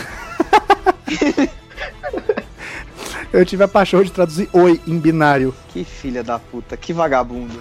Eu 3.31 3.45
tive 3.45 3.63
a 3.63 3.67
paixão 3.67 4.01
de 4.01 4.11
traduzir 4.11 4.47
oi 4.53 4.79
em 4.87 4.97
binário. 4.97 5.53
Que 5.69 5.83
filha 5.83 6.23
da 6.23 6.39
puta. 6.39 6.77
Que 6.77 6.93
vagabundo. 6.93 7.53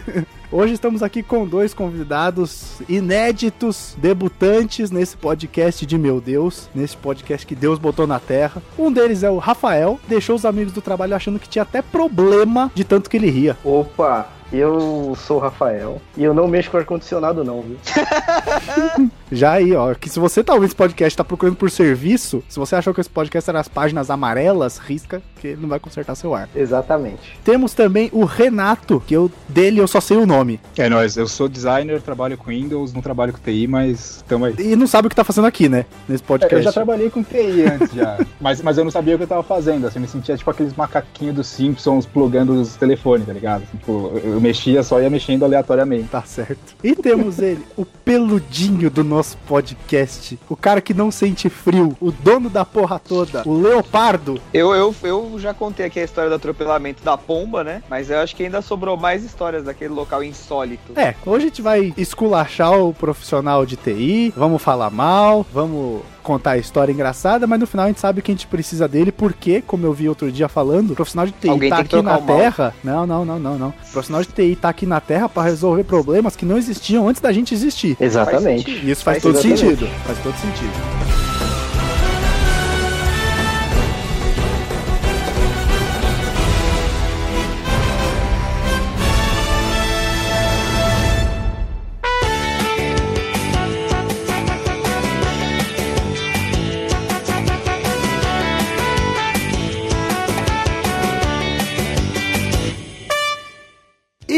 Hoje 0.52 0.74
estamos 0.74 1.02
aqui 1.02 1.22
com 1.22 1.46
dois 1.46 1.72
convidados 1.74 2.80
inéditos, 2.88 3.96
debutantes 3.98 4.90
nesse 4.90 5.16
podcast 5.16 5.84
de 5.84 5.98
meu 5.98 6.20
Deus, 6.20 6.68
nesse 6.74 6.96
podcast 6.96 7.44
que 7.44 7.56
Deus 7.56 7.78
botou 7.78 8.06
na 8.06 8.20
terra. 8.20 8.62
Um 8.78 8.92
deles 8.92 9.22
é 9.22 9.30
o 9.30 9.38
Rafael, 9.38 9.98
deixou 10.06 10.36
os 10.36 10.44
amigos 10.44 10.72
do 10.72 10.82
trabalho 10.82 11.16
achando 11.16 11.40
que 11.40 11.48
tinha 11.48 11.62
até 11.62 11.82
problema 11.82 12.70
de 12.74 12.84
tanto 12.84 13.10
que 13.10 13.16
ele 13.16 13.30
ria. 13.30 13.56
Opa, 13.64 14.28
eu 14.52 15.16
sou 15.26 15.38
o 15.38 15.40
Rafael 15.40 16.00
e 16.16 16.24
eu 16.24 16.32
não 16.34 16.46
mexo 16.48 16.70
com 16.70 16.76
ar-condicionado 16.76 17.42
não, 17.44 17.62
viu? 17.62 17.76
Já 19.32 19.52
aí, 19.52 19.74
ó, 19.74 19.94
que 19.94 20.08
se 20.08 20.20
você 20.20 20.44
tá 20.44 20.52
ouvindo 20.52 20.66
esse 20.68 20.76
podcast 20.76 21.14
e 21.14 21.16
tá 21.16 21.24
procurando 21.24 21.56
por 21.56 21.70
serviço, 21.70 22.42
se 22.48 22.58
você 22.58 22.76
achou 22.76 22.94
que 22.94 23.00
esse 23.00 23.10
podcast 23.10 23.50
era 23.50 23.58
as 23.58 23.66
páginas 23.68 24.10
amarelas, 24.10 24.78
risca, 24.78 25.20
que 25.40 25.48
ele 25.48 25.62
não 25.62 25.68
vai 25.68 25.80
consertar 25.80 26.14
seu 26.14 26.34
ar. 26.34 26.48
Exatamente. 26.54 27.38
Temos 27.42 27.74
também 27.74 28.08
o 28.12 28.24
Renato, 28.24 29.02
que 29.04 29.14
eu 29.14 29.30
dele 29.48 29.80
eu 29.80 29.88
só 29.88 30.00
sei 30.00 30.16
o 30.18 30.26
nome. 30.26 30.60
É 30.76 30.88
nóis, 30.88 31.16
eu 31.16 31.26
sou 31.26 31.48
designer, 31.48 32.00
trabalho 32.00 32.36
com 32.38 32.50
Windows, 32.50 32.92
não 32.92 33.02
trabalho 33.02 33.32
com 33.32 33.38
TI, 33.40 33.66
mas 33.66 34.24
tamo 34.28 34.44
aí. 34.44 34.54
E 34.58 34.76
não 34.76 34.86
sabe 34.86 35.06
o 35.06 35.10
que 35.10 35.16
tá 35.16 35.24
fazendo 35.24 35.46
aqui, 35.46 35.68
né? 35.68 35.84
Nesse 36.08 36.22
É, 36.22 36.26
podcast. 36.26 36.54
Eu 36.56 36.62
já 36.62 36.72
trabalhei 36.72 37.10
com 37.10 37.22
TI 37.24 37.64
antes 37.64 37.92
já, 37.94 38.18
mas, 38.40 38.62
mas 38.62 38.78
eu 38.78 38.84
não 38.84 38.90
sabia 38.90 39.14
o 39.14 39.18
que 39.18 39.24
eu 39.24 39.28
tava 39.28 39.42
fazendo, 39.42 39.86
assim, 39.86 39.98
eu 39.98 40.02
me 40.02 40.08
sentia 40.08 40.36
tipo 40.36 40.50
aqueles 40.50 40.74
macaquinhos 40.76 41.34
dos 41.34 41.46
Simpsons 41.48 42.06
plugando 42.06 42.50
os 42.60 42.76
telefones, 42.76 43.26
tá 43.26 43.32
ligado? 43.32 43.62
Assim, 43.64 43.78
tipo, 43.78 44.12
eu 44.22 44.33
eu 44.34 44.40
mexia, 44.40 44.82
só 44.82 45.00
ia 45.00 45.08
mexendo 45.08 45.44
aleatoriamente. 45.44 46.08
Tá 46.08 46.22
certo. 46.22 46.74
E 46.82 46.94
temos 46.94 47.38
ele, 47.38 47.64
o 47.76 47.84
peludinho 47.84 48.90
do 48.90 49.04
nosso 49.04 49.36
podcast. 49.46 50.38
O 50.48 50.56
cara 50.56 50.80
que 50.80 50.92
não 50.92 51.10
sente 51.10 51.48
frio, 51.48 51.96
o 52.00 52.10
dono 52.10 52.50
da 52.50 52.64
porra 52.64 52.98
toda, 52.98 53.42
o 53.46 53.60
leopardo. 53.60 54.40
Eu, 54.52 54.74
eu, 54.74 54.94
eu 55.04 55.34
já 55.38 55.54
contei 55.54 55.86
aqui 55.86 56.00
a 56.00 56.04
história 56.04 56.28
do 56.28 56.36
atropelamento 56.36 57.04
da 57.04 57.16
pomba, 57.16 57.62
né? 57.62 57.82
Mas 57.88 58.10
eu 58.10 58.18
acho 58.18 58.34
que 58.34 58.42
ainda 58.42 58.60
sobrou 58.60 58.96
mais 58.96 59.22
histórias 59.22 59.64
daquele 59.64 59.94
local 59.94 60.22
insólito. 60.24 60.98
É, 60.98 61.14
hoje 61.24 61.44
a 61.44 61.48
gente 61.48 61.62
vai 61.62 61.94
esculachar 61.96 62.72
o 62.76 62.92
profissional 62.92 63.64
de 63.64 63.76
TI, 63.76 64.32
vamos 64.36 64.60
falar 64.60 64.90
mal, 64.90 65.46
vamos 65.52 66.02
contar 66.24 66.52
a 66.52 66.58
história 66.58 66.92
engraçada, 66.92 67.46
mas 67.46 67.60
no 67.60 67.66
final 67.66 67.84
a 67.84 67.88
gente 67.88 68.00
sabe 68.00 68.22
que 68.22 68.32
a 68.32 68.34
gente 68.34 68.46
precisa 68.46 68.88
dele, 68.88 69.12
porque, 69.12 69.62
como 69.62 69.86
eu 69.86 69.92
vi 69.92 70.08
outro 70.08 70.32
dia 70.32 70.48
falando, 70.48 70.92
o 70.92 70.94
profissional 70.96 71.26
de 71.26 71.32
TI 71.32 71.48
Alguém 71.48 71.70
tá 71.70 71.78
aqui 71.78 72.02
na. 72.02 72.18
Terra. 72.18 72.74
Não, 72.82 73.06
não, 73.06 73.24
não, 73.24 73.38
não, 73.38 73.58
não. 73.58 73.68
O 73.68 73.92
profissional 73.92 74.22
de 74.22 74.28
TI 74.28 74.56
tá 74.56 74.70
aqui 74.70 74.86
na 74.86 75.00
Terra 75.00 75.28
pra 75.28 75.42
resolver 75.42 75.84
problemas 75.84 76.34
que 76.34 76.44
não 76.44 76.56
existiam 76.56 77.08
antes 77.08 77.20
da 77.20 77.32
gente 77.32 77.54
existir. 77.54 77.96
Exatamente. 78.00 78.70
E 78.70 78.90
isso 78.90 79.04
faz, 79.04 79.22
Faz 79.22 79.22
todo 79.22 79.34
exatamente. 79.36 79.60
sentido. 79.60 79.88
Faz 80.06 80.18
todo 80.18 80.34
sentido. 80.36 81.13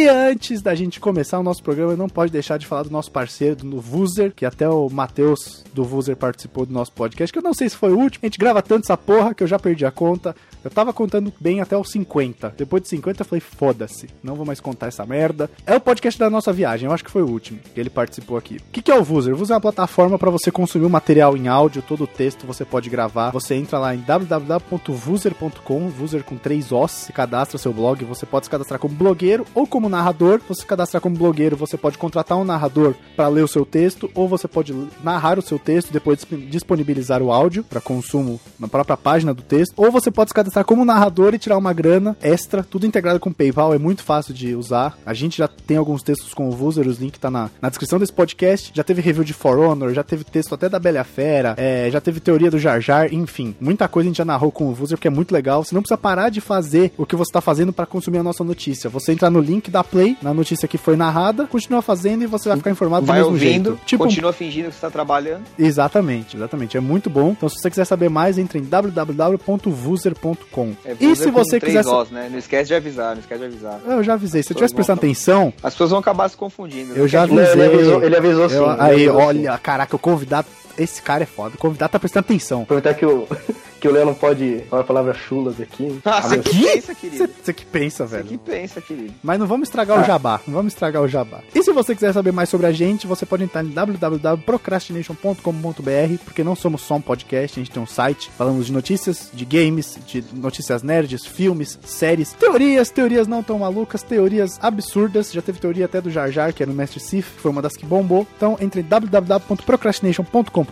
Antes 0.08 0.60
da 0.60 0.74
gente 0.74 1.00
começar 1.00 1.38
o 1.38 1.42
nosso 1.42 1.62
programa, 1.62 1.96
não 1.96 2.08
pode 2.08 2.32
deixar 2.32 2.58
de 2.58 2.66
falar 2.66 2.82
do 2.82 2.90
nosso 2.90 3.10
parceiro, 3.10 3.56
do 3.56 3.80
Vuser, 3.80 4.32
que 4.34 4.44
até 4.44 4.68
o 4.68 4.88
Matheus 4.88 5.64
do 5.72 5.84
Vuser 5.84 6.16
participou 6.16 6.66
do 6.66 6.72
nosso 6.72 6.92
podcast, 6.92 7.32
que 7.32 7.38
eu 7.38 7.42
não 7.42 7.54
sei 7.54 7.68
se 7.68 7.76
foi 7.76 7.92
o 7.92 7.98
último. 7.98 8.20
A 8.22 8.26
gente 8.26 8.38
grava 8.38 8.62
tanto 8.62 8.84
essa 8.84 8.96
porra 8.96 9.34
que 9.34 9.42
eu 9.42 9.46
já 9.46 9.58
perdi 9.58 9.84
a 9.86 9.90
conta. 9.90 10.34
Eu 10.64 10.70
tava 10.70 10.92
contando 10.92 11.32
bem 11.38 11.60
até 11.60 11.76
os 11.76 11.90
50. 11.90 12.54
Depois 12.56 12.82
de 12.82 12.88
50 12.88 13.22
eu 13.22 13.26
falei, 13.26 13.40
foda-se, 13.40 14.08
não 14.22 14.34
vou 14.34 14.44
mais 14.44 14.60
contar 14.60 14.88
essa 14.88 15.06
merda. 15.06 15.50
É 15.64 15.76
o 15.76 15.80
podcast 15.80 16.18
da 16.18 16.28
nossa 16.28 16.52
viagem, 16.52 16.86
eu 16.86 16.92
acho 16.92 17.04
que 17.04 17.10
foi 17.10 17.22
o 17.22 17.30
último 17.30 17.60
ele 17.80 17.90
participou 17.90 18.36
aqui. 18.36 18.56
O 18.56 18.72
que, 18.72 18.82
que 18.82 18.90
é 18.90 18.98
o 18.98 19.04
Vuser? 19.04 19.34
O 19.34 19.36
Vuser 19.36 19.54
é 19.54 19.56
uma 19.56 19.60
plataforma 19.60 20.18
para 20.18 20.30
você 20.30 20.50
consumir 20.50 20.86
o 20.86 20.90
material 20.90 21.36
em 21.36 21.48
áudio, 21.48 21.82
todo 21.82 22.04
o 22.04 22.06
texto 22.06 22.46
você 22.46 22.64
pode 22.64 22.88
gravar. 22.90 23.30
Você 23.30 23.54
entra 23.54 23.78
lá 23.78 23.94
em 23.94 24.00
www.vuser.com, 24.00 25.88
Vuser 25.88 26.24
com 26.24 26.36
três 26.36 26.72
Os, 26.72 26.90
se 26.90 27.12
cadastra 27.12 27.58
seu 27.58 27.72
blog, 27.72 28.04
você 28.04 28.26
pode 28.26 28.46
se 28.46 28.50
cadastrar 28.50 28.80
como 28.80 28.94
blogueiro 28.94 29.44
ou 29.54 29.66
como 29.66 29.88
narrador. 29.96 30.40
Você 30.48 30.60
se 30.60 30.66
cadastrar 30.66 31.00
como 31.00 31.16
blogueiro, 31.16 31.56
você 31.56 31.76
pode 31.76 31.98
contratar 31.98 32.38
um 32.38 32.44
narrador 32.44 32.94
para 33.14 33.28
ler 33.28 33.42
o 33.42 33.48
seu 33.48 33.64
texto, 33.64 34.10
ou 34.14 34.28
você 34.28 34.46
pode 34.48 34.74
narrar 35.02 35.38
o 35.38 35.42
seu 35.42 35.58
texto 35.58 35.90
e 35.90 35.92
depois 35.92 36.18
disp- 36.18 36.50
disponibilizar 36.50 37.22
o 37.22 37.32
áudio 37.32 37.64
para 37.64 37.80
consumo 37.80 38.40
na 38.58 38.68
própria 38.68 38.96
página 38.96 39.32
do 39.32 39.42
texto, 39.42 39.72
ou 39.76 39.90
você 39.90 40.10
pode 40.10 40.30
se 40.30 40.34
cadastrar 40.34 40.64
como 40.64 40.84
narrador 40.84 41.34
e 41.34 41.38
tirar 41.38 41.56
uma 41.58 41.72
grana 41.72 42.16
extra, 42.22 42.62
tudo 42.62 42.86
integrado 42.86 43.20
com 43.20 43.30
o 43.30 43.34
PayPal, 43.34 43.74
é 43.74 43.78
muito 43.78 44.02
fácil 44.02 44.34
de 44.34 44.54
usar. 44.54 44.98
A 45.04 45.14
gente 45.14 45.38
já 45.38 45.48
tem 45.48 45.76
alguns 45.76 46.02
textos 46.02 46.34
com 46.34 46.48
o 46.48 46.52
Vuser, 46.52 46.86
os 46.86 46.98
links 46.98 47.20
tá 47.20 47.30
na, 47.30 47.50
na 47.60 47.68
descrição 47.68 47.98
desse 47.98 48.12
podcast. 48.12 48.72
Já 48.74 48.84
teve 48.84 49.00
review 49.00 49.24
de 49.24 49.32
For 49.32 49.58
Honor, 49.58 49.92
já 49.92 50.02
teve 50.02 50.24
texto 50.24 50.54
até 50.54 50.68
da 50.68 50.78
Bela 50.78 51.04
Fera, 51.04 51.54
é, 51.56 51.88
já 51.90 52.00
teve 52.00 52.20
teoria 52.20 52.50
do 52.50 52.58
Jar 52.58 52.80
Jar, 52.80 53.12
enfim, 53.12 53.54
muita 53.60 53.88
coisa 53.88 54.06
a 54.06 54.10
gente 54.10 54.18
já 54.18 54.24
narrou 54.24 54.50
com 54.52 54.68
o 54.68 54.74
Vuser, 54.74 54.96
porque 54.96 55.08
é 55.08 55.10
muito 55.10 55.32
legal. 55.32 55.64
Você 55.64 55.74
não 55.74 55.82
precisa 55.82 55.98
parar 55.98 56.28
de 56.30 56.40
fazer 56.40 56.92
o 56.96 57.06
que 57.06 57.16
você 57.16 57.32
tá 57.32 57.40
fazendo 57.40 57.72
para 57.72 57.86
consumir 57.86 58.18
a 58.18 58.22
nossa 58.22 58.44
notícia. 58.44 58.90
Você 58.90 59.12
entra 59.12 59.30
no 59.30 59.40
link 59.40 59.70
da 59.76 59.84
Play, 59.84 60.16
na 60.22 60.32
notícia 60.32 60.66
que 60.66 60.78
foi 60.78 60.96
narrada, 60.96 61.46
continua 61.46 61.82
fazendo 61.82 62.22
e 62.22 62.26
você 62.26 62.48
vai 62.48 62.56
ficar 62.56 62.70
informado 62.70 63.04
Vai 63.04 63.20
do 63.20 63.30
mesmo 63.30 63.34
ouvindo, 63.34 63.70
jeito. 63.70 63.84
Tipo, 63.84 64.04
continua 64.04 64.32
fingindo 64.32 64.68
que 64.70 64.74
você 64.74 64.80
tá 64.80 64.90
trabalhando. 64.90 65.42
Exatamente, 65.58 66.34
exatamente. 66.36 66.76
É 66.76 66.80
muito 66.80 67.10
bom. 67.10 67.30
Então, 67.32 67.48
se 67.48 67.56
você 67.60 67.68
quiser 67.68 67.84
saber 67.84 68.08
mais, 68.08 68.38
entre 68.38 68.58
em 68.58 68.64
www.vuser.com. 68.64 70.72
É, 70.84 70.96
e 70.98 71.14
se 71.14 71.30
com 71.30 71.44
você 71.44 71.60
três 71.60 71.76
quiser. 71.76 71.90
Os, 71.90 72.10
né? 72.10 72.28
Não 72.30 72.38
esquece 72.38 72.68
de 72.68 72.74
avisar, 72.74 73.14
não 73.14 73.20
esquece 73.20 73.40
de 73.40 73.46
avisar. 73.46 73.78
Eu 73.86 74.02
já 74.02 74.14
avisei. 74.14 74.42
Se 74.42 74.52
eu 74.52 74.56
tivesse 74.56 74.72
vão 74.72 74.76
prestando 74.76 74.98
atenção, 75.00 75.52
As 75.62 75.74
pessoas 75.74 75.90
vão 75.90 75.98
acabar 75.98 76.28
se 76.30 76.36
confundindo. 76.36 76.94
eu 76.94 77.02
né? 77.02 77.08
já 77.08 77.22
avisei. 77.22 77.52
ele 77.52 77.64
avisou, 77.64 78.02
ele 78.02 78.16
avisou 78.16 78.48
sim. 78.48 78.56
Eu- 78.56 78.70
aí, 78.70 78.78
avisou 78.94 79.20
sim. 79.20 79.26
olha, 79.26 79.58
caraca, 79.58 79.94
o 79.94 79.98
convidado. 79.98 80.46
Esse 80.78 81.00
cara 81.02 81.22
é 81.22 81.26
foda. 81.26 81.54
O 81.54 81.58
convidado 81.58 81.92
tá 81.92 81.98
prestando 81.98 82.24
atenção. 82.26 82.62
Aproveitar 82.62 82.94
que 82.94 83.06
o, 83.06 83.26
que 83.80 83.88
o 83.88 83.92
Léo 83.92 84.06
não 84.06 84.14
pode 84.14 84.62
falar 84.68 84.84
palavras 84.84 85.16
chulas 85.16 85.60
aqui. 85.60 85.98
Ah, 86.04 86.20
você 86.22 86.34
Abençoe. 86.34 86.52
que 86.52 86.64
pensa, 86.66 86.94
querido. 86.94 87.28
Você 87.42 87.52
que 87.52 87.64
pensa, 87.64 88.06
Você 88.06 88.16
velho. 88.16 88.28
que 88.28 88.38
pensa, 88.38 88.80
querido. 88.80 89.14
Mas 89.22 89.38
não 89.38 89.46
vamos 89.46 89.68
estragar 89.68 89.98
o 89.98 90.00
Ah. 90.00 90.04
jabá. 90.04 90.40
Não 90.46 90.54
vamos 90.54 90.72
estragar 90.72 91.02
o 91.02 91.08
jabá. 91.08 91.40
E 91.54 91.62
se 91.62 91.72
você 91.72 91.94
quiser 91.94 92.12
saber 92.12 92.32
mais 92.32 92.48
sobre 92.48 92.66
a 92.66 92.72
gente, 92.72 93.06
você 93.06 93.24
pode 93.26 93.44
entrar 93.44 93.64
em 93.64 93.68
www.procrastination.com.br, 93.68 96.18
porque 96.24 96.42
não 96.44 96.54
somos 96.56 96.82
só 96.82 96.96
um 96.96 97.00
podcast, 97.00 97.58
a 97.58 97.62
gente 97.62 97.72
tem 97.72 97.82
um 97.82 97.86
site. 97.86 98.30
Falamos 98.36 98.66
de 98.66 98.72
notícias, 98.72 99.30
de 99.32 99.44
games, 99.44 99.98
de 100.06 100.24
notícias 100.32 100.82
nerds, 100.82 101.24
filmes, 101.24 101.78
séries, 101.84 102.32
teorias, 102.32 102.90
teorias 102.90 103.26
não 103.26 103.42
tão 103.42 103.58
malucas, 103.60 104.02
teorias 104.02 104.58
absurdas. 104.62 105.32
Já 105.32 105.40
teve 105.42 105.58
teoria 105.58 105.86
até 105.86 106.00
do 106.00 106.10
Jar 106.10 106.30
Jar, 106.30 106.52
que 106.52 106.62
era 106.62 106.70
o 106.70 106.74
Mestre 106.74 107.00
Sif, 107.00 107.28
foi 107.40 107.50
uma 107.50 107.62
das 107.62 107.76
que 107.76 107.86
bombou. 107.86 108.26
Então 108.36 108.56
entre 108.60 108.80
em 108.80 108.84
www.procrastination.com.br, 108.84 110.65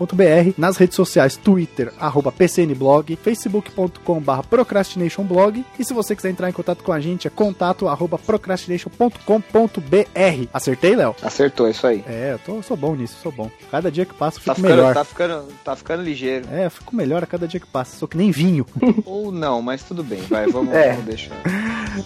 nas 0.57 0.77
redes 0.77 0.95
sociais, 0.95 1.37
Twitter, 1.37 1.91
arroba 1.99 2.31
PCNblog, 2.31 3.15
facebook.com.br 3.15 4.41
procrastinationblog. 4.49 5.63
E 5.79 5.85
se 5.85 5.93
você 5.93 6.15
quiser 6.15 6.29
entrar 6.29 6.49
em 6.49 6.53
contato 6.53 6.83
com 6.83 6.91
a 6.91 6.99
gente, 6.99 7.27
é 7.27 7.29
contato 7.29 7.87
arroba 7.87 8.17
procrastination.com.br. 8.17 10.47
Acertei, 10.53 10.95
Léo? 10.95 11.15
Acertou, 11.21 11.69
isso 11.69 11.85
aí. 11.87 12.03
É, 12.07 12.33
eu 12.33 12.39
tô, 12.39 12.61
sou 12.61 12.77
bom 12.77 12.95
nisso, 12.95 13.15
sou 13.21 13.31
bom. 13.31 13.49
Cada 13.71 13.91
dia 13.91 14.05
que 14.05 14.13
passa, 14.13 14.39
eu 14.39 14.43
Tá 14.45 14.55
fico 14.55 14.67
ficando, 14.67 14.75
melhor. 14.81 14.93
tá, 14.93 15.03
ficando, 15.03 15.43
tá 15.63 15.75
ficando 15.75 16.03
ligeiro. 16.03 16.45
É, 16.51 16.65
eu 16.65 16.71
fico 16.71 16.95
melhor 16.95 17.23
a 17.23 17.27
cada 17.27 17.47
dia 17.47 17.59
que 17.59 17.67
passa. 17.67 17.97
Sou 17.97 18.07
que 18.07 18.17
nem 18.17 18.31
vinho. 18.31 18.65
Ou 19.05 19.31
não, 19.31 19.61
mas 19.61 19.83
tudo 19.83 20.03
bem, 20.03 20.21
vai, 20.29 20.47
vamos, 20.47 20.73
É. 20.73 20.91
vamos 20.91 21.05
deixar. 21.05 21.35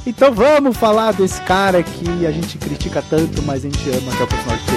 Então 0.05 0.33
vamos 0.33 0.77
falar 0.77 1.13
desse 1.13 1.41
cara 1.41 1.81
que 1.83 2.25
a 2.25 2.31
gente 2.31 2.57
critica 2.57 3.03
tanto, 3.09 3.41
mas 3.43 3.65
a 3.65 3.69
gente 3.69 3.89
ama, 3.89 4.11
que 4.15 4.21
é 4.21 4.25
o 4.25 4.27
personagem 4.27 4.65
de 4.65 4.71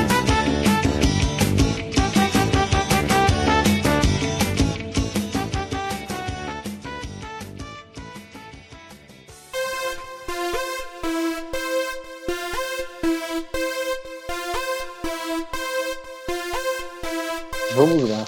vamos 17.87 18.09
lá. 18.11 18.25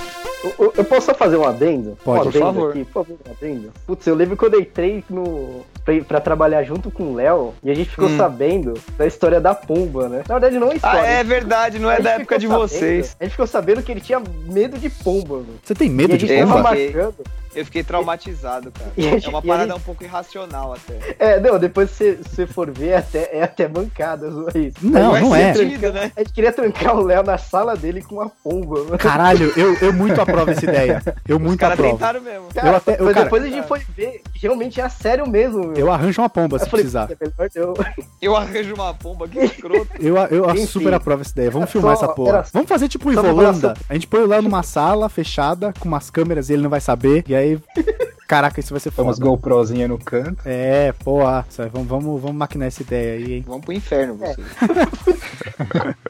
Eu, 0.58 0.72
eu- 0.76 0.84
posso 0.84 1.06
só 1.06 1.14
fazer 1.14 1.36
um 1.36 1.44
adendo? 1.44 1.96
Pode, 2.04 2.20
um 2.20 2.22
por 2.24 2.28
adendo 2.28 2.44
favor. 2.44 2.70
Aqui, 2.70 2.84
por 2.84 2.92
favor, 2.92 3.16
um 3.26 3.30
adendo. 3.30 3.72
Putz, 3.86 4.06
eu 4.06 4.14
lembro 4.14 4.36
que 4.36 4.44
eu 4.44 4.60
entrei 4.60 5.02
no, 5.08 5.64
pra, 5.84 5.94
pra 6.04 6.20
trabalhar 6.20 6.62
junto 6.64 6.90
com 6.90 7.04
o 7.04 7.14
Léo 7.14 7.54
e 7.62 7.70
a 7.70 7.74
gente 7.74 7.90
ficou 7.90 8.08
Hum. 8.08 8.16
sabendo 8.16 8.74
da 8.96 9.06
história 9.06 9.40
da 9.40 9.54
Pomba, 9.54 10.08
né? 10.08 10.22
Na 10.28 10.38
verdade, 10.38 10.58
não 10.58 10.68
é 10.68 10.72
Ah, 10.72 10.76
história. 10.76 11.00
é 11.06 11.24
verdade, 11.24 11.78
não 11.78 11.90
é 11.90 12.00
da 12.00 12.10
época 12.12 12.38
de 12.38 12.46
sabendo- 12.46 12.60
vocês. 12.68 13.16
A 13.20 13.24
gente 13.24 13.32
ficou 13.32 13.46
sabendo 13.46 13.82
que 13.82 13.92
ele 13.92 14.00
tinha 14.00 14.20
medo 14.46 14.78
de 14.78 14.88
pomba, 14.90 15.36
mano. 15.36 15.58
Você 15.62 15.74
tem 15.74 15.88
medo 15.90 16.16
de 16.16 16.26
gente 16.26 16.40
Eu 16.40 16.46
fiquei- 16.48 16.62
marcando. 16.62 17.14
Eu 17.54 17.64
fiquei 17.64 17.84
traumatizado, 17.84 18.72
cara. 18.72 18.90
A 18.98 19.00
gente- 19.00 19.26
É 19.26 19.28
uma 19.28 19.40
parada 19.40 19.68
gente- 19.72 19.76
um 19.80 19.84
pouco 19.84 20.02
irracional 20.02 20.72
até. 20.74 21.14
É, 21.20 21.38
não, 21.38 21.56
depois 21.56 21.88
se 21.88 22.14
você 22.16 22.48
for 22.48 22.68
ver, 22.68 22.88
é 22.88 22.96
até, 22.96 23.28
é 23.32 23.42
até 23.44 23.68
mancada 23.68 24.26
isso. 24.56 24.74
Não, 24.82 25.12
não 25.20 25.30
queria 25.30 25.46
é. 25.46 25.54
sentido, 25.54 25.92
né? 25.92 26.10
A 26.16 26.20
gente 26.20 26.32
queria 26.32 26.52
trancar 26.52 26.96
o 26.96 27.02
Léo 27.04 27.22
na 27.22 27.38
sala 27.38 27.76
dele 27.76 28.02
com 28.02 28.16
uma 28.16 28.28
pomba, 28.42 28.82
mano. 28.82 28.98
Caralho, 28.98 29.52
eu, 29.56 29.72
eu 29.80 29.92
muito 29.92 30.20
aprovo 30.20 30.50
essa 30.50 30.64
ideia. 30.64 31.00
Eu 31.28 31.36
Os 31.36 31.42
muito 31.42 31.60
caras 31.60 31.78
aprovo. 31.78 31.92
tentaram 31.94 32.20
mesmo. 32.22 32.46
Cara, 32.52 32.68
Eu 32.68 32.74
até- 32.74 32.96
eu, 33.00 33.04
mas 33.04 33.14
cara- 33.14 33.24
depois 33.26 33.44
a 33.44 33.48
gente 33.48 33.68
foi 33.68 33.80
ver 33.96 34.20
realmente 34.46 34.80
é 34.80 34.88
sério 34.88 35.28
mesmo, 35.28 35.60
meu. 35.68 35.74
Eu 35.76 35.92
arranjo 35.92 36.20
uma 36.22 36.28
pomba 36.28 36.58
se 36.58 36.66
falei, 36.70 36.84
precisar. 36.84 37.06
"Puta, 37.08 37.24
é 37.24 37.50
eu. 37.56 37.74
Eu 38.22 38.34
arranjo 38.36 38.74
uma 38.74 38.94
pomba, 38.94 39.28
que 39.28 39.38
escroto. 39.38 39.88
Eu, 40.00 40.16
eu 40.16 40.50
Enfim. 40.50 40.66
super 40.66 40.94
aprovo 40.94 41.20
essa 41.22 41.32
ideia. 41.32 41.50
Vamos 41.50 41.70
filmar 41.70 41.94
só- 41.96 42.04
essa 42.06 42.14
porra. 42.14 42.28
era- 42.30 42.46
Vamos 42.52 42.68
fazer 42.68 42.88
tipo 42.88 43.08
o 43.08 43.12
Ivolanda. 43.12 43.74
A 43.88 43.92
gente 43.94 44.06
põe 44.06 44.20
o 44.22 44.26
Léo 44.26 44.40
numa 44.42 44.62
sala 44.62 45.08
fechada, 45.10 45.72
com 45.78 45.86
umas 45.88 46.08
câmeras 46.10 46.48
e 46.48 46.54
ele 46.54 46.62
não 46.62 46.70
vai 46.70 46.80
saber. 46.80 47.24
E 47.28 47.34
aí. 47.34 47.58
Caraca, 48.26 48.58
isso 48.58 48.72
vai 48.72 48.80
ser 48.80 48.90
Tem 48.90 49.04
umas 49.04 49.18
foda. 49.18 49.28
GoProzinha 49.28 49.86
no 49.86 49.98
canto. 49.98 50.38
É, 50.46 50.92
porra. 50.92 51.44
Vamos, 51.70 51.86
vamos, 51.88 52.22
vamos 52.22 52.36
maquinar 52.36 52.68
essa 52.68 52.80
ideia 52.80 53.18
aí, 53.18 53.32
hein? 53.34 53.44
Vamos 53.46 53.64
pro 53.66 53.74
inferno, 53.74 54.16
vocês. 54.16 54.46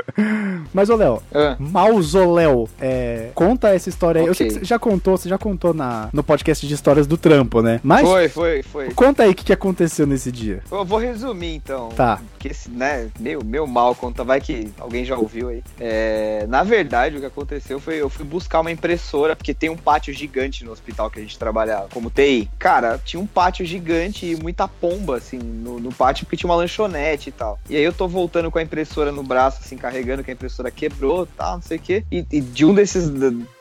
Mas, 0.72 0.90
ô 0.90 0.96
Léo, 0.96 1.22
Ah, 1.32 1.56
Mausoléu, 1.58 2.68
é, 2.80 3.30
conta 3.34 3.74
essa 3.74 3.88
história 3.88 4.20
aí. 4.20 4.26
Eu 4.26 4.34
sei 4.34 4.48
que 4.48 4.54
você 4.54 4.64
já 4.64 4.78
contou, 4.78 5.16
você 5.16 5.28
já 5.28 5.38
contou 5.38 5.74
na, 5.74 6.08
no 6.12 6.22
podcast 6.22 6.66
de 6.66 6.74
histórias 6.74 7.06
do 7.06 7.16
trampo, 7.16 7.62
né? 7.62 7.80
Mas 7.82 8.06
foi, 8.06 8.28
foi, 8.28 8.62
foi. 8.62 8.90
conta 8.92 9.22
aí 9.24 9.30
o 9.30 9.34
que, 9.34 9.44
que 9.44 9.52
aconteceu 9.52 10.06
nesse 10.06 10.30
dia. 10.30 10.62
Eu 10.70 10.84
vou 10.84 10.98
resumir 10.98 11.54
então. 11.54 11.88
Tá. 11.90 12.20
Porque 12.32 12.48
esse, 12.48 12.70
né, 12.70 13.08
meu, 13.18 13.42
meu 13.44 13.66
mal 13.66 13.94
conta, 13.94 14.24
vai 14.24 14.40
que 14.40 14.68
alguém 14.78 15.04
já 15.04 15.16
ouviu 15.16 15.48
aí. 15.48 15.62
É, 15.80 16.46
na 16.48 16.62
verdade, 16.62 17.16
o 17.16 17.20
que 17.20 17.26
aconteceu 17.26 17.80
foi 17.80 17.96
eu 17.96 18.08
fui 18.08 18.24
buscar 18.24 18.60
uma 18.60 18.70
impressora, 18.70 19.34
porque 19.36 19.54
tem 19.54 19.70
um 19.70 19.76
pátio 19.76 20.12
gigante 20.12 20.64
no 20.64 20.72
hospital 20.72 21.10
que 21.10 21.18
a 21.18 21.22
gente 21.22 21.38
trabalhava, 21.38 21.88
como 21.92 22.10
TI. 22.10 22.48
Cara, 22.58 23.00
tinha 23.04 23.20
um 23.20 23.26
pátio 23.26 23.64
gigante 23.64 24.26
e 24.26 24.36
muita 24.36 24.68
pomba, 24.68 25.16
assim, 25.16 25.38
no, 25.38 25.78
no 25.80 25.92
pátio, 25.92 26.24
porque 26.26 26.36
tinha 26.36 26.50
uma 26.50 26.56
lanchonete 26.56 27.28
e 27.28 27.32
tal. 27.32 27.58
E 27.68 27.76
aí 27.76 27.82
eu 27.82 27.92
tô 27.92 28.06
voltando 28.06 28.50
com 28.50 28.58
a 28.58 28.62
impressora 28.62 29.10
no 29.10 29.22
braço, 29.22 29.60
assim, 29.64 29.76
carregando, 29.76 30.03
que 30.24 30.30
a 30.30 30.34
impressora 30.34 30.70
quebrou, 30.70 31.26
tal, 31.36 31.54
não 31.54 31.62
sei 31.62 31.76
o 31.78 31.80
quê. 31.80 32.04
E, 32.10 32.24
e 32.30 32.40
de 32.40 32.64
um 32.64 32.74
desses 32.74 33.10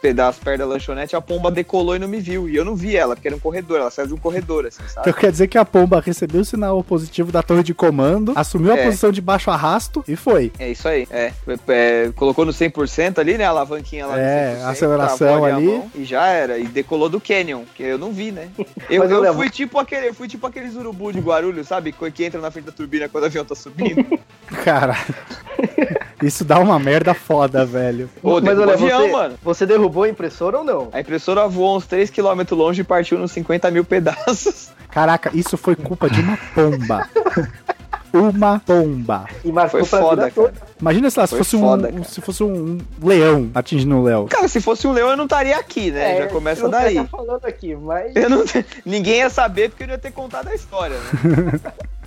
pedaços 0.02 0.44
perto 0.44 0.60
da 0.60 0.66
lanchonete, 0.66 1.16
a 1.16 1.22
pomba 1.22 1.50
decolou 1.50 1.96
e 1.96 2.00
não 2.00 2.08
me 2.08 2.20
viu. 2.20 2.48
E 2.50 2.56
eu 2.56 2.66
não 2.66 2.76
vi 2.76 2.96
ela, 2.96 3.16
porque 3.16 3.28
era 3.28 3.36
um 3.38 3.40
corredor, 3.40 3.80
ela 3.80 3.90
saiu 3.92 4.08
de 4.08 4.14
um 4.14 4.18
corredor, 4.18 4.66
assim, 4.66 4.84
sabe? 4.88 5.10
Então 5.10 5.14
quer 5.22 5.32
dizer 5.32 5.48
que 5.48 5.58
a 5.58 5.66
pomba 5.66 6.02
recebeu 6.02 6.42
o 6.42 6.46
sinal 6.46 6.84
positivo 6.84 7.32
da 7.32 7.42
torre 7.42 7.64
de 7.64 7.74
comando, 7.74 8.34
assumiu 8.36 8.74
a 8.74 8.78
É. 8.78 8.86
posição 8.86 9.12
de 9.12 9.22
baixo 9.22 9.50
arrasto 9.50 10.04
e 10.08 10.16
foi. 10.16 10.52
É 10.60 10.70
isso 10.70 10.88
aí. 10.88 11.08
É, 11.10 11.32
É, 11.68 12.12
colocou 12.16 12.46
no 12.46 12.52
100% 12.52 13.20
ali, 13.20 13.38
né? 13.38 13.46
A 13.46 13.50
alavanquinha 13.50 14.06
lá 14.06 14.20
É, 14.20 14.54
no 14.56 14.60
100%, 14.62 14.66
aceleração 14.72 15.46
ali. 15.46 15.66
mão 15.66 15.92
e 15.96 16.04
já 16.04 16.28
era. 16.28 16.58
E 16.58 16.66
decolou 16.66 17.08
do 17.10 17.20
Canyon, 17.22 17.64
que 17.76 17.84
eu 17.84 17.98
não 17.98 18.12
vi, 18.12 18.32
né? 18.32 18.50
Eu, 18.90 19.04
eu 19.06 19.24
eu 19.24 19.34
fui 19.34 19.50
tipo 19.50 19.80
aquele, 19.80 20.10
eu 20.10 20.14
fui 20.14 20.28
tipo 20.28 20.46
aqueles 20.46 20.76
urubu 20.76 21.12
de 21.14 21.20
Guarulhos, 21.20 21.68
sabe? 21.68 21.92
Que 21.94 22.26
entra 22.26 22.40
na 22.42 22.52
frente 22.52 22.66
da 22.66 22.72
turbina 22.72 23.08
quando 23.08 23.24
o 23.24 23.28
avião 23.28 23.46
tá 23.46 23.56
subindo. 23.56 24.20
Caralho. 24.64 25.16
Isso 26.24 26.46
dá 26.46 26.60
uma 26.60 26.80
merda 26.80 27.14
foda, 27.14 27.66
velho. 27.66 28.10
Ô, 28.22 28.40
Mas 28.40 28.58
olha, 28.58 28.74
avião, 28.74 29.02
você, 29.02 29.12
mano. 29.12 29.36
você 29.44 29.66
derrubou 29.66 30.04
a 30.04 30.10
impressora 30.10 30.60
ou 30.60 30.64
não? 30.64 30.90
A 30.94 31.00
impressora 31.02 31.48
voou 31.48 31.76
uns 31.78 31.86
3km 31.86 32.56
longe 32.56 32.82
e 32.82 32.84
partiu 32.84 33.18
nos 33.18 33.32
50 33.34 33.70
mil 33.72 33.84
pedaços. 33.84 34.70
Caraca, 34.90 35.32
isso 35.34 35.58
foi 35.58 35.76
culpa 35.76 36.10
de 36.10 36.22
uma 36.22 36.38
pomba. 36.56 37.10
Uma 38.14 38.60
pomba. 38.60 39.26
E 39.44 39.52
marcou 39.52 39.84
Foi 39.84 40.00
foda, 40.00 40.30
cara. 40.30 40.54
Imagina 40.80 41.10
se, 41.10 41.18
lá, 41.18 41.26
se 41.26 41.36
fosse, 41.36 41.60
foda, 41.60 41.90
um, 41.90 42.04
se 42.04 42.22
fosse 42.22 42.44
um 42.44 42.78
leão 43.02 43.50
atingindo 43.56 43.98
o 43.98 44.04
Léo. 44.04 44.28
Cara, 44.28 44.48
se 44.48 44.62
fosse 44.62 44.86
um 44.86 44.92
leão, 44.92 45.10
eu 45.10 45.18
não 45.18 45.24
estaria 45.24 45.58
aqui, 45.58 45.90
né? 45.90 46.18
Já 46.18 46.28
começa 46.28 46.62
É, 46.62 46.66
eu 46.66 46.70
não 46.70 46.80
sei 46.80 46.88
daí. 46.90 46.98
o 47.00 47.06
que 47.06 47.10
tá 47.12 47.18
falando 47.18 47.46
aqui, 47.46 47.76
mas... 47.76 48.16
Eu 48.16 48.30
não... 48.30 48.44
Ninguém 48.86 49.18
ia 49.18 49.32
saber 49.32 49.72
porque 49.72 49.86
eu 49.86 49.88
ia 49.88 49.98
ter 49.98 50.12
contado 50.12 50.48
a 50.48 50.54
história, 50.54 50.96
né? 50.96 51.60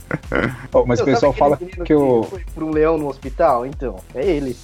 Ó, 0.73 0.85
mas 0.87 1.01
o 1.01 1.05
pessoal 1.05 1.33
fala 1.33 1.59
menino 1.61 1.85
que 1.85 1.95
o, 1.95 2.23
foi 2.25 2.65
um 2.65 2.71
leão 2.71 2.97
no 2.97 3.09
hospital? 3.09 3.67
Então, 3.67 3.97
é 4.15 4.25
ele. 4.25 4.57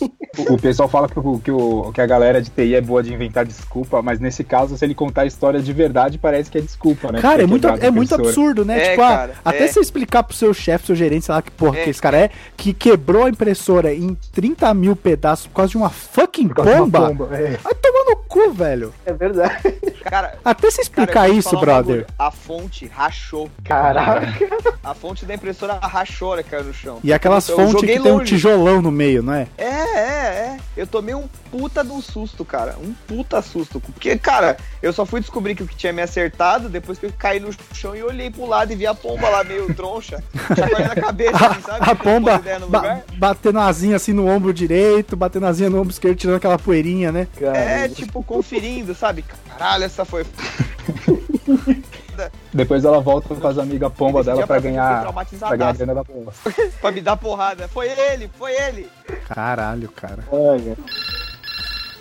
o 0.49 0.57
pessoal 0.57 0.89
fala 0.89 1.09
que, 1.09 1.19
o, 1.19 1.39
que, 1.39 1.51
o, 1.51 1.93
que 1.93 2.01
a 2.01 2.07
galera 2.07 2.41
de 2.41 2.51
TI 2.51 2.75
é 2.75 2.81
boa 2.81 3.03
de 3.03 3.13
inventar 3.13 3.45
desculpa, 3.45 4.01
mas 4.03 4.21
nesse 4.21 4.45
caso, 4.45 4.77
se 4.77 4.85
ele 4.85 4.95
contar 4.95 5.23
a 5.23 5.27
história 5.27 5.61
de 5.61 5.73
verdade, 5.73 6.19
parece 6.19 6.51
que 6.51 6.59
é 6.59 6.61
desculpa, 6.61 7.11
né? 7.11 7.21
Cara, 7.21 7.39
Ter 7.39 7.45
é 7.45 7.47
muito, 7.47 7.69
é 7.69 7.91
muito 7.91 8.15
absurdo, 8.15 8.65
né? 8.65 8.79
É, 8.79 8.91
tipo, 8.91 9.03
ah, 9.03 9.09
cara, 9.09 9.35
até 9.45 9.65
é. 9.65 9.69
você 9.69 9.81
explicar 9.81 10.23
pro 10.23 10.37
seu 10.37 10.55
chefe, 10.55 10.87
seu 10.87 10.97
gerente, 10.97 11.27
sei 11.27 11.35
lá 11.35 11.43
que 11.43 11.51
porra 11.51 11.79
É. 11.79 11.85
que 11.85 11.91
esse 11.91 12.01
cara 12.01 12.17
é, 12.19 12.31
que 12.57 12.73
quebrou 12.73 13.25
a 13.25 13.29
impressora 13.29 13.93
em 13.95 14.17
30 14.33 14.73
mil 14.75 14.95
pedaços 14.95 15.47
por 15.47 15.55
causa 15.55 15.71
de 15.71 15.77
uma 15.77 15.91
fucking 15.91 16.49
causa 16.49 16.75
de 16.75 16.81
uma 16.81 17.37
é. 17.37 17.57
Vai 17.57 17.75
tomar 17.75 18.05
no 18.11 18.17
cu, 18.29 18.53
velho. 18.53 18.93
É 19.05 19.13
verdade. 19.13 19.75
Cara, 20.03 20.39
Até 20.45 20.71
você 20.71 20.77
cara, 20.77 20.83
explicar 20.83 21.31
te 21.31 21.37
isso, 21.39 21.57
um 21.57 21.61
brother. 21.61 21.85
bagulho. 21.85 22.07
A 22.19 22.31
fonte 22.31 22.87
rachou. 22.87 23.51
Caraca. 23.65 24.29
A 24.83 24.95
fonte 24.95 25.25
da 25.25 25.35
impressora 25.35 25.75
rachou, 25.75 26.37
que 26.37 26.43
caiu 26.45 26.65
no 26.65 26.75
chão. 26.75 26.99
E 27.03 27.13
aquelas 27.13 27.49
Eu 27.49 27.57
fontes 27.57 27.81
que 27.81 27.87
tem 27.87 28.01
um 28.01 28.17
longe. 28.19 28.27
tijolão 28.27 28.83
no 28.83 28.91
meio, 28.91 29.23
não? 29.23 29.33
É, 29.35 29.47
é, 29.57 29.65
é. 29.65 30.12
Eu 30.77 30.87
tomei 30.87 31.15
um 31.15 31.29
puta 31.51 31.85
de 31.85 31.91
um 31.91 32.01
susto, 32.01 32.45
cara. 32.45 32.77
Um 32.83 32.95
puta 33.07 33.43
susto. 33.43 33.79
Porque, 33.81 34.17
cara, 34.17 34.57
eu 34.83 34.93
só 34.93 35.05
fui 35.05 35.21
descobrir 35.21 35.55
que 35.55 35.63
o 35.63 35.67
que 35.69 35.77
tinha 35.77 35.93
me 35.93 36.01
acertado 36.01 36.69
depois 36.69 36.99
que 36.99 37.07
eu 37.07 37.13
caí 37.19 37.39
no 37.39 37.51
chão 37.75 37.95
e 37.95 38.03
olhei 38.03 38.31
pro 38.31 38.47
lado 38.47 38.73
e 38.73 38.77
vi 38.77 38.87
a 38.87 38.95
pomba 38.95 39.29
lá 39.29 39.45
meio 39.45 39.73
troncha. 39.75 40.23
Chacoalhando 40.57 40.95
na 40.95 41.03
cabeça, 41.03 41.47
assim, 41.47 41.61
sabe? 41.63 41.79
A, 41.81 41.85
a 41.85 41.95
Não 41.95 41.97
pomba 41.97 42.43
ba- 42.69 43.03
batendo 43.19 43.59
a 43.59 43.67
asinha 43.67 43.97
assim 43.97 44.13
no 44.13 44.27
ombro 44.27 44.53
direito, 44.53 45.15
batendo 45.17 45.47
a 45.47 45.51
asinha 45.51 45.69
no 45.69 45.79
ombro 45.79 45.91
esquerdo, 45.93 46.17
tirando 46.17 46.37
aquela 46.37 46.59
poeirinha, 46.59 47.13
né? 47.13 47.29
É, 47.55 47.89
tipo, 47.89 48.23
conferindo, 48.23 48.95
sabe? 48.95 49.25
Caralho, 49.49 49.85
essa 49.85 50.05
foi. 50.05 50.25
Depois 52.53 52.85
ela 52.85 53.01
volta 53.01 53.35
com 53.35 53.47
as 53.47 53.59
amigas 53.59 53.93
pomba 53.93 54.23
dela 54.23 54.47
pra 54.47 54.61
ganhar, 54.61 55.13
pra 55.13 55.57
ganhar 55.57 55.71
a 55.71 55.73
grana 55.73 55.95
da 55.95 56.05
pomba. 56.05 56.33
pra 56.81 56.91
me 56.91 57.01
dar 57.01 57.17
porrada. 57.17 57.69
Foi 57.69 57.89
ele, 57.89 58.31
foi 58.39 58.53
ele. 58.53 58.89
Caralho, 59.27 59.89
cara. 59.91 60.25
Olha. 60.31 60.77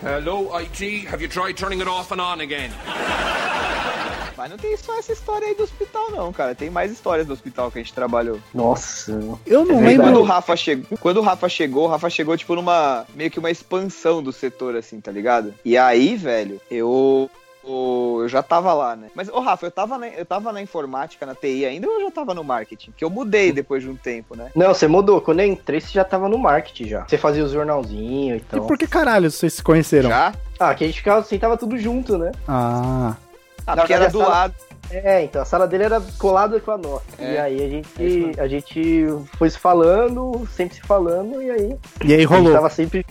Hello, 0.04 0.50
IT. 0.60 1.06
Have 1.12 1.22
you 1.22 1.28
tried 1.28 1.54
turning 1.56 1.80
it 1.80 1.88
off 1.88 2.12
and 2.12 2.20
on 2.20 2.40
again? 2.40 2.70
Mas 4.36 4.50
não 4.50 4.56
tem 4.56 4.76
só 4.76 4.98
essa 4.98 5.12
história 5.12 5.46
aí 5.46 5.54
do 5.54 5.62
hospital, 5.62 6.10
não, 6.10 6.32
cara. 6.32 6.54
Tem 6.54 6.68
mais 6.68 6.90
histórias 6.90 7.26
do 7.26 7.32
hospital 7.32 7.70
que 7.70 7.78
a 7.78 7.82
gente 7.82 7.94
trabalhou. 7.94 8.40
Nossa. 8.52 9.12
Eu 9.46 9.64
não 9.64 9.78
É 9.78 9.88
lembro. 9.88 10.06
quando 10.06 10.20
o 10.20 10.24
Rafa 10.24 10.56
chegou, 10.56 10.98
quando 10.98 11.16
o 11.18 11.22
Rafa 11.22 11.48
chegou, 11.48 11.84
o 11.84 11.86
Rafa 11.88 12.10
chegou 12.10 12.36
tipo 12.36 12.54
numa 12.56 13.06
meio 13.14 13.30
que 13.30 13.38
uma 13.38 13.50
expansão 13.50 14.20
do 14.22 14.32
setor 14.32 14.74
assim, 14.74 15.00
tá 15.00 15.12
ligado? 15.12 15.54
E 15.64 15.76
aí, 15.78 16.16
velho, 16.16 16.60
eu 16.70 17.30
o- 17.64 18.18
eu 18.22 18.28
já 18.28 18.42
tava 18.42 18.72
lá, 18.74 18.94
né? 18.96 19.08
Mas, 19.14 19.28
ô 19.28 19.40
Rafa, 19.40 19.66
eu 19.66 19.70
tava, 19.70 19.98
na, 19.98 20.08
eu 20.08 20.24
tava 20.24 20.52
na 20.52 20.60
informática, 20.62 21.24
na 21.26 21.34
TI 21.34 21.64
ainda 21.64 21.86
ou 21.86 21.94
eu 21.94 22.00
já 22.06 22.10
tava 22.10 22.34
no 22.34 22.42
marketing? 22.44 22.92
Que 22.96 23.04
eu 23.04 23.10
mudei 23.10 23.52
depois 23.52 23.82
de 23.82 23.88
um 23.88 23.96
tempo, 23.96 24.36
né? 24.36 24.50
Não, 24.54 24.68
você 24.74 24.86
mudou. 24.88 25.20
Quando 25.20 25.40
eu 25.40 25.46
entrei, 25.46 25.80
você 25.80 25.92
já 25.92 26.04
tava 26.04 26.28
no 26.28 26.38
marketing 26.38 26.86
já. 26.88 27.04
Você 27.08 27.16
fazia 27.18 27.44
o 27.44 27.48
jornalzinho 27.48 28.34
e 28.34 28.38
E 28.38 28.40
tal. 28.40 28.66
por 28.66 28.76
que 28.78 28.86
caralho 28.86 29.30
vocês 29.30 29.54
se 29.54 29.62
conheceram? 29.62 30.08
Já? 30.10 30.32
Ah, 30.58 30.74
que 30.74 30.84
a 30.84 30.86
gente 30.86 30.98
ficava 30.98 31.20
assim, 31.20 31.38
tava 31.38 31.56
tudo 31.56 31.76
junto, 31.78 32.16
né? 32.18 32.32
Ah. 32.48 33.14
Ah, 33.66 33.76
porque 33.76 33.92
era 33.92 34.08
do 34.08 34.18
sala- 34.18 34.30
lado. 34.30 34.54
É, 34.90 35.22
então, 35.22 35.40
a 35.40 35.44
sala 35.44 35.66
dele 35.66 35.84
era 35.84 36.02
colada 36.18 36.60
com 36.60 36.70
a 36.70 36.76
nossa. 36.76 37.04
É, 37.18 37.34
e 37.34 37.38
aí 37.38 37.60
a 37.60 37.64
é 37.64 37.68
gente, 37.70 37.88
mesmo. 37.98 38.32
a 38.42 38.48
gente 38.48 39.06
foi 39.38 39.48
se 39.48 39.58
falando, 39.58 40.46
sempre 40.54 40.74
se 40.74 40.82
falando, 40.82 41.40
e 41.40 41.50
aí 41.50 41.76
E 42.04 42.12
aí 42.12 42.14
a 42.14 42.18
gente 42.18 42.26
rolou. 42.26 42.52
tava 42.52 42.68
sempre 42.68 43.06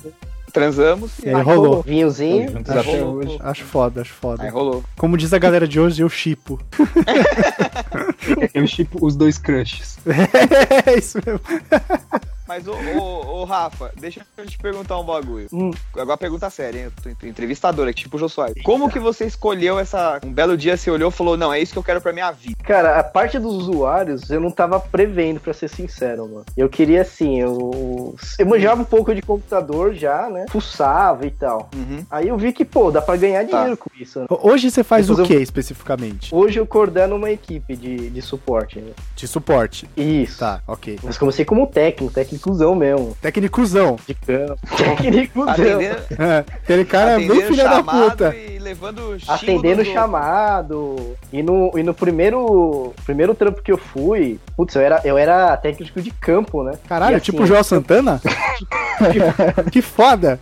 Transamos 0.51 1.11
E 1.23 1.29
aí 1.29 1.41
rolou. 1.41 1.81
vinhozinho. 1.83 2.45
Estamos 2.45 2.67
juntos 2.67 2.71
aí 2.71 2.79
até 2.79 2.99
rolou. 3.01 3.15
hoje. 3.17 3.37
Acho 3.41 3.63
foda, 3.63 4.01
acho 4.01 4.11
Aí 4.13 4.17
foda. 4.19 4.49
rolou. 4.49 4.83
Como 4.97 5.17
diz 5.17 5.33
a 5.33 5.37
galera 5.39 5.67
de 5.67 5.79
hoje, 5.79 6.01
eu 6.01 6.09
chipo. 6.09 6.59
Eu 8.53 8.65
chipo 8.67 9.03
os 9.05 9.15
dois 9.15 9.37
crushes. 9.37 9.97
É 10.85 10.97
isso 10.97 11.19
mesmo. 11.25 11.39
Mas, 12.51 12.67
ô, 12.67 12.73
ô, 12.73 13.39
ô, 13.39 13.43
Rafa, 13.45 13.93
deixa 13.97 14.25
eu 14.37 14.45
te 14.45 14.57
perguntar 14.57 14.99
um 14.99 15.05
bagulho. 15.05 15.47
Hum. 15.53 15.71
Agora 15.95 16.17
pergunta 16.17 16.49
séria, 16.49 16.79
hein? 16.79 16.85
Eu 16.87 16.91
tô 17.01 17.07
ent- 17.09 17.23
entrevistador 17.23 17.87
aqui, 17.87 18.01
tipo 18.01 18.17
o 18.21 18.27
Soares. 18.27 18.61
Como 18.61 18.89
que 18.91 18.99
você 18.99 19.23
escolheu 19.25 19.79
essa. 19.79 20.19
Um 20.21 20.33
belo 20.33 20.57
dia 20.57 20.75
você 20.75 20.91
olhou 20.91 21.07
e 21.07 21.13
falou: 21.13 21.37
Não, 21.37 21.53
é 21.53 21.61
isso 21.61 21.71
que 21.71 21.79
eu 21.79 21.83
quero 21.83 22.01
pra 22.01 22.11
minha 22.11 22.29
vida. 22.29 22.57
Cara, 22.61 22.99
a 22.99 23.03
parte 23.05 23.39
dos 23.39 23.55
usuários 23.55 24.29
eu 24.29 24.41
não 24.41 24.51
tava 24.51 24.81
prevendo, 24.81 25.39
pra 25.39 25.53
ser 25.53 25.69
sincero, 25.69 26.27
mano. 26.27 26.45
Eu 26.57 26.67
queria 26.67 27.03
assim, 27.03 27.39
eu. 27.39 28.15
Eu 28.37 28.45
manjava 28.45 28.81
um 28.81 28.85
pouco 28.85 29.15
de 29.15 29.21
computador 29.21 29.93
já, 29.93 30.29
né? 30.29 30.45
Fuçava 30.49 31.25
e 31.25 31.31
tal. 31.31 31.69
Uhum. 31.73 32.05
Aí 32.11 32.27
eu 32.27 32.37
vi 32.37 32.51
que, 32.51 32.65
pô, 32.65 32.91
dá 32.91 33.01
pra 33.01 33.15
ganhar 33.15 33.47
Tá. 33.47 33.59
dinheiro 33.59 33.77
com 33.77 33.89
isso, 33.97 34.19
né? 34.19 34.25
Hoje 34.29 34.69
você 34.69 34.83
faz 34.83 35.07
Depois 35.07 35.19
o 35.19 35.21
eu- 35.31 35.37
que 35.37 35.41
especificamente? 35.41 36.35
Hoje 36.35 36.59
eu 36.59 36.67
coordeno 36.67 37.15
uma 37.15 37.31
equipe 37.31 37.77
de, 37.77 38.09
de 38.09 38.21
suporte. 38.21 38.77
Né? 38.81 38.91
De 39.15 39.25
suporte. 39.25 39.89
Isso. 39.95 40.39
Tá, 40.39 40.61
ok. 40.67 40.99
Mas 41.01 41.17
comecei 41.17 41.45
como 41.45 41.65
técnico, 41.65 42.13
técnico 42.13 42.40
técnicozão 42.41 42.75
mesmo. 42.75 43.17
Técnicozão. 43.21 43.95
De 44.07 44.13
campo. 44.15 44.57
Técnicozão. 44.75 45.81
É, 45.81 46.39
aquele 46.39 46.85
cara 46.85 47.11
é 47.11 47.27
bem 47.27 47.41
filha 47.43 47.63
da 47.63 47.75
chamado 47.75 48.09
puta. 48.09 48.35
e 48.35 48.59
levando 48.59 49.17
Atendendo 49.27 49.85
chamado. 49.85 51.15
E 51.31 51.43
no, 51.43 51.71
e 51.77 51.83
no 51.83 51.93
primeiro, 51.93 52.93
primeiro 53.05 53.35
trampo 53.35 53.61
que 53.61 53.71
eu 53.71 53.77
fui, 53.77 54.39
putz, 54.55 54.75
eu 54.75 54.81
era, 54.81 55.01
eu 55.03 55.17
era 55.17 55.55
técnico 55.57 56.01
de 56.01 56.11
campo, 56.11 56.63
né? 56.63 56.73
Caralho, 56.87 57.17
assim, 57.17 57.25
tipo 57.25 57.43
o 57.43 57.45
João 57.45 57.63
Santana? 57.63 58.19
que 59.71 59.81
foda. 59.81 60.39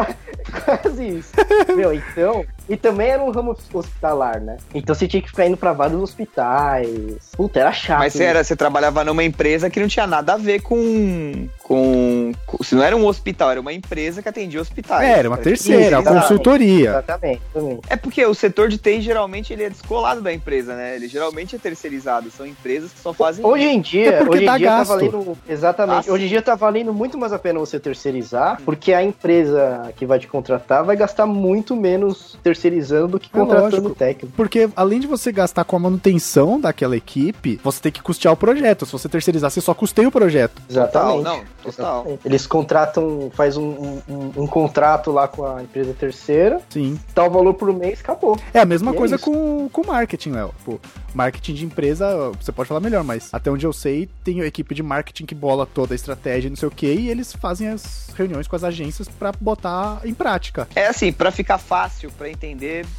Quase 0.66 1.08
isso. 1.08 1.34
Meu, 1.76 1.94
então. 1.94 2.46
E 2.70 2.76
também 2.76 3.08
era 3.10 3.24
um 3.24 3.32
ramo 3.32 3.56
hospitalar, 3.74 4.40
né? 4.42 4.58
Então 4.74 4.94
você 4.94 5.08
tinha 5.08 5.22
que 5.22 5.30
ficar 5.30 5.46
indo 5.46 5.56
pra 5.58 5.72
vários 5.74 6.02
hospitais. 6.02 7.30
Puta, 7.36 7.60
era 7.60 7.72
chato. 7.72 8.00
Mas 8.00 8.14
você, 8.14 8.24
era, 8.24 8.44
você 8.44 8.56
trabalhava 8.56 9.04
numa 9.04 9.24
empresa 9.24 9.70
que 9.70 9.80
não 9.80 9.88
tinha 9.88 10.06
nada 10.08 10.34
a 10.34 10.38
ver 10.38 10.62
com, 10.62 11.48
com, 11.64 12.32
com- 12.46 12.64
Se 12.64 12.76
não 12.76 12.84
era 12.84 12.96
um 12.96 13.06
hospital, 13.06 13.52
era 13.52 13.62
uma 13.62 13.74
empresa 13.74 14.22
que 14.22 14.30
atendia 14.30 14.60
hospitais. 14.62 15.02
É, 15.08 15.20
era 15.20 15.30
uma 15.30 15.38
tipo 15.38 15.50
terceira, 15.50 16.00
Isso, 16.00 16.10
a 16.10 16.14
consultoria. 16.14 16.90
Exatamente, 16.90 17.42
também. 17.54 17.80
É 17.90 17.96
porque 17.96 18.26
o 18.26 18.34
setor 18.34 18.70
de 18.70 18.78
TI 18.78 19.02
geralmente 19.02 19.54
ele 19.54 19.64
é 19.64 19.70
descolado 19.70 20.22
da 20.22 20.34
empresa, 20.34 20.76
né? 20.76 20.96
Ele 20.96 21.08
geralmente 21.08 21.56
é 21.56 21.60
terceirizado. 21.60 22.30
São 22.32 22.46
empresas 22.46 22.92
que 22.92 23.00
só 23.00 23.14
fazem. 23.14 23.46
Hoje 23.46 23.64
em 23.66 23.80
É 23.80 23.82
dia, 23.82 24.12
porque 24.18 24.30
hoje 24.30 24.38
em 24.38 24.40
dia 24.40 24.52
tá 24.52 24.58
gasto. 24.78 24.90
valendo. 24.90 25.38
Exatamente. 25.48 26.10
Hoje 26.12 26.26
em 26.26 26.28
dia 26.30 26.42
tá 26.42 26.56
valendo 26.56 26.94
muito 26.94 27.18
mais 27.18 27.32
a 27.34 27.40
pena 27.40 27.60
você 27.60 27.80
terceirizar, 27.80 28.62
porque 28.66 28.94
a 28.94 29.04
empresa 29.04 29.92
que 29.96 30.06
vai 30.06 30.20
te 30.20 30.28
contratar 30.28 30.84
vai 30.84 30.96
gastar 30.96 31.26
muito 31.26 31.76
menos 31.76 32.38
terceirizando 32.62 33.08
do 33.08 33.20
que 33.20 33.30
É 33.32 33.40
contratando 33.40 33.76
lógico. 33.78 33.96
técnico. 33.96 34.34
Porque 34.36 34.70
além 34.76 35.00
de 35.00 35.08
você 35.08 35.32
gastar 35.32 35.64
com 35.64 35.76
a 35.76 35.80
manutenção 35.80 36.60
daquela 36.60 36.98
equipe, 36.98 37.60
você 37.64 37.80
tem 37.82 37.92
que 37.92 38.02
custear 38.02 38.34
o 38.34 38.38
projeto. 38.38 38.86
Se 38.86 38.92
você 38.92 39.08
terceirizar, 39.08 39.52
você 39.52 39.62
só 39.62 39.74
custeia 39.74 40.08
o 40.08 40.12
projeto. 40.12 40.62
Total, 40.68 41.20
Exatamente. 41.20 41.24
não, 41.24 41.44
total. 41.72 42.20
Eles 42.26 42.48
contratam, 42.48 43.32
faz 43.34 43.56
um, 43.58 43.68
um- 43.70 44.02
um- 44.10 44.32
um 44.44 44.48
contrato 44.48 45.12
lá 45.12 45.28
com 45.28 45.46
a 45.46 45.62
empresa 45.64 45.94
terceira, 45.94 46.60
Sim. 46.70 47.00
dá 47.14 47.26
o 47.26 47.30
valor 47.30 47.54
por 47.54 47.72
mês, 47.74 48.00
acabou. 48.00 48.38
É 48.54 48.60
a 48.60 48.66
mesma 48.66 48.92
E 48.92 48.96
é 48.96 48.98
coisa 48.98 49.16
isso. 49.16 49.26
com 49.26 49.70
com 49.72 49.86
marketing, 49.86 50.32
Léo. 50.32 50.54
Pô, 50.66 50.80
marketing 51.14 51.54
de 51.54 51.66
empresa, 51.66 52.32
você 52.42 52.52
pode 52.52 52.68
falar 52.68 52.80
melhor, 52.80 53.04
mas 53.04 53.30
até 53.34 53.52
onde 53.52 53.66
eu 53.66 53.74
sei, 53.74 54.10
tem 54.24 54.42
a 54.42 54.46
equipe 54.46 54.74
de 54.74 54.82
marketing 54.82 55.26
que 55.26 55.36
bola 55.36 55.66
toda 55.66 55.94
a 55.94 55.96
estratégia, 55.96 56.48
e 56.48 56.50
não 56.50 56.56
sei 56.58 56.68
o 56.68 56.72
que, 56.72 56.88
e 56.88 57.10
eles 57.10 57.34
fazem 57.34 57.68
as 57.68 58.10
reuniões 58.16 58.48
com 58.48 58.56
as 58.56 58.64
agências 58.64 59.08
pra 59.08 59.32
botar 59.40 60.02
em 60.06 60.14
prática. 60.14 60.68
É 60.76 60.88
assim, 60.88 61.12
pra 61.12 61.32
ficar 61.32 61.58
fácil, 61.58 62.10
pra 62.18 62.30
entender, 62.30 62.47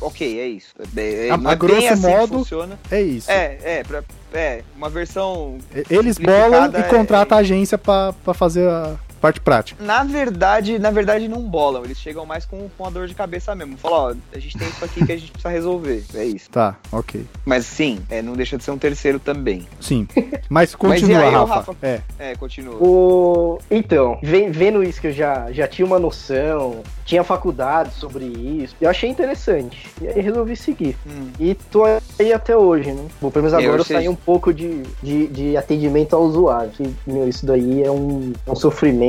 ok, 0.00 0.40
é 0.40 0.46
isso. 0.46 0.74
É, 0.96 1.26
é, 1.28 1.30
A- 1.30 1.38
a 1.44 1.52
é 1.52 1.56
grosso 1.56 1.86
assim 1.88 2.02
modo- 2.02 2.38
funciona. 2.38 2.78
É 2.90 3.00
isso. 3.00 3.30
É, 3.30 3.58
é, 3.62 3.82
pra, 3.84 4.02
é, 4.32 4.62
uma 4.76 4.88
versão 4.90 5.58
Eles 5.88 6.18
bolam 6.18 6.70
e 6.72 6.76
é- 6.76 6.82
contratam 6.84 7.38
a 7.38 7.40
agência 7.40 7.78
pra 7.78 8.12
fazer 8.34 8.68
a 8.68 8.96
parte 9.18 9.40
prática. 9.40 9.82
Na 9.82 10.04
verdade, 10.04 10.78
na 10.78 10.90
verdade 10.90 11.28
não 11.28 11.42
bolam, 11.42 11.84
eles 11.84 11.98
chegam 11.98 12.24
mais 12.24 12.44
com, 12.44 12.68
com 12.76 12.86
a 12.86 12.90
dor 12.90 13.08
de 13.08 13.14
cabeça 13.14 13.54
mesmo. 13.54 13.76
Falam, 13.76 13.98
ó, 13.98 14.36
a 14.36 14.38
gente 14.38 14.56
tem 14.56 14.68
isso 14.68 14.84
aqui 14.84 15.04
que 15.04 15.12
a 15.12 15.16
gente 15.16 15.32
precisa 15.32 15.50
resolver. 15.50 16.04
É 16.14 16.24
isso. 16.24 16.48
Tá, 16.50 16.76
ok. 16.92 17.26
Mas 17.44 17.66
sim, 17.66 17.98
é, 18.08 18.22
não 18.22 18.34
deixa 18.34 18.56
de 18.56 18.64
ser 18.64 18.70
um 18.70 18.78
terceiro 18.78 19.18
também. 19.18 19.66
Sim. 19.80 20.06
Mas 20.48 20.68
Mas 20.68 20.74
continua, 20.74 21.22
e 21.22 21.24
aí, 21.24 21.30
Rafa. 21.30 21.54
Rafa? 21.54 21.76
É. 21.82 22.00
É, 22.18 22.34
continua. 22.34 22.74
O... 22.74 23.58
Então, 23.70 24.18
vendo 24.22 24.82
isso 24.82 25.00
que 25.00 25.06
eu 25.06 25.12
já, 25.12 25.50
já 25.52 25.66
tinha 25.66 25.86
uma 25.86 25.98
noção, 25.98 26.82
tinha 27.04 27.24
faculdade 27.24 27.94
sobre 27.94 28.26
isso, 28.26 28.76
eu 28.80 28.90
achei 28.90 29.08
interessante. 29.08 29.88
E 30.00 30.08
aí 30.08 30.20
resolvi 30.20 30.56
seguir. 30.56 30.96
Hum. 31.06 31.30
E 31.40 31.54
tô 31.54 31.84
aí 31.84 32.32
até 32.32 32.56
hoje, 32.56 32.92
né? 32.92 33.06
Bom, 33.20 33.30
pelo 33.30 33.44
menos 33.44 33.58
Eu 33.58 33.66
agora 33.66 33.80
eu, 33.80 33.84
sei. 33.84 33.96
saí 33.96 34.08
um 34.08 34.14
pouco 34.14 34.52
de, 34.52 34.82
de, 35.02 35.26
de 35.28 35.56
atendimento 35.56 36.14
ao 36.14 36.22
usuário. 36.22 36.70
Que, 36.70 36.94
meu, 37.06 37.26
isso 37.26 37.46
daí 37.46 37.82
é 37.82 37.90
um, 37.90 38.32
um 38.46 38.56
sofrimento. 38.56 39.07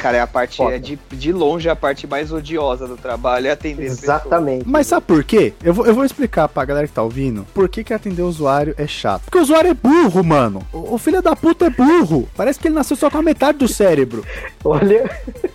Cara, 0.00 0.16
é 0.16 0.20
a 0.20 0.26
parte, 0.26 0.62
é 0.62 0.78
de, 0.78 0.98
de 1.12 1.32
longe 1.32 1.68
a 1.68 1.76
parte 1.76 2.06
mais 2.06 2.32
odiosa 2.32 2.86
do 2.86 2.96
trabalho, 2.96 3.46
é 3.46 3.50
atender. 3.50 3.84
Exatamente. 3.84 4.64
Mas 4.66 4.86
sabe 4.86 5.06
por 5.06 5.24
quê? 5.24 5.52
Eu 5.62 5.74
vou, 5.74 5.86
eu 5.86 5.94
vou 5.94 6.04
explicar 6.04 6.48
pra 6.48 6.64
galera 6.64 6.86
que 6.86 6.92
tá 6.92 7.02
ouvindo 7.02 7.46
por 7.54 7.68
que, 7.68 7.82
que 7.84 7.92
atender 7.94 8.22
o 8.22 8.26
usuário 8.28 8.74
é 8.78 8.86
chato. 8.86 9.22
Porque 9.24 9.38
o 9.38 9.42
usuário 9.42 9.70
é 9.70 9.74
burro, 9.74 10.22
mano. 10.22 10.62
O, 10.72 10.94
o 10.94 10.98
filho 10.98 11.20
da 11.22 11.34
puta 11.34 11.66
é 11.66 11.70
burro. 11.70 12.28
Parece 12.36 12.58
que 12.58 12.68
ele 12.68 12.74
nasceu 12.74 12.96
só 12.96 13.10
com 13.10 13.18
a 13.18 13.22
metade 13.22 13.58
do 13.58 13.68
cérebro. 13.68 14.24
Olha, 14.64 15.10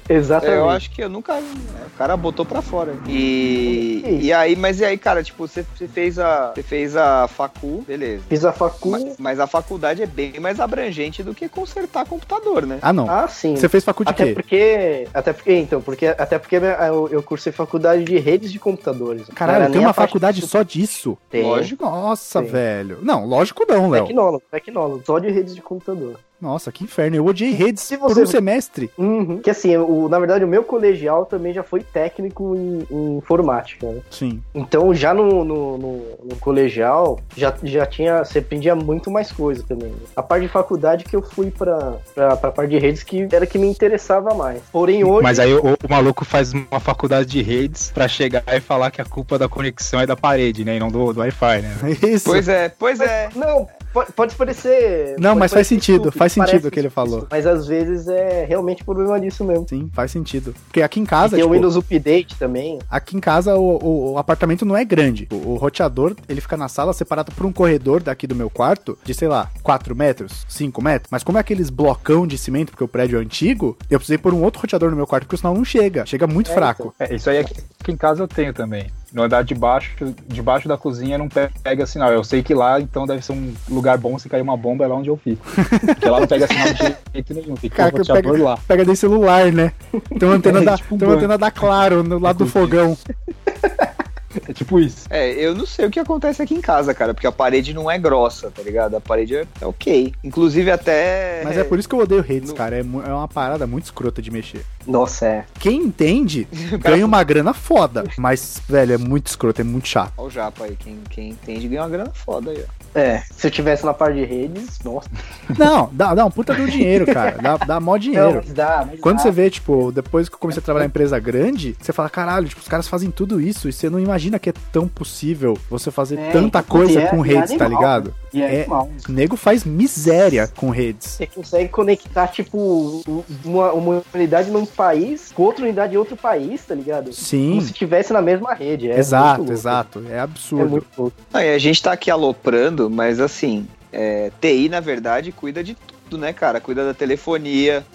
É, 0.08 0.14
exatamente. 0.14 0.58
eu 0.58 0.70
acho 0.70 0.92
que 0.92 1.04
eu 1.04 1.10
nunca. 1.10 1.36
O 1.38 1.98
cara 1.98 2.16
botou 2.18 2.46
pra 2.46 2.62
fora. 2.62 2.94
E, 3.08 4.20
e 4.24 4.34
aí, 4.34 4.56
mas 4.56 4.80
e 4.80 4.86
aí, 4.86 4.98
cara, 4.98 5.24
tipo, 5.24 5.48
você, 5.48 5.66
você 5.76 5.88
fez 5.88 6.18
a. 6.20 6.52
Você 6.56 6.64
fez 6.64 6.96
a 6.96 7.28
facu, 7.28 7.84
beleza. 7.88 8.24
Fiz 8.30 8.44
a 8.46 8.52
facu. 8.52 8.90
Mas, 8.92 9.16
mas 9.18 9.40
a 9.40 9.48
faculdade 9.48 10.02
é 10.02 10.06
bem 10.06 10.40
mais 10.40 10.60
abrangente 10.60 11.22
do 11.24 11.34
que 11.34 11.48
consertar 11.50 12.06
computador, 12.06 12.66
né? 12.66 12.80
Ah, 12.82 12.92
não. 12.94 13.10
Ah, 13.10 13.28
sim. 13.28 13.56
Você 13.56 13.69
fez 13.70 13.84
faculdade 13.84 14.18
de 14.18 14.24
Até 14.24 14.30
quê? 14.32 14.36
porque. 14.36 15.08
Até 15.14 15.34
porque, 15.34 15.54
então, 15.54 15.82
porque 15.82 16.08
até 16.08 16.40
porque 16.40 16.56
eu, 16.56 17.08
eu 17.10 17.24
cursei 17.24 17.52
faculdade 17.52 18.04
de 18.04 18.18
redes 18.18 18.52
de 18.52 18.60
computadores. 18.60 19.28
Caralho, 19.36 19.72
tem 19.72 19.82
uma 19.82 19.94
faculdade 19.94 20.42
de 20.42 20.48
só 20.48 20.64
disso? 20.64 21.18
Tem. 21.30 21.44
Lógico. 21.44 21.84
Nossa, 21.84 22.42
Sim. 22.42 22.48
velho. 22.48 23.00
Não, 23.02 23.26
lógico 23.26 23.66
não, 23.68 23.90
Léo. 23.90 24.06
Tecnólogo, 24.06 24.44
tecnólogo, 24.52 25.04
só 25.06 25.20
de 25.20 25.30
redes 25.30 25.56
de 25.56 25.62
computador. 25.62 26.20
Nossa, 26.42 26.72
que 26.72 26.84
inferno. 26.84 27.16
Eu 27.18 27.26
odiei 27.26 27.52
redes 27.52 27.84
Se 27.84 27.98
por 27.98 28.10
você- 28.10 28.22
um 28.24 28.26
semestre. 28.26 28.90
Uhum. 28.98 29.40
Que 29.40 29.50
assim, 29.50 29.76
o, 29.78 30.08
na 30.08 30.18
verdade, 30.20 30.44
o 30.44 30.48
meu 30.48 30.64
colegial 30.64 31.26
também 31.26 31.54
já 31.54 31.64
foi 31.64 31.82
técnico 31.82 32.56
em, 32.56 32.88
em 32.90 33.18
informática, 33.18 33.88
né? 33.88 34.02
Sim. 34.10 34.42
Então, 34.56 34.94
já 34.94 35.14
no, 35.14 35.44
no, 35.44 35.78
no- 35.78 36.04
no 36.24 36.36
colegial, 36.40 37.20
já, 37.36 37.54
já 37.64 37.86
tinha. 37.86 38.24
Você 38.24 38.40
aprendia 38.40 38.76
muito 38.76 39.12
mais 39.12 39.32
coisa 39.32 39.64
também. 39.68 39.90
né? 39.90 39.98
A 40.16 40.24
parte 40.24 40.44
de 40.44 40.48
faculdade 40.52 41.04
que 41.06 41.16
eu 41.16 41.22
fui 41.22 41.52
pra, 41.52 41.98
pra, 42.16 42.36
pra 42.38 42.52
parte 42.52 42.70
de 42.72 42.78
redes 42.80 43.04
que 43.04 43.28
era 43.32 43.46
que 43.46 43.58
me 43.58 43.68
interessava 43.68 44.34
mais. 44.34 44.62
Porém, 44.72 45.04
hoje. 45.04 45.24
Mas 45.24 45.40
aí 45.40 45.54
o, 45.54 45.60
o 45.62 45.90
maluco 45.90 46.24
faz 46.24 46.54
uma 46.54 46.80
faculdade 46.80 47.28
de 47.30 47.42
redes 47.42 47.92
pra 47.92 48.08
chegar 48.08 48.44
e 48.48 48.60
falar 48.60 48.92
que 48.92 49.02
a 49.02 49.06
culpa 49.06 49.38
da 49.38 49.50
conexão 49.50 50.00
é 50.00 50.06
da 50.08 50.16
parede, 50.16 50.64
né? 50.64 50.78
E 50.78 50.80
não 50.80 50.90
do, 50.90 51.12
do 51.14 51.20
Wi-Fi, 51.20 51.62
né? 51.62 51.76
Isso. 52.10 52.26
Pois 52.26 52.48
é, 52.48 52.70
pois 52.70 53.00
é. 53.00 53.30
Não, 53.36 53.68
pode, 53.94 54.12
pode 54.14 54.36
parecer. 54.36 55.16
Não, 55.20 55.30
pode 55.32 55.40
mas 55.40 55.52
faz 55.52 55.52
parecer 55.52 55.76
sentido, 55.76 55.96
estúpido, 55.96 56.18
faz 56.18 56.32
sentido 56.34 56.68
o 56.68 56.72
que 56.72 56.80
ele 56.80 56.90
falou. 56.90 57.28
Mas 57.30 57.46
às 57.46 57.66
vezes 57.68 58.08
é 58.08 58.46
realmente 58.46 58.84
problema 58.84 59.20
disso 59.20 59.44
mesmo. 59.44 59.66
Sim, 59.68 59.90
faz 59.94 60.12
sentido. 60.12 60.54
Porque 60.68 60.82
aqui 60.82 61.00
em 61.00 61.06
casa, 61.06 61.36
Tem 61.36 61.44
o 61.44 61.48
tipo, 61.48 61.54
Windows 61.56 61.76
Update 61.76 62.36
também. 62.38 62.80
aqui 62.90 63.16
em 63.18 63.20
casa 63.20 63.56
o, 63.56 63.78
o- 63.84 64.12
o 64.14 64.18
apartamento 64.18 64.66
não 64.66 64.76
é 64.78 64.84
grande. 64.86 65.28
O, 65.32 65.36
o 65.52 65.56
roteador, 65.56 66.16
ele 66.28 66.42
fica 66.42 66.58
na 66.58 66.68
sala 66.68 66.94
separado 66.94 67.32
por 67.32 67.46
um 67.46 67.52
corredor 67.52 68.02
daqui 68.02 68.26
do 68.28 68.36
meu 68.36 68.50
quarto 68.50 68.98
de, 69.04 69.14
sei 69.14 69.28
lá, 69.28 69.50
4 69.64 69.96
metros, 69.96 70.46
5 70.48 70.82
metros. 70.82 71.10
Mas 71.12 71.24
como 71.24 71.38
é 71.38 71.42
aqueles 71.42 71.70
blocão 71.70 72.26
de 72.28 72.38
cimento, 72.38 72.72
porque 72.72 72.84
o 72.84 72.88
prédio 72.88 73.18
é 73.20 73.22
antigo, 73.22 73.78
eu 73.90 74.00
precisei 74.00 74.18
pôr 74.18 74.34
um 74.34 74.44
outro 74.44 74.62
roteador 74.62 74.90
no 74.90 74.96
meu 74.96 75.08
quarto, 75.08 75.26
porque 75.26 75.38
senão 75.38 75.54
não 75.54 75.66
chega. 75.66 76.06
Chega 76.06 76.28
muito 76.28 76.50
É, 76.52 76.54
fraco. 76.54 76.94
É, 77.00 77.16
isso 77.16 77.30
aí 77.30 77.40
aqui, 77.40 77.54
aqui 77.90 77.92
em 77.92 77.98
casa 77.98 78.24
eu 78.24 78.28
tenho 78.28 78.54
também. 78.54 78.88
No 79.12 79.24
andar 79.24 79.44
de 79.44 79.56
baixo, 79.56 79.92
debaixo 80.28 80.68
da 80.68 80.78
cozinha 80.78 81.18
não 81.18 81.28
pega 81.28 81.86
sinal. 81.88 82.12
Eu 82.12 82.24
sei 82.24 82.44
que 82.44 82.54
lá, 82.54 82.80
então, 82.80 83.08
deve 83.08 83.26
ser 83.26 83.32
um 83.32 83.54
lugar 83.68 83.98
bom 83.98 84.20
se 84.20 84.30
cair 84.30 84.42
uma 84.42 84.56
bomba, 84.56 84.86
é 84.86 84.88
lá 84.88 84.96
onde 84.96 85.10
eu 85.10 85.18
fico. 85.18 85.44
Porque 85.80 86.08
lá 86.08 86.20
não 86.20 86.28
pega 86.28 86.48
sinal 86.48 86.74
de 86.74 86.96
jeito 87.14 87.34
nenhum. 87.34 87.56
Ter 87.56 87.70
Cara, 87.70 87.96
um 87.96 88.06
pega, 88.06 88.44
lá. 88.44 88.60
pega 88.68 88.86
de 88.86 88.96
celular, 88.96 89.52
né? 89.52 89.72
Tem 90.20 90.30
uma 90.30 90.36
antena, 90.36 90.60
É, 90.62 90.64
da, 90.64 90.78
tipo 90.78 90.98
tem 90.98 91.08
uma 91.08 91.16
antena 91.16 91.38
da 91.38 91.50
Claro 91.50 92.04
no 92.04 92.20
lado 92.20 92.40
do 92.40 92.48
fogão. 92.48 92.96
É 94.48 94.54
tipo 94.54 94.80
isso. 94.80 95.08
É, 95.10 95.32
eu 95.32 95.56
não 95.56 95.66
sei 95.66 95.86
o 95.86 95.90
que 95.90 96.00
acontece 96.00 96.42
aqui 96.42 96.54
em 96.54 96.62
casa, 96.62 96.94
cara, 96.94 97.14
porque 97.14 97.26
a 97.28 97.32
parede 97.32 97.74
não 97.74 97.90
é 97.90 97.98
grossa, 97.98 98.52
tá 98.52 98.62
ligado? 98.62 98.96
A 98.96 99.02
parede 99.02 99.36
é, 99.36 99.48
é 99.62 99.66
ok. 99.66 100.14
Inclusive 100.24 100.70
até. 100.72 101.42
Mas 101.44 101.58
é 101.58 101.64
por 101.64 101.80
isso 101.80 101.90
que 101.90 101.96
eu 101.96 102.00
odeio 102.00 102.22
redes, 102.22 102.50
No- 102.50 102.56
cara. 102.56 102.76
É, 102.78 102.80
é 102.80 103.14
uma 103.14 103.28
parada 103.28 103.66
muito 103.66 103.86
escrota 103.86 104.22
de 104.22 104.30
mexer. 104.32 104.64
Nossa, 104.86 105.26
é. 105.26 105.46
Quem 105.60 105.82
entende, 105.84 106.48
ganha 106.80 107.06
uma 107.06 107.24
grana 107.24 107.54
foda. 107.54 108.04
Mas, 108.18 108.62
velho, 108.68 108.94
é 108.94 108.98
muito 108.98 109.28
escroto, 109.28 109.62
é 109.62 109.64
muito 109.64 109.88
chato. 109.88 110.14
Olha 110.18 110.28
o 110.28 110.32
Japa 110.32 110.64
aí, 110.66 110.76
quem, 110.78 111.00
quem 111.10 111.30
entende 111.30 111.68
ganha 111.68 111.82
uma 111.82 111.90
grana 111.90 112.12
foda 112.14 112.52
aí, 112.52 112.64
ó. 112.68 113.00
É, 113.00 113.22
se 113.36 113.46
eu 113.46 113.52
tivesse 113.52 113.86
na 113.86 113.94
parte 113.94 114.16
de 114.16 114.26
redes, 114.26 114.80
nossa. 114.84 115.08
Não, 115.58 115.90
dá, 115.92 116.14
dá 116.16 116.26
um 116.26 116.32
puta 116.32 116.54
do 116.56 116.68
dinheiro, 116.68 117.06
cara. 117.06 117.38
Dá, 117.42 117.58
dá 117.58 117.80
mó 117.80 117.92
Não, 117.94 118.00
dinheiro. 118.00 118.42
mas 118.44 118.52
dá, 118.54 118.84
mas 118.90 119.00
Quando 119.00 119.18
dá. 119.18 119.24
você 119.24 119.32
vê, 119.32 119.50
tipo, 119.50 119.92
depois 119.92 120.28
que 120.28 120.36
eu 120.36 120.40
comecei 120.40 120.60
a 120.60 120.64
trabalhar 120.64 120.86
em 120.86 120.90
empresa 120.90 121.20
grande, 121.20 121.76
você 121.80 121.94
fala, 121.94 122.10
caralho, 122.10 122.48
tipo, 122.48 122.62
os 122.62 122.68
caras 122.68 122.88
fazem 122.88 123.12
tudo 123.12 123.40
isso 123.40 123.70
e 123.70 123.74
você 123.74 123.90
não 123.90 124.00
imagina 124.00 124.19
que 124.40 124.50
é 124.50 124.54
tão 124.72 124.88
possível 124.88 125.58
você 125.70 125.90
fazer 125.92 126.20
É, 126.20 126.32
tanta 126.32 126.62
coisa 126.62 127.00
é- 127.00 127.08
com 127.08 127.24
é 127.24 127.28
redes, 127.30 127.56
tá 127.56 127.66
animal, 127.66 127.82
ligado? 127.82 128.14
E 128.34 128.42
é, 128.42 128.56
é- 128.56 128.60
animal. 128.62 128.90
Nego 129.08 129.36
faz 129.38 129.64
miséria 129.64 130.48
com 130.48 130.70
redes. 130.70 131.08
Você 131.12 131.28
consegue 131.28 131.70
conectar, 131.70 132.28
tipo, 132.28 133.02
uma, 133.46 133.72
uma 133.72 134.04
unidade 134.14 134.50
num 134.52 134.66
país 134.66 135.32
com 135.32 135.44
outra 135.44 135.64
unidade 135.64 135.94
em 135.94 135.98
outro 135.98 136.18
país, 136.18 136.64
tá 136.66 136.76
ligado? 136.76 137.14
Sim, 137.14 137.50
Como 137.52 137.62
se 137.62 137.72
estivesse 137.72 138.12
na 138.12 138.22
mesma 138.22 138.54
rede. 138.54 138.92
É 138.92 138.98
exato, 139.00 139.52
exato. 139.52 140.04
É 140.10 140.16
É 140.16 140.20
absurdo. 140.20 140.70
muito 140.70 140.88
louco. 140.98 141.16
Não, 141.32 141.40
e 141.42 141.54
a 141.54 141.58
gente 141.58 141.82
tá 141.82 141.94
aqui 141.94 142.12
aloprando, 142.12 142.90
mas 142.90 143.20
assim, 143.20 143.66
é, 143.94 144.32
TI, 144.42 144.68
na 144.70 144.80
verdade, 144.80 145.32
cuida 145.32 145.64
de 145.64 145.76
tudo, 146.10 146.18
né, 146.18 146.34
cara? 146.34 146.60
Cuida 146.60 146.84
da 146.86 146.94
telefonia, 146.94 147.86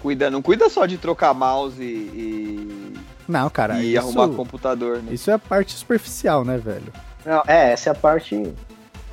cuida, 0.00 0.30
não 0.30 0.40
cuida 0.40 0.68
só 0.68 0.86
de 0.86 0.96
trocar 0.98 1.34
mouse 1.34 1.82
e, 1.82 2.94
Não, 3.28 3.50
cara, 3.50 3.78
e 3.80 3.94
isso, 3.94 4.18
arrumar 4.18 4.34
computador, 4.34 4.96
né? 5.02 5.12
isso 5.12 5.30
é 5.30 5.34
a 5.34 5.38
parte 5.38 5.74
superficial, 5.74 6.44
né, 6.44 6.56
velho? 6.58 6.90
Não, 7.26 7.42
é, 7.46 7.72
essa 7.72 7.90
é 7.90 7.92
a 7.92 7.94
parte. 7.94 8.42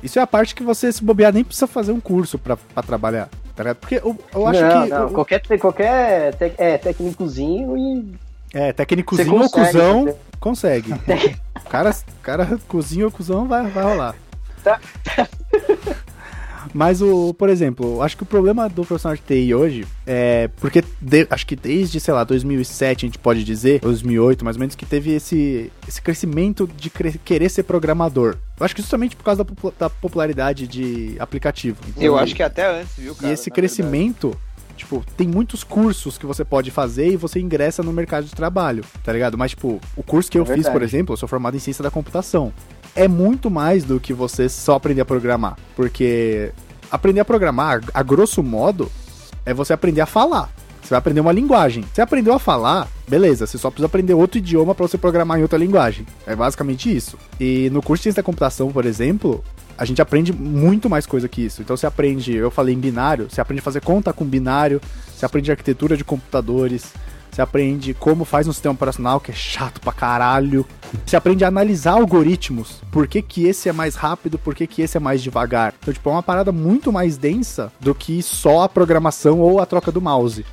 Isso 0.02 0.18
é 0.18 0.22
a 0.22 0.26
parte 0.26 0.54
que 0.54 0.62
você, 0.62 0.90
se 0.90 1.04
bobear, 1.04 1.32
nem 1.32 1.44
precisa 1.44 1.66
fazer 1.66 1.92
um 1.92 2.00
curso 2.00 2.38
pra, 2.38 2.56
pra 2.56 2.82
trabalhar. 2.82 3.28
tá 3.54 3.62
ligado? 3.62 3.76
Porque 3.76 3.96
eu, 3.96 4.18
eu 4.34 4.46
acho 4.46 4.60
não, 4.62 4.82
que. 4.84 4.88
não, 4.88 5.06
o- 5.06 5.10
qualquer, 5.12 5.58
qualquer 5.58 6.34
tec- 6.36 6.54
é, 6.58 6.78
técnicozinho 6.78 7.76
e. 7.76 8.14
É, 8.54 8.72
técnicozinho 8.72 9.34
ou 9.42 9.50
cuzão, 9.50 10.04
você- 10.04 10.16
consegue. 10.40 10.92
O 10.92 10.98
cara, 11.68 11.94
cara 12.22 12.58
cozinho 12.68 13.06
ou 13.06 13.12
cuzão 13.12 13.46
vai, 13.46 13.66
vai 13.68 13.84
rolar. 13.84 14.14
Tá. 14.64 14.80
Mas 16.74 17.00
o, 17.02 17.32
por 17.34 17.48
exemplo, 17.48 18.02
acho 18.02 18.16
que 18.16 18.22
o 18.22 18.26
problema 18.26 18.68
do 18.68 18.84
profissional 18.84 19.16
de 19.16 19.22
TI 19.22 19.54
hoje 19.54 19.86
é 20.06 20.48
porque 20.60 20.82
de- 21.00 21.26
acho 21.30 21.46
que 21.46 21.56
desde, 21.56 21.98
sei 22.00 22.12
lá, 22.14 22.24
2007 22.24 23.04
a 23.04 23.08
gente 23.08 23.18
pode 23.18 23.42
dizer, 23.44 23.80
2008 23.80 24.44
mais 24.44 24.56
ou 24.56 24.60
menos, 24.60 24.74
que 24.74 24.84
teve 24.86 25.12
esse, 25.12 25.70
esse 25.86 26.00
crescimento 26.02 26.68
de 26.76 26.90
cre- 26.90 27.18
querer 27.24 27.48
ser 27.48 27.62
programador. 27.64 28.36
Eu 28.58 28.64
acho 28.64 28.74
que 28.74 28.82
justamente 28.82 29.16
por 29.16 29.24
causa 29.24 29.44
da, 29.44 29.50
da 29.78 29.90
popularidade 29.90 30.66
de 30.66 31.16
aplicativo. 31.18 31.76
Eu 31.98 32.16
acho 32.18 32.34
que 32.34 32.42
até 32.42 32.80
antes, 32.80 32.92
viu, 32.96 33.14
cara? 33.14 33.28
E 33.28 33.34
esse 33.34 33.50
crescimento, 33.50 34.36
tipo, 34.76 35.04
tem 35.16 35.26
muitos 35.28 35.62
cursos 35.64 36.16
que 36.18 36.26
você 36.26 36.44
pode 36.44 36.70
fazer 36.70 37.08
e 37.12 37.16
você 37.16 37.38
ingressa 37.40 37.82
no 37.82 37.92
mercado 37.92 38.24
de 38.26 38.34
trabalho, 38.34 38.84
tá 39.04 39.12
ligado? 39.12 39.36
Mas, 39.38 39.50
tipo, 39.52 39.80
o 39.96 40.02
curso 40.02 40.30
que 40.30 40.38
É 40.38 40.40
eu 40.40 40.46
fiz, 40.46 40.64
por 40.66 40.72
verdade. 40.72 40.84
exemplo, 40.84 41.12
eu 41.12 41.16
sou 41.16 41.28
formado 41.28 41.56
em 41.56 41.60
ciência 41.60 41.82
da 41.82 41.90
computação. 41.90 42.52
É 42.96 43.06
muito 43.06 43.50
mais 43.50 43.84
do 43.84 44.00
que 44.00 44.12
você 44.12 44.48
só 44.48 44.74
aprender 44.74 45.02
a 45.02 45.04
programar. 45.04 45.56
Porque 45.76 46.50
aprender 46.90 47.20
a 47.20 47.24
programar, 47.24 47.82
a 47.92 48.02
grosso 48.02 48.42
modo, 48.42 48.90
é 49.44 49.52
você 49.52 49.72
aprender 49.72 50.00
a 50.00 50.06
falar. 50.06 50.50
Você 50.82 50.90
vai 50.90 50.98
aprender 50.98 51.20
uma 51.20 51.32
linguagem. 51.32 51.84
Você 51.92 52.00
aprendeu 52.00 52.32
a 52.32 52.38
falar, 52.38 52.88
beleza, 53.08 53.46
você 53.46 53.58
só 53.58 53.70
precisa 53.70 53.86
aprender 53.86 54.14
outro 54.14 54.38
idioma 54.38 54.74
pra 54.74 54.86
você 54.86 54.96
programar 54.96 55.38
em 55.38 55.42
outra 55.42 55.58
linguagem. 55.58 56.06
É 56.26 56.34
basicamente 56.34 56.94
isso. 56.94 57.18
E 57.38 57.68
no 57.70 57.82
curso 57.82 58.00
de 58.00 58.02
ciência 58.04 58.22
da 58.22 58.26
computação, 58.26 58.70
por 58.70 58.86
exemplo, 58.86 59.42
a 59.76 59.84
gente 59.84 60.00
aprende 60.00 60.32
muito 60.32 60.88
mais 60.88 61.04
coisa 61.04 61.28
que 61.28 61.44
isso. 61.44 61.60
Então 61.60 61.76
você 61.76 61.86
aprende, 61.86 62.34
eu 62.34 62.50
falei 62.50 62.74
em 62.74 62.78
binário, 62.78 63.28
você 63.28 63.40
aprende 63.40 63.60
a 63.60 63.62
fazer 63.62 63.80
conta 63.80 64.12
com 64.12 64.24
binário, 64.24 64.80
você 65.14 65.26
aprende 65.26 65.50
arquitetura 65.50 65.96
de 65.96 66.04
computadores, 66.04 66.92
você 67.36 67.42
aprende 67.42 67.92
como 67.92 68.24
faz 68.24 68.48
um 68.48 68.52
sistema 68.52 68.74
operacional, 68.74 69.20
que 69.20 69.30
é 69.30 69.34
chato 69.34 69.78
pra 69.78 69.92
caralho. 69.92 70.64
Você 71.04 71.16
aprende 71.16 71.44
a 71.44 71.48
analisar 71.48 71.92
algoritmos. 71.92 72.80
Por 72.90 73.06
que, 73.06 73.20
que 73.20 73.46
esse 73.46 73.68
é 73.68 73.72
mais 73.72 73.94
rápido, 73.94 74.38
por 74.38 74.54
que, 74.54 74.66
que 74.66 74.80
esse 74.80 74.96
é 74.96 75.00
mais 75.00 75.22
devagar. 75.22 75.74
Então, 75.78 75.92
tipo, 75.92 76.08
é 76.08 76.12
uma 76.12 76.22
parada 76.22 76.50
muito 76.50 76.90
mais 76.90 77.18
densa 77.18 77.70
do 77.78 77.94
que 77.94 78.22
só 78.22 78.62
a 78.62 78.68
programação 78.70 79.38
ou 79.40 79.60
a 79.60 79.66
troca 79.66 79.92
do 79.92 80.00
mouse. 80.00 80.46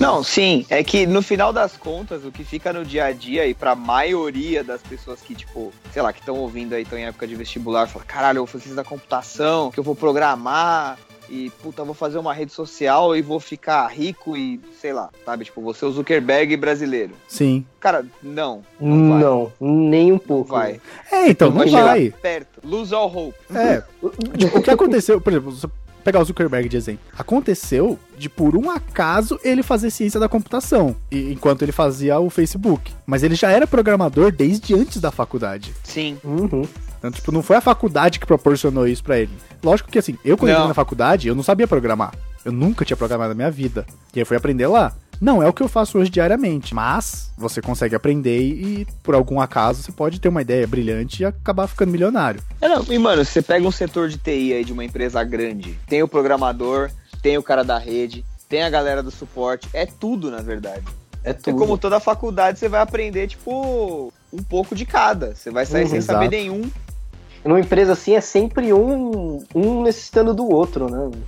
Não, 0.00 0.22
sim, 0.22 0.64
é 0.70 0.82
que 0.84 1.06
no 1.06 1.22
final 1.22 1.52
das 1.52 1.76
contas, 1.76 2.24
o 2.24 2.30
que 2.30 2.44
fica 2.44 2.72
no 2.72 2.84
dia 2.84 3.06
a 3.06 3.12
dia 3.12 3.44
e 3.46 3.52
pra 3.52 3.74
maioria 3.74 4.62
das 4.62 4.80
pessoas 4.80 5.20
que, 5.20 5.34
tipo, 5.34 5.72
sei 5.92 6.02
lá, 6.02 6.12
que 6.12 6.20
estão 6.20 6.36
ouvindo 6.36 6.72
aí, 6.72 6.82
estão 6.82 6.98
em 6.98 7.04
época 7.04 7.26
de 7.26 7.34
vestibular, 7.34 7.88
fala, 7.88 8.04
caralho, 8.04 8.38
eu 8.38 8.46
vou 8.46 8.60
fazer 8.60 8.74
da 8.74 8.84
computação, 8.84 9.72
que 9.72 9.78
eu 9.78 9.84
vou 9.84 9.94
programar 9.94 10.96
e, 11.28 11.50
puta, 11.62 11.84
vou 11.84 11.94
fazer 11.94 12.18
uma 12.18 12.32
rede 12.32 12.52
social 12.52 13.14
e 13.16 13.22
vou 13.22 13.38
ficar 13.40 13.86
rico 13.88 14.36
e, 14.36 14.60
sei 14.80 14.92
lá, 14.92 15.10
sabe? 15.24 15.44
Tipo, 15.44 15.60
vou 15.60 15.74
ser 15.74 15.84
o 15.86 15.92
Zuckerberg 15.92 16.56
brasileiro. 16.56 17.12
Sim. 17.28 17.64
Cara, 17.80 18.04
não, 18.22 18.62
não 18.80 19.08
vai. 19.10 19.20
Não, 19.22 19.52
nem 19.60 20.10
um 20.10 20.14
Não 20.14 20.18
pouco. 20.18 20.50
vai. 20.50 20.80
É, 21.12 21.28
então, 21.28 21.50
não 21.50 21.58
vai 21.58 21.68
chegar 21.68 21.84
vai. 21.84 22.10
perto. 22.22 22.60
Lose 22.64 22.94
all 22.94 23.14
hope. 23.14 23.38
É. 23.54 23.82
Tipo, 24.36 24.58
o 24.58 24.62
que 24.62 24.70
aconteceu, 24.70 25.20
por 25.20 25.32
exemplo, 25.32 25.50
você 25.52 25.68
pegar 26.04 26.20
o 26.20 26.24
Zuckerberg 26.24 26.68
de 26.70 26.76
exemplo. 26.76 27.00
Aconteceu 27.18 27.98
de, 28.16 28.30
por 28.30 28.56
um 28.56 28.70
acaso, 28.70 29.38
ele 29.44 29.62
fazer 29.62 29.90
ciência 29.90 30.18
da 30.18 30.28
computação, 30.28 30.96
e- 31.10 31.32
enquanto 31.32 31.62
ele 31.62 31.72
fazia 31.72 32.18
o 32.18 32.30
Facebook. 32.30 32.90
Mas 33.04 33.22
ele 33.22 33.34
já 33.34 33.50
era 33.50 33.66
programador 33.66 34.32
desde 34.32 34.74
antes 34.74 35.00
da 35.02 35.10
faculdade. 35.10 35.74
Sim. 35.84 36.16
Uhum. 36.24 36.66
Então, 36.98 37.10
tipo, 37.10 37.30
não 37.32 37.42
foi 37.42 37.56
a 37.56 37.60
faculdade 37.60 38.18
que 38.18 38.26
proporcionou 38.26 38.86
isso 38.86 39.02
pra 39.04 39.18
ele. 39.18 39.30
Lógico 39.62 39.90
que, 39.90 39.98
assim, 39.98 40.18
eu 40.24 40.36
quando 40.36 40.50
entrei 40.52 40.66
na 40.68 40.74
faculdade, 40.74 41.28
eu 41.28 41.34
não 41.34 41.42
sabia 41.42 41.66
programar. 41.66 42.12
Eu 42.44 42.52
nunca 42.52 42.84
tinha 42.84 42.96
programado 42.96 43.30
na 43.30 43.34
minha 43.34 43.50
vida. 43.50 43.86
E 44.14 44.18
aí 44.18 44.22
eu 44.22 44.26
fui 44.26 44.36
aprender 44.36 44.66
lá. 44.66 44.92
Não 45.20 45.42
é 45.42 45.48
o 45.48 45.52
que 45.52 45.62
eu 45.62 45.68
faço 45.68 45.98
hoje 45.98 46.10
diariamente, 46.10 46.72
mas 46.74 47.32
você 47.36 47.60
consegue 47.60 47.94
aprender 47.96 48.38
e, 48.40 48.86
por 49.02 49.14
algum 49.16 49.40
acaso, 49.40 49.82
você 49.82 49.90
pode 49.90 50.20
ter 50.20 50.28
uma 50.28 50.42
ideia 50.42 50.64
brilhante 50.66 51.22
e 51.22 51.26
acabar 51.26 51.66
ficando 51.66 51.90
milionário. 51.90 52.40
É, 52.60 52.68
não, 52.68 52.84
e 52.88 52.96
mano, 53.00 53.24
você 53.24 53.42
pega 53.42 53.66
um 53.66 53.70
setor 53.72 54.08
de 54.08 54.16
TI 54.16 54.52
aí 54.52 54.64
de 54.64 54.72
uma 54.72 54.84
empresa 54.84 55.22
grande, 55.24 55.76
tem 55.88 56.04
o 56.04 56.08
programador, 56.08 56.88
tem 57.20 57.36
o 57.36 57.42
cara 57.42 57.64
da 57.64 57.78
rede, 57.78 58.24
tem 58.48 58.62
a 58.62 58.70
galera 58.70 59.02
do 59.02 59.10
suporte, 59.10 59.68
é 59.72 59.86
tudo 59.86 60.30
na 60.30 60.40
verdade. 60.40 60.84
É 61.24 61.30
É 61.30 61.32
tudo. 61.32 61.58
como 61.58 61.76
toda 61.76 61.98
faculdade, 61.98 62.60
você 62.60 62.68
vai 62.68 62.80
aprender, 62.80 63.26
tipo, 63.26 64.12
um 64.32 64.42
pouco 64.44 64.72
de 64.76 64.86
cada. 64.86 65.34
Você 65.34 65.50
vai 65.50 65.66
sair 65.66 65.82
Uhum, 65.82 65.88
sem 65.88 65.98
exato. 65.98 66.16
saber 66.22 66.30
nenhum. 66.30 66.70
Numa 67.48 67.60
empresa 67.60 67.94
assim 67.94 68.14
é 68.14 68.20
sempre 68.20 68.74
um, 68.74 69.42
um 69.54 69.82
necessitando 69.82 70.34
do 70.34 70.46
outro, 70.46 70.90
né? 70.90 71.18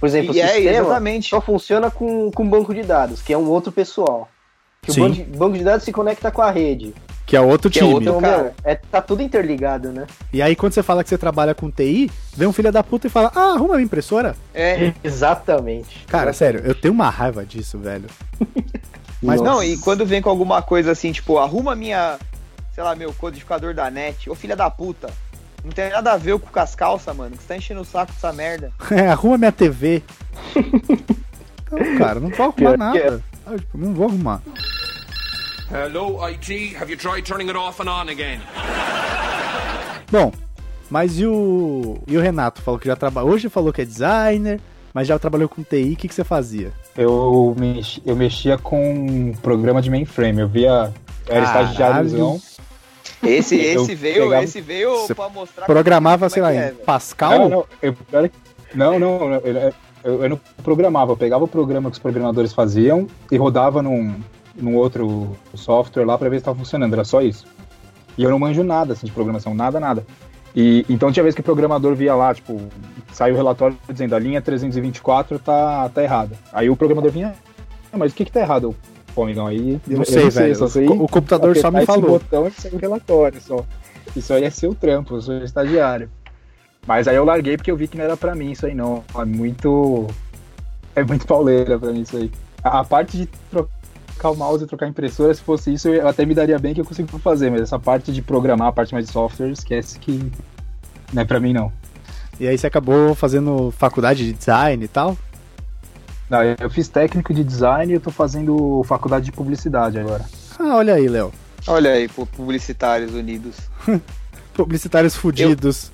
Por 0.00 0.06
exemplo, 0.06 0.34
E 0.34 0.38
o 0.40 0.42
é, 0.42 0.48
sistema 0.48 0.70
exatamente. 0.78 1.28
só 1.28 1.40
funciona 1.42 1.90
com, 1.90 2.30
com 2.30 2.48
banco 2.48 2.72
de 2.72 2.82
dados, 2.82 3.20
que 3.20 3.34
é 3.34 3.36
um 3.36 3.48
outro 3.50 3.70
pessoal. 3.70 4.28
Que 4.80 4.90
o 4.90 4.94
Sim. 4.94 5.00
banco 5.02 5.14
de, 5.14 5.24
banco 5.24 5.58
de 5.58 5.64
dados 5.64 5.84
se 5.84 5.92
conecta 5.92 6.30
com 6.30 6.40
a 6.40 6.50
rede. 6.50 6.94
Que 7.26 7.36
é 7.36 7.40
outro 7.42 7.68
Que 7.70 7.80
é 7.80 7.82
time. 7.82 7.92
outro- 7.92 8.08
Então, 8.08 8.20
cara. 8.22 8.42
meu, 8.44 8.52
é, 8.64 8.76
tá 8.76 9.02
tudo 9.02 9.22
interligado, 9.22 9.92
né? 9.92 10.06
E 10.32 10.40
aí, 10.40 10.56
quando 10.56 10.72
você 10.72 10.82
fala 10.82 11.02
que 11.04 11.10
você 11.10 11.18
trabalha 11.18 11.54
com 11.54 11.70
TI, 11.70 12.10
vem 12.34 12.48
um 12.48 12.52
filho 12.54 12.72
da 12.72 12.82
puta 12.82 13.06
e 13.06 13.10
fala: 13.10 13.30
Ah, 13.34 13.52
arruma 13.52 13.74
minha 13.74 13.84
impressora. 13.84 14.34
É. 14.54 14.94
Exatamente. 15.04 16.06
Cara, 16.08 16.32
sério, 16.32 16.62
eu 16.64 16.74
tenho 16.74 16.94
uma 16.94 17.10
raiva 17.10 17.44
disso, 17.44 17.76
velho. 17.78 18.06
Mas 19.20 19.40
Nossa. 19.42 19.52
Não, 19.52 19.62
e 19.62 19.76
quando 19.76 20.06
vem 20.06 20.22
com 20.22 20.30
alguma 20.30 20.62
coisa 20.62 20.92
assim, 20.92 21.12
tipo, 21.12 21.36
arruma 21.36 21.74
minha, 21.76 22.16
sei 22.72 22.82
lá, 22.82 22.94
meu 22.94 23.12
codificador 23.12 23.74
da 23.74 23.90
net, 23.90 24.30
ô 24.30 24.34
filha 24.34 24.56
da 24.56 24.70
puta. 24.70 25.10
Não 25.64 25.72
tem 25.72 25.90
nada 25.90 26.12
a 26.12 26.16
ver 26.16 26.38
com 26.38 26.60
as 26.60 26.74
calças, 26.74 27.14
mano. 27.16 27.36
Que 27.36 27.42
você 27.42 27.48
tá 27.48 27.56
enchendo 27.56 27.80
o 27.80 27.84
saco 27.84 28.12
dessa 28.12 28.32
merda. 28.32 28.72
É, 28.90 29.08
arruma 29.08 29.36
minha 29.38 29.52
TV. 29.52 30.02
Então, 30.56 31.98
cara, 31.98 32.20
não 32.20 32.30
vou 32.30 32.46
arrumar 32.46 32.76
nada. 32.76 33.22
Ah, 33.46 33.56
tipo, 33.56 33.76
não 33.78 33.92
vou 33.94 34.06
arrumar. 34.08 34.40
Hello, 35.70 36.18
IT. 36.28 36.76
Have 36.80 36.90
you 36.90 36.96
tried 36.98 37.22
turning 37.26 37.48
it 37.48 37.56
off 37.58 37.80
and 37.82 37.90
on 37.90 38.08
again? 38.08 38.40
Bom, 40.10 40.32
mas 40.88 41.18
e 41.18 41.26
o, 41.26 41.98
e 42.06 42.16
o 42.16 42.20
Renato? 42.22 42.62
Falou 42.62 42.80
que 42.80 42.86
já 42.86 42.96
trabalha. 42.96 43.26
Hoje 43.26 43.50
falou 43.50 43.70
que 43.72 43.82
é 43.82 43.84
designer, 43.84 44.58
mas 44.94 45.06
já 45.06 45.18
trabalhou 45.18 45.48
com 45.48 45.62
TI. 45.62 45.92
O 45.92 45.96
que, 45.96 46.08
que 46.08 46.14
você 46.14 46.24
fazia? 46.24 46.72
Eu, 46.96 47.54
mex- 47.58 48.00
eu 48.06 48.16
mexia 48.16 48.56
com 48.56 48.94
um 48.94 49.32
programa 49.34 49.82
de 49.82 49.90
mainframe. 49.90 50.40
Eu 50.40 50.48
via. 50.48 50.92
Eu 51.26 51.36
era 51.36 51.44
Caralho. 51.46 51.66
estagiáriozão. 51.72 52.40
Esse, 53.22 53.56
esse 53.56 53.94
veio, 53.94 54.24
pegava- 54.24 54.44
esse 54.44 54.60
veio 54.60 55.06
pra 55.14 55.28
mostrar 55.28 55.66
Programava, 55.66 56.28
como 56.28 56.30
sei 56.30 56.40
é 56.40 56.44
lá, 56.44 56.52
que 56.52 56.56
em 56.58 56.60
é. 56.60 56.70
Pascal? 56.84 57.38
Não, 57.38 57.48
não, 57.48 57.64
eu, 57.82 57.96
era- 58.12 58.30
não, 58.74 58.98
não, 58.98 59.32
eu, 59.34 59.72
eu, 60.04 60.22
eu 60.22 60.28
não 60.28 60.40
programava, 60.62 61.12
eu 61.12 61.16
pegava 61.16 61.44
o 61.44 61.48
programa 61.48 61.90
que 61.90 61.94
os 61.96 61.98
programadores 62.02 62.52
faziam 62.52 63.06
e 63.30 63.36
rodava 63.36 63.82
num, 63.82 64.14
num 64.54 64.76
outro 64.76 65.36
software 65.54 66.04
lá 66.04 66.16
pra 66.16 66.28
ver 66.28 66.36
se 66.36 66.40
estava 66.42 66.58
funcionando, 66.58 66.92
era 66.92 67.04
só 67.04 67.20
isso. 67.20 67.46
E 68.16 68.22
eu 68.22 68.30
não 68.30 68.38
manjo 68.38 68.62
nada 68.62 68.92
assim, 68.92 69.06
de 69.06 69.12
programação, 69.12 69.54
nada, 69.54 69.78
nada. 69.80 70.06
E, 70.54 70.84
então 70.88 71.12
tinha 71.12 71.22
vez 71.22 71.34
que 71.34 71.40
o 71.40 71.44
programador 71.44 71.94
via 71.94 72.14
lá, 72.14 72.34
tipo, 72.34 72.60
saiu 73.12 73.34
o 73.34 73.36
relatório 73.36 73.76
dizendo 73.88 74.14
a 74.14 74.18
linha 74.18 74.40
324 74.40 75.38
tá, 75.38 75.88
tá 75.88 76.02
errada. 76.02 76.36
Aí 76.52 76.68
o 76.70 76.76
programador 76.76 77.10
vinha, 77.12 77.34
"Ah, 77.92 77.98
mas 77.98 78.12
o 78.12 78.14
que 78.14 78.24
que 78.24 78.32
tá 78.32 78.40
errado? 78.40 78.64
Eu, 78.64 78.74
Amigão, 79.22 79.46
aí 79.46 79.80
Eu 79.88 79.98
não 79.98 80.04
sei, 80.04 80.30
velho. 80.30 80.68
sei 80.68 80.88
O 80.88 81.08
computador 81.08 81.56
só 81.56 81.70
me 81.70 81.78
apertar 81.78 81.92
esse 81.94 82.02
falou. 82.02 82.18
botão 82.18 82.48
e 82.48 82.50
sair 82.50 82.74
o 82.74 82.78
relatório 82.78 83.40
só. 83.40 83.64
Isso 84.16 84.32
aí 84.32 84.44
é 84.44 84.50
seu 84.50 84.74
trampo, 84.74 85.14
eu 85.16 85.20
sou 85.20 85.38
estagiário. 85.38 86.10
Mas 86.86 87.06
aí 87.06 87.16
eu 87.16 87.24
larguei 87.24 87.56
porque 87.56 87.70
eu 87.70 87.76
vi 87.76 87.86
que 87.86 87.96
não 87.98 88.04
era 88.04 88.16
pra 88.16 88.34
mim 88.34 88.50
isso 88.52 88.64
aí 88.66 88.74
não. 88.74 89.04
É 89.14 89.24
muito. 89.24 90.06
É 90.96 91.04
muito 91.04 91.26
pauleira 91.26 91.78
pra 91.78 91.92
mim 91.92 92.00
isso 92.00 92.16
aí. 92.16 92.30
A, 92.64 92.80
a 92.80 92.84
parte 92.84 93.16
de 93.18 93.28
trocar 93.50 94.30
o 94.30 94.34
mouse 94.36 94.64
e 94.64 94.66
trocar 94.66 94.86
a 94.86 94.88
impressora, 94.88 95.32
se 95.34 95.40
fosse 95.42 95.72
isso, 95.72 95.88
eu 95.88 96.08
até 96.08 96.24
me 96.24 96.34
daria 96.34 96.58
bem 96.58 96.74
que 96.74 96.80
eu 96.80 96.84
consigo 96.84 97.18
fazer, 97.18 97.50
mas 97.50 97.60
essa 97.60 97.78
parte 97.78 98.10
de 98.10 98.22
programar, 98.22 98.68
a 98.68 98.72
parte 98.72 98.92
mais 98.94 99.06
de 99.06 99.12
software, 99.12 99.50
esquece 99.50 99.98
que 99.98 100.32
não 101.12 101.22
é 101.22 101.24
pra 101.24 101.38
mim 101.38 101.52
não. 101.52 101.70
E 102.40 102.46
aí 102.48 102.56
você 102.56 102.66
acabou 102.66 103.14
fazendo 103.14 103.70
faculdade 103.76 104.24
de 104.24 104.32
design 104.32 104.82
e 104.84 104.88
tal? 104.88 105.16
Não, 106.28 106.42
eu 106.42 106.70
fiz 106.70 106.88
técnico 106.88 107.32
de 107.32 107.42
design 107.42 107.92
e 107.92 107.96
eu 107.96 108.00
tô 108.00 108.10
fazendo 108.10 108.82
faculdade 108.84 109.26
de 109.26 109.32
publicidade 109.32 109.98
agora. 109.98 110.24
Ah, 110.58 110.76
olha 110.76 110.94
aí, 110.94 111.08
Léo. 111.08 111.32
Olha 111.66 111.92
aí, 111.92 112.08
publicitários 112.08 113.14
unidos. 113.14 113.56
Publicitários 114.54 115.14
fudidos. 115.14 115.92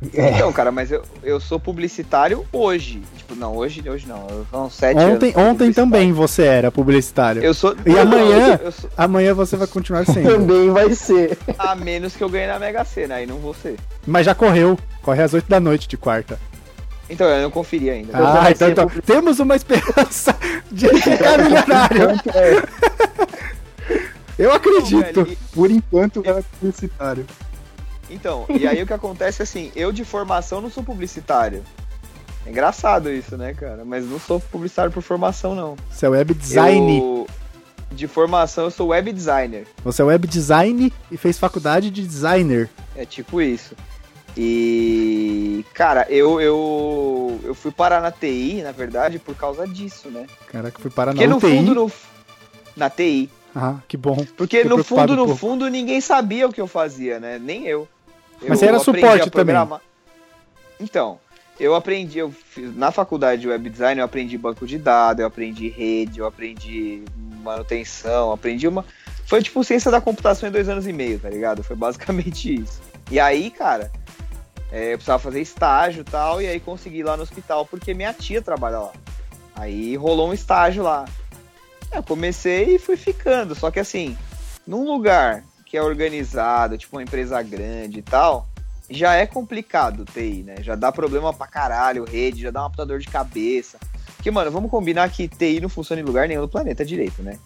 Então, 0.00 0.52
cara, 0.52 0.70
mas 0.70 0.92
eu, 0.92 1.02
eu 1.24 1.40
sou 1.40 1.58
publicitário 1.58 2.44
hoje. 2.52 3.02
Tipo, 3.16 3.34
não, 3.34 3.56
hoje, 3.56 3.82
hoje 3.88 4.06
não. 4.06 4.26
Eu 4.30 4.46
são 4.50 4.70
sete 4.70 4.96
Ontem, 4.98 5.32
anos. 5.34 5.50
ontem 5.50 5.72
também 5.72 6.12
você 6.12 6.44
era 6.44 6.70
publicitário. 6.70 7.42
Eu 7.42 7.52
sou. 7.52 7.76
E 7.84 7.90
não, 7.90 8.02
amanhã? 8.02 8.58
Eu, 8.60 8.66
eu 8.66 8.72
sou, 8.72 8.90
Amanhã 8.96 9.34
você 9.34 9.56
vai 9.56 9.66
continuar 9.66 10.04
sendo. 10.06 10.28
Também 10.28 10.70
vai 10.70 10.94
ser. 10.94 11.36
a 11.58 11.74
menos 11.74 12.14
que 12.14 12.22
eu 12.22 12.28
ganhe 12.28 12.46
na 12.46 12.58
Mega 12.60 12.84
Sena, 12.84 13.16
aí 13.16 13.26
não 13.26 13.38
vou 13.38 13.54
ser. 13.54 13.76
Mas 14.06 14.24
já 14.26 14.34
correu. 14.34 14.78
Corre 15.02 15.22
às 15.22 15.34
8 15.34 15.48
da 15.48 15.58
noite 15.58 15.88
de 15.88 15.96
quarta. 15.96 16.38
Então, 17.10 17.26
eu 17.26 17.42
não 17.42 17.50
conferi 17.50 17.88
ainda. 17.90 18.12
já 18.12 18.42
Ah, 18.44 18.50
então, 18.50 18.68
então 18.70 18.88
temos 19.04 19.38
uma 19.40 19.56
esperança 19.56 20.36
de 20.70 20.88
ficar 21.00 21.38
milionário. 21.38 22.20
Eu 24.38 24.52
acredito. 24.52 25.24
Velho, 25.24 25.32
e- 25.32 25.36
Por 25.54 25.70
enquanto 25.70 26.22
é 26.24 26.42
publicitário. 26.60 27.26
Então, 28.10 28.46
e 28.48 28.66
aí 28.66 28.82
o 28.82 28.86
que 28.86 28.92
acontece 28.92 29.42
é 29.42 29.44
assim, 29.44 29.70
eu 29.76 29.92
de 29.92 30.04
formação 30.04 30.60
não 30.60 30.70
sou 30.70 30.82
publicitário. 30.82 31.62
É 32.46 32.50
engraçado 32.50 33.10
isso, 33.10 33.36
né, 33.36 33.52
cara? 33.52 33.84
Mas 33.84 34.06
não 34.08 34.18
sou 34.18 34.40
publicitário 34.40 34.90
por 34.90 35.02
formação, 35.02 35.54
não. 35.54 35.76
Você 35.90 36.06
é 36.06 36.08
web 36.08 36.32
design. 36.34 36.98
Eu- 36.98 37.26
De 37.90 38.06
formação, 38.06 38.64
eu 38.64 38.70
sou 38.70 38.88
web 38.88 39.10
designer. 39.12 39.66
Você 39.82 40.02
é 40.02 40.04
web 40.04 40.26
design 40.26 40.92
e 41.10 41.16
fez 41.16 41.38
faculdade 41.38 41.90
de 41.90 42.06
designer. 42.06 42.68
É 42.94 43.04
tipo 43.06 43.40
isso. 43.40 43.74
E, 44.40 45.64
cara, 45.74 46.06
eu, 46.08 46.40
eu, 46.40 47.40
eu 47.42 47.54
fui 47.56 47.72
parar 47.72 48.00
na 48.00 48.12
TI, 48.12 48.62
na 48.62 48.70
verdade, 48.70 49.18
por 49.18 49.34
causa 49.34 49.66
disso, 49.66 50.08
né? 50.10 50.26
Caraca, 50.46 50.78
fui 50.80 50.90
parar 50.90 51.12
na 51.12 51.16
Porque 51.16 51.26
no 51.26 51.36
UTI. 51.38 51.56
fundo, 51.58 51.74
no, 51.74 51.92
na 52.76 52.88
TI. 52.88 53.28
Ah, 53.54 53.76
que 53.88 53.96
bom. 53.96 54.14
Porque 54.36 54.58
Fiquei 54.58 54.64
no 54.70 54.84
fundo, 54.84 55.16
no 55.16 55.24
pouco. 55.26 55.36
fundo, 55.40 55.68
ninguém 55.68 56.00
sabia 56.00 56.46
o 56.46 56.52
que 56.52 56.60
eu 56.60 56.68
fazia, 56.68 57.18
né? 57.18 57.38
Nem 57.40 57.66
eu. 57.66 57.88
Mas 58.40 58.50
Eu 58.50 58.56
você 58.56 58.66
era 58.66 58.78
suporte 58.78 59.28
programar- 59.30 59.80
Então, 60.78 61.18
eu 61.58 61.74
aprendi, 61.74 62.20
eu 62.20 62.30
fiz, 62.30 62.76
na 62.76 62.92
faculdade 62.92 63.42
de 63.42 63.48
web 63.48 63.68
design, 63.68 63.98
eu 64.00 64.04
aprendi 64.04 64.38
banco 64.38 64.64
de 64.66 64.78
dados, 64.78 65.20
eu 65.20 65.26
aprendi 65.26 65.68
rede, 65.68 66.20
eu 66.20 66.26
aprendi 66.26 67.02
manutenção, 67.42 68.30
aprendi 68.30 68.68
uma. 68.68 68.84
Foi 69.26 69.42
tipo 69.42 69.64
ciência 69.64 69.90
da 69.90 70.00
computação 70.00 70.48
em 70.48 70.52
dois 70.52 70.68
anos 70.68 70.86
e 70.86 70.92
meio, 70.92 71.18
tá 71.18 71.28
ligado? 71.28 71.64
Foi 71.64 71.74
basicamente 71.74 72.54
isso. 72.62 72.80
E 73.10 73.18
aí, 73.18 73.50
cara, 73.50 73.90
é, 74.70 74.92
eu 74.92 74.98
precisava 74.98 75.18
fazer 75.18 75.40
estágio 75.40 76.00
e 76.02 76.04
tal, 76.04 76.42
e 76.42 76.46
aí 76.46 76.60
consegui 76.60 76.98
ir 76.98 77.04
lá 77.04 77.16
no 77.16 77.22
hospital 77.22 77.64
porque 77.66 77.94
minha 77.94 78.12
tia 78.12 78.42
trabalha 78.42 78.78
lá. 78.78 78.92
Aí 79.54 79.96
rolou 79.96 80.28
um 80.30 80.34
estágio 80.34 80.82
lá. 80.82 81.04
Eu 81.92 82.02
comecei 82.02 82.74
e 82.74 82.78
fui 82.78 82.96
ficando, 82.96 83.54
só 83.54 83.70
que 83.70 83.80
assim, 83.80 84.16
num 84.66 84.84
lugar 84.84 85.42
que 85.64 85.76
é 85.76 85.82
organizado, 85.82 86.76
tipo 86.76 86.96
uma 86.96 87.02
empresa 87.02 87.40
grande 87.42 87.98
e 88.00 88.02
tal, 88.02 88.46
já 88.90 89.14
é 89.14 89.26
complicado 89.26 90.04
TI, 90.04 90.42
né? 90.46 90.56
Já 90.60 90.74
dá 90.74 90.90
problema 90.92 91.32
pra 91.32 91.46
caralho, 91.46 92.04
rede, 92.04 92.42
já 92.42 92.50
dá 92.50 92.60
uma 92.62 92.70
puta 92.70 92.86
dor 92.86 92.98
de 92.98 93.08
cabeça. 93.08 93.78
Porque, 94.16 94.30
mano, 94.30 94.50
vamos 94.50 94.70
combinar 94.70 95.08
que 95.10 95.28
TI 95.28 95.60
não 95.60 95.68
funciona 95.68 96.00
em 96.00 96.04
lugar 96.04 96.26
nenhum 96.28 96.40
do 96.40 96.48
planeta 96.48 96.84
direito, 96.84 97.22
né? 97.22 97.38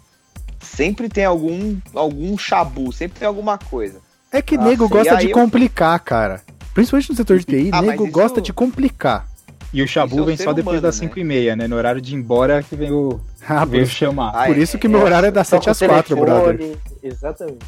Sempre 0.61 1.09
tem 1.09 1.25
algum, 1.25 1.77
algum 1.95 2.39
chabu, 2.39 2.93
sempre 2.93 3.19
tem 3.19 3.27
alguma 3.29 3.59
coisa. 3.59 4.01
É 4.31 4.41
que 4.41 4.57
Nossa, 4.57 4.69
nego 4.71 4.87
e 4.87 4.89
gosta 4.89 5.17
de 5.17 5.27
aí 5.27 5.31
eu- 5.31 5.37
complicar, 5.37 5.99
cara. 6.01 6.43
Principalmente 6.75 7.11
no 7.11 7.17
setor 7.17 7.39
de 7.39 7.45
TI, 7.45 7.71
Ah, 7.73 7.83
nego 7.83 8.07
gosta 8.11 8.41
de 8.41 8.53
complicar. 8.53 9.27
E 9.73 9.83
o 9.83 9.89
Shabu 9.89 10.19
é 10.19 10.21
o 10.23 10.25
vem 10.27 10.37
só 10.37 10.53
depois 10.53 10.75
humano, 10.77 10.83
das 10.83 11.01
né? 11.01 11.07
5 11.09 11.19
e 11.19 11.25
meia, 11.25 11.57
né? 11.57 11.67
No 11.67 11.77
horário 11.77 12.01
de 12.01 12.13
ir 12.15 12.19
embora 12.19 12.63
que 12.63 12.77
vem 12.77 12.91
o, 12.93 13.19
Ah, 13.49 13.65
veio 13.65 13.87
chamar. 13.87 14.31
Ah, 14.35 14.47
por 14.47 14.57
é, 14.57 14.61
isso 14.61 14.79
que 14.79 14.87
é, 14.87 14.91
meu 14.91 15.01
é. 15.01 15.05
horário 15.05 15.27
é 15.29 15.31
das 15.31 15.49
Toca 15.49 15.73
7 15.75 15.91
o 15.91 15.95
às 15.95 16.07
4, 16.07 16.17
brother. 16.17 16.77
Exatamente. 17.03 17.59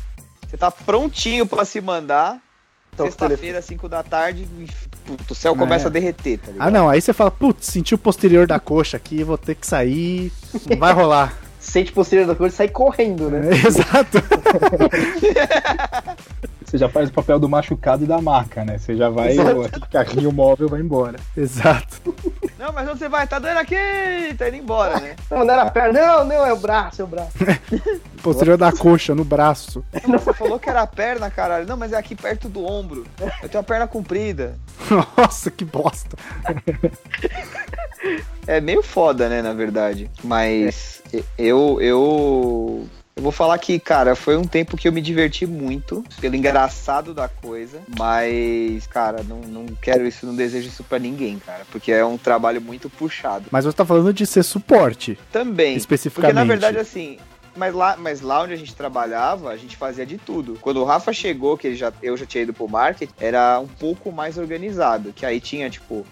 Você 0.48 0.56
tá 0.56 0.70
prontinho 0.70 1.46
pra 1.46 1.64
se 1.64 1.80
mandar. 1.80 2.38
O 2.96 3.02
Sexta-feira, 3.02 3.60
5 3.60 3.88
da 3.88 4.04
tarde, 4.04 4.46
puto, 5.04 5.32
o 5.32 5.34
céu 5.34 5.56
começa 5.56 5.86
É. 5.86 5.88
a 5.88 5.90
derreter, 5.90 6.38
tá 6.38 6.52
ligado? 6.52 6.68
Ah, 6.68 6.70
não, 6.70 6.88
aí 6.88 7.00
você 7.00 7.12
fala, 7.12 7.28
putz, 7.28 7.66
senti 7.66 7.92
o 7.92 7.98
posterior 7.98 8.46
da 8.46 8.60
coxa 8.60 8.96
aqui, 8.96 9.24
vou 9.24 9.36
ter 9.36 9.56
que 9.56 9.66
sair, 9.66 10.30
não 10.70 10.76
vai 10.76 10.92
rolar. 10.92 11.36
Sente 11.58 11.90
posterior 11.90 12.24
da 12.26 12.36
coisa 12.36 12.54
e 12.54 12.56
sai 12.56 12.68
correndo, 12.68 13.28
né? 13.30 13.40
Exato. 13.66 14.18
Você 16.74 16.78
já 16.78 16.88
faz 16.88 17.08
o 17.08 17.12
papel 17.12 17.38
do 17.38 17.48
machucado 17.48 18.02
e 18.02 18.06
da 18.06 18.20
maca, 18.20 18.64
né? 18.64 18.78
Você 18.78 18.96
já 18.96 19.08
vai, 19.08 19.30
Exato. 19.30 19.60
o 19.60 19.64
aquele 19.64 19.86
carrinho 19.86 20.32
móvel 20.32 20.68
vai 20.68 20.80
embora. 20.80 21.20
Exato. 21.36 22.12
Não, 22.58 22.72
mas 22.72 22.88
onde 22.88 22.98
você 22.98 23.08
vai? 23.08 23.28
Tá 23.28 23.38
doendo 23.38 23.60
aqui! 23.60 23.76
Tá 24.36 24.48
indo 24.48 24.56
embora, 24.56 24.98
né? 24.98 25.14
Não, 25.30 25.44
não 25.44 25.54
era 25.54 25.62
a 25.62 25.70
perna. 25.70 26.00
Não, 26.00 26.24
não, 26.24 26.44
é 26.44 26.52
o 26.52 26.56
braço, 26.56 27.00
é 27.00 27.04
o 27.04 27.06
braço. 27.06 27.30
Posterior 28.24 28.58
da 28.58 28.72
coxa, 28.72 29.14
no 29.14 29.24
braço. 29.24 29.84
Você 30.04 30.32
falou 30.32 30.58
que 30.58 30.68
era 30.68 30.82
a 30.82 30.86
perna, 30.86 31.30
caralho. 31.30 31.64
Não, 31.64 31.76
mas 31.76 31.92
é 31.92 31.96
aqui 31.96 32.16
perto 32.16 32.48
do 32.48 32.66
ombro. 32.66 33.06
Eu 33.40 33.48
tenho 33.48 33.60
a 33.60 33.64
perna 33.64 33.86
comprida. 33.86 34.58
Nossa, 35.16 35.52
que 35.52 35.64
bosta. 35.64 36.16
É 38.48 38.60
meio 38.60 38.82
foda, 38.82 39.28
né, 39.28 39.42
na 39.42 39.52
verdade. 39.52 40.10
Mas 40.24 41.00
eu, 41.38 41.80
eu. 41.80 42.88
Eu 43.16 43.22
vou 43.22 43.30
falar 43.30 43.56
que, 43.58 43.78
cara, 43.78 44.16
foi 44.16 44.36
um 44.36 44.44
tempo 44.44 44.76
que 44.76 44.88
eu 44.88 44.92
me 44.92 45.00
diverti 45.00 45.46
muito, 45.46 46.04
pelo 46.20 46.34
engraçado 46.34 47.14
da 47.14 47.28
coisa, 47.28 47.80
mas, 47.96 48.86
cara, 48.88 49.22
não, 49.22 49.38
não 49.40 49.66
quero 49.80 50.04
isso, 50.06 50.26
não 50.26 50.34
desejo 50.34 50.66
isso 50.66 50.82
pra 50.82 50.98
ninguém, 50.98 51.38
cara, 51.38 51.64
porque 51.70 51.92
é 51.92 52.04
um 52.04 52.18
trabalho 52.18 52.60
muito 52.60 52.90
puxado. 52.90 53.46
Mas 53.52 53.64
você 53.64 53.76
tá 53.76 53.84
falando 53.84 54.12
de 54.12 54.26
ser 54.26 54.42
suporte, 54.42 55.16
Também. 55.30 55.66
Porque, 55.68 55.78
especificamente. 55.78 56.34
na 56.34 56.44
verdade, 56.44 56.78
assim, 56.78 57.18
mas 57.56 57.72
lá, 57.72 57.96
mas 57.96 58.20
lá 58.20 58.42
onde 58.42 58.52
a 58.52 58.56
gente 58.56 58.74
trabalhava, 58.74 59.50
a 59.50 59.56
gente 59.56 59.76
fazia 59.76 60.04
de 60.04 60.18
tudo. 60.18 60.58
Quando 60.60 60.78
o 60.80 60.84
Rafa 60.84 61.12
chegou, 61.12 61.56
que 61.56 61.68
ele 61.68 61.76
já, 61.76 61.92
eu 62.02 62.16
já 62.16 62.26
tinha 62.26 62.42
ido 62.42 62.52
pro 62.52 62.68
marketing, 62.68 63.12
era 63.20 63.60
um 63.60 63.68
pouco 63.68 64.10
mais 64.10 64.36
organizado. 64.36 65.12
Que 65.12 65.24
aí 65.24 65.40
tinha, 65.40 65.70
tipo, 65.70 66.04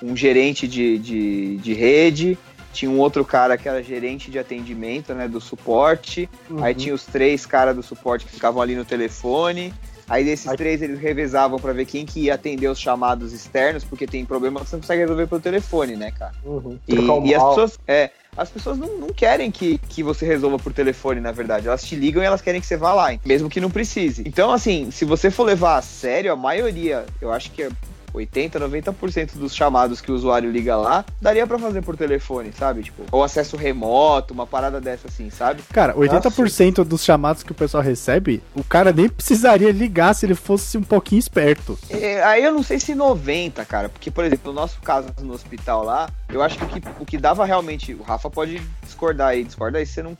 um 0.00 0.16
gerente 0.16 0.68
de, 0.68 0.98
de, 0.98 1.56
de 1.56 1.74
rede, 1.74 2.38
tinha 2.74 2.90
um 2.90 2.98
outro 2.98 3.24
cara 3.24 3.56
que 3.56 3.68
era 3.68 3.82
gerente 3.82 4.30
de 4.30 4.38
atendimento, 4.38 5.14
né, 5.14 5.26
do 5.28 5.40
suporte. 5.40 6.28
Aí 6.60 6.72
Uhum. 6.74 6.78
tinha 6.78 6.94
os 6.94 7.06
três 7.06 7.46
caras 7.46 7.74
do 7.74 7.82
suporte 7.82 8.26
que 8.26 8.32
ficavam 8.32 8.60
ali 8.60 8.74
no 8.74 8.84
telefone. 8.84 9.72
Aí 10.06 10.22
desses 10.22 10.48
Aí- 10.48 10.56
três 10.58 10.82
eles 10.82 10.98
revezavam 11.00 11.58
pra 11.58 11.72
ver 11.72 11.86
quem 11.86 12.04
que 12.04 12.20
ia 12.20 12.34
atender 12.34 12.68
os 12.68 12.78
chamados 12.78 13.32
externos, 13.32 13.84
porque 13.84 14.06
tem 14.06 14.22
problema 14.26 14.60
que 14.60 14.68
você 14.68 14.76
não 14.76 14.80
consegue 14.82 15.00
resolver 15.00 15.26
pelo 15.26 15.40
telefone, 15.40 15.96
né, 15.96 16.10
cara? 16.10 16.32
Uhum. 16.44 16.78
E, 16.86 16.94
e 17.30 17.34
as 17.34 17.42
pessoas, 17.42 17.78
é, 17.88 18.10
as 18.36 18.50
pessoas 18.50 18.76
não, 18.76 18.98
não 18.98 19.08
querem 19.08 19.50
que, 19.50 19.78
que 19.78 20.02
você 20.02 20.26
resolva 20.26 20.58
por 20.58 20.74
telefone, 20.74 21.22
na 21.22 21.32
verdade. 21.32 21.68
Elas 21.68 21.82
te 21.84 21.96
ligam 21.96 22.22
e 22.22 22.26
elas 22.26 22.42
querem 22.42 22.60
que 22.60 22.66
você 22.66 22.76
vá 22.76 22.92
lá, 22.92 23.16
mesmo 23.24 23.48
que 23.48 23.60
não 23.62 23.70
precise. 23.70 24.24
Então, 24.26 24.50
assim, 24.52 24.90
se 24.90 25.06
você 25.06 25.30
for 25.30 25.44
levar 25.44 25.78
a 25.78 25.82
sério, 25.82 26.30
a 26.30 26.36
maioria, 26.36 27.06
eu 27.18 27.32
acho 27.32 27.50
que 27.50 27.62
é 27.62 27.70
80, 28.14 28.60
90% 28.60 29.36
dos 29.36 29.54
chamados 29.54 30.00
que 30.00 30.10
o 30.10 30.14
usuário 30.14 30.50
liga 30.50 30.76
lá, 30.76 31.04
daria 31.20 31.46
pra 31.46 31.58
fazer 31.58 31.82
por 31.82 31.96
telefone, 31.96 32.52
sabe? 32.56 32.82
Tipo, 32.82 33.02
ou 33.10 33.22
acesso 33.22 33.56
remoto, 33.56 34.32
uma 34.32 34.46
parada 34.46 34.80
dessa 34.80 35.08
assim, 35.08 35.28
sabe? 35.30 35.62
Cara, 35.72 35.94
80% 35.94 36.84
dos 36.84 37.04
chamados 37.04 37.42
que 37.42 37.52
o 37.52 37.54
pessoal 37.54 37.82
recebe, 37.82 38.42
o 38.54 38.62
cara 38.62 38.92
nem 38.92 39.08
precisaria 39.08 39.72
ligar 39.72 40.14
se 40.14 40.24
ele 40.24 40.34
fosse 40.34 40.78
um 40.78 40.82
pouquinho 40.82 41.18
esperto. 41.18 41.78
É, 41.90 42.22
aí 42.22 42.44
eu 42.44 42.52
não 42.52 42.62
sei 42.62 42.78
se 42.78 42.94
90, 42.94 43.64
cara, 43.64 43.88
porque, 43.88 44.10
por 44.10 44.24
exemplo, 44.24 44.52
no 44.52 44.60
nosso 44.60 44.80
caso 44.80 45.08
no 45.20 45.34
hospital 45.34 45.84
lá, 45.84 46.08
eu 46.28 46.42
acho 46.42 46.58
que 46.58 46.64
o 46.64 46.68
que, 46.68 46.82
o 47.00 47.06
que 47.06 47.18
dava 47.18 47.44
realmente. 47.44 47.94
O 47.94 48.02
Rafa 48.02 48.30
pode 48.30 48.60
discordar 48.94 49.28
aí, 49.28 49.44
discorda 49.44 49.78
aí 49.78 49.86
se 49.86 49.94
você 49.94 50.02
não 50.02 50.12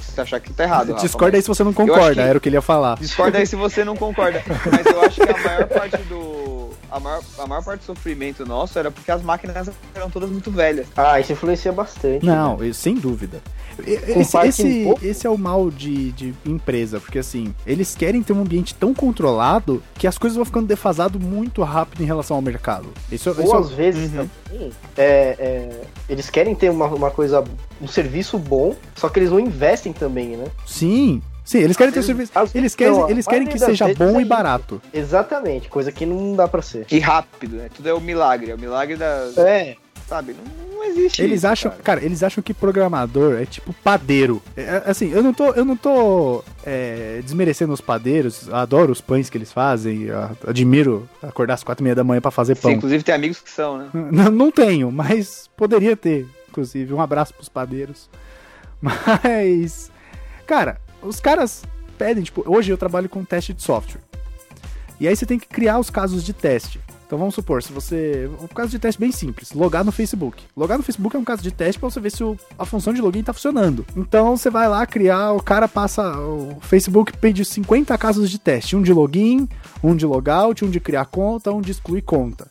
se 0.00 0.12
você 0.12 0.20
achar 0.22 0.40
que 0.40 0.52
tá 0.52 0.64
errado. 0.64 0.88
Rafa, 0.92 1.02
Discorda 1.02 1.36
aí 1.36 1.42
se 1.42 1.48
você 1.48 1.62
não 1.62 1.70
acho 1.70 1.76
que- 1.80 1.86
concorda, 1.86 2.22
era 2.22 2.38
o 2.38 2.40
que 2.40 2.48
ele 2.48 2.56
ia 2.56 2.62
falar. 2.62 2.96
Discorda 2.98 3.38
aí 3.38 3.46
se 3.46 3.54
você 3.56 3.84
não 3.84 3.94
concorda. 3.96 4.42
Mas 4.70 4.86
eu 4.86 5.00
acho 5.02 5.20
que 5.20 5.30
a 5.30 5.38
maior 5.38 5.68
parte 5.68 5.96
do. 6.04 6.62
A 6.90 7.00
maior, 7.00 7.22
a 7.38 7.46
maior 7.46 7.64
parte 7.64 7.80
do 7.80 7.84
sofrimento 7.86 8.44
nosso 8.44 8.78
era 8.78 8.90
porque 8.90 9.10
as 9.10 9.22
máquinas 9.22 9.70
eram 9.94 10.10
todas 10.10 10.28
muito 10.28 10.50
velhas. 10.50 10.86
Ah, 10.94 11.18
isso 11.18 11.32
influencia 11.32 11.72
bastante. 11.72 12.24
Não, 12.26 12.58
né? 12.58 12.70
sem 12.74 12.94
dúvida. 12.96 13.40
Esse, 13.86 14.36
esse, 14.36 14.62
um 14.84 14.94
esse 15.00 15.26
é 15.26 15.30
o 15.30 15.38
mal 15.38 15.70
de, 15.70 16.12
de 16.12 16.34
empresa, 16.44 17.00
porque 17.00 17.18
assim, 17.18 17.54
eles 17.66 17.94
querem 17.94 18.22
ter 18.22 18.34
um 18.34 18.42
ambiente 18.42 18.74
tão 18.74 18.92
controlado 18.92 19.82
que 19.94 20.06
as 20.06 20.18
coisas 20.18 20.36
vão 20.36 20.44
ficando 20.44 20.66
defasadas 20.66 21.20
muito 21.20 21.62
rápido 21.62 22.02
em 22.02 22.06
relação 22.06 22.36
ao 22.36 22.42
mercado. 22.42 22.88
Isso, 23.10 23.30
isso 23.30 23.40
Ou 23.40 23.54
é- 23.56 23.58
às 23.60 23.70
vezes 23.70 24.12
Uhum. 24.12 24.28
também, 24.50 24.70
é, 24.98 25.36
é, 25.38 25.80
eles 26.10 26.28
querem 26.28 26.54
ter 26.54 26.70
uma, 26.70 26.84
uma 26.88 27.10
coisa, 27.10 27.42
um 27.82 27.88
serviço 27.88 28.38
bom, 28.38 28.74
só 28.94 29.08
que 29.08 29.18
eles 29.18 29.30
não 29.30 29.40
investem 29.40 29.92
também, 29.92 30.36
né? 30.36 30.46
Sim, 30.66 31.20
sim, 31.44 31.58
eles 31.58 31.76
querem 31.76 31.92
ter 31.92 31.98
um 31.98 32.00
Às 32.00 32.06
serviço. 32.06 32.32
Eles 32.54 32.74
querem, 32.74 32.92
não, 32.92 33.10
eles 33.10 33.26
querem 33.26 33.46
que 33.46 33.58
seja 33.58 33.92
bom 33.94 34.16
é 34.16 34.18
e 34.18 34.20
isso. 34.20 34.28
barato. 34.28 34.80
Exatamente, 34.94 35.68
coisa 35.68 35.90
que 35.90 36.06
não 36.06 36.36
dá 36.36 36.46
pra 36.46 36.62
ser. 36.62 36.86
E 36.90 36.98
rápido, 36.98 37.56
né? 37.56 37.68
Tudo 37.74 37.88
é 37.88 37.94
o 37.94 38.00
milagre. 38.00 38.50
É 38.50 38.54
o 38.54 38.58
milagre 38.58 38.96
da. 38.96 39.28
É, 39.36 39.76
Sabe? 40.12 40.34
Não, 40.34 40.76
não 40.76 40.84
existe. 40.84 41.22
Eles 41.22 41.38
isso, 41.38 41.46
acham, 41.46 41.70
cara. 41.70 41.82
cara. 41.82 42.04
eles 42.04 42.22
acham 42.22 42.42
que 42.42 42.52
programador 42.52 43.40
é 43.40 43.46
tipo 43.46 43.72
padeiro. 43.84 44.42
É, 44.54 44.62
é, 44.62 44.82
assim, 44.86 45.10
eu 45.10 45.22
não 45.22 45.32
tô, 45.32 45.52
eu 45.52 45.64
não 45.64 45.74
tô 45.76 46.44
é, 46.66 47.20
desmerecendo 47.24 47.72
os 47.72 47.80
padeiros. 47.80 48.52
Adoro 48.52 48.92
os 48.92 49.00
pães 49.00 49.30
que 49.30 49.38
eles 49.38 49.50
fazem. 49.50 50.08
Admiro 50.46 51.08
acordar 51.22 51.54
às 51.54 51.64
quatro 51.64 51.82
e 51.82 51.84
meia 51.84 51.94
da 51.94 52.04
manhã 52.04 52.20
pra 52.20 52.30
fazer 52.30 52.56
Sim, 52.56 52.62
pão. 52.62 52.72
inclusive 52.72 53.02
tem 53.02 53.14
amigos 53.14 53.40
que 53.40 53.50
são, 53.50 53.78
né? 53.78 53.88
Não, 54.12 54.30
não 54.30 54.50
tenho, 54.50 54.92
mas 54.92 55.48
poderia 55.56 55.96
ter, 55.96 56.26
inclusive. 56.52 56.92
Um 56.92 57.00
abraço 57.00 57.34
pros 57.34 57.48
padeiros. 57.48 58.08
Mas, 58.80 59.90
cara, 60.46 60.80
os 61.02 61.18
caras 61.20 61.64
pedem, 61.98 62.22
tipo, 62.22 62.42
hoje 62.46 62.70
eu 62.70 62.78
trabalho 62.78 63.08
com 63.08 63.24
teste 63.24 63.52
de 63.52 63.62
software. 63.62 64.00
E 65.00 65.08
aí 65.08 65.16
você 65.16 65.26
tem 65.26 65.38
que 65.38 65.48
criar 65.48 65.78
os 65.78 65.90
casos 65.90 66.22
de 66.22 66.32
teste. 66.32 66.80
Então 67.06 67.18
vamos 67.18 67.34
supor, 67.34 67.62
se 67.62 67.70
você. 67.72 68.30
Um 68.40 68.46
caso 68.46 68.70
de 68.70 68.78
teste 68.78 68.98
bem 68.98 69.12
simples, 69.12 69.52
logar 69.52 69.84
no 69.84 69.92
Facebook. 69.92 70.44
Logar 70.56 70.78
no 70.78 70.84
Facebook 70.84 71.14
é 71.14 71.18
um 71.18 71.24
caso 71.24 71.42
de 71.42 71.50
teste 71.50 71.78
pra 71.78 71.90
você 71.90 72.00
ver 72.00 72.10
se 72.10 72.24
o- 72.24 72.38
a 72.58 72.64
função 72.64 72.92
de 72.94 73.02
login 73.02 73.22
tá 73.22 73.34
funcionando. 73.34 73.84
Então 73.94 74.34
você 74.34 74.48
vai 74.48 74.66
lá 74.66 74.86
criar, 74.86 75.32
o 75.32 75.42
cara 75.42 75.68
passa. 75.68 76.16
O 76.18 76.56
Facebook 76.62 77.14
pede 77.18 77.44
50 77.44 77.98
casos 77.98 78.30
de 78.30 78.38
teste: 78.38 78.76
um 78.76 78.82
de 78.82 78.92
login, 78.94 79.46
um 79.82 79.94
de 79.94 80.06
logout, 80.06 80.64
um 80.64 80.70
de 80.70 80.80
criar 80.80 81.04
conta, 81.04 81.52
um 81.52 81.60
de 81.60 81.72
excluir 81.72 82.00
conta. 82.02 82.48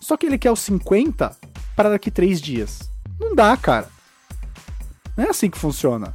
Só 0.00 0.18
que 0.18 0.26
ele 0.26 0.36
quer 0.36 0.50
os 0.52 0.60
50 0.60 1.34
para 1.74 1.88
daqui 1.88 2.10
3 2.10 2.42
dias. 2.42 2.90
Não 3.18 3.34
dá, 3.34 3.56
cara. 3.56 3.88
Não 5.16 5.24
é 5.24 5.30
assim 5.30 5.48
que 5.50 5.58
funciona. 5.58 6.14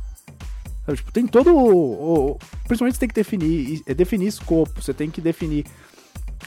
Sabe, 0.86 0.98
tipo, 0.98 1.12
tem 1.12 1.26
todo 1.28 1.56
o, 1.56 2.32
o- 2.32 2.40
Principalmente 2.68 2.96
você 2.96 3.00
tem 3.00 3.10
que 3.10 3.16
definir. 3.16 3.82
é 3.86 3.94
definir 3.94 4.28
escopo, 4.28 4.82
você 4.82 4.94
tem 4.94 5.10
que 5.10 5.22
definir 5.22 5.66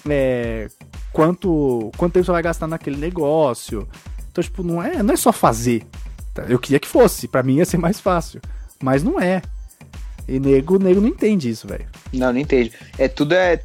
é, 0.09 0.69
quanto, 1.13 1.91
quanto 1.97 2.13
tempo 2.15 2.27
você 2.27 2.33
vai 2.33 2.43
gastar 2.43 2.67
naquele 2.67 2.97
negócio. 2.97 3.89
Então, 4.31 4.43
tipo, 4.43 4.63
não 4.63 4.83
é, 4.83 5.03
não 5.03 5.15
é 5.15 5.17
só 5.17 5.33
fazer. 5.33 5.85
Tá? 6.35 6.43
Eu 6.49 6.59
queria 6.59 6.79
que 6.81 6.89
fosse, 6.89 7.29
pra 7.29 7.43
mim 7.43 7.57
ia 7.57 7.65
ser 7.65 7.77
mais 7.79 8.01
fácil. 8.01 8.41
Mas 8.83 9.03
não 9.03 9.21
é. 9.21 9.43
E 10.29 10.39
nego, 10.39 10.79
nego 10.79 11.01
não 11.01 11.09
entende 11.09 11.51
isso, 11.51 11.67
velho. 11.67 11.87
Não, 12.13 12.33
não 12.33 12.39
entende. 12.41 12.73
É 12.97 13.09
tudo 13.09 13.33
é 13.35 13.57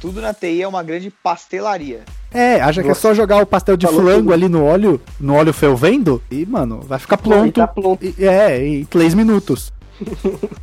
tudo 0.00 0.20
na 0.20 0.34
TI 0.34 0.62
é 0.62 0.68
uma 0.68 0.82
grande 0.82 1.10
pastelaria. 1.10 2.04
É, 2.32 2.60
acha 2.60 2.82
que 2.82 2.88
é 2.88 2.94
só 2.94 3.12
jogar 3.12 3.42
o 3.42 3.46
pastel 3.46 3.76
de 3.76 3.86
Falou 3.86 4.02
flango 4.02 4.20
tudo. 4.22 4.32
ali 4.32 4.48
no 4.48 4.64
óleo, 4.64 5.00
no 5.18 5.34
óleo 5.34 5.52
fervendo, 5.52 6.22
e, 6.30 6.46
mano, 6.46 6.80
vai 6.80 6.98
ficar 6.98 7.16
pronto. 7.16 7.52
tá 7.52 7.66
pronto. 7.66 8.04
E- 8.04 8.24
é, 8.24 8.64
em 8.64 8.84
3 8.84 9.14
minutos. 9.14 9.72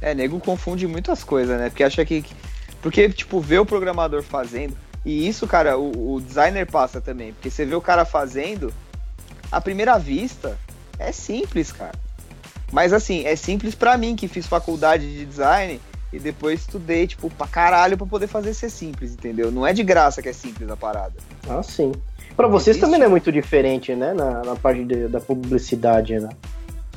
É, 0.01 0.15
nego 0.15 0.39
confunde 0.39 0.87
muitas 0.87 1.23
coisas, 1.23 1.59
né? 1.59 1.69
Porque 1.69 1.83
acha 1.83 2.03
que. 2.05 2.23
Porque, 2.81 3.09
tipo, 3.09 3.39
vê 3.41 3.59
o 3.59 3.65
programador 3.65 4.23
fazendo. 4.23 4.75
E 5.05 5.27
isso, 5.27 5.45
cara, 5.45 5.77
o, 5.77 6.15
o 6.15 6.21
designer 6.21 6.65
passa 6.65 6.99
também. 7.01 7.33
Porque 7.33 7.49
você 7.49 7.65
vê 7.65 7.75
o 7.75 7.81
cara 7.81 8.05
fazendo, 8.05 8.73
à 9.51 9.59
primeira 9.61 9.97
vista, 9.99 10.57
é 10.97 11.11
simples, 11.11 11.71
cara. 11.71 11.93
Mas 12.71 12.93
assim, 12.93 13.25
é 13.25 13.35
simples 13.35 13.75
pra 13.75 13.97
mim 13.97 14.15
que 14.15 14.27
fiz 14.27 14.45
faculdade 14.47 15.05
de 15.11 15.25
design 15.25 15.79
e 16.13 16.19
depois 16.19 16.61
estudei, 16.61 17.05
tipo, 17.07 17.29
pra 17.29 17.47
caralho 17.47 17.97
pra 17.97 18.07
poder 18.07 18.27
fazer 18.27 18.53
ser 18.53 18.69
simples, 18.69 19.11
entendeu? 19.13 19.51
Não 19.51 19.65
é 19.67 19.73
de 19.73 19.83
graça 19.83 20.21
que 20.21 20.29
é 20.29 20.33
simples 20.33 20.69
a 20.69 20.77
parada. 20.77 21.13
Ah, 21.49 21.61
sim. 21.61 21.91
Pra 22.35 22.47
vocês 22.47 22.75
Isso. 22.77 22.85
também 22.85 22.99
não 22.99 23.07
é 23.07 23.09
muito 23.09 23.31
diferente, 23.31 23.95
né? 23.95 24.13
Na, 24.13 24.43
na 24.43 24.55
parte 24.55 24.83
de- 24.85 25.07
da 25.07 25.19
publicidade, 25.19 26.19
né? 26.19 26.29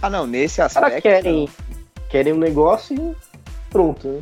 Ah, 0.03 0.11
não, 0.11 0.27
nesse 0.27 0.61
aspecto. 0.63 1.03
querem, 1.03 1.49
querem 2.09 2.33
um 2.33 2.39
negócio 2.39 2.95
e 2.97 3.17
pronto, 3.71 4.07
né? 4.09 4.21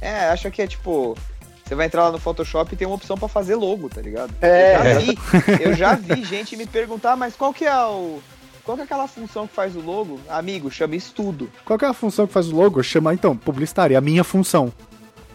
É, 0.00 0.14
acha 0.30 0.50
que 0.50 0.62
é 0.62 0.66
tipo. 0.66 1.16
Você 1.64 1.74
vai 1.76 1.86
entrar 1.86 2.04
lá 2.04 2.12
no 2.12 2.18
Photoshop 2.18 2.72
e 2.72 2.76
tem 2.76 2.86
uma 2.86 2.96
opção 2.96 3.16
pra 3.16 3.28
fazer 3.28 3.54
logo, 3.54 3.88
tá 3.88 4.00
ligado? 4.02 4.34
É. 4.42 4.74
Eu 4.74 4.82
já 4.84 4.98
vi, 4.98 5.18
eu 5.62 5.74
já 5.74 5.94
vi 5.94 6.24
gente 6.24 6.56
me 6.56 6.66
perguntar, 6.66 7.16
mas 7.16 7.36
qual 7.36 7.52
que 7.54 7.64
é 7.64 7.84
o. 7.86 8.20
Qual 8.70 8.76
que 8.76 8.82
é 8.82 8.84
aquela 8.84 9.08
função 9.08 9.48
que 9.48 9.54
faz 9.54 9.74
o 9.74 9.80
logo? 9.80 10.20
Amigo, 10.28 10.70
chama 10.70 10.94
estudo. 10.94 11.50
Qual 11.64 11.76
que 11.76 11.84
é 11.84 11.88
a 11.88 11.92
função 11.92 12.24
que 12.24 12.32
faz 12.32 12.46
o 12.52 12.54
logo? 12.54 12.80
Chama, 12.84 13.12
então, 13.12 13.36
publicitário. 13.36 13.94
É 13.94 13.96
a 13.96 14.00
minha 14.00 14.22
função. 14.22 14.72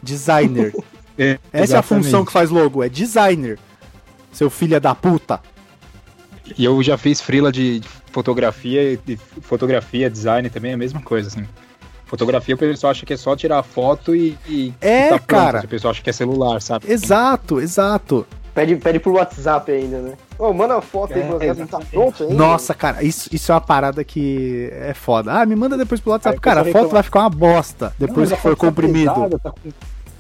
Designer. 0.02 0.74
É, 1.18 1.40
Essa 1.54 1.78
é 1.78 1.80
a 1.80 1.82
função 1.82 2.26
que 2.26 2.32
faz 2.34 2.50
logo, 2.50 2.84
é 2.84 2.90
designer. 2.90 3.58
Seu 4.34 4.50
filho 4.50 4.82
da 4.82 4.94
puta. 4.94 5.40
E 6.58 6.66
eu 6.66 6.84
já 6.84 6.98
fiz 6.98 7.22
frila 7.22 7.54
de 7.54 7.82
fotografia 8.12 8.92
e 8.92 8.98
de 8.98 9.16
fotografia, 9.42 10.10
design 10.10 10.50
também 10.50 10.72
é 10.72 10.74
a 10.74 10.78
mesma 10.78 11.02
coisa, 11.02 11.30
assim. 11.30 11.48
Fotografia 12.06 12.54
o 12.54 12.58
pessoal 12.58 12.92
acha 12.92 13.06
que 13.06 13.14
é 13.14 13.18
só 13.18 13.34
tirar 13.34 13.60
a 13.60 13.64
foto 13.64 14.14
e, 14.14 14.38
e 14.46 14.74
É, 14.82 15.04
tá 15.04 15.16
pronto. 15.20 15.26
cara. 15.26 15.62
O 15.64 15.68
pessoal 15.70 15.92
acha 15.92 16.02
que 16.04 16.10
é 16.10 16.14
celular, 16.14 16.62
sabe? 16.62 16.92
Exato, 16.92 17.62
exato. 17.62 18.28
Pede, 18.56 18.78
pede 18.78 19.00
pro 19.00 19.12
WhatsApp 19.12 19.70
ainda, 19.70 20.00
né? 20.00 20.14
Ô, 20.40 20.54
manda 20.54 20.76
uma 20.76 20.82
foto 20.82 21.14
aí 21.14 21.20
É, 21.22 21.26
pro 21.26 21.34
WhatsApp, 21.34 21.68
tá 21.70 21.80
pronto 21.92 22.24
ainda? 22.24 22.36
Nossa, 22.36 22.74
cara, 22.74 23.04
isso, 23.04 23.30
isso 23.34 23.52
é 23.52 23.56
uma 23.56 23.60
parada 23.62 24.02
que 24.04 24.70
é 24.72 24.94
foda. 24.94 25.34
Ah, 25.34 25.46
me 25.46 25.58
manda 25.58 25.78
depois 25.78 26.00
pelo 26.00 26.14
WhatsApp. 26.14 26.38
Aí 26.38 26.40
Cara, 26.40 26.62
a 26.62 26.66
foto 26.72 26.88
vai 26.90 27.04
ficar 27.04 27.20
uma 27.20 27.30
bosta 27.30 27.94
depois 28.00 28.32
que 28.32 28.38
for 28.38 28.56
tá 28.56 28.66
comprimido. 28.68 29.14
pesada, 29.14 29.38
Tá 29.40 29.52
com, 29.52 29.70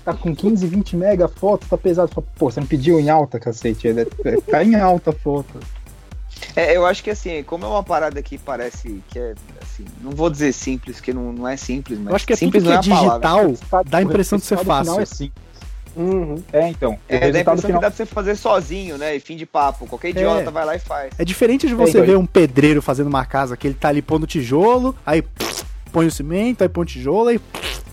tá 0.03 0.13
com 0.13 0.35
15, 0.35 0.67
20 0.67 0.97
mega 0.97 1.25
a 1.25 1.27
foto, 1.29 1.65
tá 1.69 1.77
pesado. 1.77 2.11
Pô, 2.37 2.51
você 2.51 2.59
não 2.59 2.67
pediu 2.67 2.99
em 2.99 3.09
alta, 3.09 3.39
cacete. 3.39 3.87
É- 3.87 3.91
é- 4.01 4.41
Tá 4.41 4.61
em 4.61 4.75
alta 4.75 5.11
a 5.11 5.13
foto. 5.13 5.57
É, 6.57 6.75
eu 6.75 6.85
acho 6.85 7.01
que 7.01 7.09
assim, 7.09 7.41
como 7.43 7.63
é 7.65 7.69
uma 7.69 7.83
parada 7.83 8.21
que 8.21 8.37
parece 8.37 9.01
que 9.09 9.17
é 9.17 9.33
assim, 9.61 9.85
não 10.01 10.11
vou 10.11 10.29
dizer 10.29 10.51
simples, 10.51 10.99
que 10.99 11.13
não, 11.13 11.31
não 11.31 11.47
é 11.47 11.55
simples, 11.55 11.97
mas 11.97 12.09
Eu 12.09 12.15
acho 12.17 12.27
que 12.27 12.33
é 12.33 12.35
simples 12.35 12.61
tudo 12.63 12.81
que 12.81 12.89
é 12.89 12.89
não 12.93 12.97
a 12.97 13.19
palavra. 13.19 13.47
digital, 13.47 13.83
dá 13.85 13.97
a 13.99 14.01
impressão 14.01 14.37
de 14.37 14.43
ser 14.43 14.55
resultado 14.55 14.83
final 14.83 14.97
fácil. 14.97 15.01
É, 15.13 15.15
simples. 15.15 15.44
Uhum. 15.95 16.35
é 16.51 16.69
então. 16.69 16.93
o 16.93 16.99
É, 17.07 17.19
dá 17.19 17.25
a 17.25 17.27
resultado 17.27 17.41
impressão 17.41 17.67
final 17.67 17.79
que 17.79 17.85
dá 17.85 17.91
pra 17.91 17.97
você 17.97 18.05
fazer 18.05 18.35
sozinho, 18.35 18.97
né? 18.97 19.15
E 19.15 19.19
fim 19.19 19.35
de 19.35 19.45
papo. 19.45 19.87
Qualquer 19.87 20.09
idiota 20.09 20.51
vai 20.51 20.65
lá 20.65 20.75
e 20.75 20.79
faz. 20.79 21.13
É 21.17 21.25
diferente 21.25 21.67
de 21.67 21.73
você 21.73 21.97
É, 21.97 22.01
então. 22.01 22.05
ver 22.05 22.17
um 22.17 22.25
pedreiro 22.25 22.81
fazendo 22.81 23.07
uma 23.07 23.25
casa 23.25 23.55
que 23.55 23.67
ele 23.67 23.75
tá 23.75 23.89
ali 23.89 24.01
pondo 24.01 24.27
tijolo, 24.27 24.95
aí 25.05 25.23
põe 25.91 26.05
o 26.07 26.11
cimento, 26.11 26.61
aí 26.61 26.69
põe 26.69 26.83
o 26.83 26.85
tijolo, 26.85 27.29
aí 27.29 27.39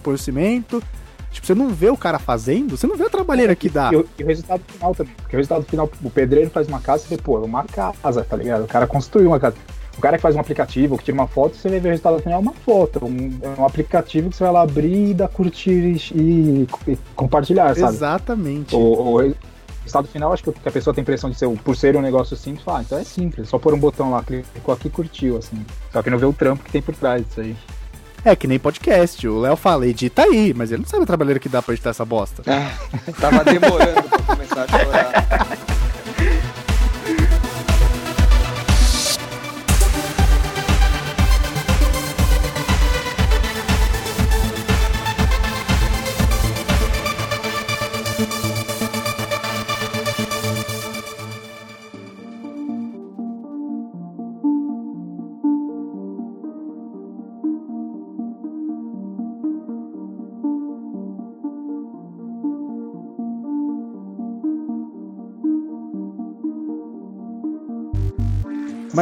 põe 0.02 0.14
o 0.14 0.18
cimento. 0.18 0.82
Tipo, 1.30 1.46
você 1.46 1.54
não 1.54 1.70
vê 1.70 1.88
o 1.88 1.96
cara 1.96 2.18
fazendo, 2.18 2.76
você 2.76 2.86
não 2.86 2.96
vê 2.96 3.04
a 3.04 3.10
trabalheira 3.10 3.56
que 3.56 3.68
dá. 3.68 3.90
E 3.92 3.96
o, 3.96 4.08
e 4.18 4.22
o 4.22 4.26
resultado 4.26 4.62
final 4.68 4.94
também. 4.94 5.14
Porque 5.16 5.34
o 5.34 5.38
resultado 5.38 5.64
final, 5.64 5.90
o 6.02 6.10
pedreiro 6.10 6.50
faz 6.50 6.68
uma 6.68 6.80
casa 6.80 7.04
e 7.04 7.08
você 7.08 7.16
vê, 7.16 7.22
pô, 7.22 7.38
é 7.38 7.44
uma 7.44 7.64
casa, 7.64 8.22
tá 8.22 8.36
ligado? 8.36 8.64
O 8.64 8.68
cara 8.68 8.86
construiu 8.86 9.28
uma 9.28 9.40
casa. 9.40 9.56
O 9.96 10.00
cara 10.00 10.16
que 10.16 10.22
faz 10.22 10.34
um 10.34 10.40
aplicativo, 10.40 10.96
que 10.96 11.04
tira 11.04 11.14
uma 11.14 11.26
foto, 11.26 11.56
você 11.56 11.68
vai 11.68 11.78
ver 11.78 11.88
o 11.88 11.90
resultado 11.90 12.18
final 12.20 12.38
é 12.38 12.42
uma 12.42 12.52
foto. 12.52 13.04
Um, 13.04 13.38
é 13.42 13.60
um 13.60 13.64
aplicativo 13.64 14.30
que 14.30 14.36
você 14.36 14.44
vai 14.44 14.52
lá 14.52 14.62
abrir 14.62 15.10
e 15.10 15.14
dar 15.14 15.28
curtir 15.28 16.00
e, 16.14 16.66
e 16.88 16.98
compartilhar, 17.14 17.74
sabe? 17.76 17.94
Exatamente. 17.94 18.74
O, 18.74 18.78
o 18.78 19.34
resultado 19.82 20.08
final, 20.08 20.32
acho 20.32 20.42
que 20.42 20.68
a 20.68 20.70
pessoa 20.70 20.94
tem 20.94 21.02
a 21.02 21.04
impressão 21.04 21.30
de 21.30 21.36
ser, 21.36 21.48
por 21.48 21.76
ser 21.76 21.96
um 21.96 22.00
negócio 22.00 22.36
simples, 22.36 22.64
fala, 22.64 22.78
ah, 22.78 22.82
então 22.82 22.98
é 22.98 23.04
simples, 23.04 23.48
só 23.48 23.58
pôr 23.58 23.74
um 23.74 23.78
botão 23.78 24.10
lá, 24.10 24.22
clicou 24.22 24.74
aqui 24.74 24.88
e 24.88 24.90
curtiu, 24.90 25.36
assim. 25.36 25.64
Só 25.92 26.02
que 26.02 26.10
não 26.10 26.18
vê 26.18 26.26
o 26.26 26.32
trampo 26.32 26.64
que 26.64 26.72
tem 26.72 26.82
por 26.82 26.94
trás 26.94 27.24
disso 27.24 27.40
aí. 27.40 27.56
É 28.24 28.36
que 28.36 28.46
nem 28.46 28.58
podcast. 28.58 29.26
O 29.26 29.40
Léo 29.40 29.56
fala, 29.56 29.86
edita 29.86 30.22
aí, 30.22 30.54
mas 30.54 30.70
ele 30.70 30.82
não 30.82 30.88
sabe 30.88 31.02
a 31.02 31.06
trabalheira 31.06 31.40
que 31.40 31.48
dá 31.48 31.60
pra 31.60 31.74
editar 31.74 31.90
essa 31.90 32.04
bosta. 32.04 32.42
Ah, 32.46 32.70
tava 33.20 33.44
demorando 33.44 34.08
pra 34.08 34.22
começar 34.22 34.62
a 34.62 34.68
chorar. 34.68 35.58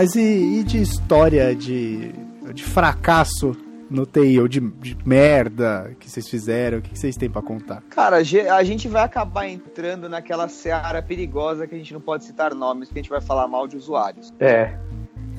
Mas 0.01 0.15
e, 0.15 0.61
e 0.61 0.65
de 0.65 0.81
história 0.81 1.55
de, 1.55 2.15
de 2.55 2.65
fracasso 2.65 3.55
no 3.91 4.07
TI, 4.07 4.41
ou 4.41 4.49
de, 4.49 4.59
de 4.59 4.97
merda 5.05 5.95
que 6.01 6.09
vocês 6.09 6.27
fizeram? 6.27 6.79
O 6.79 6.81
que 6.81 6.89
que 6.89 6.99
vocês 6.99 7.17
têm 7.17 7.29
pra 7.29 7.43
contar? 7.43 7.83
Cara, 7.91 8.17
a 8.17 8.65
gente 8.65 8.89
vai 8.89 9.05
acabar 9.05 9.47
entrando 9.47 10.09
naquela 10.09 10.49
seara 10.49 11.03
perigosa 11.03 11.67
que 11.67 11.75
a 11.75 11.79
gente 11.79 11.93
não 11.93 12.01
pode 12.01 12.25
citar 12.25 12.55
nomes, 12.55 12.89
porque 12.89 13.01
a 13.01 13.03
gente 13.03 13.11
vai 13.11 13.21
falar 13.21 13.47
mal 13.47 13.69
de 13.69 13.77
usuários. 13.77 14.33
É. 14.41 14.75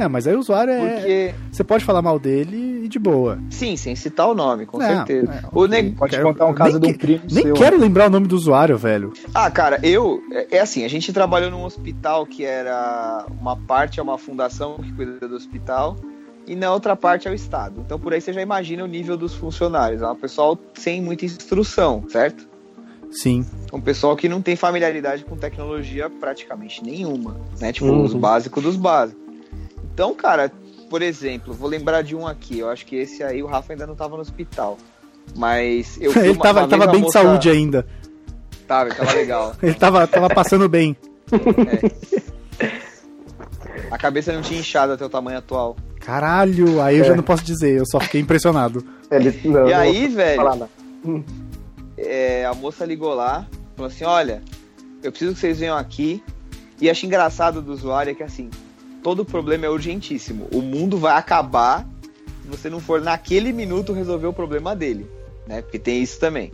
É, 0.02 0.08
mas 0.08 0.26
aí 0.26 0.36
o 0.36 0.40
usuário 0.40 0.74
é. 0.74 0.96
Porque, 0.96 1.34
Você 1.52 1.64
pode 1.64 1.86
falar 1.86 2.02
mal 2.02 2.18
dele 2.18 2.86
e 2.86 2.88
de 2.88 2.98
boa. 2.98 3.38
sim, 3.52 3.78
sem 3.78 3.96
citar 3.96 4.28
o 4.28 4.34
nome, 4.34 4.66
com 4.66 4.78
Não, 4.80 4.86
certeza. 4.88 5.32
é, 5.32 5.42
o 5.54 5.68
neg... 5.68 5.92
Pode 5.96 6.12
Quero- 6.16 6.28
contar 6.28 6.46
um 6.48 6.54
caso 6.54 6.80
nem 6.80 6.90
de 6.92 6.96
um 6.96 6.98
primo 6.98 7.22
Nem 7.32 7.44
seu. 7.44 7.54
quero 7.54 7.78
lembrar 7.78 8.08
o 8.08 8.10
nome 8.10 8.28
do 8.28 8.36
usuário, 8.36 8.78
velho. 8.78 9.14
Ah, 9.34 9.52
cara, 9.52 9.80
eu. 9.84 10.22
É, 10.32 10.58
é 10.58 10.60
assim, 10.60 10.84
a 10.84 10.88
gente 10.88 11.14
trabalhou 11.14 11.52
num 11.52 11.64
hospital 11.64 12.26
que 12.26 12.44
era. 12.44 13.26
Uma 13.40 13.56
parte 13.56 14.00
é 14.00 14.04
uma 14.04 14.18
fundação 14.18 14.78
que 14.78 14.92
cuida 14.92 15.28
do 15.28 15.36
hospital. 15.36 15.96
E 16.48 16.56
na 16.56 16.74
outra 16.74 16.96
parte 16.96 17.28
é 17.28 17.32
o 17.32 17.34
Estado. 17.36 17.82
Então 17.86 18.00
por 18.00 18.12
aí 18.14 18.20
você 18.20 18.34
já 18.34 18.42
imagina 18.42 18.84
o 18.84 18.88
nível 18.88 19.16
dos 19.16 19.36
funcionários. 19.36 20.02
É 20.02 20.08
um 20.08 20.16
pessoal 20.16 20.58
sem 20.74 21.00
muita 21.00 21.24
instrução, 21.26 22.04
certo? 22.10 22.50
Sim. 23.12 23.46
Um 23.72 23.80
pessoal 23.80 24.16
que 24.16 24.28
não 24.28 24.42
tem 24.42 24.56
familiaridade 24.56 25.24
com 25.24 25.36
tecnologia 25.38 26.10
praticamente 26.10 26.84
nenhuma, 26.84 27.36
né? 27.60 27.72
Tipo, 27.72 27.88
Uhum. 27.88 28.04
os 28.04 28.14
básicos 28.16 28.64
dos 28.64 28.76
básicos. 28.76 29.22
Então, 29.94 30.14
cara, 30.16 30.52
por 30.90 31.02
exemplo, 31.02 31.54
vou 31.54 31.70
lembrar 31.70 32.02
de 32.02 32.16
um 32.16 32.26
aqui. 32.28 32.60
Eu 32.60 32.70
acho 32.70 32.86
que 32.86 32.96
esse 32.96 33.24
aí 33.24 33.42
o 33.44 33.48
Rafa 33.48 33.74
ainda 33.74 33.86
não 33.88 33.96
tava 33.96 34.16
no 34.16 34.22
hospital. 34.22 34.78
Mas 35.36 35.98
eu 36.02 36.12
ele 36.18 36.32
uma- 36.32 36.42
tava, 36.44 36.60
uma 36.62 36.68
tava 36.68 36.86
bem 36.88 36.92
de 37.02 37.06
almoçar- 37.06 37.24
saúde 37.24 37.50
ainda. 37.50 37.86
Tava, 38.68 38.90
ele 38.90 38.96
tava 38.96 39.12
legal. 39.14 39.56
Ele 39.62 39.74
tava, 39.74 40.08
tava 40.08 40.30
passando 40.30 40.70
bem. 40.70 40.96
A 43.90 43.98
cabeça 43.98 44.32
não 44.32 44.42
tinha 44.42 44.60
inchado 44.60 44.94
até 44.94 45.06
o 45.06 45.10
tamanho 45.10 45.38
atual. 45.38 45.76
Caralho, 46.00 46.82
aí 46.82 46.98
eu 46.98 47.04
já 47.06 47.16
não 47.16 47.24
posso 47.24 47.44
dizer, 47.44 47.78
eu 47.78 47.86
só 47.86 48.00
fiquei 48.00 48.22
impressionado. 48.22 48.84
Ele, 49.12 49.40
não, 49.44 49.68
e 49.68 49.74
aí, 49.74 50.08
velho, 50.08 50.70
é, 51.98 52.46
a 52.46 52.54
moça 52.54 52.86
ligou 52.86 53.14
lá, 53.14 53.46
falou 53.76 53.92
assim: 53.92 54.06
Olha, 54.06 54.42
eu 55.04 55.12
preciso 55.12 55.34
que 55.34 55.40
vocês 55.40 55.60
venham 55.60 55.78
aqui. 55.78 56.24
E 56.80 56.90
acho 56.90 57.06
engraçado 57.06 57.62
do 57.62 57.72
usuário 57.74 58.12
é 58.12 58.16
que 58.16 58.24
assim, 58.24 58.50
todo 59.04 59.26
problema 59.26 59.66
é 59.66 59.70
urgentíssimo. 59.70 60.48
O 60.54 60.62
mundo 60.62 60.98
vai 60.98 61.16
acabar 61.18 61.88
se 62.42 62.48
você 62.48 62.70
não 62.70 62.80
for 62.80 63.02
naquele 63.02 63.52
minuto 63.52 63.94
resolver 63.94 64.28
o 64.28 64.34
problema 64.34 64.76
dele, 64.76 65.10
né? 65.48 65.62
Porque 65.62 65.80
tem 65.80 66.02
isso 66.02 66.20
também. 66.20 66.52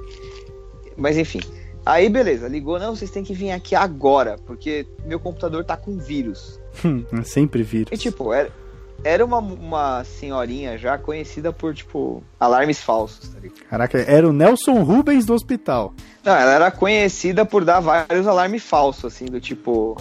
Mas 0.96 1.18
enfim. 1.18 1.42
Aí 1.86 2.10
beleza, 2.10 2.48
ligou, 2.48 2.78
não, 2.78 2.96
vocês 2.96 3.10
têm 3.10 3.24
que 3.24 3.34
vir 3.34 3.52
aqui 3.52 3.74
agora, 3.74 4.38
porque 4.46 4.86
meu 5.06 5.20
computador 5.20 5.64
tá 5.64 5.78
com 5.78 5.98
vírus. 5.98 6.60
Hum, 6.84 7.06
sempre 7.24 7.64
vira. 7.64 7.90
E 7.94 7.98
tipo, 7.98 8.34
era, 8.34 8.52
era 9.04 9.24
uma, 9.24 9.38
uma 9.38 10.04
senhorinha 10.04 10.78
já 10.78 10.98
conhecida 10.98 11.54
por, 11.54 11.74
tipo, 11.74 12.24
alarmes 12.40 12.82
falsos, 12.82 13.30
tá 13.30 13.40
ligado? 13.40 13.64
Caraca, 13.70 13.98
era 14.00 14.28
o 14.28 14.34
Nelson 14.34 14.84
Rubens 14.84 15.26
do 15.26 15.34
hospital. 15.34 15.94
Não, 16.24 16.34
ela 16.34 16.54
era 16.54 16.72
conhecida 16.72 17.46
por 17.46 17.64
dar 17.64 17.80
vários 17.80 18.28
alarmes 18.28 18.64
falsos, 18.64 19.06
assim, 19.06 19.26
do 19.26 19.40
tipo. 19.40 19.98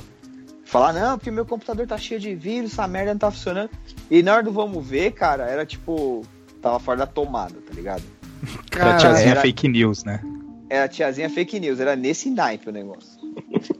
Falar, 0.66 0.92
não, 0.92 1.16
porque 1.16 1.30
meu 1.30 1.46
computador 1.46 1.86
tá 1.86 1.96
cheio 1.96 2.18
de 2.18 2.34
vírus, 2.34 2.72
essa 2.72 2.86
merda 2.88 3.12
não 3.12 3.18
tá 3.18 3.30
funcionando. 3.30 3.70
E 4.10 4.20
na 4.20 4.34
hora 4.34 4.42
do 4.42 4.50
vamos 4.52 4.86
ver, 4.86 5.12
cara, 5.12 5.44
era 5.44 5.64
tipo. 5.64 6.22
Tava 6.60 6.80
fora 6.80 6.98
da 6.98 7.06
tomada, 7.06 7.54
tá 7.66 7.72
ligado? 7.72 8.02
Era 8.76 8.96
tiazinha 8.98 9.30
era- 9.30 9.40
fake 9.40 9.68
news, 9.68 10.04
né? 10.04 10.20
Era 10.68 10.88
tiazinha 10.88 11.30
fake 11.30 11.60
news, 11.60 11.78
era 11.78 11.94
nesse 11.94 12.28
naipe 12.28 12.68
o 12.68 12.72
negócio. 12.72 13.20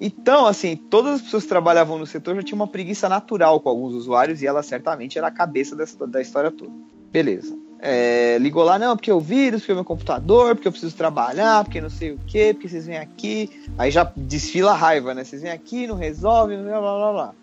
Então, 0.01 0.46
assim, 0.46 0.77
todas 0.77 1.16
as 1.16 1.22
pessoas 1.22 1.42
que 1.42 1.49
trabalhavam 1.49 1.99
no 1.99 2.07
setor 2.07 2.37
já 2.37 2.42
tinham 2.42 2.61
uma 2.61 2.68
preguiça 2.68 3.09
natural 3.09 3.61
com 3.61 3.68
alguns 3.68 3.92
usuários 3.92 4.40
e 4.40 4.46
ela 4.46 4.62
certamente 4.62 5.18
era 5.18 5.27
a 5.27 5.31
cabeça 5.31 5.75
dessa, 5.75 6.07
da 6.07 6.20
história 6.22 6.51
toda. 6.51 6.70
Beleza. 7.11 7.59
É, 7.78 8.38
ligou 8.38 8.64
lá, 8.64 8.78
não, 8.78 8.96
porque 8.96 9.12
o 9.12 9.20
vírus, 9.20 9.60
porque 9.60 9.72
o 9.72 9.76
meu 9.76 9.84
computador, 9.84 10.54
porque 10.54 10.66
eu 10.66 10.72
preciso 10.72 10.96
trabalhar, 10.96 11.62
porque 11.64 11.80
não 11.80 11.90
sei 11.90 12.12
o 12.12 12.18
que, 12.26 12.54
porque 12.54 12.68
vocês 12.68 12.86
vêm 12.86 12.96
aqui. 12.98 13.50
Aí 13.76 13.90
já 13.90 14.10
desfila 14.16 14.72
a 14.72 14.74
raiva, 14.74 15.14
né? 15.14 15.24
Vocês 15.24 15.42
vêm 15.42 15.50
aqui, 15.50 15.86
não 15.86 15.94
resolve, 15.96 16.56
blá 16.56 16.80
blá 16.80 16.96
blá 16.98 17.12
blá. 17.12 17.34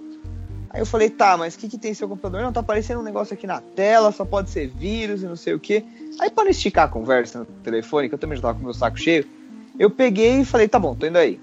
Aí 0.72 0.82
eu 0.82 0.88
falei, 0.88 1.08
tá, 1.08 1.38
mas 1.38 1.54
o 1.54 1.60
que, 1.60 1.70
que 1.70 1.78
tem 1.78 1.94
seu 1.94 2.10
computador? 2.10 2.42
Não, 2.42 2.52
tá 2.52 2.62
aparecendo 2.62 3.00
um 3.00 3.04
negócio 3.04 3.34
aqui 3.36 3.46
na 3.46 3.62
tela, 3.62 4.12
só 4.12 4.26
pode 4.26 4.50
ser 4.50 4.68
vírus 4.70 5.22
e 5.22 5.26
não 5.28 5.36
sei 5.36 5.54
o 5.54 5.60
que. 5.60 5.86
Aí 6.20 6.32
para 6.32 6.46
não 6.46 6.52
esticar 6.52 6.86
a 6.86 6.88
conversa 6.88 7.40
no 7.40 7.46
telefone, 7.46 8.10
que 8.10 8.16
eu 8.16 8.20
também 8.20 8.36
já 8.36 8.42
tava 8.42 8.56
com 8.56 8.62
o 8.62 8.64
meu 8.64 8.74
saco 8.74 8.98
cheio, 9.00 9.24
eu 9.78 9.92
peguei 9.92 10.42
e 10.42 10.46
falei, 10.46 10.68
tá 10.68 10.80
bom, 10.80 10.96
tô 10.96 11.06
indo 11.06 11.18
aí. 11.20 11.40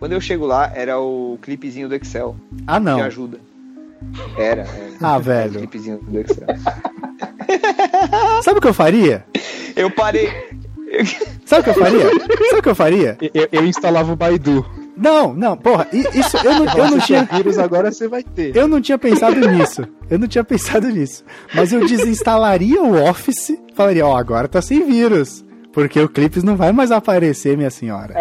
Quando 0.00 0.12
eu 0.12 0.20
chego 0.20 0.46
lá, 0.46 0.68
era 0.74 0.98
o 0.98 1.38
clipezinho 1.42 1.88
do 1.88 1.94
Excel 1.94 2.34
Ah, 2.66 2.80
não. 2.80 2.96
que 2.96 3.02
ajuda. 3.02 3.38
Era, 4.36 4.62
era. 4.62 4.68
Ah, 5.00 5.10
Era 5.12 5.18
o 5.18 5.22
velho. 5.22 5.52
clipezinho 5.60 5.98
do 5.98 6.18
Excel. 6.18 6.46
Sabe 8.42 8.58
o 8.58 8.60
que 8.62 8.68
eu 8.68 8.74
faria? 8.74 9.24
Eu 9.76 9.90
parei. 9.90 10.28
Sabe 11.44 11.60
o 11.60 11.64
que 11.64 11.70
eu 11.70 11.74
faria? 11.84 12.10
Sabe 12.48 12.58
o 12.58 12.62
que 12.62 12.68
eu 12.68 12.74
faria? 12.74 13.18
Eu, 13.34 13.48
eu 13.52 13.66
instalava 13.66 14.12
o 14.12 14.16
Baidu. 14.16 14.64
Não, 14.96 15.32
não, 15.32 15.56
porra, 15.56 15.86
isso 15.92 16.36
eu 16.44 16.52
não, 16.52 16.64
eu 16.66 16.90
não 16.90 17.00
Você 17.00 17.06
tinha. 17.06 17.24
vírus, 17.24 17.58
agora 17.58 17.90
você 17.90 18.06
vai 18.06 18.22
ter. 18.22 18.54
Eu 18.54 18.68
não 18.68 18.80
tinha 18.82 18.98
pensado 18.98 19.36
nisso. 19.48 19.82
Eu 20.10 20.18
não 20.18 20.26
tinha 20.28 20.44
pensado 20.44 20.88
nisso. 20.88 21.24
Mas 21.54 21.72
eu 21.72 21.86
desinstalaria 21.86 22.82
o 22.82 23.02
Office, 23.08 23.56
falaria, 23.74 24.06
ó, 24.06 24.14
agora 24.16 24.46
tá 24.48 24.60
sem 24.60 24.84
vírus. 24.84 25.42
Porque 25.72 25.98
o 26.00 26.08
Clips 26.08 26.42
não 26.42 26.56
vai 26.56 26.72
mais 26.72 26.90
aparecer, 26.90 27.56
minha 27.56 27.70
senhora. 27.70 28.14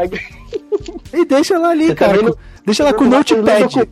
E 1.11 1.25
deixa 1.25 1.55
ela 1.55 1.69
ali, 1.69 1.87
Você 1.87 1.95
cara. 1.95 2.11
também 2.11 2.25
não- 2.27 2.33
com- 2.33 2.39
deixa 2.65 2.83
ela 2.83 2.93
com 2.93 3.03
o 3.03 3.07
Não 3.09 3.23
tem 3.23 3.37
notepad. 3.37 3.89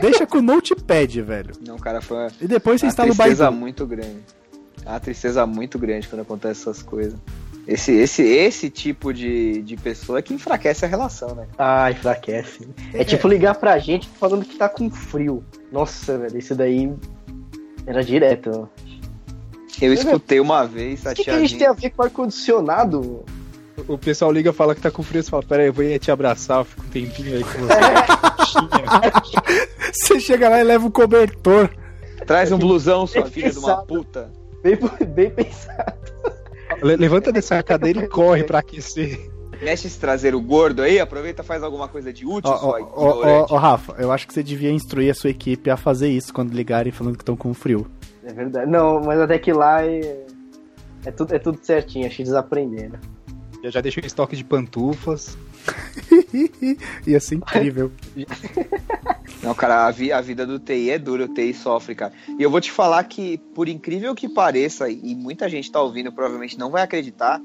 Deixa 0.00 0.26
com 0.26 0.38
o 0.38 0.42
notepad, 0.42 1.22
velho. 1.22 1.50
Não, 1.66 1.76
cara, 1.76 2.00
foi 2.00 2.28
E 2.40 2.46
depois 2.46 2.80
você 2.80 2.86
instala 2.86 3.10
o 3.10 3.14
Baidu. 3.16 3.50
muito 3.52 3.84
grande. 3.84 4.18
É 4.86 4.90
Uma 4.90 5.00
tristeza 5.00 5.44
muito 5.44 5.78
grande 5.78 6.06
quando 6.06 6.22
acontece 6.22 6.62
essas 6.62 6.80
coisas. 6.80 7.18
Esse, 7.66 7.92
esse, 7.92 8.22
esse 8.22 8.70
tipo 8.70 9.12
de, 9.12 9.60
de 9.62 9.76
pessoa 9.76 10.22
que 10.22 10.32
enfraquece 10.32 10.84
a 10.84 10.88
relação, 10.88 11.34
né? 11.34 11.48
Ah, 11.58 11.90
enfraquece. 11.90 12.68
É 12.94 13.02
tipo 13.02 13.26
ligar 13.26 13.56
pra 13.56 13.76
gente 13.78 14.08
falando 14.08 14.44
que 14.44 14.56
tá 14.56 14.68
com 14.68 14.88
frio. 14.88 15.44
Nossa, 15.72 16.16
velho, 16.16 16.38
isso 16.38 16.54
daí 16.54 16.94
era 17.84 18.04
direto. 18.04 18.68
Eu 19.82 19.92
escutei 19.92 20.38
uma 20.38 20.64
vez 20.64 21.04
a 21.04 21.10
O 21.10 21.14
que, 21.14 21.24
que 21.24 21.30
a 21.30 21.40
gente 21.40 21.58
tem 21.58 21.66
a 21.66 21.72
ver 21.72 21.90
com 21.90 22.04
ar-condicionado? 22.04 23.24
O 23.88 23.98
pessoal 23.98 24.30
liga 24.30 24.52
fala 24.52 24.72
que 24.72 24.80
tá 24.80 24.90
com 24.90 25.02
frio, 25.02 25.22
você 25.22 25.28
fala, 25.28 25.42
pera 25.42 25.62
aí, 25.62 25.68
eu 25.68 25.72
vou 25.72 25.84
ir 25.84 25.98
te 25.98 26.12
abraçar, 26.12 26.60
eu 26.60 26.64
fico 26.64 26.82
um 26.86 26.88
tempinho 26.88 27.34
aí 27.34 27.44
com 27.44 27.58
você. 27.58 27.74
Você 29.92 30.20
chega 30.20 30.48
lá 30.48 30.60
e 30.60 30.64
leva 30.64 30.86
um 30.86 30.90
cobertor. 30.90 31.70
Traz 32.26 32.52
um 32.52 32.58
blusão, 32.58 33.06
sua 33.06 33.26
filha 33.26 33.50
de 33.50 33.58
uma 33.58 33.84
puta. 33.84 34.30
Bem, 34.66 34.78
bem 35.08 35.30
pensado. 35.30 35.94
Le- 36.82 36.96
Levanta 36.96 37.30
dessa 37.32 37.62
cadeira 37.62 38.04
e 38.04 38.08
corre 38.08 38.44
pra 38.44 38.58
aquecer. 38.58 39.30
Mexe 39.62 39.86
esse 39.86 39.98
traseiro 39.98 40.38
gordo 40.40 40.82
aí, 40.82 41.00
aproveita 41.00 41.42
e 41.42 41.44
faz 41.44 41.62
alguma 41.62 41.88
coisa 41.88 42.12
de 42.12 42.26
útil, 42.26 42.50
Ó, 42.50 42.72
ó, 42.72 42.78
ignorante. 42.78 43.52
ó, 43.54 43.56
Rafa, 43.56 43.94
eu 43.98 44.12
acho 44.12 44.26
que 44.26 44.34
você 44.34 44.42
devia 44.42 44.70
instruir 44.70 45.10
a 45.10 45.14
sua 45.14 45.30
equipe 45.30 45.70
a 45.70 45.78
fazer 45.78 46.08
isso 46.08 46.32
quando 46.34 46.52
ligarem 46.52 46.92
falando 46.92 47.16
que 47.16 47.22
estão 47.22 47.36
com 47.36 47.54
frio. 47.54 47.86
É 48.22 48.32
verdade. 48.34 48.70
Não, 48.70 49.00
mas 49.00 49.18
até 49.18 49.38
que 49.38 49.52
lá 49.54 49.82
é, 49.82 50.26
é, 51.06 51.10
tudo, 51.10 51.34
é 51.34 51.38
tudo 51.38 51.58
certinho, 51.62 52.06
acho 52.06 52.16
que 52.16 52.22
eles 52.22 52.34
aprenderam. 52.34 52.98
Eu 53.62 53.70
já 53.70 53.80
deixei 53.80 54.02
estoque 54.04 54.36
de 54.36 54.44
pantufas. 54.44 55.38
Ia 57.06 57.20
ser 57.20 57.36
incrível. 57.36 57.92
Não, 59.42 59.54
cara, 59.54 59.86
a, 59.86 59.90
vi- 59.90 60.12
a 60.12 60.20
vida 60.20 60.46
do 60.46 60.58
TI 60.58 60.90
é 60.90 60.98
dura, 60.98 61.24
o 61.24 61.28
TI 61.28 61.52
sofre, 61.54 61.94
cara. 61.94 62.12
E 62.38 62.42
eu 62.42 62.50
vou 62.50 62.60
te 62.60 62.70
falar 62.72 63.02
que, 63.04 63.38
por 63.54 63.68
incrível 63.68 64.14
que 64.14 64.28
pareça, 64.28 64.88
e 64.88 65.14
muita 65.14 65.48
gente 65.48 65.70
tá 65.70 65.80
ouvindo, 65.80 66.10
provavelmente 66.12 66.58
não 66.58 66.70
vai 66.70 66.82
acreditar, 66.82 67.40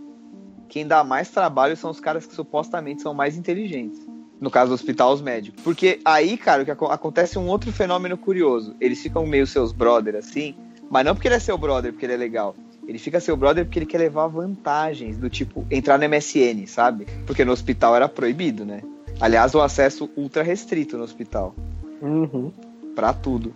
quem 0.70 0.88
dá 0.88 1.04
mais 1.04 1.30
trabalho 1.30 1.76
são 1.76 1.92
os 1.92 2.00
caras 2.00 2.26
que 2.26 2.34
supostamente 2.34 3.02
são 3.02 3.14
mais 3.14 3.36
inteligentes. 3.38 4.00
No 4.40 4.50
caso 4.50 4.70
do 4.70 4.74
hospital, 4.74 5.14
os 5.14 5.22
médicos. 5.22 5.62
Porque 5.64 6.00
aí, 6.04 6.36
cara, 6.38 6.64
o 6.64 6.66
que 6.66 6.72
aco- 6.72 6.86
acontece 6.88 7.38
um 7.38 7.48
outro 7.48 7.72
fenômeno 7.72 8.18
curioso. 8.18 8.76
Eles 8.82 9.00
ficam 9.02 9.26
meio 9.26 9.46
seus 9.46 9.72
brother, 9.72 10.16
assim, 10.16 10.56
mas 10.90 11.06
não 11.06 11.14
porque 11.14 11.28
ele 11.28 11.36
é 11.36 11.40
seu 11.40 11.58
brother, 11.58 11.92
porque 11.92 12.06
ele 12.06 12.14
é 12.14 12.18
legal. 12.18 12.56
Ele 12.92 13.00
fica 13.00 13.22
seu 13.22 13.38
brother 13.38 13.64
porque 13.66 13.80
ele 13.80 13.86
quer 13.86 14.00
levar 14.00 14.28
vantagens, 14.28 15.18
do 15.18 15.30
tipo, 15.30 15.66
entrar 15.72 15.98
no 15.98 16.04
MSN, 16.10 16.68
sabe? 16.68 17.08
Porque 17.26 17.46
no 17.46 17.54
hospital 17.54 17.96
era 17.96 18.10
proibido, 18.10 18.66
né? 18.66 18.82
Aliás, 19.18 19.56
o 19.56 19.62
acesso 19.62 20.10
ultra 20.18 20.44
restrito 20.44 20.98
no 20.98 21.04
hospital 21.04 21.56
Uhum. 22.02 22.52
pra 22.94 23.14
tudo. 23.14 23.54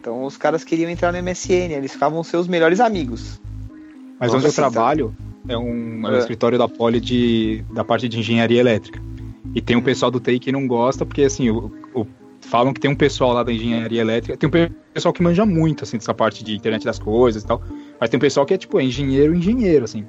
Então 0.00 0.22
os 0.24 0.36
caras 0.36 0.62
queriam 0.62 0.88
entrar 0.88 1.10
no 1.12 1.18
MSN, 1.18 1.72
eles 1.72 1.92
ficavam 1.92 2.22
seus 2.22 2.46
melhores 2.46 2.78
amigos. 2.78 3.40
Mas 4.20 4.32
Nossa, 4.32 4.36
onde 4.36 4.46
eu 4.46 4.52
tá. 4.52 4.70
trabalho 4.70 5.16
é 5.48 5.56
um, 5.58 6.06
é 6.06 6.10
um 6.10 6.14
É. 6.14 6.18
escritório 6.18 6.56
da 6.56 6.68
Poli 6.68 7.00
de, 7.00 7.64
da 7.72 7.84
parte 7.84 8.08
de 8.08 8.16
engenharia 8.18 8.60
elétrica. 8.60 9.00
E 9.56 9.60
tem 9.60 9.76
um 9.76 9.82
pessoal 9.82 10.08
do 10.10 10.20
TI 10.20 10.38
que 10.38 10.52
não 10.52 10.68
gosta, 10.68 11.04
porque 11.04 11.22
assim, 11.22 11.50
o- 11.50 11.72
falam 12.48 12.72
que 12.72 12.80
tem 12.80 12.90
um 12.90 12.94
pessoal 12.94 13.32
lá 13.32 13.42
da 13.42 13.52
engenharia 13.52 14.00
elétrica, 14.00 14.36
tem 14.36 14.48
um 14.48 14.50
pe- 14.50 14.70
pessoal 14.94 15.12
que 15.12 15.22
manja 15.22 15.44
muito, 15.46 15.84
assim, 15.84 15.96
dessa 15.98 16.14
parte 16.14 16.42
de 16.44 16.54
internet 16.56 16.84
das 16.84 16.98
coisas 16.98 17.42
e 17.42 17.46
tal. 17.46 17.62
Mas 18.00 18.10
tem 18.10 18.16
um 18.18 18.20
pessoal 18.20 18.44
que 18.46 18.54
é 18.54 18.58
tipo, 18.58 18.78
é 18.80 18.84
engenheiro, 18.84 19.34
engenheiro, 19.34 19.84
assim. 19.84 20.04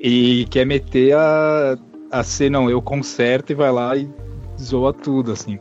E 0.00 0.46
quer 0.50 0.64
meter 0.66 1.14
a, 1.14 1.78
a 2.10 2.22
ser, 2.24 2.50
não, 2.50 2.68
eu 2.68 2.82
conserto 2.82 3.50
e 3.50 3.54
vai 3.54 3.70
lá 3.72 3.96
e 3.96 4.08
zoa 4.60 4.92
tudo, 4.92 5.32
assim. 5.32 5.58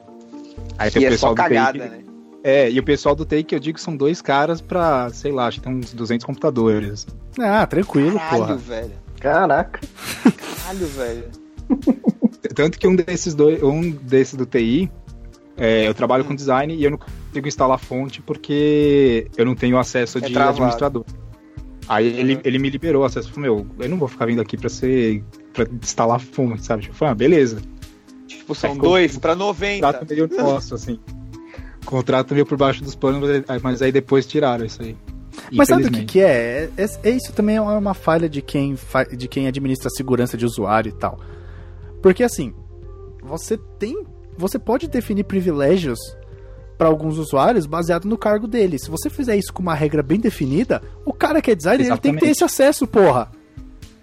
Aí 0.78 0.89
tem 0.91 1.02
e 1.04 1.06
o 1.06 1.08
é 1.08 1.12
pessoal 1.12 1.36
só 1.36 1.43
do 1.43 1.47
TI 1.50 1.56
cagada, 1.56 1.80
que- 1.80 1.89
né? 1.89 2.02
É, 2.43 2.71
e 2.71 2.80
o 2.80 2.84
pessoal 2.84 3.13
do 3.15 3.24
TI 3.24 3.43
que 3.43 3.54
eu 3.54 3.60
digo 3.60 3.80
são 3.80 3.95
dois 3.95 4.19
caras 4.19 4.60
pra, 4.62 5.10
sei 5.12 5.32
lá, 5.32 5.45
acho 5.45 5.60
que 5.62 5.67
tem 5.67 5.76
uns 5.78 5.93
200 5.93 6.26
computadores. 6.26 7.06
Ah, 7.39 7.65
tranquilo, 7.67 8.17
Caralho, 8.17 8.38
porra. 8.43 8.56
velho. 8.58 8.91
Caraca. 9.19 9.80
Caralho, 10.63 10.88
velho. 10.88 11.24
Tanto 12.56 12.80
que 12.80 12.88
um 12.88 12.95
desses 12.95 13.36
dois, 13.36 13.62
um 13.62 13.91
desses 13.91 14.34
do 14.36 14.45
TI, 14.47 14.91
é, 15.58 15.88
eu 15.88 15.94
trabalho 15.94 16.24
com 16.26 16.34
design 16.36 16.74
e 16.76 16.84
eu 16.84 16.92
não 16.92 16.98
consigo 16.98 17.48
instalar 17.48 17.78
fonte 17.80 18.22
porque 18.22 19.28
eu 19.38 19.46
não 19.46 19.56
tenho 19.56 19.78
acesso 19.78 20.18
É 20.18 20.22
de 20.22 20.34
travado. 20.34 20.58
administrador. 20.58 21.04
Aí 21.88 22.08
ele, 22.08 22.36
Uhum. 22.36 22.42
ele 22.46 22.60
me 22.60 22.70
liberou 22.70 23.02
o 23.02 23.06
acesso. 23.06 23.30
Eu 23.30 23.34
falei, 23.34 23.50
meu, 23.50 23.68
eu 23.80 23.90
não 23.90 23.98
vou 23.98 24.08
ficar 24.08 24.26
vindo 24.26 24.42
aqui 24.42 24.56
pra 24.58 24.70
ser. 24.70 25.24
pra 25.54 25.66
instalar 25.82 26.20
fonte, 26.22 26.64
sabe? 26.64 26.90
Falei, 26.94 27.12
ah, 27.12 27.16
beleza. 27.16 27.62
Tipo, 28.26 28.56
são 28.56 28.72
Aí 28.72 28.78
dois 28.80 29.18
pra 29.18 29.36
90. 29.36 29.86
Contrato 29.86 30.10
meio 30.10 30.30
nosso, 30.30 30.76
assim. 30.76 30.98
Contrato 31.86 32.34
meio 32.34 32.46
por 32.46 32.58
baixo 32.58 32.82
dos 32.84 32.96
panos, 32.96 33.28
mas- 33.62 33.82
aí 33.82 33.92
depois 33.92 34.26
tiraram 34.26 34.64
isso 34.66 34.82
aí. 34.82 34.96
Mas 35.52 35.68
sabe 35.68 35.86
o 35.86 35.92
que, 35.92 36.06
que 36.06 36.22
é? 36.22 36.70
É, 36.78 36.86
é- 37.04 37.10
Isso 37.10 37.34
também 37.34 37.58
é 37.58 37.62
uma 37.62 37.94
falha 37.94 38.30
de 38.30 38.42
quem, 38.42 38.75
fa- 38.78 39.04
de 39.04 39.28
quem 39.28 39.48
administra 39.48 39.88
a 39.88 39.92
segurança 39.92 40.38
de 40.38 40.46
usuário 40.46 40.90
e 40.90 40.94
tal. 40.94 41.19
Porque 42.02 42.23
assim, 42.23 42.54
você 43.21 43.58
tem. 43.80 44.06
Você 44.42 44.58
pode 44.58 44.87
definir 44.87 45.23
privilégios 45.23 46.00
para 46.77 46.87
alguns 46.89 47.19
usuários 47.19 47.67
baseado 47.67 48.06
no 48.06 48.17
cargo 48.17 48.48
dele. 48.48 48.79
Se 48.79 48.89
você 48.89 49.08
fizer 49.08 49.35
isso 49.35 49.54
com 49.54 49.62
uma 49.62 49.75
regra 49.75 50.02
bem 50.02 50.19
definida, 50.19 50.81
o 51.06 51.13
cara 51.13 51.39
que 51.39 51.52
é 51.52 51.56
designer 51.56 51.85
ele 51.85 51.98
tem 52.00 52.15
que 52.15 52.21
ter 52.21 52.29
esse 52.29 52.44
acesso, 52.44 52.87
porra. 52.87 53.29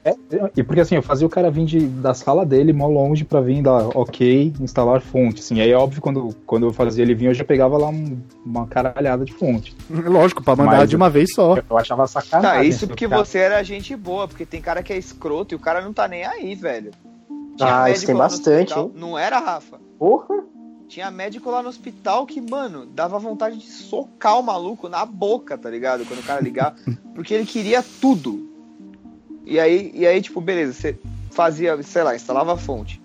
É, 0.04 0.14
e 0.56 0.62
porque 0.62 0.80
assim, 0.80 0.94
eu 0.94 1.02
fazia 1.02 1.26
o 1.26 1.30
cara 1.30 1.50
vir 1.50 1.64
de, 1.64 1.80
da 1.80 2.14
sala 2.14 2.46
dele, 2.46 2.72
mó 2.72 2.86
longe, 2.86 3.24
pra 3.24 3.40
vir 3.40 3.62
dar 3.62 3.88
ok, 3.96 4.54
instalar 4.60 5.00
fonte. 5.00 5.40
Assim, 5.40 5.60
aí 5.60 5.70
é 5.70 5.76
óbvio, 5.76 6.00
quando, 6.00 6.34
quando 6.46 6.66
eu 6.66 6.72
fazia 6.72 7.02
ele 7.02 7.14
vir, 7.14 7.26
eu 7.26 7.34
já 7.34 7.44
pegava 7.44 7.76
lá 7.76 7.88
um- 7.88 8.16
uma 8.46 8.66
caralhada 8.66 9.24
de 9.24 9.32
fonte. 9.32 9.76
Lógico, 9.90 10.42
pra 10.42 10.54
mandar 10.54 10.78
Mas 10.78 10.88
de 10.90 10.96
uma 10.96 11.10
vez 11.10 11.34
só. 11.34 11.56
Eu 11.68 11.76
achava 11.76 12.06
sacanagem. 12.06 12.58
Tá, 12.58 12.64
isso 12.64 12.78
assim, 12.78 12.86
porque 12.86 13.08
cara. 13.08 13.24
você 13.24 13.38
era 13.38 13.62
gente 13.62 13.94
boa, 13.96 14.28
porque 14.28 14.46
tem 14.46 14.62
cara 14.62 14.82
que 14.82 14.92
é 14.92 14.96
escroto 14.96 15.52
e 15.52 15.56
o 15.56 15.60
cara 15.60 15.82
não 15.82 15.92
tá 15.92 16.06
nem 16.06 16.24
aí, 16.24 16.54
velho. 16.54 16.92
Ah, 17.60 17.90
isso 17.90 18.06
tem 18.06 18.14
bastante, 18.14 18.72
hospital- 18.72 18.84
hein? 18.84 18.92
Não 18.94 19.18
era, 19.18 19.38
Rafa? 19.38 19.78
Porra. 19.98 20.44
Tinha 20.88 21.10
médico 21.10 21.50
lá 21.50 21.62
no 21.62 21.68
hospital 21.68 22.24
que, 22.26 22.40
mano, 22.40 22.86
dava 22.86 23.18
vontade 23.18 23.58
de 23.58 23.66
socar 23.66 24.38
o 24.38 24.42
maluco 24.42 24.88
na 24.88 25.04
boca, 25.04 25.58
tá 25.58 25.68
ligado? 25.68 26.04
Quando 26.06 26.20
o 26.20 26.22
cara 26.22 26.40
ligava. 26.40 26.76
porque 27.14 27.34
ele 27.34 27.44
queria 27.44 27.84
tudo. 28.00 28.48
E 29.44 29.58
aí, 29.60 29.90
e 29.94 30.06
aí, 30.06 30.20
tipo, 30.22 30.40
beleza, 30.40 30.72
você 30.72 30.98
fazia, 31.30 31.80
sei 31.82 32.02
lá, 32.02 32.14
instalava 32.16 32.54
a 32.54 32.56
fonte. 32.56 33.00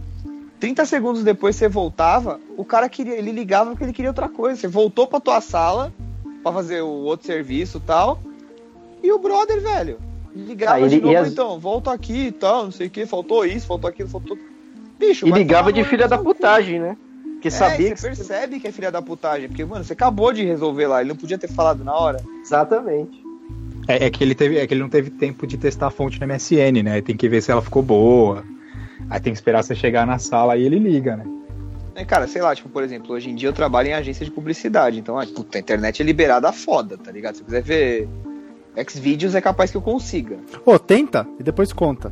30 0.59 0.85
segundos 0.85 1.23
depois 1.23 1.57
você 1.57 1.67
voltava, 1.67 2.39
o 2.55 2.63
cara 2.63 2.87
queria, 2.87 3.15
ele 3.15 3.31
ligava 3.33 3.71
porque 3.71 3.83
ele 3.83 3.91
queria 3.93 4.11
outra 4.11 4.29
coisa. 4.29 4.59
Você 4.59 4.67
voltou 4.67 5.05
pra 5.05 5.19
tua 5.19 5.41
sala 5.41 5.91
pra 6.41 6.53
fazer 6.53 6.81
o 6.81 6.87
outro 6.87 7.25
serviço 7.27 7.79
e 7.79 7.81
tal. 7.81 8.19
E 9.01 9.11
o 9.11 9.19
brother, 9.19 9.61
velho, 9.61 9.99
ligava 10.35 10.73
Ah, 10.75 10.79
ele- 10.81 10.89
de 10.89 11.01
novo, 11.01 11.13
e 11.13 11.15
as- 11.15 11.31
então, 11.31 11.59
volta 11.59 11.91
aqui 11.91 12.27
e 12.27 12.31
tal, 12.31 12.65
não 12.65 12.71
sei 12.71 12.87
o 12.87 12.89
que, 12.89 13.05
faltou 13.05 13.45
isso, 13.45 13.67
faltou 13.67 13.89
aquilo, 13.89 14.09
faltou. 14.09 14.37
Bicho, 14.99 15.27
E 15.27 15.31
ligava 15.31 15.71
de 15.73 15.83
filha 15.83 16.07
da 16.07 16.17
putagem, 16.17 16.79
né? 16.79 16.97
Porque 17.33 17.47
É, 17.49 17.51
sabia 17.51 17.89
e 17.89 17.91
que 17.93 17.99
você 17.99 18.07
percebe 18.07 18.59
que 18.59 18.67
é 18.67 18.71
filha 18.71 18.91
da 18.91 19.01
putagem, 19.01 19.49
porque, 19.49 19.65
mano, 19.65 19.83
você 19.83 19.93
acabou 19.93 20.31
de 20.31 20.43
resolver 20.45 20.87
lá, 20.87 21.01
ele 21.01 21.09
não 21.09 21.15
podia 21.17 21.37
ter 21.37 21.49
falado 21.49 21.83
na 21.83 21.93
hora. 21.93 22.21
Exatamente. 22.41 23.21
É, 23.87 24.05
é 24.05 24.09
que 24.09 24.23
ele 24.23 24.33
teve, 24.33 24.57
é 24.57 24.65
que 24.65 24.73
ele 24.73 24.81
não 24.81 24.87
teve 24.89 25.09
tempo 25.09 25.45
de 25.45 25.57
testar 25.57 25.87
a 25.87 25.91
fonte 25.91 26.19
no 26.19 26.25
MSN, 26.25 26.81
né? 26.81 27.01
Tem 27.01 27.17
que 27.17 27.27
ver 27.27 27.41
se 27.41 27.51
ela 27.51 27.61
ficou 27.61 27.83
boa. 27.83 28.43
Aí 29.09 29.19
tem 29.19 29.33
que 29.33 29.37
esperar 29.37 29.61
você 29.61 29.75
chegar 29.75 30.07
na 30.07 30.17
sala 30.19 30.55
e 30.55 30.63
ele 30.63 30.79
liga, 30.79 31.17
né? 31.17 31.25
É, 31.95 32.05
cara, 32.05 32.25
sei 32.27 32.41
lá, 32.41 32.55
tipo, 32.55 32.69
por 32.69 32.81
exemplo, 32.81 33.13
hoje 33.13 33.29
em 33.29 33.35
dia 33.35 33.49
eu 33.49 33.53
trabalho 33.53 33.89
em 33.89 33.93
agência 33.93 34.25
de 34.25 34.31
publicidade, 34.31 34.97
então, 34.97 35.19
ah, 35.19 35.27
puta, 35.27 35.57
a 35.57 35.61
internet 35.61 36.01
é 36.01 36.05
liberada 36.05 36.51
foda, 36.53 36.97
tá 36.97 37.11
ligado? 37.11 37.35
Se 37.35 37.41
eu 37.41 37.45
quiser 37.45 37.61
ver 37.61 38.09
Xvideos, 38.75 39.35
é 39.35 39.41
capaz 39.41 39.71
que 39.71 39.77
eu 39.77 39.81
consiga, 39.81 40.37
Ô, 40.65 40.77
tenta 40.79 41.27
e 41.39 41.43
depois 41.43 41.71
conta. 41.71 42.11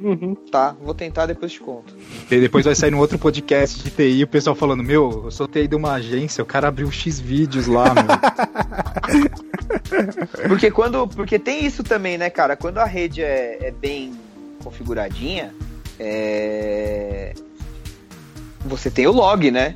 Uhum. 0.00 0.34
tá? 0.34 0.74
Vou 0.82 0.94
tentar, 0.94 1.26
depois 1.26 1.52
te 1.52 1.60
conto. 1.60 1.94
E 2.30 2.40
depois 2.40 2.64
vai 2.64 2.74
sair 2.74 2.90
no 2.90 2.98
outro 2.98 3.18
podcast 3.18 3.82
de 3.82 3.90
TI 3.90 4.24
o 4.24 4.28
pessoal 4.28 4.54
falando: 4.54 4.82
Meu, 4.82 5.22
eu 5.24 5.30
sou 5.30 5.48
TI 5.48 5.66
de 5.68 5.76
uma 5.76 5.92
agência, 5.92 6.42
o 6.42 6.46
cara 6.46 6.68
abriu 6.68 6.90
X 6.90 7.18
vídeos 7.18 7.66
lá, 7.66 7.94
meu. 7.94 8.04
Porque 10.48 10.70
quando. 10.70 11.06
Porque 11.08 11.38
tem 11.38 11.64
isso 11.64 11.82
também, 11.82 12.18
né, 12.18 12.28
cara? 12.28 12.56
Quando 12.56 12.78
a 12.78 12.84
rede 12.84 13.22
é, 13.22 13.68
é 13.68 13.70
bem 13.70 14.12
configuradinha, 14.62 15.54
é. 15.98 17.32
Você 18.66 18.90
tem 18.90 19.06
o 19.06 19.12
log, 19.12 19.50
né? 19.50 19.74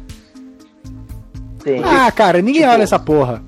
Tem. 1.63 1.83
Ah, 1.83 2.11
cara, 2.11 2.43
ninguém 2.43 2.63
Tipo, 2.63 2.75
olha 2.75 2.83
essa 2.83 2.99
porra. 2.99 3.43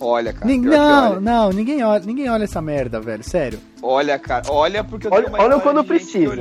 Olha, 0.00 0.32
cara. 0.32 0.46
Nin- 0.46 0.60
não, 0.62 1.10
olha. 1.12 1.20
não, 1.20 1.50
ninguém 1.50 1.82
olha, 1.84 2.02
ninguém 2.04 2.28
olha 2.30 2.44
essa 2.44 2.60
merda, 2.62 3.00
velho. 3.00 3.22
Sério. 3.22 3.58
Olha, 3.82 4.18
cara. 4.18 4.44
Olha, 4.48 4.82
porque 4.82 5.06
eu 5.06 5.12
Olha- 5.12 5.24
tenho 5.24 5.36
uma 5.36 5.44
olha 5.44 5.60
quando 5.60 5.84
precisa. 5.84 6.32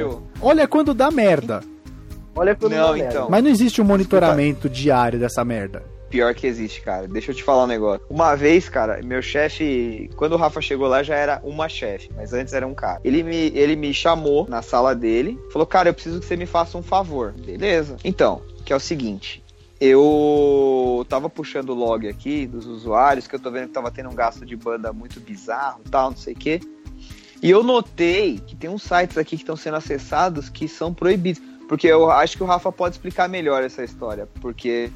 Olha 0.41 0.67
quando 0.67 0.93
dá 0.93 1.11
merda. 1.11 1.61
Olha 2.35 2.55
quando 2.55 2.73
Não, 2.73 2.87
dá 2.87 2.93
merda. 2.93 3.09
então. 3.09 3.27
Mas 3.29 3.43
não 3.43 3.49
existe 3.49 3.81
um 3.81 3.85
monitoramento 3.85 4.69
diário 4.69 5.19
dessa 5.19 5.43
merda. 5.43 5.83
Pior 6.09 6.33
que 6.33 6.47
existe, 6.47 6.81
cara. 6.81 7.07
Deixa 7.07 7.29
eu 7.31 7.35
te 7.35 7.43
falar 7.43 7.65
um 7.65 7.67
negócio. 7.67 8.01
Uma 8.09 8.33
vez, 8.33 8.67
cara, 8.67 8.99
meu 9.03 9.21
chefe, 9.21 10.09
quando 10.15 10.33
o 10.33 10.37
Rafa 10.37 10.59
chegou 10.59 10.87
lá, 10.87 11.03
já 11.03 11.15
era 11.15 11.39
uma 11.43 11.69
chefe, 11.69 12.09
mas 12.15 12.33
antes 12.33 12.51
era 12.53 12.65
um 12.65 12.73
cara. 12.73 12.99
Ele 13.03 13.21
me, 13.21 13.51
ele 13.53 13.75
me 13.75 13.93
chamou 13.93 14.47
na 14.49 14.61
sala 14.63 14.95
dele, 14.95 15.37
falou: 15.51 15.67
Cara, 15.67 15.89
eu 15.89 15.93
preciso 15.93 16.19
que 16.19 16.25
você 16.25 16.35
me 16.35 16.47
faça 16.47 16.77
um 16.77 16.81
favor. 16.81 17.31
Beleza. 17.45 17.97
Então, 18.03 18.41
que 18.65 18.73
é 18.73 18.75
o 18.75 18.79
seguinte. 18.79 19.43
Eu 19.79 21.05
tava 21.07 21.29
puxando 21.29 21.69
o 21.69 21.73
log 21.73 22.07
aqui 22.07 22.45
dos 22.45 22.65
usuários, 22.65 23.27
que 23.27 23.35
eu 23.35 23.39
tô 23.39 23.49
vendo 23.49 23.67
que 23.67 23.73
tava 23.73 23.89
tendo 23.89 24.09
um 24.09 24.15
gasto 24.15 24.45
de 24.45 24.55
banda 24.55 24.91
muito 24.91 25.19
bizarro 25.19 25.81
tal, 25.89 26.11
não 26.11 26.17
sei 26.17 26.33
o 26.33 26.37
quê. 26.37 26.59
E 27.41 27.49
eu 27.49 27.63
notei 27.63 28.39
que 28.45 28.55
tem 28.55 28.69
uns 28.69 28.83
sites 28.83 29.17
aqui 29.17 29.37
que 29.37 29.43
estão 29.43 29.55
sendo 29.55 29.77
acessados 29.77 30.49
que 30.49 30.67
são 30.67 30.93
proibidos. 30.93 31.41
Porque 31.69 31.87
eu 31.87 32.09
acho 32.11 32.35
que 32.35 32.43
o 32.43 32.45
Rafa 32.45 32.71
pode 32.71 32.95
explicar 32.95 33.29
melhor 33.29 33.63
essa 33.63 33.83
história. 33.83 34.27
Porque, 34.41 34.89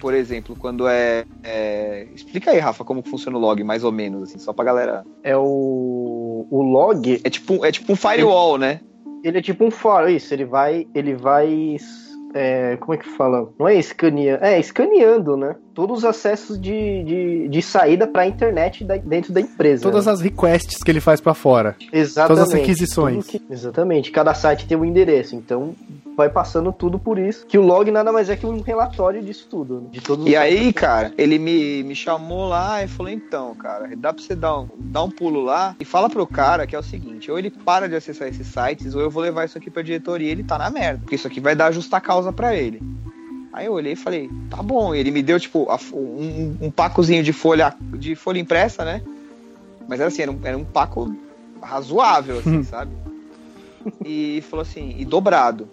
por 0.00 0.14
exemplo, 0.14 0.56
quando 0.56 0.88
é. 0.88 1.24
é- 1.42 2.06
Explica 2.14 2.52
aí, 2.52 2.58
Rafa, 2.58 2.84
como 2.84 3.02
funciona 3.02 3.36
o 3.36 3.40
log, 3.40 3.62
mais 3.64 3.84
ou 3.84 3.92
menos, 3.92 4.22
assim, 4.22 4.38
só 4.38 4.52
pra 4.54 4.64
galera. 4.64 5.04
É 5.22 5.36
o, 5.36 6.46
o 6.50 6.62
log, 6.62 7.20
É 7.22 7.28
tipo, 7.28 7.64
é 7.66 7.70
tipo 7.72 7.92
um 7.92 7.96
firewall, 7.96 8.56
né? 8.56 8.80
ele 9.22 9.38
é 9.38 9.42
tipo 9.42 9.64
um 9.64 9.70
fórum, 9.70 10.08
isso, 10.08 10.32
ele 10.34 10.44
vai, 10.44 10.86
ele 10.94 11.14
vai, 11.14 11.76
é, 12.34 12.76
como 12.78 12.94
é 12.94 12.98
que 12.98 13.08
fala? 13.08 13.52
Não 13.58 13.68
é 13.68 13.76
escaneando, 13.76 14.44
é 14.44 14.58
escaneando, 14.58 15.36
né? 15.36 15.56
Todos 15.74 15.98
os 15.98 16.04
acessos 16.04 16.60
de, 16.60 17.02
de, 17.02 17.48
de 17.48 17.62
saída 17.62 18.06
pra 18.06 18.26
internet 18.26 18.84
da- 18.84 18.96
dentro 18.96 19.32
da 19.32 19.40
empresa. 19.40 19.82
Todas 19.82 20.06
né? 20.06 20.12
as 20.12 20.20
requests 20.20 20.82
que 20.82 20.90
ele 20.90 21.00
faz 21.00 21.20
pra 21.20 21.34
fora. 21.34 21.74
Exatamente. 21.92 22.28
todas 22.36 22.48
as 22.54 22.60
requisições. 22.60 23.26
Tudo 23.26 23.40
que- 23.40 23.52
exatamente. 23.52 24.10
Cada 24.10 24.34
site 24.34 24.66
tem 24.66 24.76
um 24.76 24.84
endereço, 24.84 25.34
então 25.34 25.74
vai 26.16 26.28
passando 26.28 26.72
tudo 26.72 26.98
por 26.98 27.18
isso. 27.18 27.44
Que 27.46 27.58
o 27.58 27.62
log 27.62 27.90
nada 27.90 28.12
mais 28.12 28.30
é 28.30 28.36
que 28.36 28.46
um 28.46 28.60
relatório 28.60 29.20
disso 29.22 29.48
tudo, 29.50 29.80
né? 29.80 29.88
de 29.90 30.00
todos 30.00 30.24
os 30.24 30.30
E 30.30 30.36
aí, 30.36 30.72
cara, 30.72 31.12
ele 31.18 31.38
me, 31.38 31.82
me 31.82 31.96
chamou 31.96 32.46
lá 32.48 32.84
e 32.84 32.88
falou: 32.88 33.10
então, 33.10 33.54
cara, 33.56 33.90
dá 33.96 34.12
pra 34.12 34.22
você 34.22 34.36
dar 34.36 34.60
um, 34.60 34.68
dar 34.78 35.02
um 35.02 35.10
pulo 35.10 35.42
lá 35.42 35.74
e 35.80 35.84
fala 35.84 36.08
pro 36.08 36.24
cara 36.26 36.66
que 36.66 36.76
é 36.76 36.78
o 36.78 36.82
seguinte: 36.84 37.30
ou 37.30 37.38
ele 37.38 37.50
para 37.50 37.88
de 37.88 37.96
acessar 37.96 38.28
esses 38.28 38.46
sites, 38.46 38.94
ou 38.94 39.00
eu 39.00 39.10
vou 39.10 39.22
levar 39.22 39.44
isso 39.44 39.58
aqui 39.58 39.70
pra 39.70 39.82
diretoria 39.82 40.28
e 40.28 40.30
ele 40.30 40.44
tá 40.44 40.56
na 40.56 40.70
merda. 40.70 41.00
Porque 41.00 41.16
isso 41.16 41.26
aqui 41.26 41.40
vai 41.40 41.56
dar 41.56 41.72
justa 41.72 42.00
causa 42.00 42.32
pra 42.32 42.54
ele. 42.54 42.80
Aí 43.54 43.66
eu 43.66 43.72
olhei 43.72 43.92
e 43.92 43.96
falei, 43.96 44.28
tá 44.50 44.60
bom. 44.60 44.92
E 44.92 44.98
ele 44.98 45.12
me 45.12 45.22
deu, 45.22 45.38
tipo, 45.38 45.68
um, 45.92 46.56
um 46.60 46.70
pacozinho 46.72 47.22
de 47.22 47.32
folha, 47.32 47.72
de 47.80 48.16
folha 48.16 48.40
impressa, 48.40 48.84
né? 48.84 49.00
Mas 49.88 50.00
era 50.00 50.08
assim, 50.08 50.22
era 50.22 50.32
um, 50.32 50.40
era 50.42 50.58
um 50.58 50.64
paco 50.64 51.14
razoável, 51.62 52.40
assim, 52.40 52.64
sabe? 52.64 52.90
E 54.04 54.42
falou 54.50 54.62
assim, 54.62 54.96
e 54.98 55.04
dobrado. 55.04 55.68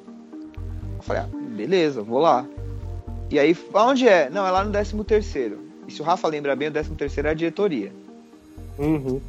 Eu 0.98 1.02
falei, 1.02 1.24
ah, 1.24 1.30
beleza, 1.56 2.04
vou 2.04 2.20
lá. 2.20 2.46
E 3.32 3.40
aí, 3.40 3.58
aonde 3.74 4.08
é? 4.08 4.30
Não, 4.30 4.46
é 4.46 4.52
lá 4.52 4.64
no 4.64 4.72
13 4.72 5.04
terceiro. 5.04 5.60
E 5.88 5.92
se 5.92 6.02
o 6.02 6.06
Rafa 6.06 6.28
lembra 6.28 6.56
bem, 6.56 6.68
o 6.68 6.72
13 6.72 6.92
terceiro 6.92 7.30
é 7.30 7.32
a 7.32 7.34
diretoria. 7.34 7.92
Uhum. 8.78 9.20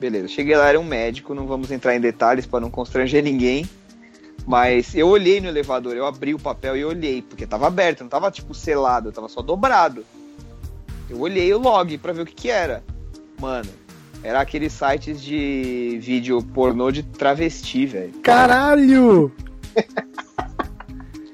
Beleza, 0.00 0.26
cheguei 0.26 0.56
lá, 0.56 0.68
era 0.68 0.80
um 0.80 0.84
médico, 0.84 1.32
não 1.32 1.46
vamos 1.46 1.70
entrar 1.70 1.94
em 1.94 2.00
detalhes 2.00 2.44
para 2.44 2.58
não 2.58 2.70
constranger 2.70 3.22
ninguém. 3.22 3.68
Mas 4.46 4.94
eu 4.94 5.08
olhei 5.08 5.40
no 5.40 5.48
elevador, 5.48 5.96
eu 5.96 6.06
abri 6.06 6.34
o 6.34 6.38
papel 6.38 6.76
e 6.76 6.84
olhei, 6.84 7.22
porque 7.22 7.46
tava 7.46 7.68
aberto, 7.68 8.00
não 8.02 8.08
tava 8.08 8.30
tipo 8.30 8.52
selado, 8.54 9.12
tava 9.12 9.28
só 9.28 9.40
dobrado. 9.40 10.04
Eu 11.08 11.20
olhei 11.20 11.52
o 11.52 11.58
log 11.58 11.96
pra 11.98 12.12
ver 12.12 12.22
o 12.22 12.26
que 12.26 12.34
que 12.34 12.50
era. 12.50 12.82
Mano, 13.40 13.70
era 14.22 14.40
aqueles 14.40 14.72
sites 14.72 15.22
de 15.22 15.98
vídeo 16.00 16.42
pornô 16.42 16.90
de 16.90 17.02
travesti, 17.02 17.86
velho. 17.86 18.12
Caralho! 18.20 19.32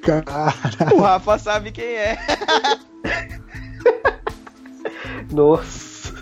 Cara, 0.02 0.94
O 0.94 1.00
Rafa 1.00 1.38
sabe 1.38 1.70
quem 1.70 1.84
é. 1.84 2.16
Nossa. 5.30 6.14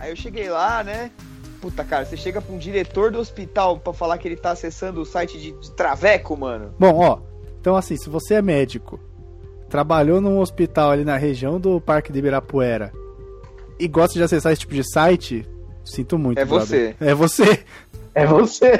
Aí 0.00 0.10
eu 0.10 0.16
cheguei 0.16 0.48
lá, 0.48 0.82
né? 0.82 1.10
Puta, 1.62 1.84
cara, 1.84 2.04
você 2.04 2.16
chega 2.16 2.42
pra 2.42 2.52
um 2.52 2.58
diretor 2.58 3.12
do 3.12 3.20
hospital 3.20 3.78
pra 3.78 3.92
falar 3.92 4.18
que 4.18 4.26
ele 4.26 4.36
tá 4.36 4.50
acessando 4.50 5.00
o 5.00 5.06
site 5.06 5.38
de, 5.38 5.52
de 5.52 5.70
Traveco, 5.70 6.36
mano. 6.36 6.74
Bom, 6.76 6.98
ó. 6.98 7.20
Então, 7.60 7.76
assim, 7.76 7.96
se 7.96 8.10
você 8.10 8.34
é 8.34 8.42
médico, 8.42 8.98
trabalhou 9.70 10.20
num 10.20 10.40
hospital 10.40 10.90
ali 10.90 11.04
na 11.04 11.16
região 11.16 11.60
do 11.60 11.80
Parque 11.80 12.10
de 12.10 12.18
Ibirapuera 12.18 12.92
e 13.78 13.86
gosta 13.86 14.14
de 14.14 14.24
acessar 14.24 14.50
esse 14.50 14.62
tipo 14.62 14.74
de 14.74 14.82
site, 14.82 15.48
sinto 15.84 16.18
muito. 16.18 16.38
É 16.38 16.44
brother. 16.44 16.96
É 17.00 17.14
você. 17.14 17.64
É 18.14 18.26
você. 18.26 18.72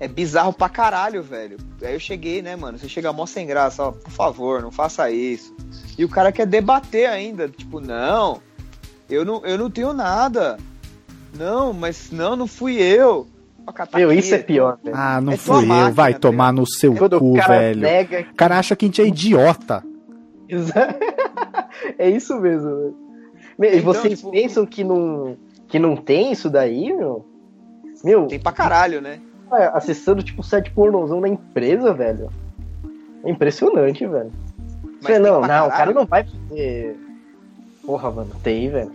É 0.00 0.08
bizarro 0.08 0.52
pra 0.52 0.68
caralho, 0.68 1.22
velho. 1.22 1.58
Aí 1.80 1.94
eu 1.94 2.00
cheguei, 2.00 2.42
né, 2.42 2.56
mano? 2.56 2.76
Você 2.76 2.88
chega 2.88 3.12
mó 3.12 3.24
sem 3.24 3.46
graça, 3.46 3.84
ó, 3.84 3.92
por 3.92 4.10
favor, 4.10 4.60
não 4.60 4.72
faça 4.72 5.08
isso. 5.12 5.54
E 5.96 6.04
o 6.04 6.08
cara 6.08 6.32
quer 6.32 6.44
debater 6.44 7.08
ainda, 7.08 7.48
tipo, 7.48 7.78
não, 7.78 8.42
eu 9.08 9.24
não, 9.24 9.44
eu 9.44 9.58
não 9.58 9.70
tenho 9.70 9.92
nada. 9.92 10.56
Não, 11.36 11.72
mas 11.72 12.10
não, 12.10 12.36
não 12.36 12.46
fui 12.46 12.76
eu. 12.80 13.26
Meu, 13.94 14.12
isso 14.12 14.34
é 14.34 14.38
pior, 14.38 14.76
velho. 14.82 14.96
Ah, 14.96 15.20
não 15.20 15.32
É 15.32 15.36
fui 15.36 15.56
eu. 15.62 15.66
máquina, 15.66 15.90
Vai 15.92 16.12
tá 16.14 16.18
tomar 16.18 16.52
no 16.52 16.66
seu 16.66 16.94
Quando 16.94 17.18
cu, 17.18 17.32
o 17.32 17.36
cara 17.36 17.58
velho. 17.60 17.80
nega. 17.80 18.26
O 18.32 18.34
cara 18.34 18.58
acha 18.58 18.74
que 18.74 18.84
a 18.84 18.88
gente 18.88 19.00
é 19.02 19.06
idiota. 19.06 19.82
É 21.98 22.08
isso 22.08 22.38
mesmo. 22.40 22.68
velho. 22.68 22.96
Meu, 23.58 23.70
e 23.72 23.78
Então, 23.78 23.92
vocês 23.92 24.18
tipo- 24.18 24.30
pensam 24.30 24.66
que 24.66 24.84
não, 24.84 25.36
que 25.68 25.78
não 25.78 25.96
tem 25.96 26.32
isso 26.32 26.48
daí, 26.50 26.92
meu? 26.92 27.24
Meu, 28.04 28.26
Tem 28.26 28.38
pra 28.40 28.52
caralho, 28.52 29.00
né? 29.00 29.20
é, 29.52 29.66
acessando 29.74 30.22
tipo 30.22 30.42
site 30.42 30.70
pornozão 30.70 31.20
da 31.20 31.28
empresa, 31.28 31.92
velho. 31.92 32.30
É 33.24 33.30
impressionante, 33.30 34.06
velho. 34.06 34.32
Mas 35.02 35.02
Você 35.14 35.18
não, 35.18 35.40
não, 35.40 35.40
o 35.40 35.48
cara 35.48 35.70
caralho. 35.70 35.94
não 35.94 36.06
vai 36.06 36.24
fazer. 36.24 36.96
Porra, 37.84 38.10
mano, 38.10 38.30
tem, 38.42 38.70
velho. 38.70 38.92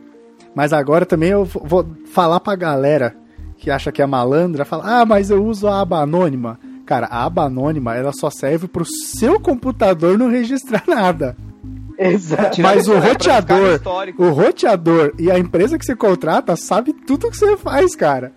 Mas 0.56 0.74
agora 0.74 1.06
também 1.06 1.30
eu 1.30 1.46
vou 1.46 1.86
falar 2.12 2.40
pra 2.40 2.56
galera 2.56 3.16
que 3.58 3.70
acha 3.72 3.92
que 3.92 4.02
é 4.02 4.06
malandra, 4.06 4.66
fala, 4.66 5.02
ah, 5.02 5.06
mas 5.06 5.30
eu 5.30 5.44
uso 5.44 5.68
a 5.68 5.82
aba 5.82 6.00
anônima. 6.00 6.60
Cara, 6.86 7.08
a 7.08 7.26
aba 7.26 7.44
anônima, 7.44 7.96
ela 7.96 8.12
só 8.14 8.30
serve 8.30 8.68
pro 8.68 8.86
seu 8.86 9.40
computador 9.40 10.18
não 10.18 10.30
registrar 10.30 10.84
nada. 10.88 11.36
Exato. 12.00 12.62
Mas 12.62 12.88
o 12.88 12.98
roteador, 13.00 13.80
o 14.18 14.30
roteador 14.30 15.14
e 15.18 15.32
a 15.32 15.38
empresa 15.40 15.78
que 15.80 15.86
você 15.86 15.96
contrata 15.96 16.56
sabe 16.56 16.94
tudo 16.94 17.30
que 17.32 17.38
você 17.38 17.58
faz, 17.58 17.96
cara. 17.96 18.32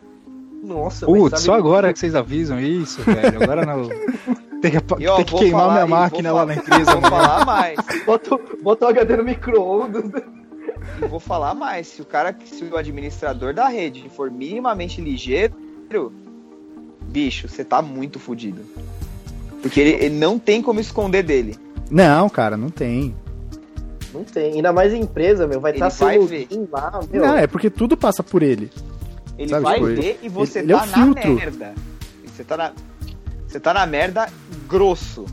Nossa, 0.65 1.05
putz, 1.07 1.31
sabe- 1.31 1.43
só 1.43 1.55
agora 1.55 1.93
que 1.93 1.99
vocês 1.99 2.15
avisam 2.15 2.59
isso, 2.59 3.03
velho. 3.03 3.43
Agora 3.43 3.65
não. 3.67 3.89
Tem 4.61 4.71
que, 4.71 4.77
E, 4.99 5.07
ó, 5.09 5.17
tem 5.17 5.25
que 5.25 5.35
queimar 5.37 5.61
falar 5.63 5.73
minha 5.75 5.87
máquina 5.87 6.33
lá 6.33 6.41
falar- 6.41 6.55
na 6.55 6.61
empresa, 6.61 6.93
Vou 6.93 7.01
mano. 7.01 7.17
falar 7.17 7.45
mais. 7.47 7.79
Bota, 8.63 8.85
o- 8.87 8.89
HD 8.89 9.17
no 9.17 9.25
micro-ondas. 9.25 10.05
E 11.03 11.07
vou 11.07 11.21
falar 11.21 11.55
mais. 11.55 11.87
Se 11.87 12.03
o 12.03 12.05
cara, 12.05 12.37
se 12.45 12.65
o 12.65 12.77
administrador 12.77 13.55
da 13.55 13.69
rede 13.69 14.09
for 14.11 14.31
minimamente 14.31 15.01
ligeiro, 15.01 15.55
bicho, 17.03 17.49
você 17.49 17.65
tá 17.65 17.81
muito 17.83 18.19
fudido. 18.19 18.63
Porque 19.63 19.81
ele, 19.81 20.05
ele 20.05 20.15
não 20.19 20.39
tem 20.39 20.63
como 20.63 20.81
esconder 20.81 21.23
dele. 21.23 21.57
Não, 21.91 22.29
cara, 22.29 22.57
não 22.57 22.71
tem. 22.71 23.15
Não 24.13 24.25
tem. 24.25 24.55
Ainda 24.55 24.73
mais 24.73 24.93
em 24.93 25.01
empresa, 25.03 25.47
meu. 25.47 25.61
Vai 25.61 25.73
Ele 25.73 25.79
estar 25.85 26.05
vai 26.05 26.15
sendo 26.17 26.27
ver. 26.27 26.49
lá, 26.71 27.01
meu. 27.11 27.23
Não, 27.27 27.37
é 27.37 27.47
porque 27.47 27.69
tudo 27.71 27.97
passa 27.97 28.23
por 28.23 28.43
ele. 28.43 28.71
Ele 29.39 29.49
Sabe, 29.49 29.63
vai 29.63 29.75
tipo, 29.75 29.87
ver 29.87 30.19
e 30.23 30.29
você 30.29 30.59
ele 30.61 30.73
é 30.73 30.77
tá 30.77 30.83
o 30.83 30.87
na 30.87 30.93
filtro. 30.95 31.35
merda. 31.35 31.75
Você 32.27 32.45
tá 32.45 32.57
na. 32.57 32.73
Você 33.51 33.59
tá 33.59 33.75
na 33.75 33.85
merda 33.85 34.29
grosso. 34.69 35.25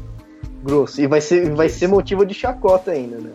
Grosso. 0.63 0.99
E 0.99 1.05
vai 1.05 1.21
ser, 1.21 1.53
vai 1.53 1.69
ser 1.69 1.87
motivo 1.87 2.25
de 2.25 2.33
chacota 2.33 2.89
ainda, 2.91 3.17
né? 3.17 3.31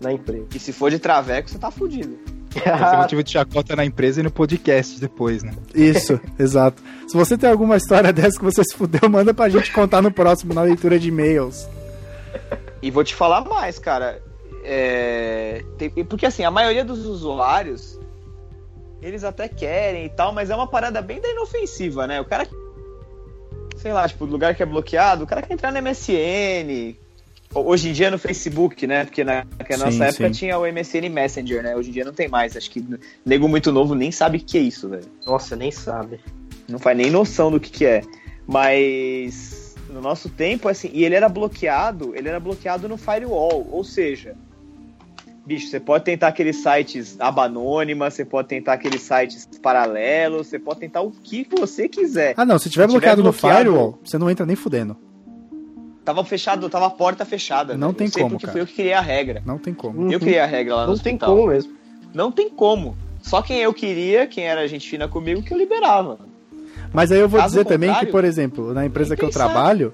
Na 0.00 0.10
empresa. 0.10 0.46
E 0.54 0.58
se 0.58 0.72
for 0.72 0.90
de 0.90 0.98
traveco, 0.98 1.50
você 1.50 1.58
tá 1.58 1.70
fudido. 1.70 2.18
Vai 2.64 2.90
ser 2.90 2.96
motivo 3.02 3.22
de 3.22 3.30
chacota 3.30 3.76
na 3.76 3.84
empresa 3.84 4.20
e 4.20 4.22
no 4.22 4.30
podcast 4.30 4.98
depois, 4.98 5.42
né? 5.42 5.52
Isso, 5.74 6.18
exato. 6.38 6.82
Se 7.06 7.14
você 7.14 7.36
tem 7.36 7.50
alguma 7.50 7.76
história 7.76 8.10
dessa 8.12 8.38
que 8.38 8.44
você 8.44 8.64
se 8.64 8.74
fudeu, 8.74 9.08
manda 9.10 9.34
pra 9.34 9.50
gente 9.50 9.70
contar 9.70 10.00
no 10.00 10.10
próximo, 10.10 10.54
na 10.54 10.62
leitura 10.62 10.98
de 10.98 11.08
e-mails. 11.08 11.68
E 12.80 12.90
vou 12.90 13.04
te 13.04 13.14
falar 13.14 13.42
mais, 13.44 13.78
cara. 13.78 14.22
É, 14.64 15.62
tem- 15.76 15.90
porque 16.06 16.24
assim, 16.24 16.42
a 16.42 16.50
maioria 16.50 16.84
dos 16.84 17.04
usuários, 17.04 18.00
eles 19.02 19.24
até 19.24 19.46
querem 19.46 20.06
e 20.06 20.08
tal, 20.08 20.32
mas 20.32 20.48
é 20.48 20.54
uma 20.54 20.66
parada 20.66 21.02
bem 21.02 21.20
da 21.20 21.28
inofensiva, 21.28 22.06
né? 22.06 22.18
O 22.18 22.24
cara. 22.24 22.48
Sei 23.80 23.92
lá, 23.92 24.06
tipo, 24.06 24.26
lugar 24.26 24.54
que 24.54 24.62
é 24.62 24.66
bloqueado, 24.66 25.24
o 25.24 25.26
cara 25.26 25.40
quer 25.40 25.54
entrar 25.54 25.72
no 25.72 25.80
MSN. 25.80 26.94
Hoje 27.54 27.88
em 27.88 27.92
dia 27.92 28.10
no 28.10 28.18
Facebook, 28.18 28.86
né? 28.86 29.04
Porque 29.04 29.24
na, 29.24 29.44
na 29.44 29.76
Sim, 29.76 29.84
nossa 29.84 30.04
época 30.04 30.26
sim. 30.28 30.32
tinha 30.32 30.58
o 30.58 30.70
MSN 30.70 31.08
Messenger, 31.08 31.62
né? 31.62 31.74
Hoje 31.74 31.88
em 31.88 31.92
dia 31.92 32.04
não 32.04 32.12
tem 32.12 32.28
mais. 32.28 32.56
Acho 32.56 32.70
que 32.70 32.84
nego 33.24 33.48
muito 33.48 33.72
novo 33.72 33.94
nem 33.94 34.12
sabe 34.12 34.36
o 34.36 34.40
que 34.40 34.58
é 34.58 34.60
isso, 34.60 34.88
velho. 34.88 35.06
Nossa, 35.26 35.56
nem 35.56 35.72
sabe. 35.72 36.20
Não 36.68 36.78
faz 36.78 36.96
nem 36.96 37.10
noção 37.10 37.50
do 37.50 37.58
que, 37.58 37.70
que 37.70 37.86
é. 37.86 38.02
Mas 38.46 39.74
no 39.88 40.00
nosso 40.00 40.28
tempo, 40.28 40.68
assim, 40.68 40.90
e 40.92 41.04
ele 41.04 41.14
era 41.14 41.28
bloqueado, 41.28 42.14
ele 42.14 42.28
era 42.28 42.38
bloqueado 42.38 42.88
no 42.88 42.96
firewall, 42.96 43.66
ou 43.72 43.82
seja, 43.82 44.36
bicho, 45.50 45.66
você 45.66 45.80
pode 45.80 46.04
tentar 46.04 46.28
aqueles 46.28 46.56
sites 46.62 47.16
aba 47.18 47.44
anônima, 47.46 48.08
você 48.08 48.24
pode 48.24 48.46
tentar 48.46 48.74
aqueles 48.74 49.02
sites 49.02 49.48
paralelos, 49.60 50.46
você 50.46 50.60
pode 50.60 50.78
tentar 50.78 51.00
o 51.00 51.10
que 51.10 51.44
você 51.58 51.88
quiser. 51.88 52.34
Ah, 52.36 52.44
não, 52.44 52.56
se 52.56 52.70
tiver 52.70 52.82
Se 52.84 52.88
tiver 52.88 52.92
bloqueado 52.92 53.22
no 53.24 53.32
bloqueado- 53.32 53.58
firewall, 53.58 53.98
você 54.04 54.16
não 54.16 54.30
entra 54.30 54.46
nem 54.46 54.54
fudendo. 54.54 54.96
Tava 56.04 56.24
fechado, 56.24 56.68
tava 56.70 56.86
a 56.86 56.90
porta 56.90 57.24
fechada. 57.24 57.76
Não 57.76 57.88
velho. 57.88 57.98
tem 57.98 58.06
eu 58.06 58.12
como, 58.28 58.38
cara. 58.38 58.52
foi 58.52 58.60
eu 58.60 58.66
que 58.66 58.74
criei 58.74 58.92
a 58.92 59.00
regra. 59.00 59.42
Não 59.44 59.58
tem 59.58 59.74
como. 59.74 60.02
Uhum. 60.02 60.12
Eu 60.12 60.20
criei 60.20 60.38
a 60.38 60.46
regra 60.46 60.76
lá 60.76 60.86
no 60.86 60.92
Não 60.92 60.98
tem 60.98 61.14
hospital. 61.14 61.36
como 61.36 61.48
mesmo. 61.48 61.72
Não 62.14 62.30
tem 62.30 62.48
como. 62.48 62.96
Só 63.20 63.42
quem 63.42 63.58
eu 63.58 63.74
queria, 63.74 64.28
quem 64.28 64.44
era 64.44 64.66
gente 64.68 64.88
fina 64.88 65.08
comigo, 65.08 65.42
que 65.42 65.52
eu 65.52 65.58
liberava. 65.58 66.18
Mas 66.92 67.10
aí 67.10 67.18
eu 67.18 67.28
vou 67.28 67.40
Caso 67.40 67.54
dizer 67.54 67.64
também 67.66 67.92
que, 67.94 68.06
por 68.06 68.24
exemplo, 68.24 68.72
na 68.72 68.86
empresa 68.86 69.16
que 69.16 69.24
eu 69.24 69.30
trabalho, 69.30 69.92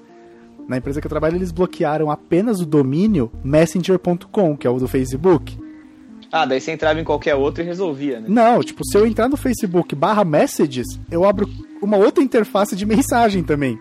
na 0.67 0.77
empresa 0.77 0.99
que 1.01 1.07
eu 1.07 1.09
trabalho, 1.09 1.35
eles 1.37 1.51
bloquearam 1.51 2.11
apenas 2.11 2.59
o 2.59 2.65
domínio 2.65 3.31
messenger.com, 3.43 4.57
que 4.57 4.67
é 4.67 4.69
o 4.69 4.77
do 4.79 4.87
Facebook. 4.87 5.57
Ah, 6.31 6.45
daí 6.45 6.59
você 6.59 6.71
entrava 6.71 6.99
em 6.99 7.03
qualquer 7.05 7.35
outro 7.35 7.63
e 7.63 7.65
resolvia, 7.65 8.19
né? 8.19 8.25
Não, 8.27 8.61
tipo, 8.61 8.83
se 8.85 8.97
eu 8.97 9.07
entrar 9.07 9.29
no 9.29 9.37
Facebook 9.37 9.95
barra 9.95 10.25
messages, 10.25 10.85
eu 11.09 11.23
abro 11.23 11.49
uma 11.81 11.95
outra 11.95 12.21
interface 12.23 12.75
de 12.75 12.85
mensagem 12.85 13.43
também. 13.43 13.79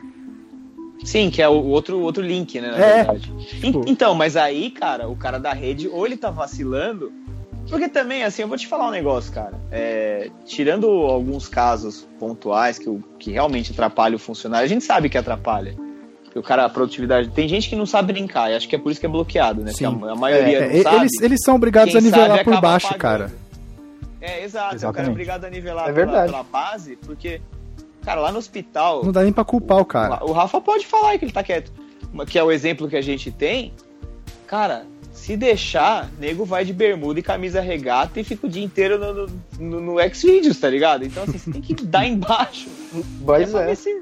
Sim, 1.04 1.28
que 1.30 1.42
é 1.42 1.48
o 1.48 1.54
outro, 1.64 1.98
outro 2.00 2.22
link, 2.22 2.60
né, 2.60 2.70
na 2.70 2.76
É, 2.78 2.94
verdade. 3.04 3.32
tipo- 3.48 3.66
En- 3.80 3.90
Então, 3.90 4.14
mas 4.14 4.36
aí, 4.36 4.70
cara, 4.70 5.08
o 5.08 5.16
cara 5.16 5.38
da 5.38 5.52
rede, 5.52 5.88
ou 5.88 6.06
ele 6.06 6.16
tá 6.16 6.30
vacilando, 6.30 7.12
porque 7.68 7.88
também, 7.88 8.22
assim, 8.24 8.42
eu 8.42 8.48
vou 8.48 8.56
te 8.56 8.66
falar 8.66 8.88
um 8.88 8.92
negócio, 8.92 9.32
cara. 9.32 9.54
É, 9.70 10.30
tirando 10.44 10.86
alguns 10.88 11.48
casos 11.48 12.06
pontuais 12.18 12.78
que, 12.78 12.88
que 13.18 13.32
realmente 13.32 13.72
atrapalham 13.72 14.16
o 14.16 14.20
funcionário, 14.20 14.64
a 14.64 14.68
gente 14.68 14.84
sabe 14.84 15.08
que 15.08 15.18
atrapalha. 15.18 15.76
Que 16.36 16.40
o 16.40 16.42
cara, 16.42 16.66
a 16.66 16.68
produtividade. 16.68 17.30
Tem 17.30 17.48
gente 17.48 17.66
que 17.66 17.74
não 17.74 17.86
sabe 17.86 18.12
brincar, 18.12 18.50
e 18.50 18.54
acho 18.56 18.68
que 18.68 18.76
é 18.76 18.78
por 18.78 18.92
isso 18.92 19.00
que 19.00 19.06
é 19.06 19.08
bloqueado, 19.08 19.62
né? 19.62 19.72
Sim. 19.72 19.90
Porque 19.90 20.04
a, 20.06 20.12
a 20.12 20.14
maioria 20.14 20.58
É, 20.58 20.68
não 20.68 20.74
é, 20.76 20.82
sabe. 20.82 20.96
eles, 20.96 21.12
eles 21.22 21.38
são 21.42 21.54
obrigados 21.54 21.92
Quem 21.92 21.98
a 21.98 22.04
nivelar 22.04 22.28
sabe 22.28 22.44
por 22.44 22.60
baixo, 22.60 22.86
pagando. 22.88 23.00
cara. 23.00 23.32
É, 24.20 24.44
exato. 24.44 24.66
O 24.66 24.68
cara 24.68 24.72
é 24.72 24.76
Exatamente. 24.76 25.10
obrigado 25.12 25.44
a 25.46 25.48
nivelar 25.50 25.84
É 25.88 25.92
pela, 25.94 26.06
verdade. 26.06 26.32
pela 26.32 26.42
base, 26.42 26.96
porque, 27.06 27.40
cara, 28.04 28.20
lá 28.20 28.30
no 28.30 28.36
hospital. 28.38 29.02
Não 29.02 29.12
dá 29.12 29.22
nem 29.22 29.32
pra 29.32 29.46
culpar 29.46 29.78
o 29.78 29.84
cara. 29.86 30.22
O 30.26 30.32
Rafa 30.32 30.60
pode 30.60 30.86
falar 30.86 31.10
aí 31.12 31.18
que 31.18 31.24
ele 31.24 31.32
tá 31.32 31.42
quieto. 31.42 31.72
Que 32.26 32.38
é 32.38 32.44
o 32.44 32.52
exemplo 32.52 32.86
que 32.86 32.96
a 32.98 33.02
gente 33.02 33.30
tem. 33.30 33.72
Cara, 34.46 34.84
se 35.14 35.38
deixar, 35.38 36.10
nego 36.20 36.44
vai 36.44 36.66
de 36.66 36.74
bermuda 36.74 37.18
e 37.18 37.22
camisa 37.22 37.62
regata 37.62 38.20
e 38.20 38.24
fica 38.24 38.46
o 38.46 38.50
dia 38.50 38.62
inteiro 38.62 38.98
no, 38.98 39.14
no, 39.14 39.30
no, 39.58 39.80
no 39.94 40.14
Xvideos, 40.14 40.60
tá 40.60 40.68
ligado? 40.68 41.02
Então, 41.02 41.22
assim, 41.22 41.38
você 41.38 41.50
tem 41.50 41.62
que 41.62 41.74
dar 41.82 42.04
embaixo. 42.06 42.68
Mas 43.24 43.50
pra 43.50 43.62
é. 43.62 43.66
ver 43.68 43.76
se- 43.76 44.00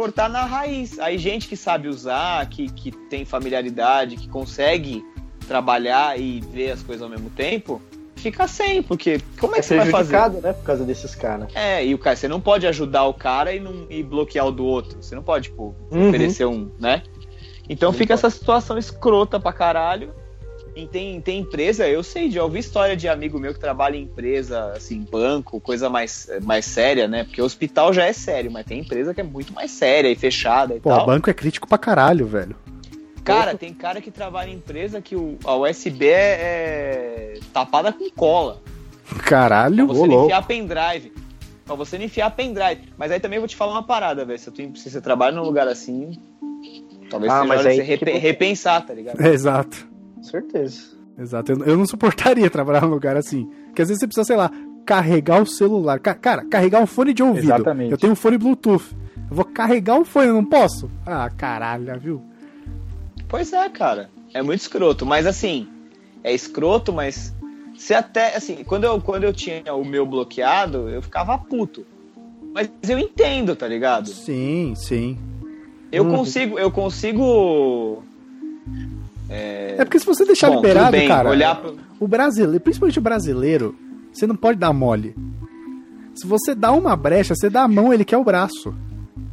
cortar 0.00 0.30
na 0.30 0.44
raiz. 0.46 0.98
Aí, 0.98 1.18
gente 1.18 1.46
que 1.46 1.56
sabe 1.56 1.86
usar, 1.86 2.48
que, 2.48 2.70
que 2.72 2.90
tem 2.90 3.26
familiaridade, 3.26 4.16
que 4.16 4.28
consegue 4.28 5.04
trabalhar 5.46 6.18
e 6.18 6.40
ver 6.40 6.70
as 6.70 6.82
coisas 6.82 7.02
ao 7.02 7.08
mesmo 7.10 7.28
tempo, 7.28 7.82
fica 8.16 8.48
sem, 8.48 8.82
porque 8.82 9.20
como 9.38 9.54
é 9.54 9.58
É 9.58 9.60
que 9.60 9.66
você 9.66 9.76
vai 9.76 9.90
fazer? 9.90 10.16
né? 10.40 10.52
Por 10.54 10.64
causa 10.64 10.84
desses 10.84 11.14
caras. 11.14 11.48
É, 11.54 11.84
e 11.84 11.94
o 11.94 11.98
cara, 11.98 12.16
você 12.16 12.28
não 12.28 12.40
pode 12.40 12.66
ajudar 12.66 13.04
o 13.04 13.12
cara 13.12 13.52
e, 13.52 13.60
não, 13.60 13.86
e 13.90 14.02
bloquear 14.02 14.46
o 14.46 14.50
do 14.52 14.64
outro. 14.64 15.02
Você 15.02 15.14
não 15.14 15.22
pode, 15.22 15.50
tipo, 15.50 15.74
Uhum. 15.90 16.08
oferecer 16.08 16.46
um, 16.46 16.70
né? 16.78 17.02
Então 17.68 17.90
Não 17.92 17.98
fica 17.98 18.14
pode. 18.14 18.26
essa 18.26 18.30
situação 18.30 18.78
escrota 18.78 19.38
pra 19.38 19.52
caralho. 19.52 20.14
E 20.76 20.86
tem, 20.86 21.20
tem 21.20 21.40
empresa, 21.40 21.86
eu 21.88 22.02
sei, 22.02 22.30
já 22.30 22.42
ouvi 22.44 22.60
história 22.60 22.96
de 22.96 23.08
amigo 23.08 23.38
meu 23.40 23.52
que 23.52 23.58
trabalha 23.60 23.96
em 23.96 24.02
empresa, 24.02 24.72
assim, 24.76 25.04
banco, 25.10 25.60
coisa 25.60 25.90
mais, 25.90 26.30
mais 26.42 26.64
séria, 26.64 27.08
né? 27.08 27.24
Porque 27.24 27.42
o 27.42 27.44
hospital 27.44 27.92
já 27.92 28.04
é 28.06 28.12
sério, 28.12 28.50
mas 28.52 28.64
tem 28.64 28.78
empresa 28.80 29.12
que 29.12 29.20
é 29.20 29.24
muito 29.24 29.52
mais 29.52 29.70
séria 29.72 30.08
e 30.08 30.14
fechada 30.14 30.76
e 30.76 30.80
Pô, 30.80 30.90
tal. 30.90 31.02
o 31.02 31.06
banco 31.06 31.28
é 31.28 31.34
crítico 31.34 31.66
pra 31.68 31.76
caralho, 31.76 32.26
velho. 32.26 32.54
Cara, 33.24 33.54
tem 33.56 33.74
cara 33.74 34.00
que 34.00 34.10
trabalha 34.10 34.48
em 34.50 34.54
empresa 34.54 35.00
que 35.02 35.14
o, 35.16 35.36
a 35.44 35.54
USB 35.56 36.06
é, 36.06 37.34
é 37.36 37.40
tapada 37.52 37.92
com 37.92 38.08
cola. 38.10 38.62
Caralho, 39.24 39.74
Pra 39.74 39.84
ô 39.84 39.88
você 39.88 40.00
não 40.02 40.06
louco. 40.08 40.24
enfiar 40.26 40.46
pendrive. 40.46 41.12
Pra 41.66 41.74
você 41.74 41.98
não 41.98 42.04
enfiar 42.04 42.30
pendrive. 42.30 42.82
Mas 42.96 43.10
aí 43.12 43.20
também 43.20 43.36
eu 43.36 43.40
vou 43.42 43.48
te 43.48 43.56
falar 43.56 43.72
uma 43.72 43.82
parada, 43.82 44.24
velho. 44.24 44.38
Se, 44.38 44.50
tu- 44.50 44.76
se 44.78 44.88
você 44.90 45.00
trabalha 45.00 45.36
num 45.36 45.42
lugar 45.42 45.68
assim, 45.68 46.12
talvez 47.10 47.30
Ah, 47.32 47.36
seja 47.42 47.48
mas 47.48 47.60
hora 47.60 47.74
de 47.74 47.80
aí 47.80 47.86
você 47.86 47.98
que- 47.98 48.10
repensar, 48.18 48.86
tá 48.86 48.94
ligado? 48.94 49.20
Exato. 49.26 49.89
Certeza. 50.22 50.98
Exato. 51.18 51.52
Eu, 51.52 51.64
eu 51.64 51.76
não 51.76 51.86
suportaria 51.86 52.48
trabalhar 52.50 52.82
num 52.82 52.88
lugar 52.90 53.16
assim. 53.16 53.48
Porque 53.66 53.82
às 53.82 53.88
vezes 53.88 54.00
você 54.00 54.06
precisa, 54.06 54.24
sei 54.24 54.36
lá, 54.36 54.50
carregar 54.86 55.42
o 55.42 55.46
celular. 55.46 55.98
Ca- 56.00 56.14
cara, 56.14 56.44
carregar 56.44 56.80
um 56.82 56.86
fone 56.86 57.12
de 57.12 57.22
ouvido. 57.22 57.44
Exatamente. 57.46 57.90
Eu 57.92 57.98
tenho 57.98 58.12
um 58.12 58.16
fone 58.16 58.38
Bluetooth. 58.38 58.84
Eu 59.30 59.36
vou 59.36 59.44
carregar 59.44 59.96
um 59.98 60.04
fone, 60.04 60.28
eu 60.28 60.34
não 60.34 60.44
posso? 60.44 60.90
Ah, 61.06 61.28
caralho, 61.30 61.98
viu? 62.00 62.22
Pois 63.28 63.52
é, 63.52 63.68
cara. 63.68 64.10
É 64.34 64.42
muito 64.42 64.60
escroto. 64.60 65.04
Mas 65.06 65.26
assim, 65.26 65.68
é 66.24 66.32
escroto, 66.34 66.92
mas 66.92 67.32
se 67.76 67.94
até. 67.94 68.34
Assim, 68.36 68.64
quando 68.64 68.84
eu, 68.84 69.00
quando 69.00 69.24
eu 69.24 69.32
tinha 69.32 69.62
o 69.74 69.84
meu 69.84 70.04
bloqueado, 70.06 70.88
eu 70.88 71.00
ficava 71.02 71.36
puto. 71.38 71.84
Mas 72.52 72.68
eu 72.88 72.98
entendo, 72.98 73.54
tá 73.54 73.68
ligado? 73.68 74.08
Sim, 74.08 74.74
sim. 74.76 75.16
Eu 75.92 76.04
Uhum. 76.04 76.16
consigo, 76.16 76.58
eu 76.58 76.70
consigo. 76.70 78.02
É 79.30 79.84
porque 79.84 79.98
se 79.98 80.06
você 80.06 80.24
deixar 80.24 80.48
Bom, 80.50 80.56
liberado, 80.56 80.90
bem, 80.92 81.06
cara, 81.08 81.28
olhar 81.30 81.54
pro- 81.60 81.76
o 81.98 82.08
brasileiro, 82.08 82.60
principalmente 82.60 82.98
o 82.98 83.02
brasileiro, 83.02 83.74
você 84.12 84.26
não 84.26 84.34
pode 84.36 84.58
dar 84.58 84.72
mole. 84.72 85.14
Se 86.14 86.26
você 86.26 86.54
dá 86.54 86.72
uma 86.72 86.96
brecha, 86.96 87.34
você 87.34 87.48
dá 87.48 87.62
a 87.62 87.68
mão, 87.68 87.92
ele 87.92 88.04
quer 88.04 88.16
o 88.16 88.24
braço. 88.24 88.74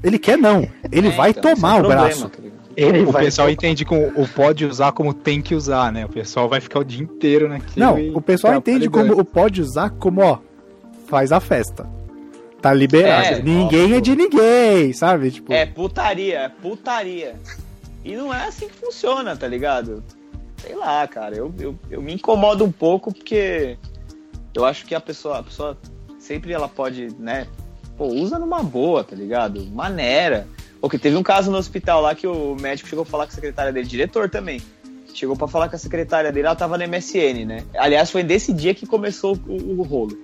Ele 0.04 0.20
quer 0.20 0.38
não. 0.38 0.68
Ele 0.92 1.08
É, 1.08 1.12
vai 1.12 1.32
então, 1.32 1.52
é 1.52 1.56
tomar 1.56 1.74
o 1.76 1.80
problema, 1.80 2.02
braço. 2.04 2.30
tá? 2.30 2.38
Ele 2.76 3.02
O 3.02 3.12
vai. 3.12 3.24
pessoal 3.26 3.50
entende 3.50 3.84
com 3.84 4.08
o 4.16 4.28
pode 4.28 4.64
usar 4.64 4.92
como 4.92 5.12
tem 5.12 5.42
que 5.42 5.56
usar, 5.56 5.92
né? 5.92 6.06
O 6.06 6.10
pessoal 6.10 6.48
vai 6.48 6.62
ficar 6.62 6.80
o 6.80 6.84
dia 6.84 7.02
inteiro 7.04 7.50
naquilo. 7.50 7.84
Não, 7.84 7.98
e 7.98 8.12
o 8.12 8.22
pessoal 8.22 8.54
tá 8.54 8.60
entende 8.60 8.88
como 8.88 9.20
o 9.20 9.26
pode 9.26 9.60
usar 9.64 9.90
como, 9.90 10.22
ó, 10.22 10.38
faz 11.08 11.32
a 11.32 11.40
festa. 11.40 11.90
Tá 12.62 12.72
liberado. 12.74 13.26
É, 13.26 13.42
ninguém 13.42 13.82
óbvio. 13.86 13.98
é 13.98 14.02
de 14.02 14.16
ninguém, 14.16 14.94
sabe? 14.94 15.32
Tipo, 15.32 15.52
É 15.52 15.66
putaria, 15.66 16.38
é 16.42 16.50
putaria. 16.50 17.36
E 18.08 18.16
não 18.16 18.34
é 18.34 18.48
assim 18.48 18.70
que 18.70 18.74
funciona, 18.76 19.36
tá 19.36 19.46
ligado? 19.46 20.02
Sei 20.56 20.74
lá, 20.74 21.06
cara, 21.06 21.36
eu, 21.36 21.54
eu, 21.60 21.78
eu 21.92 22.02
me 22.02 22.14
incomodo 22.14 22.64
um 22.64 22.72
pouco 22.72 23.14
porque 23.14 23.78
eu 24.56 24.64
acho 24.64 24.86
que 24.86 24.96
a 24.96 25.02
pessoa, 25.02 25.40
a 25.40 25.44
pessoa 25.44 25.78
sempre 26.18 26.54
ela 26.54 26.70
pode, 26.70 27.14
né? 27.20 27.48
Pô, 27.98 28.06
usa 28.06 28.40
numa 28.40 28.64
boa, 28.64 29.04
tá 29.04 29.14
ligado? 29.14 29.66
Maneira. 29.66 30.48
Porque 30.80 30.98
teve 30.98 31.18
um 31.18 31.24
caso 31.24 31.52
no 31.52 31.58
hospital 31.58 32.02
lá 32.02 32.16
que 32.16 32.26
o 32.26 32.56
médico 32.56 32.88
chegou 32.88 33.04
a 33.04 33.06
falar 33.06 33.26
com 33.26 33.34
a 33.34 33.36
secretária 33.36 33.74
dele, 33.74 33.86
diretor 33.86 34.30
também. 34.30 34.62
Chegou 35.14 35.36
pra 35.36 35.50
falar 35.50 35.68
com 35.68 35.76
a 35.76 35.80
secretária 35.80 36.32
dele, 36.32 36.48
ela 36.48 36.56
tava 36.56 36.78
no 36.78 36.88
MSN, 36.88 37.46
né? 37.46 37.66
Aliás, 37.76 38.10
foi 38.10 38.24
desse 38.24 38.54
dia 38.54 38.74
que 38.74 38.88
começou 38.88 39.38
o, 39.46 39.80
o 39.80 39.84
rolo. 39.84 40.18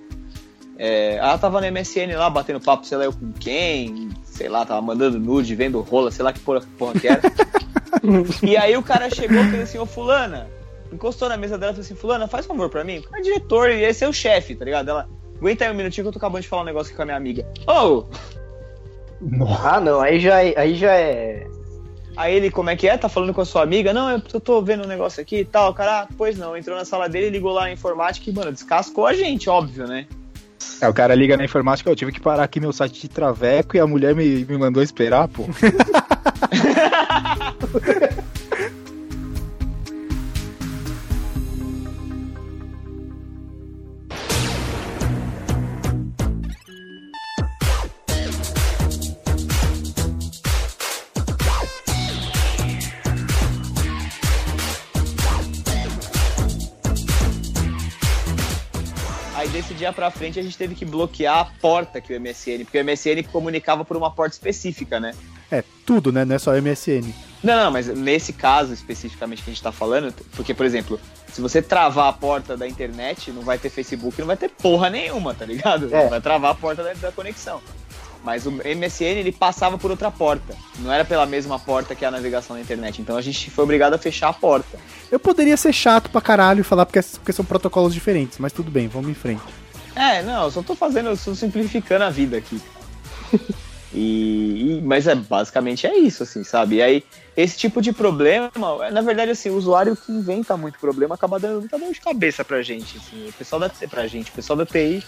É, 0.78 1.16
ela 1.16 1.36
tava 1.36 1.60
no 1.60 1.70
MSN 1.70 2.16
lá, 2.16 2.30
batendo 2.30 2.60
papo, 2.60 2.86
sei 2.86 2.96
lá 2.96 3.04
eu 3.04 3.12
com 3.12 3.30
quem, 3.32 4.08
sei 4.24 4.48
lá, 4.48 4.64
tava 4.64 4.80
mandando 4.80 5.20
nude, 5.20 5.54
vendo 5.54 5.80
rola, 5.80 6.10
sei 6.10 6.24
lá 6.24 6.32
que 6.32 6.40
porra, 6.40 6.62
porra 6.78 6.98
que 6.98 7.08
era. 7.08 7.20
e 8.42 8.56
aí 8.56 8.76
o 8.76 8.82
cara 8.82 9.10
chegou 9.10 9.38
e 9.38 9.50
fez 9.50 9.62
assim, 9.62 9.78
ô 9.78 9.86
fulana, 9.86 10.48
encostou 10.92 11.28
na 11.28 11.36
mesa 11.36 11.58
dela 11.58 11.72
e 11.72 11.74
falou 11.74 11.84
assim, 11.84 11.94
fulana, 11.94 12.28
faz 12.28 12.44
um 12.46 12.48
favor 12.48 12.68
pra 12.68 12.84
mim, 12.84 12.98
o 12.98 13.02
cara 13.02 13.18
é 13.18 13.22
diretor, 13.22 13.70
e 13.70 13.82
esse 13.82 14.04
é 14.04 14.08
o 14.08 14.12
chefe, 14.12 14.54
tá 14.54 14.64
ligado? 14.64 14.90
Ela, 14.90 15.08
aguenta 15.38 15.64
aí 15.64 15.70
um 15.70 15.74
minutinho 15.74 16.04
que 16.04 16.08
eu 16.08 16.12
tô 16.12 16.18
acabando 16.18 16.42
de 16.42 16.48
falar 16.48 16.62
um 16.62 16.66
negócio 16.66 16.88
aqui 16.88 16.96
com 16.96 17.02
a 17.02 17.06
minha 17.06 17.16
amiga. 17.16 17.46
Ô, 17.66 18.04
Nossa, 19.20 19.68
Ah, 19.68 19.80
não, 19.80 20.00
aí 20.00 20.20
já 20.20 20.42
é. 20.42 20.54
Aí 20.56 20.74
já 20.74 20.92
é. 20.92 21.46
Aí 22.16 22.34
ele, 22.34 22.50
como 22.50 22.70
é 22.70 22.76
que 22.76 22.88
é? 22.88 22.96
Tá 22.96 23.08
falando 23.08 23.34
com 23.34 23.40
a 23.40 23.44
sua 23.44 23.62
amiga? 23.62 23.92
Não, 23.92 24.10
eu 24.10 24.22
eu 24.32 24.40
tô 24.40 24.62
vendo 24.62 24.84
um 24.84 24.88
negócio 24.88 25.20
aqui 25.20 25.40
e 25.40 25.44
tal. 25.44 25.70
O 25.70 25.74
cara, 25.74 26.02
ah, 26.02 26.08
pois 26.16 26.38
não, 26.38 26.56
entrou 26.56 26.76
na 26.76 26.84
sala 26.84 27.08
dele, 27.08 27.30
ligou 27.30 27.52
lá 27.52 27.64
a 27.64 27.72
informática 27.72 28.30
e, 28.30 28.32
mano, 28.32 28.52
descascou 28.52 29.06
a 29.06 29.14
gente, 29.14 29.50
óbvio, 29.50 29.86
né? 29.86 30.06
É, 30.80 30.88
o 30.88 30.94
cara 30.94 31.14
liga 31.14 31.36
na 31.36 31.44
informática, 31.44 31.90
eu 31.90 31.96
tive 31.96 32.12
que 32.12 32.20
parar 32.20 32.44
aqui 32.44 32.60
meu 32.60 32.72
site 32.72 33.00
de 33.00 33.08
traveco 33.08 33.76
e 33.76 33.80
a 33.80 33.86
mulher 33.86 34.14
me, 34.14 34.44
me 34.44 34.56
mandou 34.56 34.82
esperar, 34.82 35.28
pô. 35.28 35.44
Desse 59.54 59.72
dia 59.72 59.92
pra 59.92 60.10
frente 60.10 60.36
a 60.40 60.42
gente 60.42 60.58
teve 60.58 60.74
que 60.74 60.84
bloquear 60.84 61.38
a 61.38 61.44
porta 61.44 62.00
que 62.00 62.12
o 62.12 62.20
MSN, 62.20 62.64
porque 62.64 62.80
o 62.80 62.84
MSN 62.84 63.22
comunicava 63.30 63.84
por 63.84 63.96
uma 63.96 64.10
porta 64.10 64.34
específica, 64.34 64.98
né? 64.98 65.14
É, 65.50 65.62
tudo, 65.84 66.12
né? 66.12 66.24
Não 66.24 66.36
é 66.36 66.38
só 66.38 66.52
MSN. 66.52 67.12
Não, 67.42 67.56
não, 67.56 67.70
mas 67.70 67.88
nesse 67.88 68.32
caso 68.32 68.72
especificamente 68.72 69.42
que 69.42 69.50
a 69.50 69.52
gente 69.52 69.62
tá 69.62 69.70
falando, 69.70 70.14
porque, 70.34 70.54
por 70.54 70.64
exemplo, 70.64 70.98
se 71.30 71.40
você 71.40 71.60
travar 71.60 72.08
a 72.08 72.12
porta 72.12 72.56
da 72.56 72.66
internet, 72.66 73.30
não 73.30 73.42
vai 73.42 73.58
ter 73.58 73.68
Facebook, 73.68 74.18
não 74.18 74.26
vai 74.26 74.36
ter 74.36 74.48
porra 74.48 74.88
nenhuma, 74.88 75.34
tá 75.34 75.44
ligado? 75.44 75.94
É. 75.94 76.08
Vai 76.08 76.20
travar 76.20 76.52
a 76.52 76.54
porta 76.54 76.82
da, 76.82 76.94
da 76.94 77.12
conexão. 77.12 77.60
Mas 78.24 78.46
o 78.46 78.50
MSN, 78.50 79.18
ele 79.18 79.32
passava 79.32 79.76
por 79.76 79.90
outra 79.90 80.10
porta. 80.10 80.56
Não 80.78 80.90
era 80.90 81.04
pela 81.04 81.26
mesma 81.26 81.58
porta 81.58 81.94
que 81.94 82.06
a 82.06 82.10
navegação 82.10 82.56
na 82.56 82.62
internet. 82.62 83.02
Então 83.02 83.18
a 83.18 83.20
gente 83.20 83.50
foi 83.50 83.64
obrigado 83.64 83.92
a 83.92 83.98
fechar 83.98 84.28
a 84.30 84.32
porta. 84.32 84.78
Eu 85.12 85.20
poderia 85.20 85.58
ser 85.58 85.74
chato 85.74 86.08
pra 86.08 86.22
caralho 86.22 86.60
e 86.60 86.64
falar 86.64 86.86
porque, 86.86 87.02
porque 87.02 87.32
são 87.34 87.44
protocolos 87.44 87.92
diferentes, 87.92 88.38
mas 88.38 88.50
tudo 88.50 88.70
bem, 88.70 88.88
vamos 88.88 89.10
em 89.10 89.14
frente. 89.14 89.42
É, 89.94 90.22
não, 90.22 90.44
eu 90.44 90.50
só 90.50 90.62
tô 90.62 90.74
fazendo, 90.74 91.10
eu 91.10 91.18
tô 91.18 91.34
simplificando 91.34 92.04
a 92.04 92.10
vida 92.10 92.38
aqui. 92.38 92.58
E, 93.94 94.78
e- 94.78 94.80
mas 94.82 95.06
é 95.06 95.14
basicamente 95.14 95.86
é 95.86 95.96
isso, 95.96 96.24
assim, 96.24 96.42
sabe? 96.42 96.76
E 96.76 96.82
aí, 96.82 97.04
esse 97.36 97.56
tipo 97.56 97.80
de 97.80 97.92
problema, 97.92 98.50
na 98.92 99.00
verdade, 99.00 99.30
assim, 99.30 99.50
o 99.50 99.56
usuário 99.56 99.96
que 99.96 100.10
inventa 100.10 100.56
muito 100.56 100.78
problema 100.80 101.14
acaba 101.14 101.38
dando 101.38 101.60
muita 101.60 101.78
dor 101.78 101.92
de 101.92 102.00
cabeça 102.00 102.44
pra 102.44 102.60
gente, 102.60 102.98
assim. 102.98 103.28
O 103.28 103.32
pessoal 103.32 103.60
da 103.60 103.70
pra 103.88 104.06
gente, 104.08 104.30
o 104.30 104.34
pessoal 104.34 104.56
da 104.56 104.66
TI, 104.66 105.02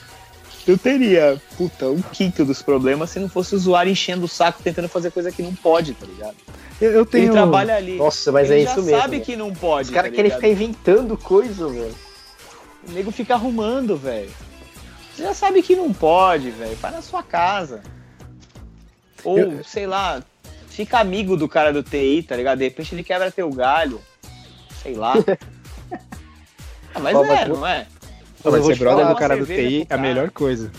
eu 0.68 0.78
teria, 0.78 1.40
puta, 1.56 1.86
um 1.86 2.00
quinto 2.00 2.44
dos 2.44 2.62
problemas 2.62 3.10
se 3.10 3.18
não 3.18 3.28
fosse 3.28 3.54
o 3.54 3.56
usuário 3.56 3.90
enchendo 3.90 4.24
o 4.26 4.28
saco 4.28 4.62
tentando 4.62 4.88
fazer 4.88 5.10
coisa 5.10 5.32
que 5.32 5.42
não 5.42 5.54
pode, 5.54 5.94
tá 5.94 6.06
ligado? 6.06 6.36
Eu, 6.80 6.92
eu 6.92 7.06
tenho. 7.06 7.24
Ele 7.24 7.32
trabalha 7.32 7.76
ali. 7.76 7.96
Nossa, 7.96 8.30
mas 8.30 8.50
ele 8.50 8.62
é 8.62 8.64
já 8.64 8.70
isso 8.72 8.82
mesmo. 8.82 8.98
sabe 9.00 9.10
velho. 9.12 9.24
que 9.24 9.36
não 9.36 9.52
pode. 9.52 9.88
Os 9.88 9.94
caras 9.94 10.10
tá 10.10 10.16
querem 10.16 10.30
ficar 10.30 10.48
inventando 10.48 11.16
coisa, 11.16 11.68
velho. 11.68 11.94
O 12.88 12.92
nego 12.92 13.10
fica 13.10 13.34
arrumando, 13.34 13.96
velho. 13.96 14.30
Você 15.14 15.22
já 15.22 15.34
sabe 15.34 15.62
que 15.62 15.74
não 15.74 15.92
pode, 15.92 16.50
velho. 16.50 16.76
Vai 16.76 16.92
na 16.92 17.00
sua 17.02 17.22
casa. 17.22 17.82
Ou, 19.26 19.38
Eu- 19.38 19.64
sei 19.64 19.86
lá, 19.86 20.22
fica 20.68 20.98
amigo 20.98 21.36
do 21.36 21.48
cara 21.48 21.72
do 21.72 21.82
TI, 21.82 22.22
tá 22.26 22.36
ligado? 22.36 22.58
De 22.58 22.64
repente 22.64 22.94
ele 22.94 23.02
quebra 23.02 23.30
teu 23.30 23.50
galho. 23.50 24.00
Sei 24.82 24.94
lá. 24.94 25.14
Ah, 26.94 26.98
mas 26.98 27.14
é, 27.14 27.26
mas- 27.26 27.48
não 27.48 27.66
é? 27.66 27.86
Mas 28.42 28.54
eu 28.54 28.62
vou 28.62 28.72
ser 28.72 28.78
brother 28.78 29.06
do 29.06 29.14
cara 29.16 29.36
do 29.36 29.44
TI 29.44 29.86
é 29.90 29.94
a 29.94 29.98
melhor 29.98 30.30
coisa. 30.30 30.70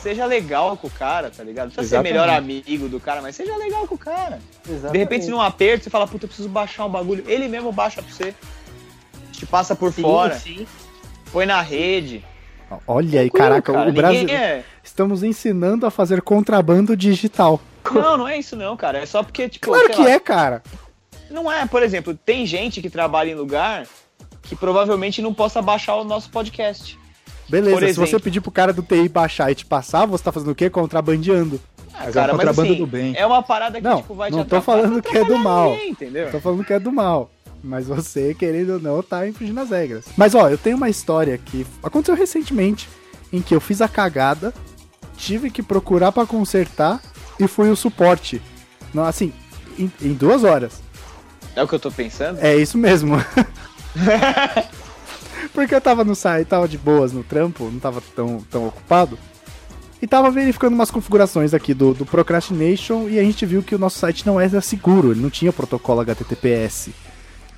Seja 0.00 0.26
legal 0.26 0.76
com 0.76 0.88
o 0.88 0.90
cara, 0.90 1.30
tá 1.30 1.44
ligado? 1.44 1.66
Não 1.66 1.72
precisa 1.74 1.94
Exatamente. 1.96 2.12
ser 2.12 2.20
melhor 2.20 2.36
amigo 2.36 2.88
do 2.88 2.98
cara, 2.98 3.22
mas 3.22 3.36
seja 3.36 3.56
legal 3.56 3.86
com 3.86 3.94
o 3.94 3.98
cara. 3.98 4.40
De 4.64 4.72
Exatamente. 4.72 4.98
repente, 4.98 5.26
num 5.28 5.40
aperto, 5.40 5.84
você 5.84 5.90
fala, 5.90 6.06
puta, 6.08 6.24
eu 6.24 6.28
preciso 6.28 6.48
baixar 6.48 6.86
um 6.86 6.90
bagulho. 6.90 7.22
Ele 7.28 7.46
mesmo 7.46 7.70
baixa 7.70 8.02
pra 8.02 8.12
você. 8.12 8.34
Te 9.32 9.46
passa 9.46 9.76
por 9.76 9.92
Sim, 9.92 10.02
fora, 10.02 10.34
sim. 10.38 10.66
põe 11.32 11.46
na 11.46 11.60
rede. 11.62 12.24
Olha 12.86 13.20
aí, 13.20 13.30
caraca, 13.30 13.72
cara, 13.72 13.88
o 13.90 13.92
Brasil. 13.92 14.28
é- 14.28 14.64
Estamos 14.82 15.22
ensinando 15.22 15.86
a 15.86 15.90
fazer 15.90 16.20
contrabando 16.20 16.96
digital. 16.96 17.60
Não, 17.92 18.16
não 18.18 18.28
é 18.28 18.38
isso 18.38 18.56
não, 18.56 18.76
cara. 18.76 18.98
É 18.98 19.06
só 19.06 19.22
porque, 19.22 19.48
tipo, 19.48 19.66
Claro 19.66 19.86
sei 19.86 19.94
que 19.96 20.02
lá, 20.02 20.10
é, 20.10 20.20
cara. 20.20 20.62
Não 21.30 21.50
é, 21.50 21.66
por 21.66 21.82
exemplo, 21.82 22.14
tem 22.14 22.46
gente 22.46 22.80
que 22.80 22.88
trabalha 22.90 23.30
em 23.30 23.34
lugar 23.34 23.86
que 24.42 24.54
provavelmente 24.54 25.20
não 25.22 25.32
possa 25.34 25.60
baixar 25.62 25.96
o 25.96 26.04
nosso 26.04 26.30
podcast. 26.30 26.98
Beleza, 27.48 27.76
Por 27.76 27.82
se 27.82 27.90
exemplo. 27.90 28.10
você 28.10 28.18
pedir 28.20 28.40
pro 28.40 28.50
cara 28.50 28.72
do 28.72 28.82
TI 28.82 29.08
baixar 29.08 29.50
e 29.50 29.54
te 29.54 29.66
passar, 29.66 30.06
você 30.06 30.24
tá 30.24 30.32
fazendo 30.32 30.50
o 30.52 30.54
quê? 30.54 30.70
Contrabandeando. 30.70 31.60
Ah, 31.92 32.04
Mas 32.06 32.16
é 32.16 32.22
um 32.22 32.28
contrabando 32.30 32.74
do 32.74 32.86
bem. 32.86 33.14
É 33.16 33.26
uma 33.26 33.42
parada 33.42 33.78
que 33.80 33.86
Não, 33.86 33.98
tipo, 33.98 34.14
vai 34.14 34.30
não 34.30 34.44
te 34.44 34.48
tô 34.48 34.56
atrapalhar, 34.56 34.82
falando 34.82 35.02
que 35.02 35.16
é 35.16 35.24
do 35.24 35.38
mal. 35.38 35.70
ninguém, 35.70 35.90
entendeu? 35.90 36.30
Tô 36.30 36.40
falando 36.40 36.64
que 36.64 36.72
é 36.72 36.80
do 36.80 36.90
mal. 36.92 37.30
Mas 37.62 37.86
você, 37.86 38.34
querendo 38.34 38.74
ou 38.74 38.80
não, 38.80 39.02
tá 39.02 39.26
infringindo 39.26 39.60
as 39.60 39.70
regras. 39.70 40.04
Mas 40.16 40.34
ó, 40.34 40.48
eu 40.50 40.58
tenho 40.58 40.76
uma 40.76 40.88
história 40.90 41.38
que 41.38 41.66
aconteceu 41.82 42.14
recentemente 42.14 42.88
em 43.32 43.40
que 43.40 43.54
eu 43.54 43.60
fiz 43.60 43.80
a 43.80 43.88
cagada, 43.88 44.52
tive 45.16 45.50
que 45.50 45.62
procurar 45.62 46.12
pra 46.12 46.26
consertar 46.26 47.00
e 47.38 47.46
fui 47.46 47.70
o 47.70 47.76
suporte. 47.76 48.40
Não, 48.92 49.04
assim, 49.04 49.32
em, 49.78 49.90
em 50.00 50.12
duas 50.12 50.44
horas. 50.44 50.82
É 51.56 51.62
o 51.62 51.68
que 51.68 51.74
eu 51.74 51.80
tô 51.80 51.90
pensando? 51.90 52.38
É 52.40 52.56
isso 52.56 52.76
mesmo. 52.76 53.16
Porque 55.52 55.74
eu 55.74 55.80
tava 55.80 56.04
no 56.04 56.14
site, 56.14 56.48
tava 56.48 56.66
de 56.66 56.76
boas 56.76 57.12
no 57.12 57.22
trampo, 57.22 57.70
não 57.70 57.78
tava 57.78 58.02
tão, 58.14 58.44
tão 58.50 58.66
ocupado. 58.66 59.18
E 60.02 60.06
tava 60.06 60.30
verificando 60.30 60.74
umas 60.74 60.90
configurações 60.90 61.54
aqui 61.54 61.72
do, 61.72 61.94
do 61.94 62.04
Procrastination 62.04 63.08
e 63.08 63.18
a 63.18 63.22
gente 63.22 63.46
viu 63.46 63.62
que 63.62 63.74
o 63.74 63.78
nosso 63.78 63.98
site 63.98 64.26
não 64.26 64.40
era 64.40 64.60
seguro, 64.60 65.12
ele 65.12 65.20
não 65.20 65.30
tinha 65.30 65.52
protocolo 65.52 66.00
HTTPS. 66.00 66.90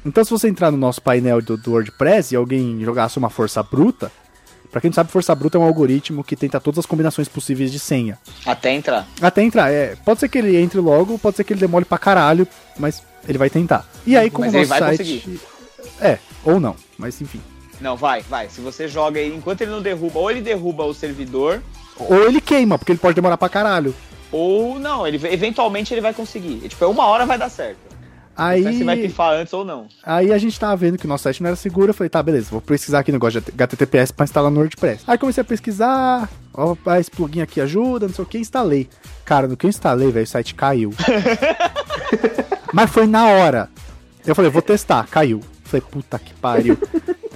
Então 0.04 0.22
se 0.22 0.30
você 0.30 0.48
entrar 0.48 0.70
no 0.70 0.76
nosso 0.76 1.02
painel 1.02 1.42
do, 1.42 1.56
do 1.56 1.72
WordPress 1.72 2.32
e 2.32 2.36
alguém 2.36 2.84
jogasse 2.84 3.18
uma 3.18 3.30
força 3.30 3.62
bruta, 3.62 4.12
pra 4.70 4.80
quem 4.80 4.88
não 4.90 4.94
sabe, 4.94 5.10
força 5.10 5.34
bruta 5.34 5.56
é 5.56 5.60
um 5.60 5.64
algoritmo 5.64 6.22
que 6.24 6.36
tenta 6.36 6.60
todas 6.60 6.78
as 6.80 6.86
combinações 6.86 7.28
possíveis 7.28 7.70
de 7.72 7.78
senha. 7.78 8.18
Até 8.44 8.72
entrar. 8.72 9.06
Até 9.20 9.42
entrar, 9.42 9.70
é. 9.72 9.96
Pode 10.04 10.20
ser 10.20 10.28
que 10.28 10.38
ele 10.38 10.56
entre 10.56 10.80
logo, 10.80 11.18
pode 11.18 11.36
ser 11.36 11.44
que 11.44 11.52
ele 11.52 11.60
demore 11.60 11.84
pra 11.84 11.98
caralho, 11.98 12.46
mas 12.78 13.02
ele 13.28 13.38
vai 13.38 13.50
tentar. 13.50 13.86
E 14.06 14.16
aí, 14.16 14.30
como 14.30 14.44
Mas 14.46 14.54
o 14.54 14.56
ele 14.58 14.66
nosso 14.66 14.80
vai 14.80 14.96
site. 14.96 15.40
É, 16.00 16.18
ou 16.44 16.60
não, 16.60 16.76
mas 16.98 17.20
enfim. 17.20 17.40
Não, 17.80 17.96
vai, 17.96 18.22
vai. 18.22 18.48
Se 18.48 18.60
você 18.60 18.88
joga 18.88 19.20
aí, 19.20 19.34
enquanto 19.34 19.60
ele 19.62 19.70
não 19.70 19.82
derruba, 19.82 20.18
ou 20.18 20.30
ele 20.30 20.40
derruba 20.40 20.84
o 20.84 20.94
servidor, 20.94 21.62
Ou 21.98 22.24
ele 22.26 22.40
queima, 22.40 22.78
porque 22.78 22.92
ele 22.92 22.98
pode 22.98 23.14
demorar 23.14 23.36
pra 23.36 23.48
caralho. 23.48 23.94
ou 24.32 24.78
não, 24.78 25.06
ele 25.06 25.20
eventualmente 25.28 25.92
ele 25.94 26.00
vai 26.00 26.12
conseguir. 26.14 26.68
Tipo, 26.68 26.84
é 26.84 26.88
uma 26.88 27.06
hora 27.06 27.24
vai 27.26 27.38
dar 27.38 27.48
certo. 27.48 27.85
Sei 28.36 28.72
se 28.74 28.84
vai 28.84 28.96
Aí, 28.96 29.08
pifar 29.08 29.32
antes 29.32 29.52
ou 29.54 29.64
não. 29.64 29.86
aí 30.04 30.32
a 30.32 30.38
gente 30.38 30.58
tava 30.60 30.76
vendo 30.76 30.98
que 30.98 31.06
o 31.06 31.08
nosso 31.08 31.24
site 31.24 31.42
não 31.42 31.48
era 31.48 31.56
seguro. 31.56 31.90
Eu 31.90 31.94
falei, 31.94 32.10
tá, 32.10 32.22
beleza, 32.22 32.48
vou 32.50 32.60
pesquisar 32.60 32.98
aqui 32.98 33.10
no 33.10 33.16
negócio 33.16 33.40
de 33.40 33.50
HTTPS 33.50 34.12
pra 34.12 34.24
instalar 34.24 34.50
no 34.50 34.58
WordPress. 34.60 35.04
Aí 35.06 35.16
comecei 35.16 35.40
a 35.40 35.44
pesquisar, 35.44 36.28
ó, 36.52 36.76
esse 37.00 37.10
plugin 37.10 37.40
aqui 37.40 37.60
ajuda, 37.60 38.06
não 38.06 38.14
sei 38.14 38.24
o 38.24 38.28
que, 38.28 38.38
instalei. 38.38 38.88
Cara, 39.24 39.48
no 39.48 39.56
que 39.56 39.64
eu 39.66 39.70
instalei, 39.70 40.10
velho, 40.10 40.24
o 40.24 40.28
site 40.28 40.54
caiu. 40.54 40.92
Mas 42.72 42.90
foi 42.90 43.06
na 43.06 43.26
hora. 43.26 43.68
Eu 44.26 44.34
falei, 44.34 44.50
vou 44.50 44.62
testar, 44.62 45.06
caiu. 45.06 45.40
Falei, 45.64 45.84
puta 45.90 46.18
que 46.18 46.34
pariu. 46.34 46.76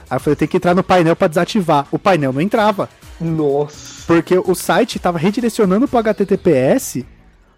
Aí 0.08 0.16
eu 0.16 0.20
falei, 0.20 0.36
tem 0.36 0.48
que 0.48 0.56
entrar 0.56 0.74
no 0.74 0.82
painel 0.82 1.16
pra 1.16 1.28
desativar. 1.28 1.86
O 1.90 1.98
painel 1.98 2.32
não 2.32 2.40
entrava. 2.40 2.88
Nossa. 3.20 4.04
Porque 4.06 4.36
o 4.38 4.54
site 4.54 4.98
tava 4.98 5.18
redirecionando 5.18 5.86
pro 5.86 5.98
HTTPS, 5.98 7.04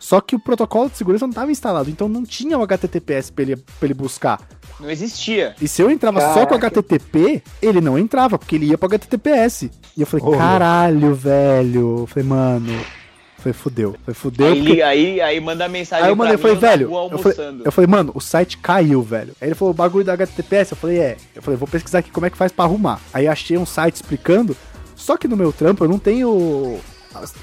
só 0.03 0.20
que 0.20 0.34
o 0.34 0.38
protocolo 0.40 0.90
de 0.90 0.96
segurança 0.96 1.28
não 1.28 1.32
tava 1.32 1.53
instalado, 1.53 1.88
então 1.88 2.09
não 2.09 2.24
tinha 2.24 2.59
o 2.59 2.62
HTTPS 2.64 3.30
pra 3.30 3.42
ele, 3.42 3.57
pra 3.57 3.86
ele 3.86 3.94
buscar. 3.94 4.40
Não 4.80 4.90
existia. 4.90 5.55
E 5.62 5.68
se 5.68 5.80
eu 5.80 5.88
entrava 5.88 6.20
só 6.20 6.44
com 6.44 6.59
Caraca. 6.59 6.80
HTTP, 6.80 7.40
ele 7.62 7.80
não 7.80 7.96
entrava, 7.96 8.36
porque 8.36 8.57
ele 8.57 8.66
ia 8.66 8.76
pro 8.76 8.88
HTTPS. 8.88 9.70
E 9.96 10.00
eu 10.00 10.07
falei, 10.07 10.26
Ô, 10.26 10.36
caralho, 10.36 11.14
velho. 11.14 11.98
Eu 12.00 12.07
falei, 12.09 12.28
mano. 12.28 12.80
Foi 13.38 13.53
fudeu. 13.53 13.94
Foi 14.05 14.12
fudeu. 14.12 14.48
Aí, 14.48 14.57
porque- 14.57 14.70
liga, 14.72 14.86
aí, 14.88 15.20
aí 15.20 15.40
manda 15.40 15.68
mensagem 15.68 16.05
Aí 16.05 16.11
eu 16.11 16.16
mandei, 16.16 16.36
pra 16.36 16.50
eu 16.50 16.57
velho, 16.57 16.90
eu 16.92 17.18
falei, 17.18 17.61
eu 17.64 17.70
falei, 17.72 17.88
mano, 17.88 18.11
o 18.12 18.20
site 18.20 18.59
caiu, 18.59 19.03
velho. 19.03 19.36
Aí 19.40 19.48
ele 19.50 19.55
falou, 19.55 19.70
o 19.70 19.76
bagulho 19.76 20.05
da 20.05 20.14
HTTPS, 20.14 20.72
eu 20.72 20.76
falei, 20.76 20.98
é. 20.98 21.16
Eu 21.32 21.42
falei, 21.42 21.57
vou 21.57 21.68
pesquisar 21.68 22.00
aqui 22.00 22.11
como 22.11 22.26
é 22.26 22.30
que 22.30 22.36
faz 22.36 22.50
pra 22.50 22.64
arrumar. 22.64 23.00
Aí 23.14 23.28
achei 23.28 23.57
um 23.57 23.66
site 23.66 23.94
explicando, 23.96 24.57
só 24.96 25.16
que 25.16 25.28
no 25.28 25.36
meu 25.36 25.53
trampo 25.53 25.84
eu 25.84 25.88
não 25.88 25.98
tenho 26.00 26.80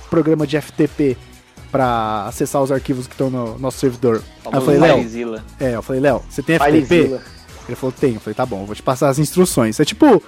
programa 0.10 0.46
de 0.46 0.60
FTP 0.60 1.16
pra 1.72 2.26
acessar 2.28 2.62
os 2.62 2.72
arquivos 2.72 3.08
que 3.08 3.14
estão 3.14 3.30
no 3.30 3.58
nosso 3.60 3.78
servidor. 3.80 4.22
Aí 4.46 4.54
eu 4.54 4.62
falei, 4.62 4.80
Léo, 4.80 5.42
é, 5.60 5.76
eu 5.76 5.82
falei, 5.82 6.02
Léo, 6.02 6.22
você 6.30 6.42
tem 6.42 6.58
FTP? 6.58 6.86
Filezilla. 6.86 7.22
Ele 7.68 7.76
falou, 7.76 7.94
tenho. 7.98 8.16
Eu 8.16 8.20
falei, 8.20 8.34
tá 8.36 8.46
bom, 8.46 8.66
vou 8.66 8.76
te 8.76 8.82
passar 8.82 9.10
as 9.10 9.20
instruções. 9.20 9.80
É 9.80 9.86
tipo, 9.86 10.22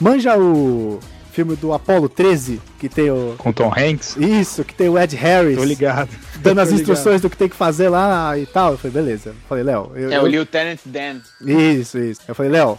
manja 0.00 0.38
o 0.38 0.98
filme 1.32 1.54
do 1.54 1.74
Apollo 1.74 2.08
13, 2.08 2.62
que 2.78 2.88
tem 2.88 3.10
o... 3.10 3.34
Com 3.36 3.52
Tom 3.52 3.70
Hanks? 3.70 4.16
Isso, 4.16 4.64
que 4.64 4.72
tem 4.74 4.88
o 4.88 4.98
Ed 4.98 5.14
Harris 5.16 5.58
Tô 5.58 5.64
ligado. 5.64 6.08
dando 6.40 6.60
as 6.60 6.68
Tô 6.70 6.74
ligado. 6.74 6.80
instruções 6.92 7.20
do 7.20 7.28
que 7.28 7.36
tem 7.36 7.48
que 7.50 7.54
fazer 7.56 7.90
lá 7.90 8.38
e 8.38 8.46
tal. 8.46 8.72
Eu 8.72 8.78
falei, 8.78 8.94
beleza. 8.94 9.28
Eu 9.30 9.34
falei, 9.46 9.62
Léo. 9.62 9.92
Eu, 9.94 10.10
É 10.10 10.18
o 10.18 10.22
eu- 10.22 10.26
Lieutenant 10.28 10.78
Dan. 10.86 11.20
Isso, 11.42 11.98
isso. 11.98 12.22
Eu 12.26 12.34
falei, 12.34 12.50
Léo, 12.52 12.78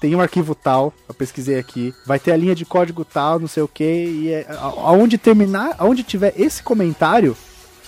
tem 0.00 0.16
um 0.16 0.20
arquivo 0.20 0.52
tal, 0.52 0.92
eu 1.08 1.14
pesquisei 1.14 1.56
aqui, 1.60 1.94
vai 2.04 2.18
ter 2.18 2.32
a 2.32 2.36
linha 2.36 2.56
de 2.56 2.64
código 2.64 3.04
tal, 3.04 3.38
não 3.38 3.46
sei 3.46 3.62
o 3.62 3.68
que, 3.68 3.84
e 3.84 4.32
é, 4.32 4.46
aonde 4.58 5.16
terminar, 5.16 5.76
aonde 5.78 6.02
tiver 6.02 6.34
esse 6.36 6.60
comentário 6.60 7.36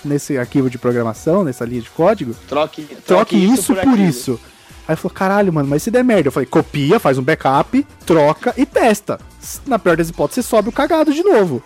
nesse 0.04 0.36
arquivo 0.38 0.68
de 0.70 0.78
programação, 0.78 1.44
nessa 1.44 1.64
linha 1.64 1.80
de 1.82 1.90
código, 1.90 2.34
Troque, 2.48 2.82
troque 3.06 3.36
isso 3.36 3.74
por, 3.74 3.78
aquilo. 3.78 3.96
isso. 4.02 4.40
Aí 4.86 4.96
falou, 4.96 5.14
caralho, 5.14 5.50
mano, 5.52 5.66
mas 5.68 5.82
se 5.82 5.90
der 5.90 6.04
merda, 6.04 6.28
eu 6.28 6.32
falei, 6.32 6.46
copia, 6.46 7.00
faz 7.00 7.16
um 7.16 7.22
backup, 7.22 7.86
troca 8.04 8.52
e 8.56 8.66
testa. 8.66 9.18
Na 9.66 9.78
pior 9.78 9.96
das 9.96 10.10
hipóteses, 10.10 10.44
você 10.44 10.48
sobe 10.50 10.68
o 10.68 10.72
cagado 10.72 11.10
de 11.12 11.22
novo. 11.22 11.62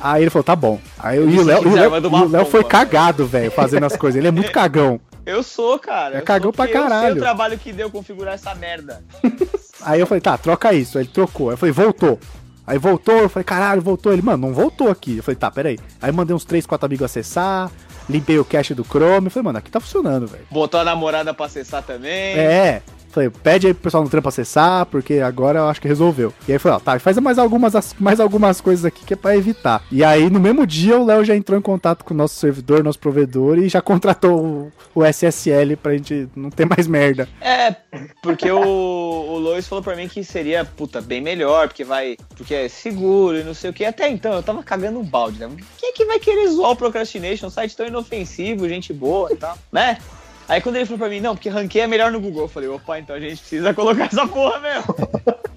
Aí 0.00 0.22
ele 0.22 0.30
falou, 0.30 0.44
tá 0.44 0.56
bom. 0.56 0.80
Aí 0.98 1.18
eu- 1.18 1.28
e 1.28 1.38
o 1.38 1.42
Léo, 1.44 2.46
foi 2.46 2.64
cagado, 2.64 3.26
velho, 3.26 3.50
fazendo 3.50 3.84
as 3.84 3.96
coisas. 3.96 4.18
Ele 4.18 4.28
é 4.28 4.30
muito 4.30 4.50
cagão. 4.52 4.98
Eu 5.26 5.42
sou, 5.42 5.78
cara. 5.78 6.16
É 6.16 6.20
cagão 6.22 6.50
pra 6.50 6.64
porque 6.64 6.78
Eu 6.78 6.82
sei 6.82 6.90
caralho. 6.90 7.16
o 7.16 7.18
trabalho 7.18 7.58
que 7.58 7.70
deu 7.70 7.90
configurar 7.90 8.32
essa 8.34 8.54
merda. 8.54 9.04
Aí 9.82 10.00
eu 10.00 10.06
falei, 10.06 10.22
tá, 10.22 10.38
troca 10.38 10.72
isso. 10.72 10.96
Aí 10.96 11.04
ele 11.04 11.10
trocou. 11.12 11.48
Aí 11.50 11.52
eu 11.54 11.58
falei, 11.58 11.72
voltou. 11.72 12.18
Aí 12.68 12.76
voltou, 12.76 13.16
eu 13.16 13.30
falei, 13.30 13.44
caralho, 13.44 13.80
voltou. 13.80 14.12
Ele, 14.12 14.20
mano, 14.20 14.46
não 14.46 14.54
voltou 14.54 14.90
aqui. 14.90 15.16
Eu 15.16 15.22
falei, 15.22 15.36
tá, 15.36 15.50
peraí. 15.50 15.78
Aí 16.02 16.12
mandei 16.12 16.36
uns 16.36 16.44
3, 16.44 16.66
4 16.66 16.84
amigos 16.84 17.06
acessar, 17.06 17.70
limpei 18.10 18.38
o 18.38 18.44
cache 18.44 18.74
do 18.74 18.84
Chrome. 18.84 19.28
Eu 19.28 19.30
falei, 19.30 19.44
mano, 19.44 19.58
aqui 19.58 19.70
tá 19.70 19.80
funcionando, 19.80 20.26
velho. 20.26 20.44
Botou 20.50 20.78
a 20.78 20.84
namorada 20.84 21.32
pra 21.32 21.46
acessar 21.46 21.82
também. 21.82 22.36
É. 22.36 22.82
Falei, 23.18 23.30
pede 23.30 23.66
aí 23.66 23.74
pro 23.74 23.82
pessoal 23.82 24.04
no 24.04 24.08
trampo 24.08 24.28
acessar, 24.28 24.86
porque 24.86 25.14
agora 25.14 25.58
eu 25.58 25.68
acho 25.68 25.80
que 25.80 25.88
resolveu. 25.88 26.32
E 26.46 26.52
aí 26.52 26.58
foi, 26.58 26.70
ó, 26.70 26.78
tá, 26.78 26.96
faz 27.00 27.18
mais 27.18 27.36
algumas, 27.36 27.94
mais 27.98 28.20
algumas 28.20 28.60
coisas 28.60 28.84
aqui 28.84 29.04
que 29.04 29.14
é 29.14 29.16
pra 29.16 29.36
evitar. 29.36 29.82
E 29.90 30.04
aí, 30.04 30.30
no 30.30 30.38
mesmo 30.38 30.64
dia, 30.64 30.96
o 30.96 31.04
Léo 31.04 31.24
já 31.24 31.34
entrou 31.34 31.58
em 31.58 31.62
contato 31.62 32.04
com 32.04 32.14
o 32.14 32.16
nosso 32.16 32.36
servidor, 32.36 32.84
nosso 32.84 33.00
provedor, 33.00 33.58
e 33.58 33.68
já 33.68 33.82
contratou 33.82 34.40
o, 34.40 34.72
o 34.94 35.04
SSL 35.04 35.76
pra 35.76 35.96
gente 35.96 36.28
não 36.36 36.48
ter 36.48 36.64
mais 36.64 36.86
merda. 36.86 37.28
É, 37.40 37.74
porque 38.22 38.48
o, 38.48 38.60
o 38.60 39.38
Lois 39.38 39.66
falou 39.66 39.82
pra 39.82 39.96
mim 39.96 40.06
que 40.06 40.22
seria, 40.22 40.64
puta, 40.64 41.00
bem 41.00 41.20
melhor, 41.20 41.66
porque 41.66 41.82
vai. 41.82 42.16
Porque 42.36 42.54
é 42.54 42.68
seguro 42.68 43.36
e 43.36 43.42
não 43.42 43.54
sei 43.54 43.70
o 43.70 43.72
que. 43.72 43.84
Até 43.84 44.08
então, 44.08 44.32
eu 44.34 44.42
tava 44.44 44.62
cagando 44.62 45.00
um 45.00 45.04
balde, 45.04 45.40
né? 45.40 45.50
Quem 45.76 45.90
é 45.90 45.92
que 45.92 46.04
vai 46.04 46.20
querer 46.20 46.46
zoar 46.48 46.70
o 46.70 46.76
Procrastination? 46.76 47.46
Um 47.46 47.50
site 47.50 47.76
tão 47.76 47.86
inofensivo, 47.86 48.68
gente 48.68 48.92
boa 48.92 49.32
e 49.32 49.36
tal, 49.36 49.58
né? 49.72 49.98
Aí 50.48 50.60
quando 50.60 50.76
ele 50.76 50.86
falou 50.86 50.98
pra 50.98 51.08
mim, 51.08 51.20
não, 51.20 51.34
porque 51.34 51.48
ranqueia 51.48 51.84
é 51.84 51.86
melhor 51.86 52.10
no 52.10 52.20
Google, 52.20 52.42
eu 52.42 52.48
falei, 52.48 52.68
opa, 52.68 52.98
então 52.98 53.14
a 53.14 53.20
gente 53.20 53.36
precisa 53.36 53.74
colocar 53.74 54.04
essa 54.04 54.26
porra 54.26 54.58
mesmo. 54.60 54.94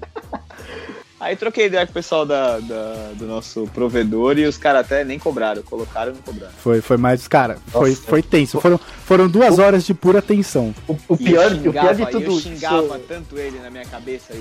Aí 1.21 1.35
troquei 1.35 1.67
ideia 1.67 1.85
com 1.85 1.91
o 1.91 1.93
pessoal 1.93 2.25
da, 2.25 2.57
da- 2.59 3.11
do 3.13 3.27
nosso 3.27 3.69
provedor 3.75 4.39
e 4.39 4.45
os 4.47 4.57
caras 4.57 4.81
até 4.81 5.03
nem 5.05 5.19
cobraram, 5.19 5.61
colocaram 5.61 6.11
e 6.13 6.15
não 6.15 6.21
cobraram. 6.23 6.51
Foi, 6.57 6.81
foi 6.81 6.97
mais, 6.97 7.27
cara, 7.27 7.57
foi, 7.67 7.91
Nossa. 7.91 8.01
foi 8.01 8.23
tenso. 8.23 8.59
Foram, 8.59 8.79
foram 9.05 9.27
duas 9.29 9.59
horas 9.59 9.85
de 9.85 9.93
pura 9.93 10.19
tensão. 10.19 10.73
O, 10.87 10.97
o 11.09 11.15
pior, 11.15 11.51
eu 11.51 11.69
o 11.69 11.71
pior 11.73 11.93
de 11.93 11.97
xingava, 11.97 12.05
tudo 12.11 12.23
eu 12.25 12.31
isso. 12.31 12.41
xingava 12.41 12.99
tanto 13.07 13.37
ele 13.37 13.59
na 13.59 13.69
minha 13.69 13.85
cabeça, 13.85 14.33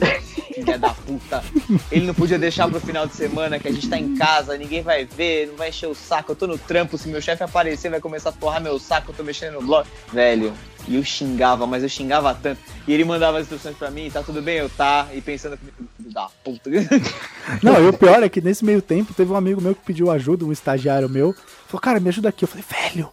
filha 0.54 0.78
da 0.78 0.88
puta. 0.88 1.44
Ele 1.92 2.06
não 2.06 2.14
podia 2.14 2.38
deixar 2.38 2.66
pro 2.66 2.80
final 2.80 3.06
de 3.06 3.14
semana, 3.14 3.58
que 3.58 3.68
a 3.68 3.72
gente 3.72 3.86
tá 3.86 3.98
em 3.98 4.14
casa, 4.16 4.56
ninguém 4.56 4.80
vai 4.82 5.04
ver, 5.04 5.48
não 5.48 5.56
vai 5.56 5.68
encher 5.68 5.86
o 5.86 5.94
saco. 5.94 6.32
Eu 6.32 6.36
tô 6.36 6.46
no 6.46 6.56
trampo, 6.56 6.96
se 6.96 7.08
meu 7.08 7.20
chefe 7.20 7.42
aparecer, 7.44 7.90
vai 7.90 8.00
começar 8.00 8.30
a 8.30 8.32
porrar 8.32 8.58
meu 8.62 8.78
saco, 8.78 9.10
eu 9.10 9.14
tô 9.14 9.22
mexendo 9.22 9.52
no 9.60 9.62
blog. 9.66 9.86
Velho, 10.10 10.50
e 10.88 10.96
eu 10.96 11.04
xingava, 11.04 11.66
mas 11.66 11.82
eu 11.82 11.88
xingava 11.88 12.34
tanto. 12.34 12.60
E 12.86 12.92
ele 12.92 13.04
mandava 13.04 13.38
as 13.38 13.44
instruções 13.44 13.76
pra 13.76 13.90
mim, 13.90 14.10
tá 14.10 14.22
tudo 14.22 14.40
bem, 14.42 14.56
eu 14.58 14.68
tá, 14.68 15.06
e 15.12 15.20
pensando 15.20 15.58
da 15.98 16.28
puta. 16.44 16.68
Não, 17.62 17.82
e 17.82 17.88
o 17.88 17.92
pior 17.92 18.22
é 18.22 18.28
que 18.28 18.40
nesse 18.40 18.64
meio 18.64 18.82
tempo 18.82 19.14
teve 19.14 19.30
um 19.32 19.36
amigo 19.36 19.60
meu 19.60 19.74
que 19.74 19.82
pediu 19.84 20.10
ajuda, 20.10 20.44
um 20.44 20.52
estagiário 20.52 21.08
meu. 21.08 21.34
Falou, 21.66 21.80
cara, 21.80 22.00
me 22.00 22.08
ajuda 22.08 22.28
aqui. 22.28 22.44
Eu 22.44 22.48
falei, 22.48 22.64
velho, 22.68 23.08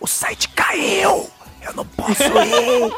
o 0.00 0.06
site 0.06 0.48
caiu! 0.50 1.28
Eu 1.64 1.72
não 1.74 1.86
posso 1.86 2.22
ir! 2.24 2.92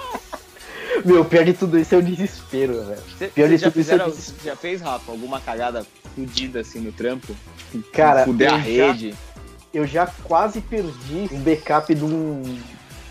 Meu, 1.05 1.23
o 1.23 1.25
pior 1.25 1.45
de 1.45 1.53
tudo 1.53 1.79
isso 1.79 1.95
é 1.95 1.99
o 1.99 2.03
desespero, 2.03 2.85
velho. 2.85 3.03
Cê- 3.19 3.27
Pior 3.29 3.49
de 3.49 3.57
já, 3.59 3.71
tudo 3.71 3.81
isso 3.81 3.93
é 3.93 3.97
o 3.97 4.11
fizeram, 4.13 4.35
já 4.45 4.57
fez, 4.57 4.81
Rafa, 4.81 5.11
alguma 5.11 5.41
cagada 5.41 5.85
fudida 6.15 6.61
assim 6.61 6.81
no 6.81 6.93
trampo? 6.93 7.35
Cara, 7.93 8.25
Fuder 8.25 8.49
a 8.53 8.57
já- 8.59 8.63
rede? 8.63 9.15
Eu 9.73 9.87
já 9.87 10.07
quase 10.07 10.61
perdi 10.61 11.29
um 11.33 11.41
backup 11.41 11.93
de 11.93 12.05
um, 12.05 12.43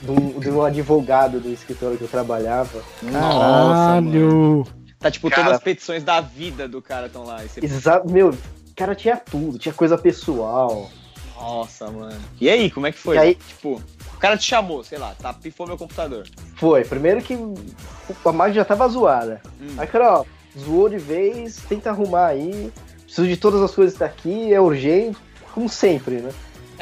de 0.03 0.11
um, 0.11 0.39
de 0.39 0.49
um 0.49 0.61
advogado 0.61 1.39
do 1.39 1.49
escritório 1.49 1.97
que 1.97 2.03
eu 2.03 2.09
trabalhava. 2.09 2.83
Nossa, 3.01 4.01
mano. 4.01 4.65
Caralho! 4.65 4.67
Tá 4.99 5.09
tipo, 5.11 5.29
Cara. 5.29 5.43
todas 5.43 5.57
as 5.57 5.63
petições 5.63 6.03
da 6.03 6.21
vida 6.21 6.67
do 6.67 6.81
cara 6.81 7.07
estão 7.07 7.23
lá. 7.23 7.41
Você 7.41 7.63
Exato, 7.63 8.09
meu, 8.11 8.33
cara 8.75 8.95
tinha 8.95 9.17
tudo, 9.17 9.57
tinha 9.57 9.73
coisa 9.73 9.97
pessoal. 9.97 10.89
Nossa, 11.35 11.89
mano. 11.89 12.17
E 12.39 12.49
aí, 12.49 12.69
como 12.69 12.87
é 12.87 12.91
que 12.91 12.97
foi? 12.97 13.15
E 13.15 13.19
aí- 13.19 13.35
Tipo, 13.35 13.81
o 14.13 14.17
cara 14.17 14.37
te 14.37 14.45
chamou, 14.45 14.83
sei 14.83 14.97
lá, 14.97 15.13
tá, 15.19 15.33
pifou 15.33 15.67
meu 15.67 15.77
computador. 15.77 16.25
Foi, 16.55 16.85
primeiro 16.85 17.21
que 17.21 17.33
a 17.33 18.31
máquina 18.31 18.55
já 18.55 18.65
tava 18.65 18.87
zoada. 18.87 19.41
Hum. 19.61 19.75
Aí, 19.77 19.87
cara, 19.87 20.19
ó, 20.19 20.25
zoou 20.57 20.87
de 20.87 20.97
vez, 20.97 21.57
tenta 21.67 21.89
arrumar 21.89 22.27
aí. 22.27 22.71
Preciso 23.03 23.27
de 23.27 23.37
todas 23.37 23.61
as 23.61 23.75
coisas 23.75 23.93
que 23.93 23.99
tá 23.99 24.05
aqui, 24.05 24.53
é 24.53 24.59
urgente, 24.61 25.17
como 25.53 25.67
sempre, 25.67 26.15
né? 26.15 26.31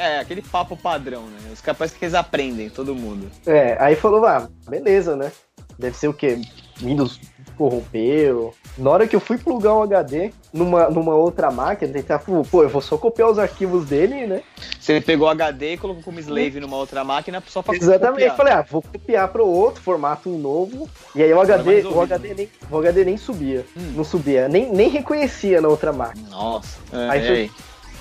É, 0.02 0.18
aquele 0.18 0.42
papo 0.42 0.76
padrão, 0.76 1.22
né? 1.26 1.38
Os 1.52 1.60
parece 1.60 1.94
que 1.96 2.04
eles 2.04 2.14
aprendem, 2.14 2.68
todo 2.68 2.92
mundo. 2.92 3.30
É, 3.46 3.76
aí 3.78 3.94
falou, 3.94 4.26
ah, 4.26 4.48
beleza, 4.68 5.14
né? 5.14 5.30
Deve 5.78 5.96
ser 5.96 6.08
o 6.08 6.12
quê? 6.12 6.40
Windows 6.80 7.20
corrompeu. 7.56 8.52
Na 8.76 8.90
hora 8.90 9.06
que 9.06 9.14
eu 9.14 9.20
fui 9.20 9.38
plugar 9.38 9.74
um 9.74 9.82
HD 9.82 10.32
numa, 10.52 10.88
numa 10.90 11.14
outra 11.14 11.50
máquina, 11.52 11.92
tentar, 11.92 12.18
pô, 12.18 12.62
eu 12.64 12.68
vou 12.68 12.80
só 12.80 12.98
copiar 12.98 13.30
os 13.30 13.38
arquivos 13.38 13.84
dele, 13.86 14.26
né? 14.26 14.42
Você 14.80 15.00
pegou 15.00 15.28
o 15.28 15.30
HD 15.30 15.74
e 15.74 15.76
colocou 15.78 16.02
como 16.02 16.18
slave 16.18 16.58
numa 16.58 16.76
outra 16.76 17.04
máquina 17.04 17.40
só 17.46 17.62
pra 17.62 17.76
Exatamente. 17.76 18.30
copiar. 18.30 18.36
Falei, 18.36 18.52
ah, 18.54 18.66
vou 18.68 18.82
copiar 18.82 19.28
pro 19.28 19.46
outro, 19.46 19.80
formato 19.82 20.28
um 20.28 20.38
novo. 20.38 20.88
E 21.14 21.22
aí 21.22 21.32
o 21.32 21.40
HD, 21.40 21.82
o 21.82 22.00
HD, 22.00 22.34
nem, 22.34 22.48
o 22.68 22.76
HD 22.78 23.04
nem 23.04 23.16
subia. 23.16 23.64
Hum. 23.76 23.92
Não 23.94 24.02
subia, 24.04 24.48
nem, 24.48 24.72
nem 24.72 24.88
reconhecia 24.88 25.60
na 25.60 25.68
outra 25.68 25.92
máquina. 25.92 26.28
Nossa. 26.28 26.78
É, 26.92 27.08
Aí 27.08 27.20
foi- 27.26 27.36
aí? 27.36 27.50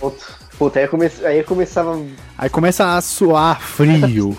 Outro. 0.02 0.41
Puta, 0.62 0.78
aí, 0.78 0.86
eu 0.86 0.90
comece, 0.90 1.26
aí 1.26 1.44
começava. 1.44 2.06
Aí 2.38 2.48
começa 2.48 2.96
a 2.96 3.02
suar 3.02 3.60
frio. 3.60 4.38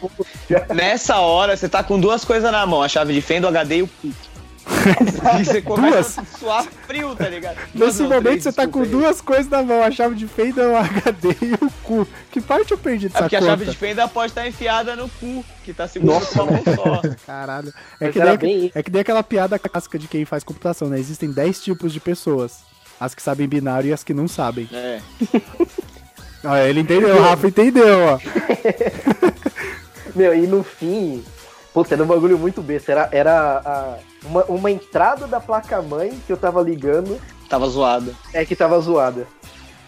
Nessa 0.74 1.18
hora, 1.18 1.54
você 1.58 1.68
tá 1.68 1.84
com 1.84 2.00
duas 2.00 2.24
coisas 2.24 2.50
na 2.50 2.64
mão, 2.64 2.82
a 2.82 2.88
chave 2.88 3.12
de 3.12 3.20
fenda, 3.20 3.48
o 3.48 3.50
HD 3.50 3.76
e 3.76 3.82
o 3.82 3.86
cu. 3.86 4.08
e 5.38 5.44
você 5.44 5.60
começa 5.60 6.22
a 6.22 6.24
suar 6.24 6.64
frio, 6.86 7.14
tá 7.14 7.28
ligado? 7.28 7.58
Duas 7.74 7.90
Nesse 7.90 8.02
não, 8.02 8.08
momento 8.08 8.22
três, 8.22 8.42
você 8.44 8.52
tá 8.52 8.66
com 8.66 8.80
aí. 8.80 8.88
duas 8.88 9.20
coisas 9.20 9.46
na 9.50 9.62
mão, 9.62 9.82
a 9.82 9.90
chave 9.90 10.14
de 10.14 10.26
fenda, 10.26 10.70
o 10.70 10.74
HD 10.74 11.36
e 11.42 11.52
o 11.62 11.70
cu. 11.82 12.08
Que 12.30 12.40
parte 12.40 12.72
eu 12.72 12.78
perdi 12.78 13.04
É 13.04 13.08
dessa 13.10 13.24
porque 13.24 13.36
a 13.36 13.40
conta? 13.40 13.50
chave 13.50 13.64
de 13.66 13.76
fenda 13.76 14.08
pode 14.08 14.30
estar 14.30 14.48
enfiada 14.48 14.96
no 14.96 15.06
cu, 15.20 15.44
que 15.66 15.74
tá 15.74 15.86
segurando 15.86 16.20
Nossa, 16.20 16.32
com 16.32 16.44
uma 16.44 16.52
mão 16.52 16.62
só. 16.64 17.02
Caralho. 17.26 17.74
É 18.00 18.06
Mas 18.06 18.12
que, 18.14 18.20
nem, 18.24 18.38
bem 18.38 18.72
é 18.74 18.82
que 18.82 18.90
nem 18.90 19.02
aquela 19.02 19.22
piada 19.22 19.58
clássica 19.58 19.98
de 19.98 20.08
quem 20.08 20.24
faz 20.24 20.42
computação, 20.42 20.88
né? 20.88 20.98
Existem 20.98 21.30
10 21.30 21.60
tipos 21.62 21.92
de 21.92 22.00
pessoas. 22.00 22.66
As 23.00 23.14
que 23.14 23.22
sabem 23.22 23.46
binário 23.48 23.88
e 23.88 23.92
as 23.92 24.02
que 24.02 24.12
não 24.14 24.26
sabem. 24.28 24.68
É. 24.72 25.00
Ó, 26.44 26.56
ele 26.58 26.80
entendeu, 26.80 27.16
o 27.16 27.22
Rafa 27.22 27.46
entendeu, 27.48 27.98
ó. 28.06 28.18
Meu, 30.14 30.34
e 30.34 30.46
no 30.46 30.62
fim. 30.62 31.22
Puta, 31.72 31.94
era 31.94 32.02
um 32.02 32.06
bagulho 32.06 32.38
muito 32.38 32.60
besta. 32.62 32.90
Era, 32.92 33.08
era 33.12 33.62
a- 33.64 33.98
uma, 34.24 34.44
uma 34.44 34.70
entrada 34.70 35.26
da 35.26 35.38
placa-mãe 35.38 36.18
que 36.26 36.32
eu 36.32 36.36
tava 36.36 36.60
ligando, 36.62 37.20
Tava 37.48 37.68
zoado. 37.68 38.14
é 38.34 38.44
que 38.44 38.56
tava 38.56 38.80
zoada. 38.80 39.26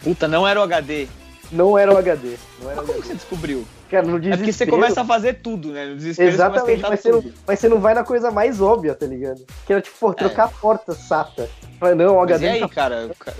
Puta, 0.03 0.29
não 0.29 0.47
era 0.47 0.61
o 0.61 0.63
HD. 0.63 1.09
Não 1.51 1.77
era 1.77 1.93
o 1.93 1.99
HD. 1.99 2.37
Não 2.63 2.71
era 2.71 2.81
o 2.81 2.87
Como 2.87 2.93
HD. 2.93 3.01
que 3.03 3.09
você 3.09 3.15
descobriu? 3.15 3.67
Cara, 3.91 4.07
no 4.07 4.17
É 4.17 4.21
porque 4.21 4.31
você 4.31 4.37
desespero- 4.45 4.71
começa 4.71 5.01
a 5.01 5.05
fazer 5.05 5.35
tudo, 5.43 5.73
né? 5.73 5.87
No 5.87 5.97
desespero 5.97 6.29
Exatamente, 6.29 6.81
você 6.81 6.89
mas 6.89 7.01
você, 7.01 7.11
não, 7.11 7.25
mas 7.47 7.59
você 7.59 7.69
não 7.69 7.81
vai 7.81 7.95
na 7.95 8.05
coisa 8.05 8.31
mais 8.31 8.61
óbvia, 8.61 8.95
tá 8.95 9.07
ligado? 9.07 9.41
Que 9.67 9.73
era 9.73 9.83
tipo, 9.83 9.97
pô, 9.99 10.15
trocar 10.15 10.45
a 10.45 10.49
porta 10.49 10.93
SATA. 10.95 11.49
Fala, 11.79 11.95
não, 11.95 12.17
o 12.17 12.21
Mas 12.21 12.31
HD 12.33 12.45
e 12.47 12.49
aí, 12.51 12.61
tá... 12.61 12.69
cara? 12.69 13.07
O 13.11 13.15
ca- 13.17 13.33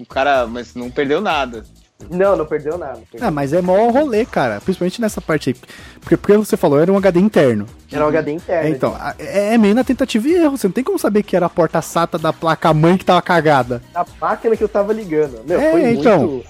O 0.00 0.06
cara, 0.06 0.46
mas 0.46 0.74
não 0.74 0.90
perdeu 0.90 1.20
nada. 1.20 1.64
Não, 2.10 2.34
não 2.34 2.44
perdeu 2.44 2.76
nada. 2.76 2.98
perdeu. 3.08 3.28
Ah, 3.28 3.30
mas 3.30 3.52
é 3.52 3.62
mó 3.62 3.76
rolê, 3.90 4.26
cara. 4.26 4.60
Principalmente 4.60 5.00
nessa 5.00 5.20
parte 5.20 5.50
aí. 5.50 5.56
Porque, 6.00 6.16
porque 6.16 6.36
você 6.36 6.56
falou, 6.56 6.80
era 6.80 6.92
um 6.92 6.96
HD 6.96 7.20
interno. 7.20 7.64
Era 7.92 8.04
o 8.04 8.08
HD 8.08 8.32
interno. 8.32 8.66
É, 8.66 8.70
então, 8.70 8.92
a- 8.98 9.14
é, 9.20 9.54
é 9.54 9.58
meio 9.58 9.72
na 9.72 9.84
tentativa 9.84 10.26
e 10.26 10.34
erro. 10.34 10.56
Você 10.58 10.66
não 10.66 10.72
tem 10.72 10.82
como 10.82 10.98
saber 10.98 11.22
que 11.22 11.36
era 11.36 11.46
a 11.46 11.48
porta 11.48 11.80
SATA 11.80 12.18
da 12.18 12.32
placa-mãe 12.32 12.96
que 12.98 13.04
tava 13.04 13.22
cagada. 13.22 13.80
A 13.94 14.04
máquina 14.20 14.56
que 14.56 14.64
eu 14.64 14.68
tava 14.68 14.92
ligando. 14.92 15.44
Meu, 15.46 15.60
É, 15.60 15.70
foi 15.70 15.90
então. 15.92 16.18
muito... 16.18 16.46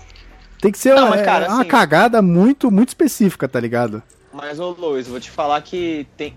Tem 0.62 0.70
que 0.72 0.78
ser 0.78 0.94
Não, 0.94 1.08
uma, 1.08 1.18
cara, 1.18 1.44
é 1.46 1.48
uma 1.48 1.60
assim- 1.60 1.68
cagada 1.68 2.22
muito, 2.22 2.70
muito 2.70 2.88
específica, 2.90 3.48
tá 3.48 3.58
ligado? 3.60 4.00
Mas, 4.32 4.58
ô 4.58 4.70
Luiz, 4.70 5.06
vou 5.08 5.20
te 5.20 5.30
falar 5.30 5.60
que 5.60 6.06
tem. 6.16 6.32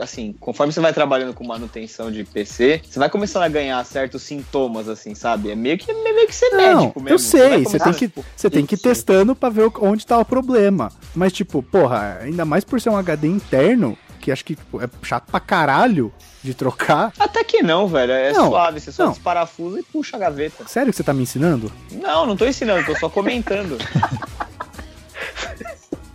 Assim, 0.00 0.32
conforme 0.38 0.72
você 0.72 0.78
vai 0.78 0.92
trabalhando 0.92 1.32
com 1.34 1.44
manutenção 1.44 2.12
de 2.12 2.22
PC, 2.22 2.80
você 2.88 2.98
vai 2.98 3.08
começando 3.10 3.42
a 3.42 3.48
ganhar 3.48 3.82
certos 3.84 4.22
sintomas, 4.22 4.86
assim, 4.88 5.14
sabe? 5.16 5.50
É 5.50 5.56
meio 5.56 5.76
que, 5.78 5.90
é 5.90 5.94
meio 5.94 6.26
que 6.28 6.34
ser 6.34 6.50
Não, 6.50 6.58
médico 6.82 7.00
mesmo. 7.00 7.14
eu 7.14 7.18
sei, 7.18 7.64
você 7.64 7.78
começar, 7.78 7.84
tem 7.86 7.92
que, 7.94 7.98
tipo, 7.98 8.24
você 8.36 8.50
tem 8.50 8.64
que 8.66 8.74
ir 8.76 8.78
testando 8.78 9.34
pra 9.34 9.48
ver 9.48 9.68
onde 9.80 10.06
tá 10.06 10.16
o 10.18 10.24
problema. 10.24 10.92
Mas, 11.12 11.32
tipo, 11.32 11.60
porra, 11.62 12.18
ainda 12.22 12.44
mais 12.44 12.62
por 12.62 12.80
ser 12.80 12.90
um 12.90 12.96
HD 12.96 13.26
interno, 13.26 13.98
que 14.20 14.30
acho 14.30 14.44
que 14.44 14.54
tipo, 14.54 14.80
é 14.80 14.88
chato 15.02 15.28
pra 15.30 15.40
caralho 15.40 16.12
de 16.42 16.54
trocar. 16.54 17.12
Até 17.18 17.44
que 17.44 17.62
não, 17.62 17.86
velho. 17.86 18.12
É 18.12 18.32
Não, 18.32 18.48
suave. 18.48 18.80
Você 18.80 18.90
só 18.92 19.04
não. 19.04 19.12
desparafusa 19.12 19.80
e 19.80 19.82
puxa 19.82 20.16
a 20.16 20.20
gaveta. 20.20 20.66
Sério 20.66 20.90
que 20.92 20.96
você 20.96 21.02
tá 21.04 21.12
me 21.12 21.22
ensinando? 21.22 21.70
Não, 21.92 22.24
não 22.26 22.36
tô 22.36 22.46
ensinando, 22.46 22.84
tô 22.86 22.96
só 22.98 23.08
comentando. 23.08 23.76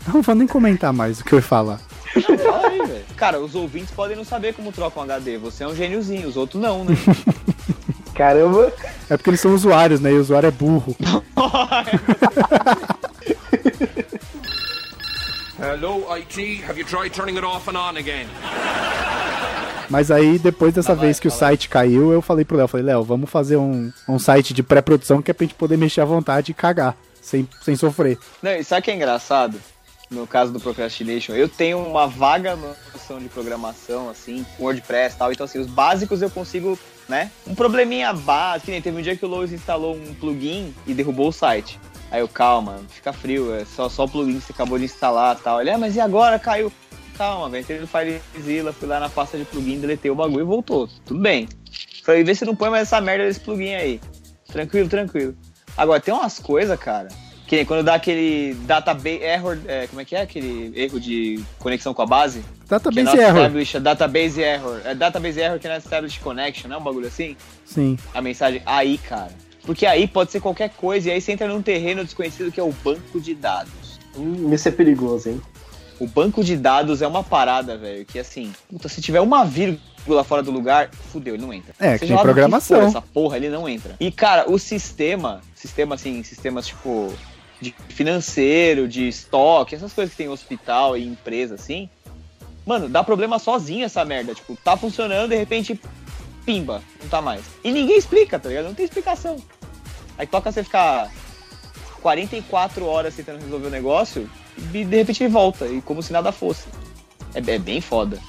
Não 0.08 0.22
vou 0.22 0.36
nem 0.36 0.46
comentar 0.48 0.94
mais 0.94 1.20
o 1.20 1.24
que 1.26 1.34
eu 1.34 1.40
ia 1.40 1.44
falar. 1.44 1.80
Não, 2.16 2.38
fala 2.38 2.68
aí, 2.68 2.78
velho. 2.86 3.04
Cara, 3.18 3.40
os 3.40 3.56
ouvintes 3.56 3.90
podem 3.92 4.16
não 4.16 4.24
saber 4.24 4.54
como 4.54 4.72
troca 4.72 5.00
um 5.00 5.04
HD. 5.04 5.40
Você 5.40 5.64
é 5.64 5.68
um 5.68 5.76
gêniozinho, 5.76 6.28
os 6.30 6.38
outros 6.38 6.62
não, 6.62 6.86
né? 6.86 6.96
Caramba. 8.14 8.72
É 9.10 9.18
porque 9.18 9.32
eles 9.32 9.42
são 9.42 9.54
usuários, 9.56 10.00
né? 10.00 10.12
E 10.12 10.14
o 10.14 10.22
usuário 10.22 10.46
é 10.48 10.52
burro. 10.52 10.96
Hello, 15.60 16.06
IT. 16.16 16.62
Have 16.68 16.78
you 16.78 16.86
tried 16.86 17.12
turning 17.14 17.36
it 17.38 17.44
off 17.44 17.68
and 17.68 17.76
on 17.76 17.98
again? 17.98 18.28
Mas 19.90 20.12
aí, 20.12 20.40
depois 20.40 20.74
dessa 20.74 20.92
Ah, 20.92 20.96
vai, 20.96 21.06
vez 21.06 21.20
que 21.20 21.28
o 21.28 21.32
site 21.32 21.70
caiu, 21.70 22.12
eu 22.12 22.22
falei 22.22 22.44
pro 22.44 22.58
Léo, 22.58 22.68
falei, 22.68 22.86
Léo, 22.86 23.04
vamos 23.04 23.30
fazer 23.30 23.58
um, 23.58 23.92
um 24.08 24.20
site 24.20 24.54
de 24.54 24.64
pré-produção 24.64 25.22
que 25.22 25.32
é 25.32 25.34
pra 25.34 25.46
gente 25.46 25.56
poder 25.56 25.78
mexer 25.78 26.02
à 26.02 26.06
vontade 26.06 26.52
e 26.52 26.54
cagar, 26.54 26.96
sem, 27.22 27.48
sem 27.62 27.76
sofrer. 27.76 28.18
Não, 28.42 28.52
e 28.52 28.64
sabe 28.64 28.82
o 28.82 28.84
que 28.84 28.92
é 28.92 28.96
engraçado? 28.96 29.60
No 30.10 30.28
caso 30.28 30.52
do 30.52 30.60
Procrastination, 30.60 31.34
eu 31.34 31.50
tenho 31.50 31.80
uma 31.80 32.08
vaga 32.08 32.56
noção 32.56 33.20
de 33.20 33.28
programação, 33.28 34.10
assim, 34.10 34.46
WordPress 34.60 35.16
e 35.16 35.18
tal. 35.18 35.32
Então, 35.32 35.46
assim, 35.46 35.60
os 35.60 35.68
básicos 35.68 36.22
eu 36.22 36.30
consigo, 36.30 36.78
né? 37.10 37.32
Um 37.48 37.56
probleminha 37.56 38.14
básico, 38.14 38.66
que 38.66 38.72
nem 38.72 38.82
teve 38.82 39.00
um 39.00 39.02
dia 39.02 39.16
que 39.16 39.26
o 39.26 39.28
Lois 39.28 39.52
instalou 39.52 39.96
um 39.96 40.14
plugin 40.14 40.76
e 40.86 40.94
derrubou 40.94 41.30
o 41.30 41.34
site. 41.34 41.80
Aí 42.12 42.22
eu, 42.22 42.28
calma, 42.28 42.82
fica 42.90 43.12
frio, 43.12 43.54
é 43.56 43.66
só, 43.66 43.90
só 43.90 44.06
o 44.06 44.08
plugin 44.08 44.40
que 44.40 44.46
você 44.46 44.54
acabou 44.54 44.78
de 44.78 44.86
instalar 44.86 45.36
e 45.36 45.44
tal. 45.44 45.60
Ele, 45.60 45.72
ah, 45.72 45.78
mas 45.78 45.96
e 45.96 46.00
agora? 46.00 46.38
Caiu. 46.38 46.72
Calma, 47.18 47.50
velho. 47.50 47.62
Entrei 47.62 47.80
no 47.80 47.88
FileZilla, 47.88 48.74
fui 48.74 48.88
lá 48.88 49.00
na 49.00 49.10
pasta 49.10 49.38
de 49.38 49.46
plugin, 49.46 49.80
deletei 49.80 50.12
o 50.12 50.16
bagulho 50.16 50.42
e 50.42 50.44
voltou. 50.44 50.88
Tudo 51.06 51.20
bem. 51.20 51.48
Falei, 52.04 52.24
vê 52.24 52.36
se 52.36 52.46
não 52.46 52.56
põe 52.56 52.70
mais 52.70 52.84
essa 52.84 53.00
merda 53.02 53.26
desse 53.26 53.40
plugin 53.40 53.74
aí. 53.74 54.02
Tranquilo, 54.48 54.88
tranquilo. 54.90 55.36
Agora, 55.78 56.00
tem 56.00 56.14
umas 56.14 56.40
coisas, 56.40 56.80
cara, 56.80 57.10
que 57.48 57.56
nem 57.58 57.66
quando 57.66 57.84
dá 57.84 57.96
aquele 57.96 58.54
database 58.66 59.22
error, 59.22 59.58
é, 59.68 59.88
como 59.88 60.02
é 60.02 60.06
que 60.06 60.16
é? 60.16 60.22
Aquele 60.22 60.72
erro 60.76 61.00
de 61.00 61.44
conexão 61.60 61.94
com 61.94 62.02
a 62.02 62.06
base? 62.06 62.40
Que 62.40 62.46
é 62.74 62.78
Database 62.78 63.04
not 63.06 63.18
error. 63.18 63.38
established, 63.38 63.80
database 63.80 64.42
error. 64.42 64.82
É 64.86 64.96
database 64.96 65.40
error 65.40 65.60
que 65.60 65.68
não 65.68 65.76
é 65.76 65.78
established 65.78 66.22
connection, 66.22 66.70
não 66.70 66.78
é 66.78 66.80
um 66.80 66.84
bagulho 66.84 67.08
assim? 67.08 67.36
Sim. 67.66 67.98
A 68.14 68.22
mensagem 68.22 68.62
aí, 68.66 68.98
cara. 68.98 69.32
Porque 69.64 69.86
aí 69.86 70.08
pode 70.08 70.32
ser 70.32 70.40
qualquer 70.40 70.70
coisa 70.70 71.10
e 71.10 71.12
aí 71.12 71.20
você 71.22 71.32
entra 71.32 71.48
num 71.48 71.62
terreno 71.62 72.04
desconhecido 72.04 72.52
que 72.52 72.60
é 72.60 72.64
o 72.64 72.72
banco 72.84 73.20
de 73.20 73.34
dados. 73.34 74.00
Hum, 74.18 74.54
isso 74.54 74.68
é 74.68 74.72
perigoso, 74.72 75.30
hein? 75.30 75.42
O 76.00 76.08
banco 76.08 76.44
de 76.44 76.58
dados 76.58 77.02
é 77.02 77.08
uma 77.08 77.24
parada, 77.24 77.78
velho, 77.78 78.06
que 78.06 78.20
assim, 78.20 78.54
puta, 78.70 78.90
se 78.90 79.02
tiver 79.02 79.22
uma 79.22 79.46
vírgula 79.46 80.24
fora 80.24 80.44
do 80.44 80.52
lugar, 80.52 80.90
fudeu, 81.12 81.36
ele 81.36 81.44
não 81.44 81.54
entra. 81.54 81.74
É, 81.80 81.94
que 81.94 82.00
Seja 82.00 82.16
do 82.16 82.22
programação. 82.22 82.82
for 82.82 82.88
essa 82.88 83.02
porra, 83.02 83.38
ele 83.38 83.50
não 83.50 83.68
entra. 83.68 83.96
E, 84.00 84.12
cara, 84.12 84.50
o 84.52 84.60
sistema, 84.60 85.42
sistema 85.56 85.96
assim, 85.96 86.22
sistemas 86.24 86.68
tipo 86.68 87.14
de 87.62 87.74
financeiro, 87.90 88.88
de 88.88 89.08
estoque, 89.08 89.76
essas 89.76 89.94
coisas 89.94 90.12
que 90.12 90.18
tem 90.18 90.28
em 90.28 90.30
hospital 90.30 90.98
e 90.98 91.08
empresa, 91.08 91.56
assim, 91.56 91.90
mano, 92.66 92.90
dá 92.90 93.04
problema 93.04 93.40
sozinho 93.40 93.86
essa 93.86 94.04
merda. 94.04 94.36
Tipo, 94.36 94.58
tá 94.58 94.76
funcionando, 94.76 95.30
de 95.30 95.38
repente, 95.38 95.80
pimba, 96.46 96.82
não 97.02 97.10
tá 97.10 97.22
mais. 97.22 97.44
E 97.64 97.72
ninguém 97.72 97.98
explica, 97.98 98.38
tá 98.38 98.50
ligado? 98.50 98.66
Não 98.66 98.74
tem 98.74 98.86
explicação. 98.86 99.38
Aí 100.18 100.28
toca 100.28 100.52
você 100.52 100.64
ficar 100.64 101.12
44 102.02 102.86
horas 102.86 103.16
tentando 103.16 103.42
resolver 103.42 103.68
o 103.68 103.72
negócio 103.72 104.30
e 104.74 104.84
de 104.86 104.96
repente 104.96 105.24
ele 105.24 105.32
volta, 105.34 105.66
e 105.68 105.82
como 105.82 106.02
se 106.02 106.12
nada 106.14 106.32
fosse. 106.32 106.66
É, 107.34 107.40
é 107.40 107.60
bem 107.60 107.82
foda. 107.82 108.20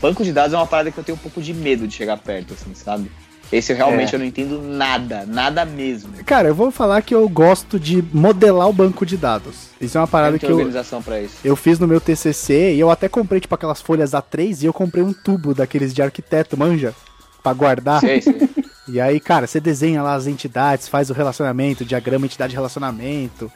Banco 0.00 0.24
de 0.24 0.32
dados 0.32 0.52
é 0.52 0.56
uma 0.56 0.66
parada 0.66 0.90
que 0.90 0.98
eu 0.98 1.04
tenho 1.04 1.16
um 1.16 1.20
pouco 1.20 1.40
de 1.40 1.54
medo 1.54 1.86
de 1.86 1.94
chegar 1.94 2.16
perto, 2.18 2.54
assim, 2.54 2.74
sabe? 2.74 3.10
Esse 3.52 3.70
eu 3.72 3.76
realmente 3.76 4.12
É. 4.12 4.16
eu 4.16 4.18
não 4.18 4.26
entendo 4.26 4.62
nada, 4.62 5.26
nada 5.26 5.64
mesmo. 5.64 6.10
Cara, 6.24 6.48
eu 6.48 6.54
vou 6.54 6.70
falar 6.70 7.02
que 7.02 7.14
eu 7.14 7.28
gosto 7.28 7.78
de 7.78 8.02
modelar 8.12 8.66
o 8.68 8.72
banco 8.72 9.04
de 9.04 9.16
dados. 9.16 9.68
Isso 9.80 9.98
é 9.98 10.00
uma 10.00 10.06
parada 10.08 10.38
que 10.38 10.46
tem 10.46 10.50
eu, 10.50 10.56
organização 10.56 11.02
pra 11.02 11.20
isso. 11.20 11.34
eu 11.44 11.54
fiz 11.54 11.78
no 11.78 11.86
meu 11.86 12.00
TCC 12.00 12.74
e 12.74 12.80
eu 12.80 12.90
até 12.90 13.08
comprei, 13.10 13.40
tipo, 13.40 13.54
aquelas 13.54 13.82
folhas 13.82 14.12
A3 14.12 14.62
e 14.62 14.66
eu 14.66 14.72
comprei 14.72 15.04
um 15.04 15.12
tubo 15.12 15.54
daqueles 15.54 15.92
de 15.92 16.00
arquiteto, 16.00 16.56
manja? 16.56 16.94
Pra 17.42 17.52
guardar. 17.52 18.00
Sei, 18.00 18.20
sei. 18.22 18.34
E 18.88 19.00
aí, 19.00 19.20
cara, 19.20 19.46
você 19.46 19.60
desenha 19.60 20.02
lá 20.02 20.14
as 20.14 20.26
entidades, 20.26 20.88
faz 20.88 21.08
o 21.08 21.12
relacionamento, 21.12 21.84
diagrama 21.84 22.26
entidade-relacionamento. 22.26 23.50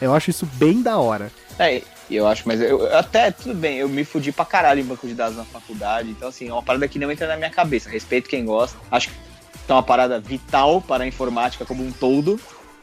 Eu 0.00 0.12
acho 0.12 0.28
isso 0.30 0.44
bem 0.54 0.82
da 0.82 0.98
hora. 0.98 1.30
É, 1.58 1.82
eu 2.10 2.26
acho, 2.26 2.42
mas 2.46 2.60
eu, 2.60 2.94
até, 2.96 3.30
tudo 3.30 3.54
bem, 3.54 3.78
eu 3.78 3.88
me 3.88 4.04
fudi 4.04 4.32
pra 4.32 4.44
caralho 4.44 4.80
em 4.80 4.84
banco 4.84 5.06
de 5.06 5.14
dados 5.14 5.36
na 5.36 5.44
faculdade, 5.44 6.10
então 6.10 6.28
assim, 6.28 6.48
é 6.48 6.52
uma 6.52 6.62
parada 6.62 6.86
que 6.88 6.98
não 6.98 7.10
entra 7.10 7.26
na 7.26 7.36
minha 7.36 7.50
cabeça. 7.50 7.88
Respeito 7.90 8.28
quem 8.28 8.44
gosta. 8.44 8.76
Acho 8.90 9.08
que 9.08 9.14
é 9.68 9.72
uma 9.72 9.82
parada 9.82 10.18
vital 10.18 10.80
para 10.80 11.04
a 11.04 11.06
informática 11.06 11.64
como 11.64 11.84
um 11.84 11.92
todo, 11.92 12.38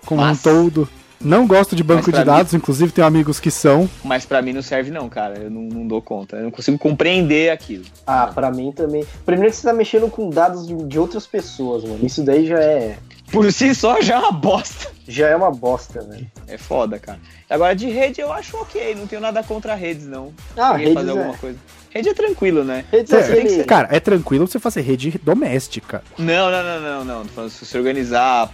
Como 0.06 0.22
Mas- 0.22 0.40
um 0.40 0.42
todo. 0.42 0.90
Não 1.22 1.46
gosto 1.46 1.76
de 1.76 1.84
banco 1.84 2.10
de 2.14 2.24
dados, 2.24 2.54
inclusive 2.54 2.94
tenho 2.94 3.06
amigos 3.06 3.42
que 3.42 3.52
são. 3.52 3.90
mas 4.06 4.26
pra 4.26 4.42
mim 4.42 4.54
não 4.54 4.62
serve 4.62 4.90
não, 4.90 5.10
cara. 5.10 5.38
Eu 5.38 5.50
não, 5.52 5.64
não 5.64 5.86
dou 5.86 6.02
conta. 6.02 6.38
Eu 6.38 6.44
não 6.44 6.52
consigo 6.52 6.78
compreender 6.78 7.50
aquilo. 7.52 7.84
Ah, 8.08 8.28
pra 8.34 8.50
mim 8.50 8.72
também. 8.72 9.06
Primeiro 9.26 9.52
que 9.52 9.58
você 9.58 9.68
tá 9.68 9.74
mexendo 9.74 10.10
com 10.10 10.30
dados 10.30 10.66
de, 10.66 10.74
de 10.86 10.98
outras 10.98 11.28
pessoas, 11.28 11.84
mano. 11.84 12.00
Isso 12.06 12.24
daí 12.24 12.48
já 12.48 12.62
é. 12.62 12.98
Por 13.32 13.52
si 13.52 13.76
só 13.76 14.02
já 14.02 14.16
é 14.16 14.20
uma 14.20 14.32
bosta. 14.32 14.92
Já 15.08 15.28
é 15.28 15.36
uma 15.36 15.52
bosta, 15.52 16.02
velho. 16.02 16.28
É 16.48 16.58
foda, 16.58 17.00
cara. 17.00 17.20
Agora 17.50 17.76
de 17.76 17.88
rede 17.88 18.22
eu 18.22 18.32
acho 18.32 18.58
ok, 18.58 18.96
não 18.96 19.08
tenho 19.08 19.22
nada 19.22 19.44
contra 19.44 19.76
redes, 19.76 20.06
não. 20.06 20.34
Ah, 20.58 20.76
redes 20.76 20.94
fazer 20.94 21.10
é. 21.10 21.12
alguma 21.12 21.38
coisa. 21.38 21.58
Rede 21.90 22.10
é 22.10 22.14
tranquilo, 22.14 22.64
né? 22.64 22.86
Redes 22.92 23.12
É, 23.12 23.18
é 23.18 23.24
aquele. 23.24 23.64
Cara, 23.64 23.88
é 23.92 24.00
tranquilo 24.00 24.48
você 24.48 24.60
fazer 24.60 24.82
rede 24.82 25.20
doméstica. 25.24 26.04
Não, 26.18 26.52
não, 26.52 26.64
não, 26.64 26.82
não, 26.82 27.06
não. 27.06 27.26
Tô 27.26 27.30
falando 27.30 27.50
se 27.50 27.66
você 27.66 27.78
organizar. 27.78 28.52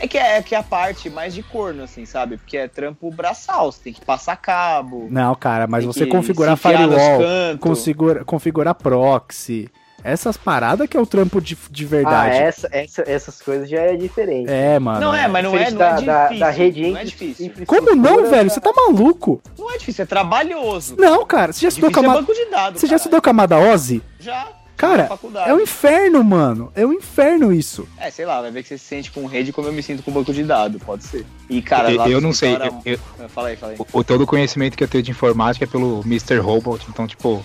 É 0.00 0.06
que 0.06 0.16
é, 0.16 0.38
é 0.38 0.42
que 0.42 0.54
é 0.54 0.58
a 0.58 0.62
parte 0.62 1.10
mais 1.10 1.34
de 1.34 1.42
corno, 1.42 1.82
assim, 1.82 2.06
sabe? 2.06 2.36
Porque 2.36 2.56
é 2.56 2.68
trampo 2.68 3.10
braçal, 3.10 3.72
você 3.72 3.80
tem 3.84 3.92
que 3.92 4.00
passar 4.00 4.36
cabo. 4.36 5.08
Não, 5.10 5.34
cara, 5.34 5.66
mas 5.66 5.84
você 5.84 6.06
configurar 6.06 6.56
firewall, 6.56 7.58
configura, 7.58 8.24
configurar 8.24 8.74
proxy, 8.76 9.68
essas 10.04 10.36
paradas 10.36 10.88
que 10.88 10.96
é 10.96 11.00
o 11.00 11.06
trampo 11.06 11.40
de, 11.40 11.56
de 11.70 11.84
Ah, 11.84 11.88
verdade. 11.88 12.36
essa, 12.36 12.68
essa, 12.72 13.04
essas 13.06 13.40
coisas 13.42 13.68
já 13.68 13.80
é 13.80 13.96
diferente. 13.96 14.50
É, 14.50 14.78
mano. 14.78 15.00
Não 15.00 15.14
é, 15.14 15.26
mas 15.28 15.44
não 15.44 15.56
é, 15.56 15.58
não 15.58 15.66
é 15.66 15.70
da, 15.70 16.00
da, 16.00 16.22
difícil. 16.24 16.40
da 16.40 16.50
rede 16.50 16.90
não 16.90 16.98
é 16.98 17.04
difícil. 17.04 17.52
Como 17.66 17.94
não, 17.96 18.30
velho? 18.30 18.48
da- 18.48 18.54
Você 18.54 18.60
tá 18.60 18.72
maluco? 18.72 19.42
Não 19.58 19.70
é 19.72 19.78
difícil, 19.78 20.02
é 20.04 20.06
trabalhoso. 20.06 20.94
Não, 20.98 21.24
cara, 21.26 21.52
você 21.52 21.60
já 21.62 21.68
estudou 21.68 21.90
difícil 21.90 22.04
é 22.04 22.06
camada. 22.14 22.26
banco 22.26 22.34
de 22.44 22.50
dados. 22.50 22.80
Você 22.80 22.86
já 22.86 22.96
estudou 22.96 23.20
camada 23.20 23.58
OSI? 23.58 24.02
Já. 24.20 24.48
Cara. 24.76 25.08
É 25.44 25.52
um 25.52 25.60
inferno, 25.60 26.22
mano. 26.22 26.70
É 26.76 26.86
um 26.86 26.92
inferno 26.92 27.52
isso. 27.52 27.88
É, 27.98 28.12
sei 28.12 28.24
lá, 28.24 28.40
vai 28.40 28.52
ver 28.52 28.62
que 28.62 28.68
você 28.68 28.78
se 28.78 28.84
sente 28.84 29.10
com 29.10 29.26
rede 29.26 29.52
como 29.52 29.66
eu 29.66 29.72
me 29.72 29.82
sinto 29.82 30.04
com 30.04 30.12
banco 30.12 30.32
de 30.32 30.44
dados, 30.44 30.80
pode 30.80 31.02
ser. 31.02 31.26
E, 31.50 31.60
cara, 31.60 31.90
Eu- 31.90 31.96
lá 31.98 32.08
eu 32.08 32.20
não 32.20 32.32
sei, 32.32 32.52
escritório- 32.52 32.80
eu- 32.84 32.98
eu- 33.18 33.28
Fala 33.28 33.48
aí, 33.48 33.56
fala 33.56 33.72
aí. 33.72 33.78
O, 33.92 33.98
o 33.98 34.04
todo 34.04 34.20
o 34.22 34.26
conhecimento 34.26 34.76
que 34.78 34.84
eu 34.84 34.86
tenho 34.86 35.02
de 35.02 35.10
informática 35.10 35.64
é 35.64 35.68
pelo 35.68 36.00
Mr. 36.06 36.38
Robot, 36.38 36.86
então, 36.88 37.08
tipo, 37.08 37.44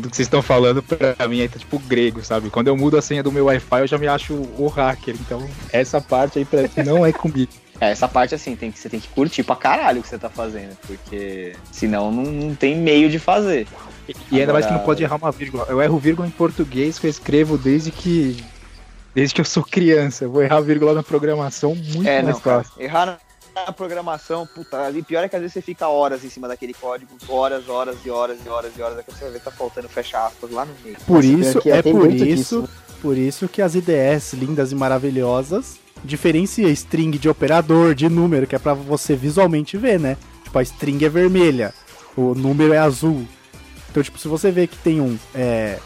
tudo 0.00 0.10
que 0.10 0.16
vocês 0.16 0.26
estão 0.26 0.42
falando 0.42 0.82
pra 0.82 1.28
mim 1.28 1.40
aí 1.40 1.48
tá 1.48 1.58
tipo 1.58 1.78
grego, 1.78 2.24
sabe? 2.24 2.50
Quando 2.50 2.68
eu 2.68 2.76
mudo 2.76 2.96
a 2.96 3.02
senha 3.02 3.22
do 3.22 3.30
meu 3.32 3.46
Wi-Fi, 3.46 3.80
eu 3.80 3.86
já 3.86 3.98
me 3.98 4.06
acho 4.08 4.34
o 4.34 4.66
hacker, 4.68 5.14
então 5.20 5.48
essa 5.72 6.00
parte 6.00 6.38
aí 6.38 6.44
pra 6.44 6.62
mim 6.62 6.68
não 6.84 7.04
é 7.06 7.12
comigo. 7.12 7.50
É, 7.80 7.92
essa 7.92 8.08
parte 8.08 8.34
assim, 8.34 8.56
tem 8.56 8.72
que, 8.72 8.78
você 8.80 8.88
tem 8.88 8.98
que 8.98 9.06
curtir 9.06 9.44
pra 9.44 9.54
caralho 9.54 10.00
o 10.00 10.02
que 10.02 10.08
você 10.08 10.18
tá 10.18 10.28
fazendo, 10.28 10.76
porque 10.84 11.52
senão 11.70 12.10
não, 12.10 12.24
não 12.24 12.52
tem 12.52 12.76
meio 12.76 13.08
de 13.08 13.20
fazer. 13.20 13.68
E 14.32 14.40
ainda 14.40 14.52
mais 14.52 14.64
que 14.66 14.72
não 14.72 14.78
Agora- 14.80 14.86
pode 14.86 15.04
errar 15.04 15.14
uma 15.14 15.30
vírgula. 15.30 15.64
Eu 15.68 15.80
erro 15.80 15.96
vírgula 15.96 16.26
em 16.26 16.30
português 16.32 16.98
que 16.98 17.06
eu 17.06 17.10
escrevo 17.10 17.56
desde 17.56 17.92
que. 17.92 18.42
Desde 19.14 19.32
que 19.32 19.40
eu 19.40 19.44
sou 19.44 19.62
criança. 19.62 20.24
Eu 20.24 20.30
vou 20.32 20.42
errar 20.42 20.60
vírgula 20.60 20.92
na 20.92 21.04
programação 21.04 21.72
muito 21.76 22.08
É, 22.08 22.20
mais 22.20 22.34
não, 22.34 22.40
cara. 22.42 22.64
fácil. 22.64 22.82
Errar 22.82 23.18
na 23.66 23.72
programação, 23.72 24.46
puta, 24.46 24.90
e 24.90 25.02
pior 25.02 25.24
é 25.24 25.28
que 25.28 25.36
às 25.36 25.42
vezes 25.42 25.54
você 25.54 25.62
fica 25.62 25.88
horas 25.88 26.24
em 26.24 26.30
cima 26.30 26.48
daquele 26.48 26.74
código, 26.74 27.16
horas, 27.28 27.68
horas 27.68 27.96
e 28.04 28.10
horas 28.10 28.38
e 28.44 28.48
horas 28.48 28.72
e 28.76 28.82
horas, 28.82 28.96
daqui 28.96 29.12
você 29.12 29.24
vai 29.24 29.32
ver 29.32 29.38
que 29.38 29.44
tá 29.44 29.50
faltando 29.50 29.88
fecha 29.88 30.26
aspas 30.26 30.50
lá 30.50 30.64
no 30.64 30.74
meio. 30.84 30.96
Por 31.06 31.22
Nossa, 31.22 31.58
isso, 31.58 31.68
é 31.68 31.82
por 31.82 32.10
isso, 32.10 32.24
disso, 32.24 32.62
né? 32.62 32.68
por 33.00 33.16
isso 33.16 33.48
que 33.48 33.62
as 33.62 33.74
IDEs 33.74 34.32
lindas 34.32 34.72
e 34.72 34.74
maravilhosas 34.74 35.78
diferencia 36.04 36.68
string 36.70 37.18
de 37.18 37.28
operador, 37.28 37.94
de 37.94 38.08
número, 38.08 38.46
que 38.46 38.54
é 38.54 38.58
pra 38.58 38.74
você 38.74 39.16
visualmente 39.16 39.76
ver, 39.76 39.98
né? 39.98 40.16
Tipo, 40.44 40.58
a 40.58 40.62
string 40.62 41.04
é 41.04 41.08
vermelha, 41.08 41.74
o 42.16 42.34
número 42.34 42.72
é 42.72 42.78
azul. 42.78 43.26
Então, 43.90 44.02
tipo, 44.02 44.18
se 44.18 44.28
você 44.28 44.50
vê 44.50 44.66
que 44.66 44.76
tem 44.78 45.00
um 45.00 45.18
é, 45.34 45.78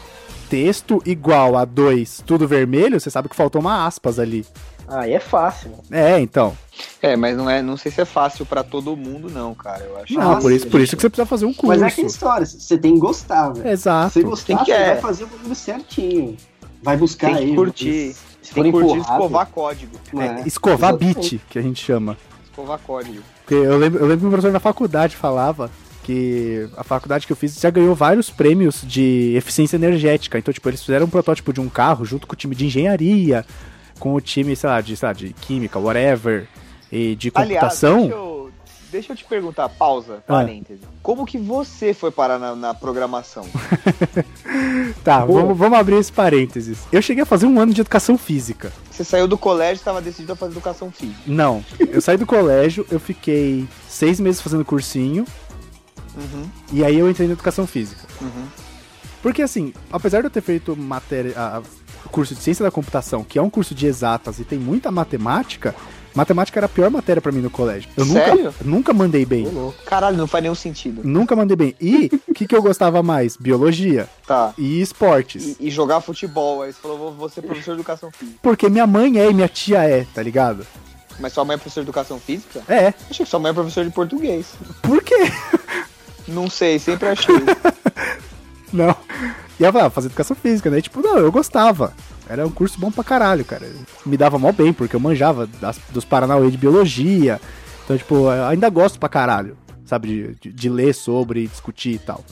texto 0.53 1.01
igual 1.03 1.57
a 1.57 1.65
2, 1.65 2.21
tudo 2.27 2.47
vermelho, 2.47 2.99
você 2.99 3.09
sabe 3.09 3.27
que 3.27 3.35
faltou 3.35 3.59
uma 3.59 3.87
aspas 3.87 4.19
ali. 4.19 4.45
Aí 4.87 5.13
é 5.13 5.19
fácil. 5.19 5.71
mano. 5.71 5.83
É, 5.89 6.19
então. 6.19 6.55
É, 7.01 7.15
mas 7.15 7.35
não 7.35 7.49
é, 7.49 7.59
não 7.59 7.75
sei 7.75 7.91
se 7.91 8.01
é 8.01 8.05
fácil 8.05 8.45
pra 8.45 8.61
todo 8.63 8.95
mundo 8.95 9.31
não, 9.31 9.55
cara, 9.55 9.83
eu 9.83 9.97
acho. 9.97 10.13
Não, 10.13 10.39
por 10.39 10.51
isso, 10.51 10.67
por 10.67 10.79
isso 10.79 10.95
que 10.95 11.01
você 11.01 11.09
precisa 11.09 11.25
fazer 11.25 11.45
um 11.45 11.53
curso. 11.53 11.65
Mas 11.69 11.81
é 11.81 11.87
aquela 11.87 12.07
história, 12.07 12.45
você 12.45 12.77
tem 12.77 12.93
que 12.93 12.99
gostar, 12.99 13.49
velho. 13.49 13.67
Exato. 13.67 14.13
Se 14.13 14.21
você 14.21 14.27
gostar, 14.27 14.45
Tem 14.45 14.57
que 14.57 14.65
você 14.65 14.71
é. 14.73 14.85
vai 14.93 15.01
fazer 15.01 15.23
o 15.23 15.27
bagulho 15.27 15.55
certinho. 15.55 16.37
Vai 16.83 16.97
buscar 16.97 17.27
Tem 17.29 17.37
que 17.37 17.43
aí. 17.45 17.55
curtir. 17.55 18.15
Se 18.43 18.53
Tem 18.53 18.63
que 18.65 18.71
curtir 18.71 18.97
escovar 18.99 19.47
código. 19.47 19.97
né? 20.13 20.41
É, 20.43 20.47
escovar 20.47 20.91
Exatamente. 20.91 21.19
bit, 21.37 21.41
que 21.49 21.57
a 21.57 21.61
gente 21.63 21.83
chama. 21.83 22.15
Escovar 22.43 22.77
código. 22.77 23.23
Porque 23.43 23.55
eu 23.55 23.77
lembro, 23.79 23.99
eu 24.01 24.05
lembro 24.05 24.19
que 24.19 24.25
o 24.27 24.29
professor 24.29 24.51
na 24.51 24.59
faculdade 24.59 25.15
falava 25.17 25.71
que 26.03 26.67
a 26.77 26.83
faculdade 26.83 27.25
que 27.25 27.31
eu 27.31 27.37
fiz 27.37 27.59
já 27.59 27.69
ganhou 27.69 27.95
vários 27.95 28.29
prêmios 28.29 28.81
de 28.83 29.33
eficiência 29.35 29.75
energética. 29.77 30.37
Então, 30.37 30.53
tipo, 30.53 30.69
eles 30.69 30.81
fizeram 30.83 31.05
um 31.05 31.09
protótipo 31.09 31.51
de 31.53 31.61
um 31.61 31.69
carro 31.69 32.05
junto 32.05 32.27
com 32.27 32.33
o 32.33 32.37
time 32.37 32.53
de 32.55 32.65
engenharia, 32.65 33.45
com 33.99 34.13
o 34.13 34.21
time, 34.21 34.55
sei 34.55 34.69
lá, 34.69 34.81
de, 34.81 34.95
sei 34.97 35.07
lá, 35.07 35.13
de 35.13 35.33
química, 35.33 35.79
whatever, 35.79 36.47
e 36.91 37.15
de 37.15 37.31
computação. 37.31 37.95
Aliás, 37.95 38.09
deixa 38.11 38.15
eu, 38.23 38.51
deixa 38.91 39.13
eu 39.13 39.17
te 39.17 39.23
perguntar, 39.25 39.69
pausa, 39.69 40.17
Ah. 40.27 40.33
parêntese. 40.33 40.81
Como 41.01 41.25
que 41.25 41.37
você 41.37 41.93
foi 41.93 42.11
parar 42.11 42.37
na, 42.37 42.55
na 42.55 42.73
programação? 42.73 43.45
Tá, 45.03 45.25
vamos, 45.25 45.57
vamos 45.57 45.77
abrir 45.77 45.95
esse 45.95 46.11
parênteses. 46.11 46.79
Eu 46.91 47.01
cheguei 47.01 47.23
a 47.23 47.25
fazer 47.25 47.45
um 47.45 47.59
ano 47.59 47.73
de 47.73 47.81
educação 47.81 48.17
física. 48.17 48.71
Você 48.89 49.03
saiu 49.03 49.27
do 49.27 49.37
colégio 49.37 49.73
e 49.73 49.81
estava 49.81 50.01
decidido 50.01 50.33
a 50.33 50.35
fazer 50.35 50.51
educação 50.53 50.91
física. 50.91 51.19
Não, 51.25 51.63
eu 51.89 51.99
saí 52.01 52.17
do 52.17 52.25
colégio, 52.25 52.85
eu 52.91 52.99
fiquei 52.99 53.67
seis 53.89 54.19
meses 54.19 54.39
fazendo 54.41 54.63
cursinho, 54.63 55.25
Uhum, 56.15 56.43
e 56.71 56.83
aí 56.83 56.97
eu 56.97 57.09
entrei 57.09 57.27
na 57.27 57.33
educação 57.33 57.65
física. 57.67 58.01
uhum. 58.21 58.45
Porque 59.21 59.41
assim, 59.41 59.73
apesar 59.91 60.19
de 60.19 60.25
eu 60.27 60.31
ter 60.31 60.41
feito 60.41 60.75
matéria, 60.75 61.33
a- 61.37 61.61
curso 62.11 62.35
de 62.35 62.41
ciência 62.41 62.63
da 62.63 62.69
computação, 62.71 63.23
que 63.23 63.39
é 63.39 63.41
um 63.41 63.49
curso 63.49 63.73
de 63.73 63.87
exatas 63.87 64.37
e 64.39 64.43
tem 64.43 64.59
muita 64.59 64.91
matemática, 64.91 65.73
matemática 66.13 66.59
era 66.59 66.65
a 66.65 66.69
pior 66.69 66.91
matéria 66.91 67.21
pra 67.21 67.31
mim 67.31 67.39
no 67.39 67.49
colégio. 67.49 67.89
Eu 67.95 68.05
Sério? 68.05 68.43
nunca, 68.43 68.53
nunca 68.65 68.93
mandei 68.93 69.25
bem. 69.25 69.47
Caralho, 69.85 70.17
não 70.17 70.27
faz 70.27 70.41
nenhum 70.43 70.53
sentido. 70.55 71.01
Nunca 71.05 71.35
mandei 71.37 71.55
bem. 71.55 71.73
E 71.79 72.11
o 72.27 72.33
que, 72.35 72.45
que 72.45 72.53
eu 72.55 72.61
gostava 72.61 73.01
mais? 73.01 73.37
Biologia 73.37 74.09
Tá. 74.27 74.53
e 74.57 74.81
esportes. 74.81 75.55
E, 75.59 75.67
e 75.67 75.71
jogar 75.71 76.01
futebol. 76.01 76.61
Aí 76.61 76.73
você 76.73 76.79
falou, 76.81 76.97
vou, 76.97 77.13
vou 77.13 77.29
ser 77.29 77.41
professor 77.43 77.75
de 77.75 77.79
educação 77.79 78.11
física. 78.11 78.37
Porque 78.43 78.67
minha 78.69 78.85
mãe 78.85 79.19
é 79.19 79.29
e 79.31 79.33
minha 79.33 79.47
tia 79.47 79.83
é, 79.83 80.05
tá 80.13 80.21
ligado? 80.21 80.67
Mas 81.19 81.31
sua 81.31 81.45
mãe 81.45 81.53
é 81.55 81.57
professor 81.57 81.79
de 81.79 81.85
educação 81.85 82.19
física? 82.19 82.61
É. 82.67 82.93
Achei 83.09 83.25
que 83.25 83.29
sua 83.31 83.39
mãe 83.39 83.51
é 83.51 83.53
professor 83.53 83.85
de 83.85 83.91
português. 83.91 84.47
Por 84.81 85.01
quê? 85.01 85.15
Não 86.33 86.49
sei, 86.49 86.79
sempre 86.79 87.09
achei. 87.09 87.35
Não. 88.71 88.95
E 89.59 89.63
ela 89.63 89.71
falava, 89.71 89.89
fazer 89.91 90.07
educação 90.07 90.35
física, 90.35 90.69
né? 90.69 90.79
E, 90.79 90.81
tipo, 90.81 90.99
não, 91.01 91.17
eu 91.17 91.31
gostava. 91.31 91.93
Era 92.27 92.45
um 92.45 92.49
curso 92.49 92.79
bom 92.79 92.91
pra 92.91 93.03
caralho, 93.03 93.45
cara. 93.45 93.69
Me 94.05 94.17
dava 94.17 94.39
mal 94.39 94.51
bem, 94.51 94.73
porque 94.73 94.95
eu 94.95 94.99
manjava 94.99 95.47
das- 95.61 95.79
dos 95.91 96.03
Paranauê 96.03 96.49
de 96.49 96.57
biologia. 96.57 97.39
Então, 97.83 97.95
tipo, 97.97 98.15
eu 98.15 98.45
ainda 98.47 98.67
gosto 98.69 98.99
pra 98.99 99.07
caralho, 99.09 99.55
sabe? 99.85 100.07
De, 100.07 100.35
de- 100.49 100.51
de 100.53 100.69
ler 100.69 100.93
sobre, 100.95 101.47
discutir 101.47 101.91
e 101.95 101.99
tal. 101.99 102.23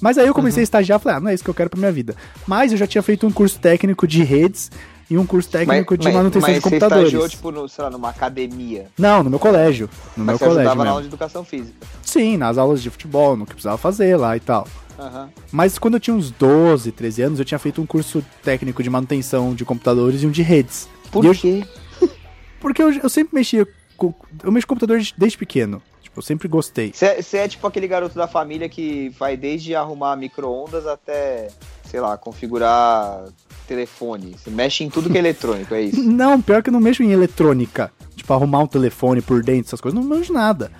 Mas 0.00 0.16
aí 0.18 0.26
eu 0.26 0.34
comecei 0.34 0.62
a 0.62 0.64
estagiar 0.64 0.98
e 0.98 1.02
falei, 1.02 1.18
ah, 1.18 1.20
não 1.20 1.30
é 1.30 1.34
isso 1.34 1.44
que 1.44 1.50
eu 1.50 1.54
quero 1.54 1.68
pra 1.70 1.78
minha 1.78 1.92
vida. 1.92 2.14
Mas 2.46 2.72
eu 2.72 2.78
já 2.78 2.86
tinha 2.86 3.02
feito 3.02 3.26
um 3.26 3.30
curso 3.30 3.58
técnico 3.58 4.06
de 4.06 4.22
redes 4.22 4.70
e 5.14 5.18
um 5.18 5.24
curso 5.26 5.48
técnico 5.48 5.96
de 5.96 6.10
manutenção 6.10 6.48
mas 6.48 6.56
de 6.56 6.60
computadores. 6.62 7.02
você 7.10 7.16
estagiou, 7.16 7.28
tipo, 7.28 7.50
no, 7.50 7.68
sei 7.68 7.84
lá, 7.84 7.90
numa 7.90 8.08
academia. 8.10 8.86
Não, 8.98 9.22
no 9.22 9.30
meu 9.30 9.38
colégio. 9.38 9.88
No 10.16 10.24
mas 10.24 10.26
meu 10.26 10.38
você 10.38 10.44
colégio 10.44 10.60
ajudava 10.62 10.76
na 10.78 10.84
mesmo. 10.84 10.90
aula 10.92 11.02
de 11.02 11.08
educação 11.08 11.44
física. 11.44 11.86
Sim, 12.02 12.36
nas 12.36 12.58
aulas 12.58 12.82
de 12.82 12.90
futebol, 12.90 13.36
no 13.36 13.44
que 13.46 13.52
precisava 13.52 13.78
fazer 13.78 14.16
lá 14.16 14.36
e 14.36 14.40
tal. 14.40 14.66
Aham. 14.98 15.28
Mas 15.50 15.78
quando 15.78 15.94
eu 15.94 16.00
tinha 16.00 16.14
uns 16.14 16.30
12, 16.30 16.92
13 16.92 17.22
anos, 17.22 17.38
eu 17.38 17.44
tinha 17.44 17.58
feito 17.58 17.80
um 17.80 17.86
curso 17.86 18.24
técnico 18.42 18.82
de 18.82 18.90
manutenção 18.90 19.54
de 19.54 19.64
computadores 19.64 20.22
e 20.22 20.26
um 20.26 20.30
de 20.30 20.42
redes. 20.42 20.88
Por 21.10 21.24
E 21.24 21.28
eu- 21.28 21.34
quê? 21.34 21.64
Porque 22.60 22.82
eu, 22.82 22.92
eu 22.92 23.08
sempre 23.08 23.34
mexia 23.34 23.66
com. 23.96 24.12
Eu 24.42 24.50
mexo 24.52 24.66
com 24.66 24.74
computador 24.74 25.00
desde- 25.16 25.38
pequeno. 25.38 25.82
Tipo, 26.02 26.18
eu 26.18 26.22
sempre 26.22 26.46
gostei. 26.48 26.92
É, 27.00 27.20
você 27.20 27.38
é 27.38 27.48
tipo 27.48 27.66
aquele 27.66 27.88
garoto 27.88 28.14
da 28.14 28.26
família 28.28 28.68
que 28.68 29.08
vai 29.18 29.36
desde 29.36 29.74
arrumar 29.74 30.14
micro-ondas 30.16 30.86
até, 30.86 31.48
sei 31.90 31.98
lá, 32.00 32.16
configurar 32.16 33.24
telefone. 33.66 34.36
Você 34.36 34.50
mexe 34.50 34.84
em 34.84 34.90
tudo 34.90 35.10
que 35.10 35.16
é 35.16 35.20
eletrônico, 35.20 35.74
é 35.74 35.82
isso. 35.82 36.02
Não, 36.04 36.40
pior 36.40 36.62
que 36.62 36.68
eu 36.68 36.72
não 36.72 36.80
mexo 36.80 37.02
em 37.02 37.10
eletrônica. 37.10 37.92
Tipo, 38.14 38.32
arrumar 38.32 38.60
um 38.60 38.66
telefone 38.66 39.20
por 39.20 39.42
dentro, 39.42 39.68
essas 39.68 39.80
coisas, 39.80 39.98
não 39.98 40.06
manjo 40.06 40.32
nada. 40.32 40.70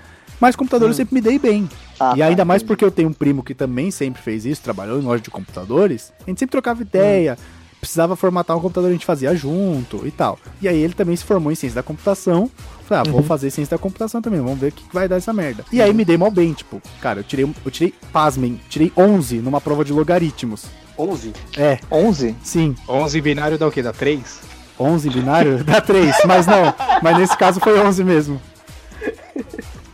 Mas 0.40 0.56
computador 0.56 0.88
eu 0.88 0.94
sempre 0.94 1.14
me 1.14 1.20
dei 1.20 1.38
bem. 1.38 1.68
Ah, 1.98 2.12
e 2.14 2.18
tá, 2.18 2.26
ainda 2.26 2.44
mais 2.44 2.62
entendi. 2.62 2.68
porque 2.68 2.84
eu 2.84 2.90
tenho 2.90 3.08
um 3.08 3.12
primo 3.12 3.42
que 3.42 3.54
também 3.54 3.90
sempre 3.90 4.20
fez 4.20 4.44
isso, 4.44 4.62
trabalhou 4.62 4.98
em 4.98 5.02
loja 5.02 5.22
de 5.22 5.30
computadores. 5.30 6.12
A 6.26 6.30
gente 6.30 6.38
sempre 6.38 6.52
trocava 6.52 6.82
ideia. 6.82 7.38
Precisava 7.80 8.16
formatar 8.16 8.56
um 8.56 8.60
computador, 8.60 8.88
a 8.88 8.92
gente 8.92 9.04
fazia 9.04 9.34
junto 9.36 10.06
e 10.06 10.10
tal. 10.10 10.38
E 10.62 10.66
aí 10.66 10.78
ele 10.78 10.94
também 10.94 11.14
se 11.14 11.22
formou 11.22 11.52
em 11.52 11.54
ciência 11.54 11.76
da 11.76 11.82
computação. 11.82 12.50
Falei, 12.86 13.04
ah, 13.06 13.12
vou 13.12 13.22
fazer 13.22 13.50
ciência 13.50 13.76
da 13.76 13.80
computação 13.80 14.22
também, 14.22 14.40
vamos 14.40 14.58
ver 14.58 14.68
o 14.68 14.72
que 14.72 14.88
que 14.88 14.94
vai 14.94 15.06
dar 15.06 15.16
essa 15.16 15.34
merda. 15.34 15.64
E 15.70 15.82
aí 15.82 15.92
me 15.92 16.04
dei 16.04 16.16
mal 16.16 16.30
bem, 16.30 16.52
tipo, 16.54 16.80
cara, 17.00 17.20
eu 17.20 17.24
tirei, 17.24 17.44
eu 17.44 17.70
tirei, 17.70 17.94
pasmem, 18.10 18.58
tirei 18.70 18.90
11 18.96 19.38
numa 19.38 19.60
prova 19.60 19.84
de 19.84 19.92
logaritmos. 19.92 20.64
11? 20.98 21.32
É, 21.56 21.78
11? 21.90 22.36
sim, 22.42 22.74
11 22.88 23.20
binário 23.20 23.58
dá 23.58 23.66
o 23.66 23.70
quê? 23.70 23.82
Dá 23.82 23.92
3? 23.92 24.40
11 24.78 25.10
binário 25.10 25.64
dá 25.64 25.80
3, 25.80 26.16
mas 26.26 26.46
não, 26.46 26.74
mas 27.02 27.18
nesse 27.18 27.36
caso 27.36 27.60
foi 27.60 27.78
11 27.78 28.04
mesmo. 28.04 28.40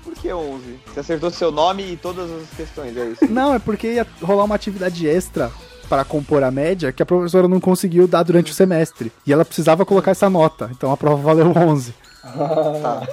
Por 0.04 0.14
que 0.14 0.32
11? 0.32 0.80
Você 0.86 1.00
acertou 1.00 1.30
seu 1.30 1.50
nome 1.50 1.92
e 1.92 1.96
todas 1.96 2.30
as 2.30 2.48
questões, 2.56 2.96
é 2.96 3.06
isso? 3.06 3.26
Não, 3.30 3.54
é 3.54 3.58
porque 3.58 3.94
ia 3.94 4.06
rolar 4.22 4.44
uma 4.44 4.54
atividade 4.54 5.06
extra 5.06 5.50
para 5.88 6.04
compor 6.04 6.44
a 6.44 6.50
média 6.50 6.92
que 6.92 7.02
a 7.02 7.06
professora 7.06 7.48
não 7.48 7.58
conseguiu 7.58 8.06
dar 8.06 8.22
durante 8.22 8.52
o 8.52 8.54
semestre. 8.54 9.10
E 9.26 9.32
ela 9.32 9.44
precisava 9.44 9.84
colocar 9.84 10.12
essa 10.12 10.30
nota, 10.30 10.70
então 10.72 10.92
a 10.92 10.96
prova 10.96 11.20
valeu 11.20 11.52
11. 11.54 11.94
Tá. 12.22 13.08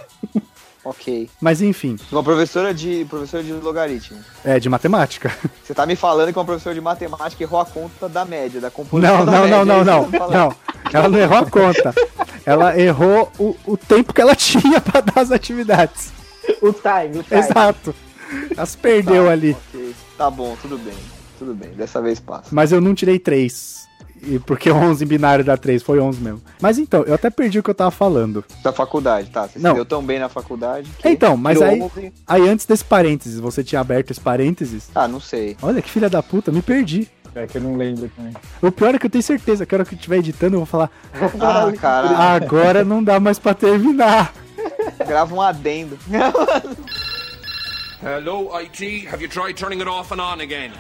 Ok. 0.90 1.30
Mas 1.42 1.62
enfim, 1.62 1.98
Uma 2.12 2.24
professora 2.24 2.74
de, 2.74 3.06
professora 3.10 3.44
de 3.44 3.52
logaritmo. 3.54 4.18
é 4.44 4.60
de 4.60 4.70
matemática. 4.70 5.32
Você 5.64 5.74
tá 5.74 5.86
me 5.86 5.96
falando 5.96 6.32
que 6.32 6.40
uma 6.40 6.46
professora 6.46 6.74
de 6.76 6.82
matemática 6.82 7.44
errou 7.44 7.60
a 7.60 7.66
conta 7.66 8.08
da 8.10 8.24
média, 8.26 8.60
da 8.62 8.72
composição 8.72 9.18
Não, 9.20 9.26
da 9.26 9.32
não, 9.32 9.42
média. 9.42 9.66
não, 9.66 9.82
é 9.82 9.84
não, 9.84 10.02
não. 10.04 10.12
tá? 10.12 10.28
Não, 10.28 10.56
ela 10.94 11.10
não 11.10 11.20
errou 11.20 11.38
a 11.38 11.46
conta. 11.46 11.94
Ela 12.46 12.80
errou 12.80 13.32
o, 13.38 13.56
o 13.66 13.76
tempo 13.78 14.14
que 14.14 14.22
ela 14.22 14.34
tinha 14.38 14.80
para 14.80 15.02
dar 15.02 15.22
as 15.22 15.32
atividades. 15.32 16.12
O 16.62 16.72
time, 16.72 17.20
o 17.20 17.24
time. 17.24 17.40
Exato. 17.42 17.94
Ela 18.56 18.66
se 18.66 18.78
perdeu 18.78 19.26
Tá, 19.26 19.32
ali. 19.32 19.58
ok. 19.70 19.96
Tá 20.18 20.30
bom, 20.32 20.56
tudo 20.62 20.78
bem. 20.78 20.94
Tudo 21.38 21.54
bem, 21.54 21.70
dessa 21.72 22.02
vez 22.02 22.20
passa. 22.20 22.50
Mas 22.52 22.72
eu 22.72 22.82
não 22.82 22.96
tirei 22.96 23.20
3. 23.20 23.87
E 24.24 24.40
porque 24.40 24.70
11 24.72 25.04
em 25.04 25.08
binário 25.08 25.44
dá 25.46 25.56
3, 25.58 25.82
foi 25.84 26.00
11 26.00 26.20
mesmo. 26.22 26.42
Mas 26.62 26.78
então, 26.78 27.04
eu 27.04 27.14
até 27.14 27.30
perdi 27.30 27.60
o 27.60 27.64
que 27.64 27.70
eu 27.70 27.76
tava 27.76 27.92
falando. 27.92 28.44
Da 28.64 28.72
faculdade, 28.74 29.30
tá? 29.30 29.48
Você 29.48 29.60
Não. 29.60 29.72
se 29.72 29.76
deu 29.76 29.86
tão 29.86 30.04
bem 30.04 30.20
na 30.20 30.30
faculdade 30.30 30.90
que... 30.98 31.08
Então, 31.08 31.38
mas 31.38 31.62
aí, 31.62 31.82
11. 31.82 32.14
aí 32.26 32.50
antes 32.50 32.66
desse 32.66 32.84
parênteses, 32.84 33.40
você 33.40 33.64
tinha 33.64 33.82
aberto 33.82 34.12
esse 34.12 34.20
parênteses. 34.22 34.90
Ah, 34.96 35.08
não 35.08 35.20
sei. 35.20 35.56
Olha 35.62 35.82
que 35.82 35.90
filha 35.90 36.10
da 36.10 36.22
puta, 36.24 36.52
me 36.52 36.62
perdi. 36.62 37.08
É 37.36 37.46
que 37.46 37.58
eu 37.60 37.62
não 37.62 37.76
lembro 37.78 38.10
também. 38.16 38.34
O 38.64 38.72
pior 38.72 38.96
é 38.96 38.98
que 38.98 39.06
eu 39.06 39.10
tenho 39.12 39.24
certeza 39.24 39.64
que 39.64 39.76
a 39.76 39.78
hora 39.78 39.86
que 39.86 39.94
eu 39.94 39.98
estiver 39.98 40.18
editando, 40.18 40.56
eu 40.56 40.60
vou 40.62 40.66
falar: 40.66 40.90
Ah, 41.40 41.72
caralho. 41.80 42.16
agora 42.18 42.84
não 42.84 43.04
dá 43.04 43.20
mais 43.20 43.38
pra 43.38 43.54
terminar. 43.54 44.34
Grava 45.08 45.36
um 45.36 45.42
adendo. 45.42 46.00
Hello, 48.02 48.50
IT. 48.60 49.08
Have 49.12 49.22
you 49.22 49.30
tried 49.30 49.56
turning 49.56 49.80
it 49.80 49.88
off 49.88 50.12
and 50.12 50.20
on 50.20 50.42
again? 50.42 50.72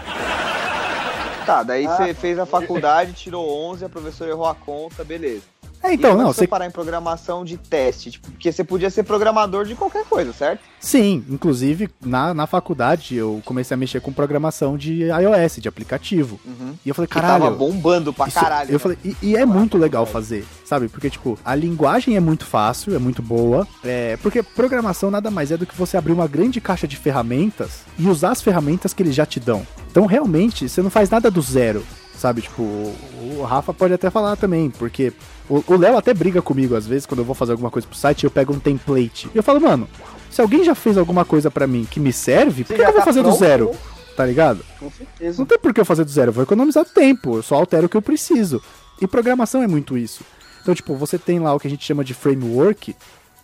Tá, 1.47 1.63
daí 1.63 1.87
você 1.87 2.13
fez 2.13 2.37
a 2.37 2.45
faculdade, 2.45 3.13
tirou 3.13 3.49
11, 3.71 3.85
a 3.85 3.89
professora 3.89 4.31
errou 4.31 4.45
a 4.45 4.53
conta, 4.53 5.01
beleza. 5.05 5.43
É, 5.84 5.93
então, 5.93 6.17
não, 6.17 6.30
que 6.32 6.36
você 6.38 6.47
parar 6.47 6.65
em 6.65 6.71
programação 6.71 7.45
de 7.45 7.55
teste, 7.57 8.11
tipo, 8.11 8.30
porque 8.32 8.51
você 8.51 8.63
podia 8.63 8.89
ser 8.89 9.03
programador 9.03 9.65
de 9.65 9.75
qualquer 9.75 10.03
coisa, 10.05 10.34
certo? 10.34 10.59
Sim, 10.80 11.23
inclusive 11.30 11.89
na, 12.03 12.34
na 12.34 12.45
faculdade 12.47 13.15
eu 13.15 13.41
comecei 13.45 13.73
a 13.75 13.78
mexer 13.78 14.01
com 14.01 14.11
programação 14.11 14.78
de 14.78 15.03
iOS, 15.03 15.57
de 15.61 15.67
aplicativo. 15.67 16.39
Uhum. 16.45 16.73
E 16.86 16.89
eu 16.89 16.95
falei, 16.95 17.07
Que 17.07 17.13
caralho. 17.13 17.43
tava 17.45 17.55
bombando 17.55 18.11
pra 18.11 18.28
Isso- 18.28 18.39
caralho. 18.39 18.69
eu 18.69 18.73
né? 18.73 18.80
falei, 18.80 18.97
e, 19.05 19.15
e 19.21 19.36
é 19.36 19.45
muito 19.45 19.78
legal 19.78 20.05
fazer, 20.05 20.45
sabe? 20.65 20.88
Porque, 20.88 21.09
tipo, 21.09 21.38
a 21.45 21.55
linguagem 21.55 22.15
é 22.15 22.19
muito 22.19 22.45
fácil, 22.45 22.95
é 22.95 22.99
muito 22.99 23.21
boa. 23.21 23.67
É, 23.84 24.17
porque 24.17 24.41
programação 24.43 25.09
nada 25.11 25.30
mais 25.32 25.51
é 25.51 25.57
do 25.57 25.65
que 25.65 25.75
você 25.75 25.95
abrir 25.97 26.11
uma 26.13 26.28
grande 26.28 26.59
caixa 26.59 26.88
de 26.88 26.97
ferramentas 26.97 27.82
e 27.97 28.07
usar 28.07 28.32
as 28.32 28.41
ferramentas 28.41 28.93
que 28.93 29.03
eles 29.03 29.15
já 29.15 29.25
te 29.25 29.39
dão. 29.39 29.65
Então, 29.89 30.05
realmente, 30.05 30.67
você 30.67 30.82
não 30.82 30.89
faz 30.89 31.09
nada 31.09 31.30
do 31.32 31.41
zero, 31.41 31.84
sabe? 32.17 32.41
Tipo, 32.41 32.61
o 32.63 33.43
Rafa 33.47 33.73
pode 33.73 33.93
até 33.93 34.09
falar 34.09 34.36
também, 34.36 34.69
porque 34.69 35.11
o 35.49 35.75
Léo 35.77 35.97
até 35.97 36.13
briga 36.13 36.41
comigo 36.41 36.75
às 36.75 36.85
vezes 36.85 37.05
quando 37.05 37.19
eu 37.19 37.25
vou 37.25 37.35
fazer 37.35 37.51
alguma 37.53 37.71
coisa 37.71 37.87
pro 37.87 37.97
site, 37.97 38.23
eu 38.25 38.31
pego 38.31 38.53
um 38.53 38.59
template. 38.59 39.29
E 39.33 39.37
eu 39.37 39.43
falo, 39.43 39.61
mano, 39.61 39.87
se 40.29 40.41
alguém 40.41 40.63
já 40.63 40.75
fez 40.75 40.97
alguma 40.97 41.23
coisa 41.23 41.49
pra 41.49 41.65
mim 41.67 41.87
que 41.89 41.99
me 41.99 42.11
serve, 42.11 42.63
por 42.63 42.75
que 42.75 42.81
eu 42.81 42.85
vou 42.85 42.95
tá 42.95 43.03
fazer 43.05 43.19
do 43.21 43.29
pronto, 43.29 43.39
zero? 43.39 43.65
né? 43.71 43.77
Tá 44.15 44.25
ligado? 44.25 44.65
Com 44.79 44.89
certeza. 44.91 45.37
Não 45.37 45.45
tem 45.45 45.59
por 45.59 45.73
que 45.73 45.79
eu 45.79 45.85
fazer 45.85 46.03
do 46.03 46.09
zero, 46.11 46.29
eu 46.29 46.33
vou 46.33 46.43
economizar 46.43 46.83
tempo, 46.85 47.37
eu 47.37 47.43
só 47.43 47.55
altero 47.55 47.85
o 47.85 47.89
que 47.89 47.95
eu 47.97 48.01
preciso. 48.01 48.61
E 49.01 49.05
programação 49.07 49.61
é 49.61 49.67
muito 49.67 49.97
isso. 49.97 50.23
Então, 50.61 50.73
tipo, 50.73 50.95
você 50.95 51.17
tem 51.17 51.39
lá 51.39 51.53
o 51.53 51.59
que 51.59 51.67
a 51.67 51.69
gente 51.69 51.85
chama 51.85 52.03
de 52.03 52.13
framework, 52.13 52.95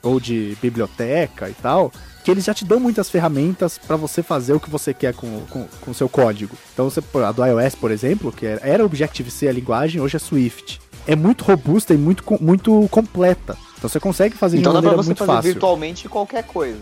ou 0.01 0.19
de 0.19 0.57
biblioteca 0.61 1.49
e 1.49 1.53
tal, 1.53 1.89
que 2.25 2.29
eles 2.29 2.43
já 2.43 2.53
te 2.53 2.65
dão 2.65 2.77
muitas 2.79 3.09
ferramentas 3.09 3.77
pra 3.77 3.95
você 3.95 4.21
fazer 4.21 4.51
o 4.51 4.59
que 4.59 4.69
você 4.69 4.93
quer 4.93 5.13
com 5.13 5.27
o 5.27 5.45
com, 5.49 5.65
com 5.79 5.93
seu 5.93 6.09
código. 6.09 6.57
Então, 6.73 6.89
você, 6.89 7.01
a 7.25 7.31
do 7.31 7.45
iOS, 7.45 7.75
por 7.75 7.89
exemplo, 7.89 8.29
que 8.31 8.45
era- 8.45 8.67
era 8.67 8.83
Objective-C 8.85 9.47
a 9.47 9.51
linguagem, 9.53 10.01
hoje 10.01 10.17
é 10.17 10.19
Swift. 10.19 10.81
É 11.05 11.15
muito 11.15 11.43
robusta 11.43 11.93
e 11.93 11.97
muito, 11.97 12.23
muito 12.41 12.87
completa. 12.89 13.57
Então 13.77 13.89
você 13.89 13.99
consegue 13.99 14.35
fazer 14.35 14.57
Então 14.57 14.71
de 14.71 14.73
dá 14.73 14.79
uma 14.79 14.81
pra 14.81 14.91
maneira 14.91 15.03
você 15.03 15.09
muito 15.09 15.19
fazer 15.19 15.31
fácil. 15.31 15.51
virtualmente 15.51 16.09
qualquer 16.09 16.43
coisa. 16.43 16.79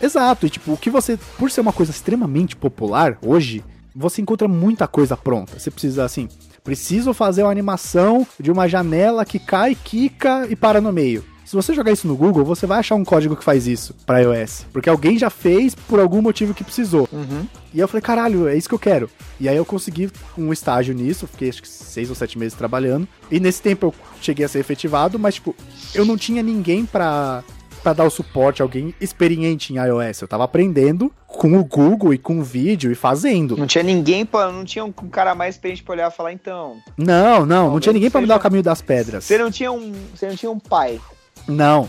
Exato, 0.00 0.46
e 0.46 0.50
tipo, 0.50 0.72
o 0.72 0.76
que 0.76 0.90
você, 0.90 1.18
por 1.38 1.50
ser 1.50 1.60
uma 1.60 1.72
coisa 1.72 1.90
extremamente 1.90 2.54
popular 2.54 3.18
hoje, 3.24 3.64
você 3.94 4.20
encontra 4.20 4.46
muita 4.46 4.86
coisa 4.86 5.16
pronta. 5.16 5.58
Você 5.58 5.70
precisa 5.70 6.04
assim, 6.04 6.28
preciso 6.62 7.12
fazer 7.14 7.42
uma 7.42 7.50
animação 7.50 8.26
de 8.38 8.50
uma 8.50 8.68
janela 8.68 9.24
que 9.24 9.38
cai, 9.38 9.74
quica 9.74 10.46
e 10.48 10.56
para 10.56 10.80
no 10.80 10.92
meio. 10.92 11.24
Se 11.44 11.54
você 11.54 11.74
jogar 11.74 11.92
isso 11.92 12.08
no 12.08 12.16
Google, 12.16 12.44
você 12.44 12.66
vai 12.66 12.78
achar 12.78 12.94
um 12.94 13.04
código 13.04 13.36
que 13.36 13.44
faz 13.44 13.66
isso 13.66 13.94
para 14.06 14.20
iOS, 14.20 14.66
porque 14.72 14.88
alguém 14.88 15.18
já 15.18 15.28
fez 15.28 15.74
por 15.74 16.00
algum 16.00 16.22
motivo 16.22 16.54
que 16.54 16.64
precisou. 16.64 17.08
Uhum. 17.12 17.46
E 17.72 17.80
eu 17.80 17.86
falei, 17.86 18.02
caralho, 18.02 18.48
é 18.48 18.56
isso 18.56 18.68
que 18.68 18.74
eu 18.74 18.78
quero. 18.78 19.10
E 19.38 19.48
aí 19.48 19.56
eu 19.56 19.64
consegui 19.64 20.10
um 20.38 20.52
estágio 20.52 20.94
nisso, 20.94 21.26
fiquei 21.26 21.48
acho 21.50 21.60
que 21.60 21.68
seis 21.68 22.08
ou 22.08 22.14
sete 22.14 22.38
meses 22.38 22.54
trabalhando. 22.54 23.06
E 23.30 23.38
nesse 23.38 23.60
tempo 23.60 23.86
eu 23.86 23.94
cheguei 24.22 24.44
a 24.44 24.48
ser 24.48 24.60
efetivado, 24.60 25.18
mas 25.18 25.34
tipo, 25.34 25.54
eu 25.94 26.04
não 26.04 26.16
tinha 26.16 26.42
ninguém 26.42 26.86
pra, 26.86 27.44
pra 27.82 27.92
dar 27.92 28.04
o 28.04 28.10
suporte, 28.10 28.62
alguém 28.62 28.94
experiente 28.98 29.72
em 29.72 29.76
iOS. 29.76 30.22
Eu 30.22 30.28
tava 30.28 30.44
aprendendo 30.44 31.12
com 31.26 31.58
o 31.58 31.64
Google 31.64 32.14
e 32.14 32.18
com 32.18 32.38
o 32.38 32.42
vídeo 32.42 32.90
e 32.90 32.94
fazendo. 32.94 33.56
Não 33.56 33.66
tinha 33.66 33.84
ninguém 33.84 34.24
pra. 34.24 34.50
Não 34.50 34.64
tinha 34.64 34.84
um 34.84 34.92
cara 34.92 35.34
mais 35.34 35.56
experiente 35.56 35.82
pra 35.82 35.92
olhar 35.92 36.10
e 36.10 36.14
falar, 36.14 36.32
então. 36.32 36.78
Não, 36.96 37.44
não, 37.44 37.72
não 37.72 37.80
tinha 37.80 37.92
ninguém 37.92 38.10
pra 38.10 38.20
me 38.20 38.26
dar 38.26 38.36
o 38.36 38.40
caminho 38.40 38.62
das 38.62 38.80
pedras. 38.80 39.24
Você 39.24 39.36
não 39.36 39.50
tinha 39.50 39.70
um. 39.70 39.92
Você 40.14 40.26
não 40.26 40.36
tinha 40.36 40.50
um 40.50 40.58
pai. 40.58 41.00
Não, 41.46 41.88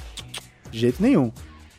de 0.72 0.80
jeito 0.80 1.02
nenhum. 1.02 1.32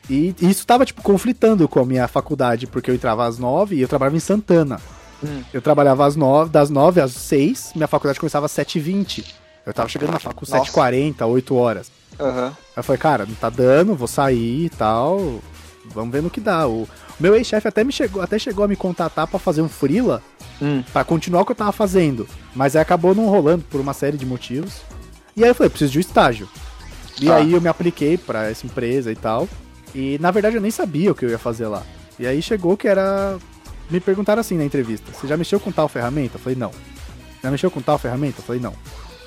E 0.09 0.35
isso 0.41 0.67
tava, 0.67 0.85
tipo, 0.87 1.03
conflitando 1.03 1.69
com 1.69 1.81
a 1.81 1.85
minha 1.85 2.07
faculdade, 2.07 2.67
porque 2.67 2.91
eu 2.91 2.95
entrava 2.95 3.27
às 3.27 3.39
nove 3.39 3.77
e 3.77 3.81
eu 3.83 3.89
trabalhava 3.89 4.17
em 4.17 4.21
Santana. 4.21 4.81
Hum. 5.25 5.43
Eu 5.53 5.61
trabalhava 5.63 6.07
às 6.07 6.15
nove, 6.15 6.51
das 6.51 6.71
9 6.71 7.01
às 7.01 7.13
6, 7.13 7.73
minha 7.75 7.89
faculdade 7.89 8.21
começava 8.21 8.47
às 8.47 8.53
7h20. 8.53 9.25
Eu 9.65 9.75
tava 9.75 9.89
chegando 9.89 10.13
na 10.13 10.19
faculdade 10.21 10.59
Nossa. 10.69 10.81
7h40, 10.81 11.27
8 11.27 11.55
horas. 11.57 11.91
Aham. 12.21 12.49
Aí 12.49 12.55
eu 12.77 12.83
falei, 12.85 12.99
cara, 12.99 13.27
não 13.27 13.35
tá 13.35 13.51
dando, 13.51 13.95
vou 13.97 14.07
sair 14.07 14.67
e 14.67 14.71
tal. 14.71 15.41
Vamos 15.87 16.13
ver 16.13 16.23
no 16.23 16.31
que 16.31 16.41
dá. 16.41 16.69
O 16.69 16.87
meu 17.19 17.35
ex-chefe 17.35 17.67
até 17.67 17.83
me 17.83 17.93
chegou, 17.93 18.23
até 18.23 18.39
chegou 18.39 18.65
a 18.65 18.69
me 18.69 18.77
contatar 18.77 19.27
pra 19.27 19.39
fazer 19.39 19.63
um 19.63 19.69
freela 19.69 20.23
Hum. 20.63 20.83
pra 20.93 21.05
continuar 21.05 21.43
o 21.43 21.45
que 21.45 21.53
eu 21.53 21.57
tava 21.57 21.73
fazendo. 21.73 22.27
Mas 22.55 22.77
aí 22.77 22.83
acabou 22.83 23.15
não 23.15 23.27
rolando 23.29 23.65
por 23.69 23.81
uma 23.81 23.93
série 23.93 24.17
de 24.17 24.25
motivos. 24.25 24.81
E 25.37 25.43
aí 25.43 25.51
eu 25.51 25.55
falei, 25.55 25.69
preciso 25.71 25.93
de 25.93 25.99
um 25.99 26.01
estágio. 26.01 26.49
E 27.21 27.27
Tá. 27.27 27.37
aí 27.37 27.53
eu 27.53 27.61
me 27.61 27.69
apliquei 27.69 28.17
pra 28.19 28.51
essa 28.51 28.67
empresa 28.67 29.11
e 29.11 29.17
tal. 29.17 29.49
E 29.95 30.19
na 30.21 30.31
verdade 30.31 30.57
eu 30.57 30.61
nem 30.63 30.71
sabia 30.71 31.13
o 31.13 31.15
que 31.15 31.25
eu 31.25 31.31
ia 31.31 31.39
fazer 31.39 31.67
lá. 31.67 31.83
E 32.19 32.27
aí 32.27 32.41
chegou 32.43 32.77
que 32.77 32.89
era. 32.89 33.39
Me 33.91 34.01
perguntaram 34.01 34.41
assim 34.41 34.57
na 34.57 34.65
entrevista: 34.65 35.11
Você 35.13 35.27
já 35.27 35.37
mexeu 35.37 35.61
com 35.61 35.71
tal 35.73 35.89
ferramenta? 35.89 36.37
Eu 36.37 36.41
falei, 36.41 36.59
não. 36.59 36.71
Já 37.43 37.51
mexeu 37.51 37.71
com 37.71 37.81
tal 37.81 37.99
ferramenta? 37.99 38.41
Eu 38.41 38.45
falei, 38.45 38.61
não. 38.61 38.75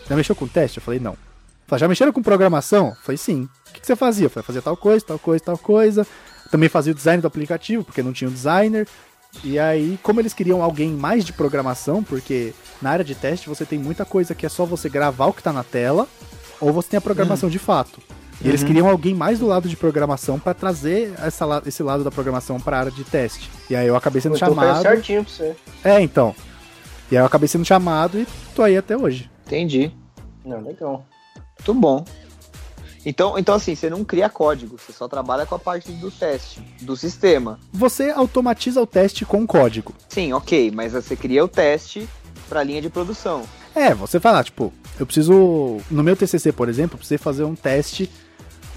Já 0.09 0.15
mexeu 0.15 0.35
com 0.35 0.47
teste? 0.47 0.77
Eu 0.79 0.83
falei, 0.83 0.99
não. 0.99 1.15
Falei, 1.67 1.79
já 1.79 1.87
mexeram 1.87 2.11
com 2.11 2.21
programação? 2.21 2.89
Eu 2.89 2.95
falei, 3.03 3.17
sim. 3.17 3.47
O 3.69 3.73
que, 3.73 3.79
que 3.79 3.85
você 3.87 3.95
fazia? 3.95 4.25
Eu 4.25 4.29
falei, 4.29 4.45
fazia 4.45 4.61
tal 4.61 4.75
coisa, 4.75 5.05
tal 5.05 5.19
coisa, 5.19 5.43
tal 5.45 5.57
coisa. 5.57 6.07
Também 6.51 6.67
fazia 6.67 6.91
o 6.91 6.95
design 6.95 7.21
do 7.21 7.27
aplicativo, 7.27 7.83
porque 7.83 8.01
não 8.03 8.11
tinha 8.11 8.27
um 8.29 8.33
designer. 8.33 8.87
E 9.43 9.59
aí, 9.59 9.97
como 10.01 10.19
eles 10.19 10.33
queriam 10.33 10.63
alguém 10.63 10.89
mais 10.91 11.23
de 11.23 11.31
programação, 11.31 12.03
porque 12.03 12.53
na 12.81 12.89
área 12.89 13.05
de 13.05 13.13
teste 13.13 13.47
você 13.47 13.63
tem 13.65 13.77
muita 13.77 14.03
coisa 14.03 14.33
que 14.33 14.45
é 14.45 14.49
só 14.49 14.65
você 14.65 14.89
gravar 14.89 15.27
o 15.27 15.33
que 15.33 15.43
tá 15.43 15.53
na 15.53 15.63
tela, 15.63 16.07
ou 16.59 16.71
você 16.73 16.89
tem 16.89 16.97
a 16.97 17.01
programação 17.01 17.49
de 17.49 17.59
fato. 17.59 18.01
E 18.41 18.47
eles 18.47 18.63
queriam 18.63 18.87
alguém 18.87 19.13
mais 19.13 19.39
do 19.39 19.45
lado 19.45 19.67
de 19.67 19.75
programação 19.75 20.39
pra 20.39 20.53
trazer 20.53 21.13
essa, 21.19 21.61
esse 21.65 21.83
lado 21.83 22.05
da 22.05 22.11
programação 22.11 22.59
pra 22.59 22.79
área 22.79 22.91
de 22.91 23.03
teste. 23.03 23.49
E 23.69 23.75
aí 23.75 23.85
eu 23.85 23.95
acabei 23.95 24.21
sendo 24.21 24.37
faz 24.37 24.53
chamado. 24.53 24.81
certinho 24.81 25.25
pra 25.25 25.33
você. 25.33 25.55
É, 25.83 25.99
então. 25.99 26.33
E 27.11 27.17
aí 27.17 27.21
eu 27.21 27.25
acabei 27.25 27.49
sendo 27.49 27.65
chamado 27.65 28.17
e 28.17 28.25
tô 28.55 28.63
aí 28.63 28.77
até 28.77 28.95
hoje. 28.95 29.29
Entendi. 29.45 29.91
Não, 30.45 30.61
legal. 30.61 31.05
Muito 31.57 31.73
bom. 31.73 32.05
Então, 33.05 33.37
então, 33.37 33.55
assim, 33.55 33.75
você 33.75 33.89
não 33.89 34.03
cria 34.03 34.29
código, 34.29 34.77
você 34.77 34.91
só 34.91 35.07
trabalha 35.07 35.45
com 35.45 35.55
a 35.55 35.59
parte 35.59 35.91
do 35.93 36.11
teste, 36.11 36.61
do 36.81 36.95
sistema. 36.95 37.59
Você 37.71 38.11
automatiza 38.11 38.81
o 38.81 38.85
teste 38.85 39.25
com 39.25 39.47
código. 39.47 39.93
Sim, 40.09 40.33
ok, 40.33 40.71
mas 40.71 40.93
você 40.93 41.15
cria 41.15 41.43
o 41.43 41.47
teste 41.47 42.07
pra 42.49 42.63
linha 42.63 42.81
de 42.81 42.89
produção. 42.89 43.43
É, 43.75 43.93
você 43.93 44.19
fala, 44.19 44.43
tipo, 44.43 44.73
eu 44.99 45.05
preciso. 45.05 45.77
No 45.89 46.03
meu 46.03 46.15
TCC, 46.15 46.51
por 46.51 46.67
exemplo, 46.67 46.95
eu 46.95 46.97
precisei 46.97 47.17
fazer 47.19 47.43
um 47.43 47.55
teste 47.55 48.09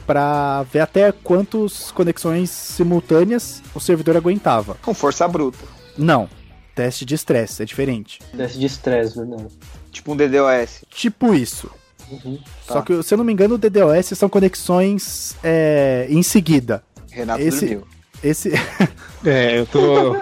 pra 0.06 0.64
ver 0.64 0.80
até 0.80 1.10
quantas 1.12 1.90
conexões 1.90 2.50
simultâneas 2.50 3.62
o 3.74 3.80
servidor 3.80 4.16
aguentava. 4.16 4.76
Com 4.82 4.92
força 4.94 5.26
bruta. 5.26 5.64
Não, 5.96 6.28
teste 6.74 7.04
de 7.04 7.14
estresse, 7.14 7.62
é 7.62 7.64
diferente. 7.66 8.18
Teste 8.36 8.58
de 8.58 8.66
estresse, 8.66 9.16
verdade. 9.16 9.48
Tipo 9.90 10.12
um 10.12 10.16
DDoS. 10.16 10.84
Tipo 10.90 11.34
isso. 11.34 11.70
Uhum. 12.10 12.36
Tá. 12.66 12.74
Só 12.74 12.82
que, 12.82 13.02
se 13.02 13.14
eu 13.14 13.18
não 13.18 13.24
me 13.24 13.32
engano, 13.32 13.54
o 13.54 13.58
DDoS 13.58 14.06
são 14.18 14.28
conexões 14.28 15.34
é, 15.42 16.06
em 16.10 16.22
seguida. 16.22 16.82
Renato 17.10 17.40
Esse- 17.42 17.60
dormiu. 17.66 17.86
Esse. 18.22 18.52
É, 19.24 19.60
eu 19.60 19.66
tô, 19.66 20.16
eu 20.16 20.20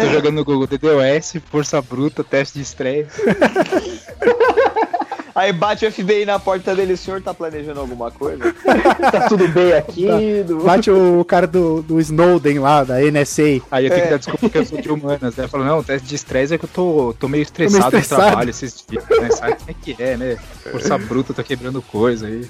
tô 0.00 0.06
jogando 0.12 0.34
no 0.34 0.44
Google 0.44 0.66
DDoS, 0.66 1.34
força 1.48 1.80
bruta, 1.80 2.24
teste 2.24 2.54
de 2.58 2.62
estresse. 2.64 3.22
Aí 5.32 5.52
bate 5.52 5.86
o 5.86 5.92
FBI 5.92 6.26
na 6.26 6.40
porta 6.40 6.74
dele, 6.74 6.94
o 6.94 6.96
senhor 6.96 7.22
tá 7.22 7.32
planejando 7.32 7.78
alguma 7.78 8.10
coisa? 8.10 8.52
Tá 9.12 9.28
tudo 9.28 9.46
bem 9.46 9.72
aqui? 9.74 10.42
do- 10.44 10.58
Bate 10.64 10.90
o 10.90 11.24
cara 11.24 11.46
do, 11.46 11.82
do 11.82 12.00
Snowden 12.00 12.58
lá, 12.58 12.82
da 12.82 12.96
NSA. 13.00 13.62
Aí 13.70 13.84
eu 13.86 13.90
tenho 13.90 14.00
É. 14.00 14.04
que 14.06 14.10
dar 14.10 14.16
desculpa 14.18 14.50
que 14.50 14.58
eu 14.58 14.66
sou 14.66 14.80
de 14.80 14.90
humanas, 14.90 15.36
né? 15.36 15.46
Falando, 15.46 15.68
não, 15.68 15.84
teste 15.84 16.08
de 16.08 16.16
estresse 16.16 16.54
é 16.54 16.58
que 16.58 16.64
eu 16.64 16.68
tô, 16.70 17.14
tô 17.20 17.28
meio 17.28 17.42
estressado, 17.42 17.96
estressado. 17.96 18.22
no 18.22 18.26
trabalho 18.28 18.50
esses 18.50 18.84
dias, 18.90 19.04
né? 19.08 19.30
Sabe 19.30 19.54
como 19.54 19.70
é 19.70 19.74
que 19.80 19.96
é, 20.02 20.16
né? 20.16 20.36
Força 20.68 20.98
bruta, 20.98 21.32
tô 21.32 21.44
quebrando 21.44 21.80
coisa 21.80 22.26
aí. 22.26 22.44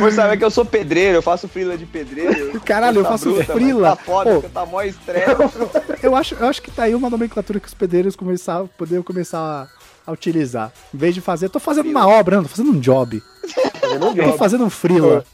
Você 0.00 0.16
sabe 0.16 0.36
que 0.36 0.44
eu 0.44 0.50
sou 0.50 0.64
pedreiro, 0.64 1.18
eu 1.18 1.22
faço 1.22 1.48
frila 1.48 1.76
de 1.76 1.86
pedreiro. 1.86 2.60
Caralho, 2.60 3.00
eu 3.00 3.04
faço 3.04 3.30
bruta, 3.30 3.52
frila. 3.52 3.90
Tá 3.90 3.96
foda, 3.96 4.40
Pô. 4.40 4.48
tá 4.48 4.66
mó 4.66 4.82
estresse. 4.82 5.26
Eu 6.02 6.14
acho, 6.14 6.34
eu 6.34 6.46
acho 6.46 6.62
que 6.62 6.70
tá 6.70 6.84
aí 6.84 6.94
uma 6.94 7.10
nomenclatura 7.10 7.58
que 7.58 7.66
os 7.66 7.74
pedreiros 7.74 8.14
começaram, 8.14 8.68
poderiam 8.78 9.02
começar 9.02 9.38
a, 9.38 10.10
a 10.10 10.12
utilizar. 10.12 10.72
Em 10.94 10.96
vez 10.98 11.14
de 11.14 11.20
fazer, 11.20 11.48
tô 11.48 11.58
fazendo 11.58 11.88
uma 11.88 12.06
obra, 12.06 12.36
não, 12.36 12.42
tô 12.44 12.50
fazendo 12.50 12.70
um 12.70 12.78
job. 12.78 13.20
Fazendo 13.80 14.06
um 14.06 14.14
Tô 14.14 14.22
job. 14.22 14.38
fazendo 14.38 14.64
um 14.64 14.70
freela. 14.70 15.24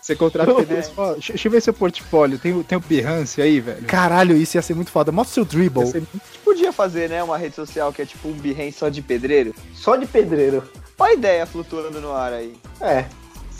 Você 0.00 0.16
contrata 0.16 0.50
o 0.50 0.64
fala, 0.94 1.14
deixa 1.14 1.46
eu 1.46 1.52
ver 1.52 1.60
seu 1.60 1.74
portfólio, 1.74 2.38
tem, 2.38 2.62
tem 2.62 2.78
o 2.78 2.80
Behance 2.80 3.40
aí, 3.40 3.60
velho? 3.60 3.84
Caralho, 3.84 4.36
isso 4.36 4.56
ia 4.56 4.62
ser 4.62 4.74
muito 4.74 4.90
foda. 4.90 5.12
Mostra 5.12 5.34
seu 5.34 5.44
dribble. 5.44 5.86
Gente 5.86 6.06
podia 6.42 6.72
fazer, 6.72 7.08
né, 7.10 7.22
uma 7.22 7.36
rede 7.36 7.54
social 7.54 7.92
que 7.92 8.02
é 8.02 8.06
tipo 8.06 8.28
um 8.28 8.32
Behance 8.32 8.72
só 8.72 8.88
de 8.88 9.02
pedreiro. 9.02 9.54
Só 9.74 9.96
de 9.96 10.06
pedreiro. 10.06 10.62
Olha 10.98 11.10
a 11.10 11.14
ideia 11.14 11.46
flutuando 11.46 12.00
no 12.00 12.12
ar 12.12 12.32
aí. 12.32 12.54
É. 12.80 13.04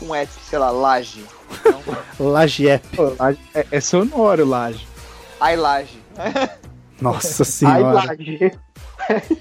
Um 0.01 0.13
app, 0.15 0.31
sei 0.49 0.57
lá, 0.59 0.71
laje. 0.71 1.23
Pô, 2.95 3.13
laje- 3.19 3.39
É, 3.53 3.65
é 3.71 3.79
sonoro, 3.81 4.45
laje. 4.45 4.87
Ai, 5.39 5.55
laje. 5.55 5.99
Nossa 7.01 7.43
Ai, 7.43 7.45
senhora. 7.45 7.93
laje. 7.93 8.51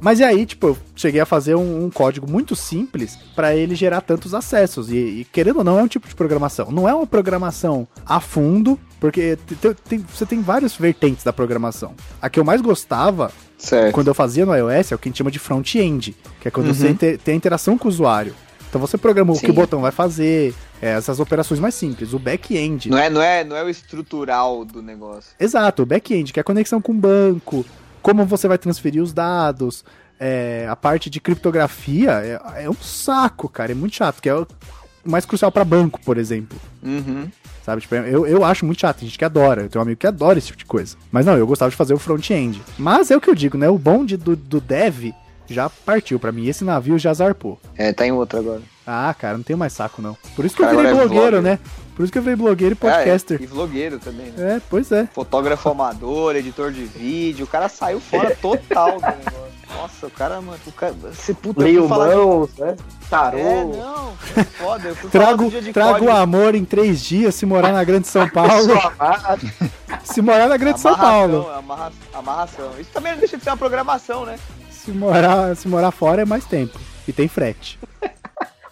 Mas 0.00 0.20
e 0.20 0.24
aí, 0.24 0.46
tipo, 0.46 0.68
eu 0.68 0.78
cheguei 0.94 1.20
a 1.20 1.26
fazer 1.26 1.56
um, 1.56 1.84
um 1.86 1.90
código 1.90 2.30
muito 2.30 2.54
simples 2.54 3.16
pra 3.34 3.56
ele 3.56 3.74
gerar 3.74 4.00
tantos 4.00 4.32
acessos. 4.32 4.90
E, 4.92 4.94
e, 4.96 5.24
querendo 5.32 5.58
ou 5.58 5.64
não, 5.64 5.76
é 5.76 5.82
um 5.82 5.88
tipo 5.88 6.06
de 6.06 6.14
programação. 6.14 6.70
Não 6.70 6.88
é 6.88 6.94
uma 6.94 7.06
programação 7.06 7.86
a 8.06 8.20
fundo, 8.20 8.78
porque 9.00 9.36
te- 9.44 9.56
te- 9.56 9.74
tem- 9.88 9.98
você 9.98 10.24
tem 10.24 10.40
várias 10.40 10.76
vertentes 10.76 11.24
da 11.24 11.32
programação. 11.32 11.94
A 12.22 12.30
que 12.30 12.38
eu 12.38 12.44
mais 12.44 12.60
gostava 12.60 13.32
Certo. 13.58 13.92
quando 13.92 14.06
eu 14.06 14.14
fazia 14.14 14.46
no 14.46 14.54
iOS 14.54 14.92
é 14.92 14.94
o 14.94 14.98
que 14.98 15.08
a 15.08 15.10
gente 15.10 15.18
chama 15.18 15.32
de 15.32 15.38
front-end, 15.40 16.14
que 16.40 16.46
é 16.46 16.50
quando 16.50 16.72
você 16.72 16.94
te- 16.94 17.18
tem 17.18 17.34
a 17.34 17.36
interação 17.36 17.76
com 17.76 17.88
o 17.88 17.90
usuário. 17.90 18.36
Então 18.68 18.80
você 18.80 18.98
programa 18.98 19.32
o 19.32 19.34
que 19.34 19.46
Sim. 19.46 19.52
o 19.52 19.54
botão 19.54 19.80
vai 19.80 19.90
fazer, 19.90 20.54
é, 20.80 20.90
essas 20.90 21.18
operações 21.20 21.58
mais 21.58 21.74
simples. 21.74 22.12
O 22.12 22.18
back-end. 22.18 22.90
Não 22.90 22.98
é, 22.98 23.08
não, 23.08 23.22
é, 23.22 23.44
não 23.44 23.56
é 23.56 23.64
o 23.64 23.68
estrutural 23.68 24.64
do 24.64 24.82
negócio. 24.82 25.32
Exato, 25.40 25.82
o 25.82 25.86
back-end, 25.86 26.32
que 26.32 26.38
é 26.38 26.42
a 26.42 26.44
conexão 26.44 26.80
com 26.80 26.92
o 26.92 26.94
banco, 26.94 27.64
como 28.02 28.24
você 28.24 28.46
vai 28.46 28.58
transferir 28.58 29.02
os 29.02 29.12
dados, 29.12 29.84
é, 30.20 30.66
a 30.68 30.76
parte 30.76 31.08
de 31.08 31.20
criptografia 31.20 32.10
é, 32.12 32.64
é 32.64 32.70
um 32.70 32.74
saco, 32.74 33.48
cara, 33.48 33.72
é 33.72 33.74
muito 33.74 33.96
chato, 33.96 34.20
que 34.20 34.28
é 34.28 34.34
o 34.34 34.46
mais 35.04 35.24
crucial 35.24 35.50
para 35.50 35.64
banco, 35.64 36.00
por 36.04 36.18
exemplo. 36.18 36.58
Uhum. 36.82 37.28
Sabe, 37.64 37.82
tipo, 37.82 37.94
eu, 37.94 38.26
eu 38.26 38.44
acho 38.44 38.64
muito 38.64 38.80
chato, 38.80 39.00
tem 39.00 39.08
gente 39.08 39.18
que 39.18 39.24
adora, 39.24 39.62
eu 39.62 39.68
tenho 39.68 39.80
um 39.80 39.86
amigo 39.86 40.00
que 40.00 40.06
adora 40.06 40.38
esse 40.38 40.48
tipo 40.48 40.58
de 40.58 40.64
coisa. 40.64 40.96
Mas 41.12 41.26
não, 41.26 41.36
eu 41.36 41.46
gostava 41.46 41.70
de 41.70 41.76
fazer 41.76 41.94
o 41.94 41.98
front-end. 41.98 42.62
Mas 42.78 43.10
é 43.10 43.16
o 43.16 43.20
que 43.20 43.28
eu 43.28 43.34
digo, 43.34 43.58
né? 43.58 43.68
O 43.68 43.78
bom 43.78 44.04
de, 44.04 44.16
do, 44.16 44.34
do 44.34 44.60
dev 44.60 45.12
já 45.48 45.68
partiu 45.68 46.18
pra 46.20 46.30
mim, 46.32 46.46
esse 46.46 46.64
navio 46.64 46.98
já 46.98 47.12
zarpou. 47.14 47.58
É, 47.76 47.92
tá 47.92 48.06
em 48.06 48.12
outro 48.12 48.38
agora. 48.38 48.62
Ah, 48.86 49.14
cara, 49.18 49.36
não 49.36 49.44
tenho 49.44 49.58
mais 49.58 49.72
saco, 49.72 50.00
não. 50.00 50.16
Por 50.34 50.44
isso 50.44 50.56
que 50.56 50.62
eu 50.62 50.66
Cara, 50.66 50.76
virei 50.78 50.90
agora 50.92 51.04
é 51.04 51.08
blogueiro, 51.08 51.36
vlogger. 51.36 51.52
né? 51.52 51.58
Por 51.94 52.02
isso 52.04 52.12
que 52.12 52.18
eu 52.18 52.22
virei 52.22 52.36
blogueiro 52.36 52.72
e 52.72 52.76
podcaster. 52.76 53.38
É, 53.40 53.42
e 53.44 53.46
vlogueiro 53.46 53.98
também, 53.98 54.26
né? 54.30 54.56
É, 54.56 54.60
pois 54.70 54.90
é. 54.92 55.06
Fotógrafo 55.12 55.68
amador, 55.68 56.36
editor 56.36 56.70
de 56.72 56.84
vídeo, 56.84 57.44
o 57.44 57.48
cara 57.48 57.68
saiu 57.68 58.00
fora 58.00 58.34
total 58.40 58.92
do 58.92 59.00
negócio. 59.06 59.48
Nossa, 59.76 60.06
o 60.06 60.10
cara, 60.10 60.40
mano, 60.40 60.58
o 60.66 60.72
cara, 60.72 60.94
você 60.94 61.34
puta, 61.34 61.60
eu 61.60 61.64
Leio 61.64 61.88
mãos, 61.88 62.48
né? 62.56 62.74
Tarô. 63.10 63.36
É, 63.38 63.64
não, 63.64 64.12
é 64.36 64.44
foda, 64.44 64.88
eu 64.88 64.96
fui 64.96 65.10
Trago, 65.10 65.50
de 65.50 65.72
trago 65.74 65.92
código. 65.98 66.10
amor 66.10 66.54
em 66.54 66.64
três 66.64 67.02
dias 67.02 67.34
se 67.34 67.44
morar 67.44 67.72
na 67.72 67.84
Grande 67.84 68.08
São 68.08 68.26
Paulo. 68.28 68.72
Se 70.04 70.22
morar 70.22 70.48
na 70.48 70.56
Grande 70.56 70.80
São 70.80 70.94
Amarração, 70.94 71.28
Paulo. 71.42 71.50
amarra- 71.58 71.92
amarração. 72.14 72.70
Isso 72.80 72.90
também 72.92 73.12
não 73.12 73.18
deixa 73.18 73.36
de 73.36 73.44
ser 73.44 73.50
uma 73.50 73.56
programação, 73.58 74.24
né? 74.24 74.38
Se 74.88 74.92
morar, 74.92 75.54
se 75.54 75.68
morar 75.68 75.90
fora 75.90 76.22
é 76.22 76.24
mais 76.24 76.46
tempo. 76.46 76.80
E 77.06 77.12
tem 77.12 77.28
frete. 77.28 77.78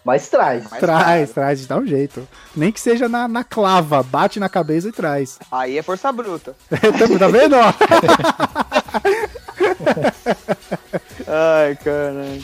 Mas 0.03 0.27
traz. 0.29 0.67
Mais 0.67 0.81
traz, 0.81 1.29
caro. 1.29 1.33
traz, 1.33 1.67
dá 1.67 1.77
um 1.77 1.85
jeito. 1.85 2.27
Nem 2.55 2.71
que 2.71 2.81
seja 2.81 3.07
na, 3.07 3.27
na 3.27 3.43
clava, 3.43 4.01
bate 4.01 4.39
na 4.39 4.49
cabeça 4.49 4.87
e 4.87 4.91
traz. 4.91 5.37
Aí 5.51 5.77
é 5.77 5.83
força 5.83 6.11
bruta. 6.11 6.55
tá, 6.71 6.77
tá 7.19 7.27
vendo? 7.27 7.55
Ai, 11.27 11.75
caralho. 11.83 12.43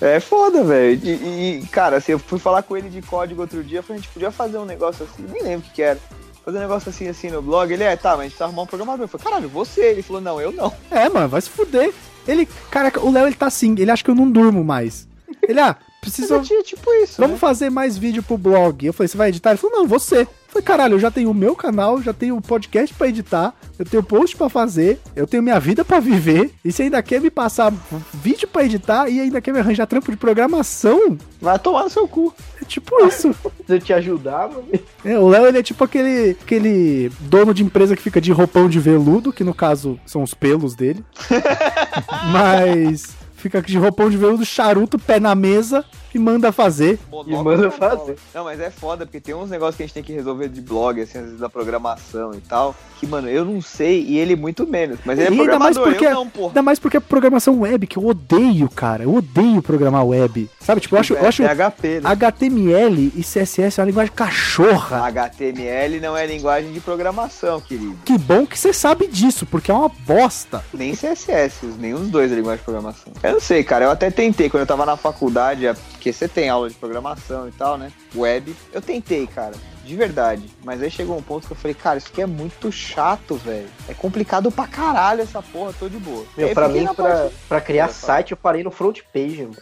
É 0.00 0.18
foda, 0.18 0.64
velho. 0.64 1.00
E, 1.04 1.60
e, 1.60 1.66
cara, 1.68 1.98
assim, 1.98 2.10
eu 2.10 2.18
fui 2.18 2.40
falar 2.40 2.64
com 2.64 2.76
ele 2.76 2.88
de 2.88 3.02
código 3.02 3.42
outro 3.42 3.62
dia, 3.62 3.78
eu 3.78 3.82
falei, 3.84 4.00
a 4.00 4.02
gente 4.02 4.12
podia 4.12 4.32
fazer 4.32 4.58
um 4.58 4.64
negócio 4.64 5.04
assim, 5.04 5.24
nem 5.30 5.44
lembro 5.44 5.60
o 5.60 5.62
que, 5.68 5.76
que 5.76 5.82
era. 5.82 6.00
Fazer 6.44 6.58
um 6.58 6.62
negócio 6.62 6.90
assim, 6.90 7.06
assim 7.06 7.30
no 7.30 7.40
blog. 7.40 7.72
Ele 7.72 7.84
é, 7.84 7.94
tá, 7.94 8.16
mas 8.16 8.20
a 8.20 8.22
gente 8.24 8.36
tá 8.36 8.46
arrumando 8.46 8.64
um 8.64 8.68
programador. 8.68 9.04
Eu 9.04 9.08
falei, 9.08 9.24
caralho, 9.24 9.48
você. 9.48 9.90
Ele 9.90 10.02
falou, 10.02 10.20
não, 10.20 10.40
eu 10.40 10.50
não. 10.50 10.74
É, 10.90 11.08
mano, 11.08 11.28
vai 11.28 11.40
se 11.40 11.50
fuder. 11.50 11.94
Ele, 12.26 12.48
cara, 12.70 12.92
o 13.00 13.10
Léo 13.10 13.26
ele 13.26 13.36
tá 13.36 13.46
assim, 13.46 13.74
ele 13.78 13.90
acha 13.90 14.04
que 14.04 14.10
eu 14.10 14.14
não 14.14 14.30
durmo 14.30 14.64
mais. 14.64 15.08
Ele, 15.42 15.60
ah, 15.60 15.76
precisa. 16.00 16.40
tinha 16.40 16.62
tipo 16.62 16.92
isso. 17.02 17.16
Vamos 17.18 17.34
né? 17.34 17.38
fazer 17.38 17.70
mais 17.70 17.96
vídeo 17.96 18.22
pro 18.22 18.38
blog. 18.38 18.84
Eu 18.84 18.92
falei, 18.92 19.08
você 19.08 19.16
vai 19.16 19.28
editar? 19.28 19.50
Ele 19.50 19.58
falou, 19.58 19.78
não, 19.78 19.86
você. 19.86 20.26
Falei, 20.50 20.64
caralho, 20.64 20.94
eu 20.94 20.98
já 20.98 21.12
tenho 21.12 21.30
o 21.30 21.34
meu 21.34 21.54
canal, 21.54 22.02
já 22.02 22.12
tenho 22.12 22.36
o 22.36 22.42
podcast 22.42 22.92
pra 22.94 23.06
editar, 23.06 23.54
eu 23.78 23.84
tenho 23.84 24.02
post 24.02 24.36
pra 24.36 24.48
fazer, 24.48 24.98
eu 25.14 25.24
tenho 25.24 25.44
minha 25.44 25.60
vida 25.60 25.84
pra 25.84 26.00
viver, 26.00 26.52
e 26.64 26.72
você 26.72 26.82
ainda 26.82 27.00
quer 27.04 27.20
me 27.20 27.30
passar 27.30 27.72
vídeo 28.12 28.48
pra 28.48 28.64
editar 28.64 29.08
e 29.08 29.20
ainda 29.20 29.40
quer 29.40 29.52
me 29.52 29.60
arranjar 29.60 29.86
trampo 29.86 30.10
de 30.10 30.16
programação? 30.16 31.16
Vai 31.40 31.56
tomar 31.56 31.84
no 31.84 31.90
seu 31.90 32.08
cu. 32.08 32.34
É 32.60 32.64
tipo 32.64 33.06
isso. 33.06 33.32
Se 33.64 33.74
eu 33.74 33.78
te 33.78 33.92
ajudar, 33.92 34.48
mano. 34.48 34.64
É, 35.04 35.16
o 35.16 35.28
Léo, 35.28 35.46
ele 35.46 35.58
é 35.58 35.62
tipo 35.62 35.84
aquele, 35.84 36.30
aquele 36.30 37.12
dono 37.20 37.54
de 37.54 37.62
empresa 37.62 37.94
que 37.94 38.02
fica 38.02 38.20
de 38.20 38.32
roupão 38.32 38.68
de 38.68 38.80
veludo, 38.80 39.32
que 39.32 39.44
no 39.44 39.54
caso 39.54 40.00
são 40.04 40.20
os 40.24 40.34
pelos 40.34 40.74
dele. 40.74 41.04
Mas 42.32 43.14
fica 43.36 43.62
de 43.62 43.78
roupão 43.78 44.10
de 44.10 44.16
veludo, 44.16 44.44
charuto, 44.44 44.98
pé 44.98 45.20
na 45.20 45.34
mesa 45.36 45.84
e 46.14 46.18
manda 46.18 46.52
fazer. 46.52 46.98
E 47.26 47.32
manda 47.32 47.70
fazer. 47.70 48.16
Não, 48.34 48.44
mas 48.44 48.60
é 48.60 48.70
foda, 48.70 49.06
porque 49.06 49.20
tem 49.20 49.34
uns 49.34 49.50
negócios 49.50 49.76
que 49.76 49.82
a 49.82 49.86
gente 49.86 49.94
tem 49.94 50.02
que 50.02 50.12
resolver 50.12 50.48
de 50.48 50.60
blog, 50.60 51.00
assim, 51.00 51.18
às 51.18 51.24
vezes 51.24 51.40
da 51.40 51.48
programação 51.48 52.32
e 52.34 52.40
tal. 52.40 52.74
Que, 52.98 53.06
mano, 53.06 53.28
eu 53.28 53.44
não 53.44 53.60
sei 53.60 54.02
e 54.02 54.18
ele 54.18 54.36
muito 54.36 54.66
menos. 54.66 54.98
Mas 55.04 55.18
ele 55.18 55.38
é 55.38 55.40
ainda 55.40 55.58
mais 55.58 55.78
porque, 55.78 56.06
eu 56.06 56.14
não, 56.14 56.28
porra. 56.28 56.48
ainda 56.48 56.62
mais 56.62 56.78
porque 56.78 56.96
é 56.96 57.00
programação 57.00 57.60
web, 57.60 57.86
que 57.86 57.96
eu 57.96 58.06
odeio, 58.06 58.68
cara. 58.68 59.04
Eu 59.04 59.14
odeio 59.14 59.62
programar 59.62 60.06
web. 60.06 60.50
Sabe, 60.60 60.80
tipo, 60.80 60.96
eu 60.96 61.00
acho, 61.00 61.14
eu 61.14 61.26
acho 61.26 61.42
PHP, 61.42 62.00
né? 62.00 62.10
HTML 62.10 63.12
e 63.16 63.22
CSS 63.22 63.78
é 63.78 63.82
uma 63.82 63.86
linguagem 63.86 64.12
cachorra. 64.12 65.06
HTML 65.06 66.00
não 66.00 66.16
é 66.16 66.26
linguagem 66.26 66.72
de 66.72 66.80
programação, 66.80 67.60
querido. 67.60 67.96
Que 68.04 68.18
bom 68.18 68.46
que 68.46 68.58
você 68.58 68.72
sabe 68.72 69.06
disso, 69.06 69.46
porque 69.46 69.70
é 69.70 69.74
uma 69.74 69.88
bosta. 69.88 70.64
Nem 70.72 70.92
CSS, 70.94 71.66
nenhum 71.78 72.00
dos 72.00 72.10
dois 72.10 72.30
é 72.30 72.34
linguagem 72.34 72.58
de 72.58 72.64
programação. 72.64 73.12
Eu 73.22 73.32
não 73.32 73.40
sei, 73.40 73.64
cara. 73.64 73.86
Eu 73.86 73.90
até 73.90 74.10
tentei 74.10 74.50
quando 74.50 74.62
eu 74.62 74.66
tava 74.66 74.84
na 74.84 74.96
faculdade, 74.96 75.66
é 75.66 75.74
porque 76.00 76.14
você 76.14 76.26
tem 76.26 76.48
aula 76.48 76.70
de 76.70 76.74
programação 76.76 77.46
e 77.46 77.52
tal, 77.52 77.76
né? 77.76 77.92
Web. 78.16 78.56
Eu 78.72 78.80
tentei, 78.80 79.26
cara. 79.26 79.52
De 79.84 79.94
verdade. 79.94 80.42
Mas 80.64 80.82
aí 80.82 80.90
chegou 80.90 81.14
um 81.18 81.22
ponto 81.22 81.46
que 81.46 81.52
eu 81.52 81.56
falei, 81.56 81.74
cara, 81.74 81.98
isso 81.98 82.08
aqui 82.10 82.22
é 82.22 82.26
muito 82.26 82.72
chato, 82.72 83.34
velho. 83.36 83.68
É 83.86 83.92
complicado 83.92 84.50
pra 84.50 84.66
caralho 84.66 85.20
essa 85.20 85.42
porra, 85.42 85.74
tô 85.78 85.90
de 85.90 85.98
boa. 85.98 86.24
Meu, 86.38 86.48
aí 86.48 86.54
pra 86.54 86.68
mim, 86.68 86.84
pra, 86.86 86.94
parte- 86.94 87.34
pra 87.46 87.60
criar 87.60 87.88
só. 87.88 88.06
site, 88.06 88.30
eu 88.30 88.36
parei 88.38 88.62
no 88.62 88.70
front 88.70 89.00
page, 89.12 89.42
mano. 89.42 89.56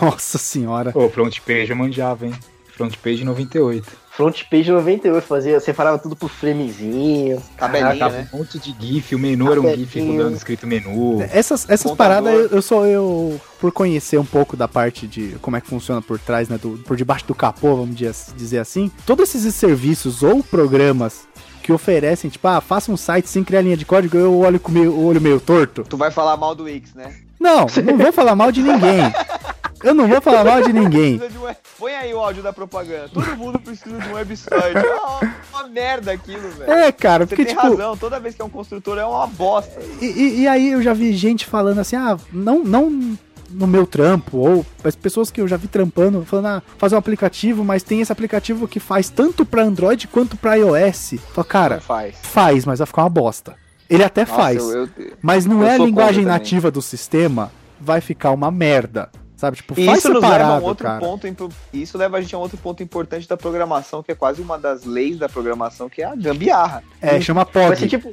Nossa 0.00 0.38
senhora. 0.38 0.92
Ô, 0.94 1.08
front 1.10 1.40
page 1.40 1.70
eu 1.70 1.76
manjava, 1.76 2.26
hein? 2.26 2.34
Front 2.76 2.96
page 2.98 3.24
98. 3.24 4.01
Front 4.14 4.42
page 4.50 4.70
98, 4.70 5.26
fazia, 5.26 5.58
separava 5.58 5.98
tudo 5.98 6.14
por 6.14 6.28
framezinho. 6.28 7.42
Tabelinha, 7.56 7.96
Tava 7.98 8.16
né? 8.18 8.28
um 8.32 8.38
monte 8.38 8.58
de 8.58 8.76
GIF, 8.78 9.14
o 9.14 9.18
menu 9.18 9.50
era 9.50 9.58
um 9.60 9.74
GIF 9.74 10.00
rodando 10.00 10.36
escrito 10.36 10.66
menu. 10.66 11.22
Essas, 11.32 11.68
essas 11.70 11.92
paradas 11.92 12.30
eu, 12.34 12.46
eu 12.48 12.60
sou 12.62 12.84
eu, 12.84 13.40
por 13.58 13.72
conhecer 13.72 14.18
um 14.18 14.24
pouco 14.24 14.54
da 14.54 14.68
parte 14.68 15.06
de 15.06 15.34
como 15.40 15.56
é 15.56 15.62
que 15.62 15.66
funciona 15.66 16.02
por 16.02 16.18
trás, 16.18 16.46
né? 16.48 16.58
do- 16.58 16.76
por 16.84 16.94
debaixo 16.94 17.26
do 17.26 17.34
capô, 17.34 17.74
vamos 17.76 17.96
dizer- 17.96 18.58
assim. 18.60 18.90
Todos 19.06 19.34
esses 19.34 19.54
serviços 19.54 20.22
ou 20.22 20.42
programas 20.42 21.26
que 21.62 21.72
oferecem, 21.72 22.28
tipo, 22.28 22.46
ah, 22.48 22.60
faça 22.60 22.92
um 22.92 22.96
site 22.98 23.30
sem 23.30 23.42
criar 23.42 23.62
linha 23.62 23.76
de 23.78 23.86
código, 23.86 24.18
eu 24.18 24.40
olho 24.40 24.60
com 24.60 24.72
o 24.72 25.06
olho 25.06 25.20
meio 25.22 25.40
torto. 25.40 25.84
Tu 25.88 25.96
vai 25.96 26.10
falar 26.10 26.36
mal 26.36 26.54
do 26.54 26.64
Wix, 26.64 26.92
né? 26.94 27.14
Não, 27.40 27.60
não 27.82 27.96
vou 27.98 28.12
falar 28.12 28.36
mal 28.36 28.52
de 28.52 28.62
ninguém. 28.62 29.10
Eu 29.82 29.94
não 29.94 30.06
vou 30.08 30.20
falar 30.20 30.44
mal 30.44 30.62
de 30.62 30.72
ninguém. 30.72 31.18
De 31.18 31.38
um 31.38 31.52
Põe 31.78 31.94
aí 31.94 32.14
o 32.14 32.18
áudio 32.20 32.42
da 32.42 32.52
propaganda. 32.52 33.08
Todo 33.12 33.36
mundo 33.36 33.58
precisa 33.58 33.98
de 33.98 34.08
um 34.08 34.12
website. 34.14 34.76
É 34.76 34.94
uma, 34.94 35.34
uma 35.52 35.68
merda 35.68 36.12
aquilo, 36.12 36.48
velho. 36.50 36.70
É, 36.70 36.92
cara, 36.92 37.24
Você 37.26 37.34
porque, 37.34 37.44
tem 37.46 37.54
tipo. 37.56 37.68
razão, 37.68 37.96
toda 37.96 38.20
vez 38.20 38.34
que 38.34 38.42
é 38.42 38.44
um 38.44 38.48
construtor 38.50 38.98
é 38.98 39.04
uma 39.04 39.26
bosta. 39.26 39.80
E, 40.00 40.06
e- 40.06 40.40
e 40.42 40.48
aí 40.48 40.70
eu 40.72 40.82
já 40.82 40.92
vi 40.92 41.12
gente 41.14 41.44
falando 41.46 41.78
assim, 41.80 41.96
ah, 41.96 42.16
não, 42.32 42.62
não 42.62 43.18
no 43.50 43.66
meu 43.66 43.86
trampo, 43.86 44.38
ou 44.38 44.64
as 44.82 44.96
pessoas 44.96 45.30
que 45.30 45.40
eu 45.40 45.46
já 45.48 45.56
vi 45.58 45.66
trampando, 45.68 46.24
falando, 46.24 46.46
ah, 46.46 46.62
fazer 46.78 46.94
um 46.94 46.98
aplicativo, 46.98 47.62
mas 47.64 47.82
tem 47.82 48.00
esse 48.00 48.10
aplicativo 48.12 48.66
que 48.68 48.80
faz 48.80 49.10
tanto 49.10 49.44
pra 49.44 49.62
Android 49.62 50.08
quanto 50.08 50.36
pra 50.36 50.54
iOS. 50.54 51.14
Fala, 51.34 51.44
cara, 51.46 51.74
Não 51.76 51.82
faz. 51.82 52.14
faz, 52.22 52.64
mas 52.64 52.78
vai 52.78 52.86
ficar 52.86 53.02
uma 53.02 53.10
bosta. 53.10 53.54
Ele 53.90 54.02
até 54.04 54.22
Nossa, 54.22 54.34
faz, 54.34 54.56
eu- 54.62 54.70
eu- 54.84 54.88
mas 55.20 55.44
não 55.44 55.62
é 55.66 55.74
a 55.74 55.78
linguagem 55.78 56.24
nativa 56.24 56.70
do 56.70 56.80
sistema, 56.80 57.52
vai 57.78 58.00
ficar 58.00 58.30
uma 58.30 58.50
merda. 58.50 59.10
Sabe, 59.42 59.56
tipo, 59.56 59.74
faz 59.74 59.98
isso 59.98 60.08
nos 60.08 60.22
leva 60.22 60.44
a 60.44 60.58
um 60.60 60.62
outro 60.62 60.86
cara. 60.86 61.00
ponto, 61.00 61.26
isso 61.72 61.98
leva 61.98 62.16
a 62.16 62.20
gente 62.20 62.32
a 62.32 62.38
um 62.38 62.42
outro 62.42 62.56
ponto 62.56 62.80
importante 62.80 63.26
da 63.26 63.36
programação, 63.36 64.00
que 64.00 64.12
é 64.12 64.14
quase 64.14 64.40
uma 64.40 64.56
das 64.56 64.84
leis 64.84 65.18
da 65.18 65.28
programação, 65.28 65.88
que 65.88 66.00
é 66.00 66.04
a 66.04 66.14
gambiarra. 66.14 66.84
É, 67.00 67.20
chama 67.20 67.44
Vai 67.44 67.74
ser 67.74 67.88
POG. 67.88 67.88
tipo. 67.88 68.10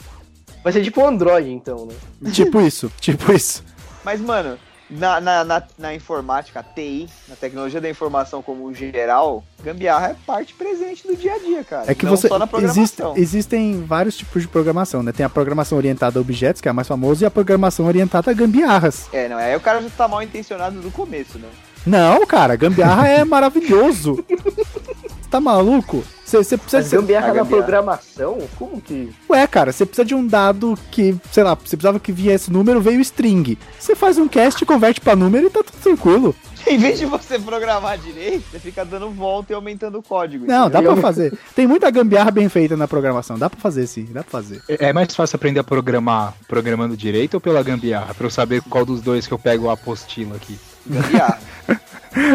Vai 0.63 0.73
ser 0.73 0.83
tipo 0.83 0.99
um 0.99 1.05
Android, 1.05 1.51
então, 1.51 1.85
né? 1.85 2.31
Tipo 2.31 2.59
isso, 2.61 2.91
tipo 2.99 3.31
isso. 3.31 3.63
Mas, 4.03 4.19
mano, 4.19 4.57
na, 4.89 5.21
na, 5.21 5.43
na, 5.43 5.63
na 5.77 5.93
informática, 5.93 6.63
TI, 6.75 7.07
na 7.27 7.35
tecnologia 7.35 7.79
da 7.79 7.89
informação 7.89 8.41
como 8.41 8.73
geral, 8.73 9.43
gambiarra 9.63 10.07
é 10.09 10.15
parte 10.25 10.53
presente 10.53 11.05
do 11.07 11.15
dia 11.15 11.33
a 11.33 11.39
dia, 11.39 11.63
cara. 11.63 11.91
É 11.91 11.95
que 11.95 12.05
Não 12.05 12.15
você. 12.15 12.27
só 12.27 12.39
na 12.39 12.49
Existe, 12.61 13.01
existem 13.15 13.83
vários 13.83 14.17
tipos 14.17 14.41
de 14.41 14.47
programação, 14.47 15.03
né? 15.03 15.11
Tem 15.11 15.25
a 15.25 15.29
programação 15.29 15.77
orientada 15.77 16.17
a 16.17 16.21
objetos, 16.21 16.61
que 16.61 16.67
é 16.67 16.71
a 16.71 16.73
mais 16.73 16.87
famosa, 16.87 17.23
e 17.23 17.27
a 17.27 17.31
programação 17.31 17.85
orientada 17.85 18.31
a 18.31 18.33
gambiarras. 18.33 19.07
É, 19.13 19.29
não, 19.29 19.37
aí 19.37 19.55
o 19.55 19.61
cara 19.61 19.81
já 19.81 19.89
tá 19.89 20.07
mal 20.07 20.23
intencionado 20.23 20.75
no 20.81 20.91
começo, 20.91 21.37
né? 21.37 21.47
Não, 21.85 22.25
cara, 22.25 22.55
gambiarra 22.55 23.07
é 23.07 23.23
maravilhoso. 23.23 24.23
Tá 25.29 25.39
maluco? 25.39 26.03
Você 26.25 26.57
precisa. 26.57 26.77
Mas 26.77 26.85
cê- 26.87 26.95
gambiarra 26.97 27.31
a 27.31 27.33
na 27.33 27.45
programação? 27.45 28.37
Como 28.57 28.79
que. 28.81 29.09
Ué, 29.29 29.45
cara, 29.47 29.71
você 29.71 29.85
precisa 29.85 30.05
de 30.05 30.13
um 30.15 30.25
dado 30.25 30.77
que, 30.91 31.15
sei 31.31 31.43
lá, 31.43 31.55
você 31.55 31.75
precisava 31.75 31.99
que 31.99 32.11
viesse 32.11 32.51
número, 32.51 32.81
veio 32.81 32.99
string. 33.01 33.57
Você 33.79 33.95
faz 33.95 34.17
um 34.17 34.27
cast, 34.27 34.63
converte 34.65 35.01
pra 35.01 35.15
número 35.15 35.47
e 35.47 35.49
tá 35.49 35.63
tudo 35.63 35.81
tranquilo. 35.81 36.35
Em 36.67 36.77
vez 36.77 36.99
de 36.99 37.05
você 37.05 37.39
programar 37.39 37.97
direito, 37.97 38.43
você 38.51 38.59
fica 38.59 38.83
dando 38.85 39.09
volta 39.09 39.53
e 39.53 39.55
aumentando 39.55 39.97
o 39.97 40.03
código. 40.03 40.45
Não, 40.45 40.69
dá 40.69 40.79
entendeu? 40.79 40.93
pra 40.93 41.01
fazer. 41.01 41.33
Tem 41.55 41.65
muita 41.65 41.89
gambiarra 41.89 42.29
bem 42.31 42.49
feita 42.49 42.75
na 42.75 42.87
programação. 42.87 43.39
Dá 43.39 43.49
pra 43.49 43.59
fazer 43.59 43.87
sim, 43.87 44.05
dá 44.11 44.21
pra 44.23 44.31
fazer. 44.31 44.61
É 44.67 44.89
é 44.89 44.93
mais 44.93 45.15
fácil 45.15 45.35
aprender 45.37 45.59
a 45.61 45.63
programar 45.63 46.33
programando 46.47 46.95
direito 46.97 47.35
ou 47.35 47.41
pela 47.41 47.63
gambiarra? 47.63 48.13
Pra 48.13 48.27
eu 48.27 48.31
saber 48.31 48.61
qual 48.63 48.85
dos 48.85 49.01
dois 49.01 49.25
que 49.25 49.33
eu 49.33 49.39
pego 49.39 49.69
a 49.69 49.73
apostila 49.73 50.35
aqui. 50.35 50.59
Gambiarra. 50.85 51.39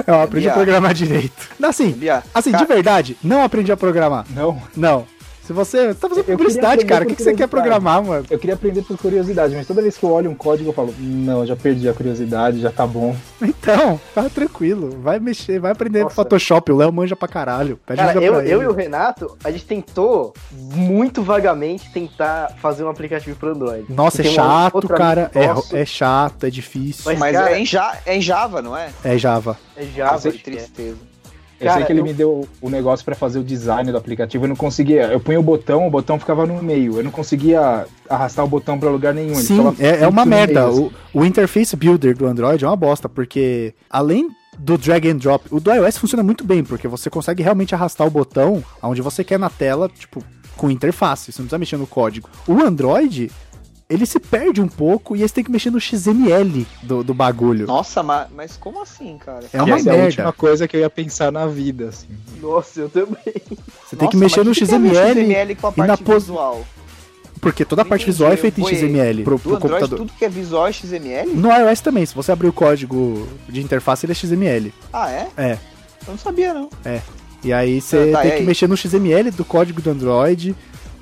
Eu 0.06 0.20
aprendi 0.20 0.48
a 0.48 0.52
programar 0.54 0.94
direito. 0.94 1.48
Assim, 1.62 1.96
assim, 2.34 2.52
de 2.52 2.64
verdade, 2.64 3.16
não 3.22 3.42
aprendi 3.42 3.72
a 3.72 3.76
programar. 3.76 4.24
Não, 4.30 4.60
Não. 4.76 5.06
Se 5.46 5.52
você. 5.52 5.88
Você 5.88 5.94
tá 6.00 6.08
fazendo 6.08 6.28
Eu 6.28 6.38
publicidade, 6.38 6.84
cara. 6.86 7.04
O 7.04 7.06
que, 7.06 7.16
que 7.16 7.22
você 7.22 7.34
quer 7.34 7.46
programar, 7.46 8.02
mano? 8.02 8.24
eu 8.30 8.38
queria 8.38 8.54
aprender 8.54 8.82
por 8.82 8.96
curiosidade, 8.96 9.54
mas 9.54 9.66
toda 9.66 9.82
vez 9.82 9.96
que 9.96 10.04
eu 10.04 10.10
olho 10.10 10.30
um 10.30 10.34
código 10.34 10.70
eu 10.70 10.72
falo, 10.72 10.94
não, 10.98 11.40
eu 11.40 11.46
já 11.46 11.54
perdi 11.54 11.88
a 11.88 11.92
curiosidade, 11.92 12.60
já 12.60 12.70
tá 12.70 12.86
bom. 12.86 13.14
Então, 13.64 13.98
tá 14.14 14.28
tranquilo. 14.28 14.90
Vai 15.00 15.18
mexer, 15.18 15.58
vai 15.58 15.72
aprender 15.72 16.02
Nossa. 16.02 16.14
Photoshop. 16.14 16.70
O 16.70 16.76
Léo 16.76 16.92
manja 16.92 17.16
pra 17.16 17.26
caralho. 17.26 17.78
Pede 17.86 17.98
Cara, 17.98 18.22
eu, 18.22 18.34
pra 18.34 18.44
eu 18.44 18.62
e 18.62 18.66
o 18.66 18.72
Renato, 18.72 19.38
a 19.42 19.50
gente 19.50 19.64
tentou 19.64 20.34
muito 20.52 21.22
vagamente 21.22 21.90
tentar 21.90 22.52
fazer 22.60 22.84
um 22.84 22.88
aplicativo 22.90 23.36
pro 23.36 23.50
Android. 23.50 23.86
Nossa, 23.88 24.20
é 24.20 24.24
chato, 24.24 24.86
cara. 24.88 25.30
É, 25.34 25.80
é 25.80 25.84
chato, 25.86 26.44
é 26.44 26.50
difícil. 26.50 27.04
Mas, 27.06 27.18
Mas 27.18 27.32
cara- 27.32 27.52
é, 27.52 27.58
em 27.58 27.64
Ja- 27.64 27.98
é 28.04 28.16
em 28.16 28.20
Java, 28.20 28.60
não 28.60 28.76
é? 28.76 28.90
É 29.02 29.16
Java. 29.16 29.56
É 29.76 29.84
Java, 29.84 30.12
Nossa, 30.12 30.30
que 30.30 30.58
é. 30.58 30.94
Tristeza. 31.64 31.68
Eu 31.68 31.68
Cara, 31.68 31.76
sei 31.80 31.86
que 31.86 31.92
ele 31.92 32.00
eu- 32.00 32.04
me 32.04 32.12
deu 32.12 32.48
o 32.60 32.70
negócio 32.70 33.04
pra 33.04 33.14
fazer 33.14 33.38
o 33.38 33.44
design 33.44 33.90
do 33.90 33.96
aplicativo, 33.98 34.44
eu 34.44 34.48
não 34.48 34.56
conseguia. 34.56 35.04
Eu 35.12 35.20
punho 35.20 35.40
o 35.40 35.42
botão, 35.42 35.86
o 35.86 35.90
botão 35.90 36.18
ficava 36.18 36.46
no 36.46 36.62
meio. 36.62 36.98
Eu 36.98 37.04
não 37.04 37.10
conseguia 37.10 37.86
arrastar 38.08 38.44
o 38.44 38.48
botão 38.48 38.78
pra 38.78 38.90
lugar 38.90 39.12
nenhum. 39.14 39.34
Sim, 39.34 39.74
é, 39.78 40.04
é 40.04 40.08
uma 40.08 40.24
merda. 40.24 40.66
meio, 40.68 40.86
assim. 40.86 40.90
O, 41.14 41.20
o 41.20 41.24
interface 41.24 41.74
builder 41.76 42.16
do 42.16 42.26
Android 42.26 42.64
é 42.64 42.68
uma 42.68 42.76
bosta, 42.76 43.08
porque 43.08 43.74
além 43.90 44.28
do 44.58 44.78
drag 44.78 45.08
and 45.10 45.16
drop, 45.16 45.44
o 45.50 45.58
do 45.58 45.72
iOS 45.72 45.98
funciona 45.98 46.22
muito 46.22 46.44
bem, 46.44 46.62
porque 46.62 46.86
você 46.86 47.10
consegue 47.10 47.42
realmente 47.42 47.74
arrastar 47.74 48.06
o 48.06 48.10
botão 48.10 48.62
aonde 48.80 49.02
você 49.02 49.24
quer 49.24 49.38
na 49.38 49.50
tela, 49.50 49.88
tipo, 49.88 50.22
com 50.56 50.70
interface, 50.70 51.32
você 51.32 51.42
não 51.42 51.46
precisa 51.46 51.58
mexer 51.58 51.76
no 51.76 51.86
código. 51.86 52.28
O 52.46 52.60
Android, 52.60 53.32
ele 53.94 54.06
se 54.06 54.18
perde 54.20 54.60
um 54.60 54.68
pouco 54.68 55.16
e 55.16 55.22
aí 55.22 55.28
você 55.28 55.34
tem 55.36 55.44
que 55.44 55.50
mexer 55.50 55.70
no 55.70 55.80
XML 55.80 56.66
do, 56.82 57.02
do 57.04 57.14
bagulho. 57.14 57.66
Nossa, 57.66 58.02
ma- 58.02 58.26
mas 58.34 58.56
como 58.56 58.82
assim, 58.82 59.16
cara? 59.18 59.44
É 59.52 59.62
uma 59.62 59.76
essa 59.76 59.88
é 59.88 59.92
a 59.92 59.94
merda. 59.94 60.06
última 60.08 60.32
coisa 60.32 60.68
que 60.68 60.76
eu 60.76 60.80
ia 60.80 60.90
pensar 60.90 61.30
na 61.32 61.46
vida, 61.46 61.88
assim. 61.88 62.08
Nossa, 62.40 62.80
eu 62.80 62.88
também. 62.90 63.16
Você 63.86 63.96
tem 63.96 64.08
que 64.08 64.16
Nossa, 64.16 64.18
mexer 64.18 64.40
no 64.44 64.50
mas 64.50 64.58
tem 64.58 64.66
ver 64.66 64.88
XML, 64.94 65.20
XML 65.22 65.54
com 65.56 65.66
a 65.68 65.72
e 65.76 65.80
na 65.80 65.86
parte 65.88 66.04
pos- 66.04 66.14
visual. 66.24 66.64
porque 67.40 67.64
toda 67.64 67.82
a 67.82 67.84
parte 67.84 68.02
entendi, 68.02 68.12
visual 68.12 68.32
é 68.32 68.36
feita 68.36 68.60
em. 68.60 68.64
XML 68.66 69.22
pro, 69.24 69.38
pro 69.38 69.54
Android, 69.56 69.72
computador. 69.72 69.98
tudo 69.98 70.12
que 70.18 70.24
é 70.24 70.28
visual 70.28 70.66
é 70.66 70.72
XML? 70.72 71.30
No 71.34 71.50
iOS 71.50 71.80
também, 71.80 72.04
se 72.06 72.14
você 72.14 72.32
abrir 72.32 72.48
o 72.48 72.52
código 72.52 73.28
de 73.48 73.60
interface, 73.62 74.06
ele 74.06 74.12
é 74.12 74.14
XML. 74.14 74.72
Ah, 74.92 75.10
é? 75.10 75.28
É. 75.36 75.52
Eu 76.06 76.12
não 76.12 76.18
sabia, 76.18 76.52
não. 76.54 76.68
E 77.42 77.52
aí 77.52 77.80
você 77.80 78.10
Ah, 78.10 78.16
tá, 78.16 78.22
tem 78.22 78.30
e 78.30 78.34
que 78.34 78.40
aí? 78.40 78.46
mexer 78.46 78.66
no 78.68 78.76
XML 78.76 79.30
do 79.30 79.44
código 79.44 79.82
do 79.82 79.90
Android 79.90 80.54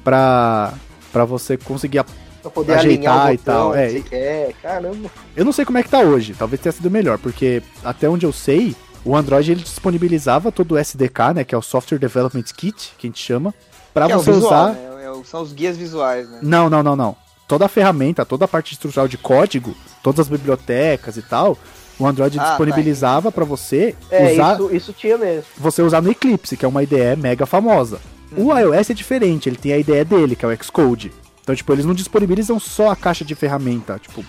pra, 0.03 0.75
pra 1.13 1.25
você 1.25 1.57
conseguir. 1.57 2.05
Pra 2.43 2.51
poder 2.51 2.75
Ajeitar 2.75 3.33
e 3.33 3.39
tal, 3.39 3.75
é. 3.75 3.89
que 3.89 4.03
quer. 4.03 4.53
Caramba. 4.61 5.09
Eu 5.37 5.45
não 5.45 5.53
sei 5.53 5.65
como 5.65 5.79
é 5.79 5.83
que 5.83 5.89
tá 5.89 6.01
hoje, 6.01 6.35
talvez 6.37 6.61
tenha 6.61 6.73
sido 6.73 6.91
melhor, 6.91 7.19
porque 7.19 7.63
até 7.85 8.09
onde 8.09 8.27
eu 8.27 8.33
sei, 8.33 8.75
o 9.05 9.17
Android 9.17 9.51
ele 9.53 9.63
disponibilizava 9.63 10.51
todo 10.53 10.73
o 10.73 10.79
SDK, 10.79 11.35
né, 11.37 11.45
que 11.45 11.55
é 11.55 11.59
o 11.59 11.63
Software 11.63 11.99
Development 11.99 12.43
Kit, 12.57 12.93
que 12.99 13.07
a 13.07 13.09
gente 13.11 13.23
chama, 13.23 13.55
pra 13.95 14.07
Que 14.07 14.13
é 14.13 14.17
você 14.17 14.33
visual, 14.33 14.53
usar. 14.53 14.73
né? 14.73 14.89
É 15.21 15.25
São 15.25 15.43
os 15.43 15.53
guias 15.53 15.77
visuais, 15.77 16.29
né? 16.31 16.39
Não, 16.43 16.69
não, 16.71 16.83
não, 16.83 16.97
não. 16.97 17.17
Toda 17.47 17.67
a 17.67 17.69
ferramenta, 17.69 18.25
toda 18.25 18.45
a 18.47 18.49
parte 18.49 18.73
estrutural 18.73 19.07
de 19.07 19.19
código, 19.19 19.75
todas 20.03 20.21
as 20.21 20.29
bibliotecas 20.29 21.17
e 21.17 21.23
tal, 21.23 21.57
o 21.99 22.07
Android 22.07 22.39
Ah, 22.39 22.43
tá, 22.43 22.49
disponibilizava 22.49 23.31
pra 23.31 23.45
você 23.45 23.95
É, 24.11 24.33
usar, 24.33 24.55
isso, 24.55 24.75
isso 24.75 24.93
tinha 24.93 25.19
mesmo. 25.19 25.45
você 25.59 25.83
usar 25.83 26.01
no 26.01 26.11
Eclipse, 26.11 26.57
que 26.57 26.65
é 26.65 26.69
uma 26.69 26.83
IDE 26.83 27.15
mega 27.19 27.45
famosa. 27.47 28.01
O 28.35 28.57
iOS 28.59 28.89
é 28.91 28.95
diferente, 28.95 29.49
ele 29.49 29.57
tem 29.57 29.75
a 29.75 29.79
ideia 29.79 30.05
dele, 30.05 30.35
que 30.35 30.45
é 30.45 30.49
o 30.49 30.65
Xcode. 30.65 31.13
Então, 31.43 31.55
tipo, 31.55 31.73
eles 31.73 31.85
não 31.85 31.95
disponibilizam 31.95 32.59
só 32.61 32.91
a 32.91 32.97
caixa 32.97 33.25
de 33.25 33.35
ferramenta, 33.35 33.99
tipo, 33.99 34.25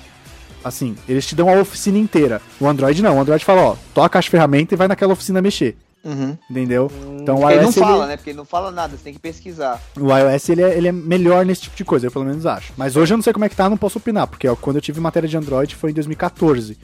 assim, 0.64 0.96
eles 1.08 1.26
te 1.28 1.36
dão 1.36 1.48
a 1.50 1.60
oficina 1.62 1.98
inteira. 1.98 2.42
O 2.60 2.68
Android 2.68 3.02
não, 3.02 3.18
o 3.18 3.22
Android 3.22 3.44
fala, 3.46 3.62
ó, 3.62 3.76
toca 3.94 4.06
a 4.08 4.10
caixa 4.10 4.26
de 4.28 4.32
ferramenta 4.32 4.74
e 4.74 4.78
vai 4.78 4.88
naquela 4.88 5.14
oficina 5.14 5.42
mexer, 5.42 5.78
Uhum. 6.04 6.36
entendeu? 6.50 6.92
Então 7.22 7.36
o 7.36 7.40
Porque 7.42 7.54
ele 7.54 7.62
não 7.62 7.70
iOS, 7.70 7.76
fala, 7.76 7.98
ele, 8.00 8.08
né? 8.08 8.18
Porque 8.18 8.30
ele 8.32 8.38
não 8.38 8.46
fala 8.46 8.72
nada, 8.72 8.98
você 8.98 9.04
tem 9.04 9.14
que 9.14 9.20
pesquisar. 9.20 9.80
o 9.96 10.12
iOS 10.18 10.50
ele 10.50 10.62
é, 10.64 10.76
ele 10.78 10.88
é 10.88 10.92
melhor 10.92 11.46
nesse 11.46 11.62
tipo 11.62 11.76
de 11.78 11.86
coisa, 11.86 12.08
eu 12.08 12.12
pelo 12.12 12.26
menos 12.26 12.46
acho. 12.46 12.74
Mas 12.76 12.96
hoje 12.96 13.14
eu 13.14 13.18
não 13.18 13.24
sei 13.24 13.32
como 13.32 13.46
é 13.46 13.50
que 13.50 13.56
tá, 13.56 13.70
não 13.70 13.78
posso 13.78 14.00
opinar, 14.00 14.26
porque 14.28 14.48
ó, 14.48 14.56
quando 14.56 14.78
eu 14.78 14.82
tive 14.82 15.00
matéria 15.00 15.30
de 15.30 15.38
Android 15.38 15.76
foi 15.76 15.92
em 15.92 15.94
2014, 15.94 16.78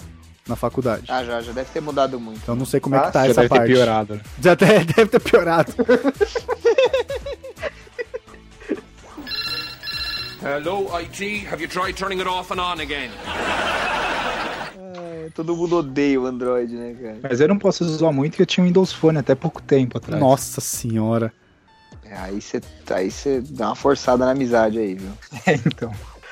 na 0.47 0.55
faculdade. 0.55 1.03
Ah, 1.09 1.23
já, 1.23 1.41
já 1.41 1.51
deve 1.51 1.69
ter 1.71 1.81
mudado 1.81 2.19
muito. 2.19 2.39
Então 2.43 2.55
eu 2.55 2.59
não 2.59 2.65
sei 2.65 2.79
como 2.79 2.95
é 2.95 2.99
que 2.99 3.11
tá 3.11 3.23
Já 3.25 3.31
essa 3.31 3.41
deve 3.41 3.49
parte. 3.49 3.67
ter 3.67 3.73
piorado. 3.73 4.21
Já 4.41 4.51
até 4.53 4.83
deve 4.85 5.05
ter 5.07 5.19
piorado. 5.19 5.73
Hello, 10.41 10.87
IT. 10.99 11.45
Have 11.51 11.61
you 11.61 11.67
tried 11.67 11.95
turning 11.97 12.19
it 12.19 12.27
off 12.27 12.51
and 12.53 12.59
on 12.61 12.79
again? 12.79 13.09
É, 14.77 15.29
todo 15.35 15.55
mundo 15.55 15.77
odeia 15.77 16.19
o 16.19 16.25
Android, 16.25 16.73
né, 16.73 16.95
cara? 17.01 17.17
Mas 17.23 17.41
eu 17.41 17.47
não 17.47 17.57
posso 17.57 17.83
usar 17.83 18.11
muito 18.11 18.31
porque 18.33 18.43
eu 18.43 18.45
tinha 18.45 18.63
um 18.63 18.67
Windows 18.67 18.93
Phone 18.93 19.17
até 19.17 19.35
pouco 19.35 19.61
tempo 19.61 19.97
atrás. 19.97 20.19
Nossa 20.19 20.61
senhora. 20.61 21.33
É, 22.05 22.15
aí 22.15 22.41
você 22.41 22.61
aí 22.91 23.11
você 23.11 23.41
dá 23.41 23.67
uma 23.67 23.75
forçada 23.75 24.25
na 24.25 24.31
amizade 24.31 24.79
aí, 24.79 24.95
viu? 24.95 25.11
É, 25.45 25.53
então. 25.55 25.91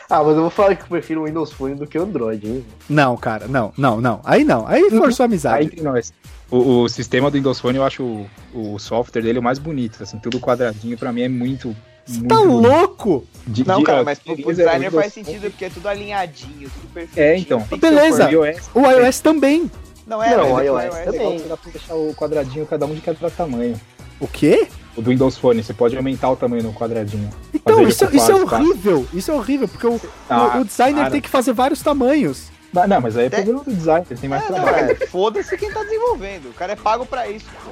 Ah, 0.09 0.23
mas 0.23 0.37
eu 0.37 0.41
vou 0.43 0.49
falar 0.49 0.73
que 0.77 0.83
eu 0.83 0.87
prefiro 0.87 1.21
o 1.21 1.25
Windows 1.25 1.51
Phone 1.51 1.75
do 1.75 1.85
que 1.85 1.99
o 1.99 2.03
Android, 2.03 2.47
hein? 2.47 2.65
Não, 2.89 3.17
cara, 3.17 3.45
não, 3.45 3.73
não, 3.77 3.99
não. 3.99 4.21
Aí 4.23 4.45
não. 4.45 4.65
Aí 4.65 4.89
forçou 4.89 5.25
a 5.25 5.27
Aí 5.27 5.31
amizade. 5.31 5.65
entre 5.65 5.81
nós. 5.81 6.13
O, 6.49 6.83
o 6.83 6.87
sistema 6.87 7.29
do 7.29 7.33
Windows 7.33 7.59
Phone, 7.59 7.77
eu 7.77 7.83
acho 7.83 8.03
o, 8.03 8.29
o 8.53 8.79
software 8.79 9.21
dele 9.21 9.39
o 9.39 9.43
mais 9.43 9.59
bonito. 9.59 10.01
Assim, 10.01 10.17
tudo 10.17 10.39
quadradinho, 10.39 10.97
pra 10.97 11.11
mim 11.11 11.23
é 11.23 11.27
muito. 11.27 11.75
Você 12.07 12.21
tá 12.21 12.35
bonito. 12.35 12.67
louco? 12.67 13.25
De- 13.45 13.67
Não, 13.67 13.79
de- 13.79 13.83
cara, 13.85 14.01
ó, 14.01 14.03
mas 14.03 14.19
pro, 14.19 14.35
pro 14.35 14.45
beleza, 14.47 14.63
designer 14.63 14.91
faz 14.91 15.13
sentido, 15.13 15.49
porque 15.49 15.65
é 15.65 15.69
tudo 15.69 15.87
alinhadinho, 15.87 16.69
tudo 16.69 16.93
perfeito. 16.93 17.17
É, 17.19 17.37
então. 17.37 17.59
Beleza. 17.79 18.27
O 18.27 18.31
iOS, 18.45 18.69
O 18.73 18.85
iOS 18.91 19.19
também. 19.19 19.71
Não 20.05 20.23
é, 20.23 20.35
Não, 20.37 20.53
o 20.53 20.59
é 20.59 20.65
iOS 20.65 20.95
que 20.95 21.03
também. 21.05 21.39
Você 21.39 21.47
dá 21.47 21.57
pra 21.57 21.71
deixar 21.71 21.95
o 21.95 22.13
quadradinho, 22.15 22.65
cada 22.65 22.85
um 22.85 22.93
de 22.93 23.01
cada 23.01 23.29
tamanho. 23.29 23.79
O 24.19 24.27
quê? 24.27 24.67
O 24.95 25.01
do 25.01 25.11
Windows 25.11 25.37
Phone, 25.37 25.61
você 25.63 25.73
pode 25.73 25.95
aumentar 25.95 26.29
o 26.31 26.35
tamanho 26.35 26.63
do 26.63 26.73
quadradinho. 26.73 27.29
Então, 27.53 27.81
isso, 27.87 28.03
ocupar 28.05 28.21
isso 28.21 28.31
é 28.31 28.35
horrível. 28.35 29.07
Isso 29.13 29.31
é 29.31 29.33
horrível, 29.33 29.67
porque 29.67 29.85
o, 29.85 30.01
Ah, 30.29 30.57
o- 30.57 30.61
o 30.61 30.65
designer 30.65 30.99
cara. 31.01 31.11
tem 31.11 31.21
que 31.21 31.29
fazer 31.29 31.53
vários 31.53 31.81
tamanhos. 31.81 32.47
Mas, 32.73 32.89
não, 32.89 32.99
mas 33.01 33.15
aí 33.15 33.27
é 33.27 33.29
problema 33.29 33.63
do 33.63 33.73
design, 33.73 34.05
ele 34.09 34.19
tem 34.19 34.29
mais 34.29 34.43
É, 34.43 34.49
não, 34.51 34.55
trabalho. 34.63 34.91
é, 34.99 35.07
Foda-se 35.07 35.55
quem 35.57 35.71
tá 35.71 35.83
desenvolvendo. 35.83 36.49
O 36.49 36.53
cara 36.53 36.73
é 36.73 36.75
pago 36.75 37.05
pra 37.05 37.29
isso. 37.29 37.45
pô. 37.63 37.71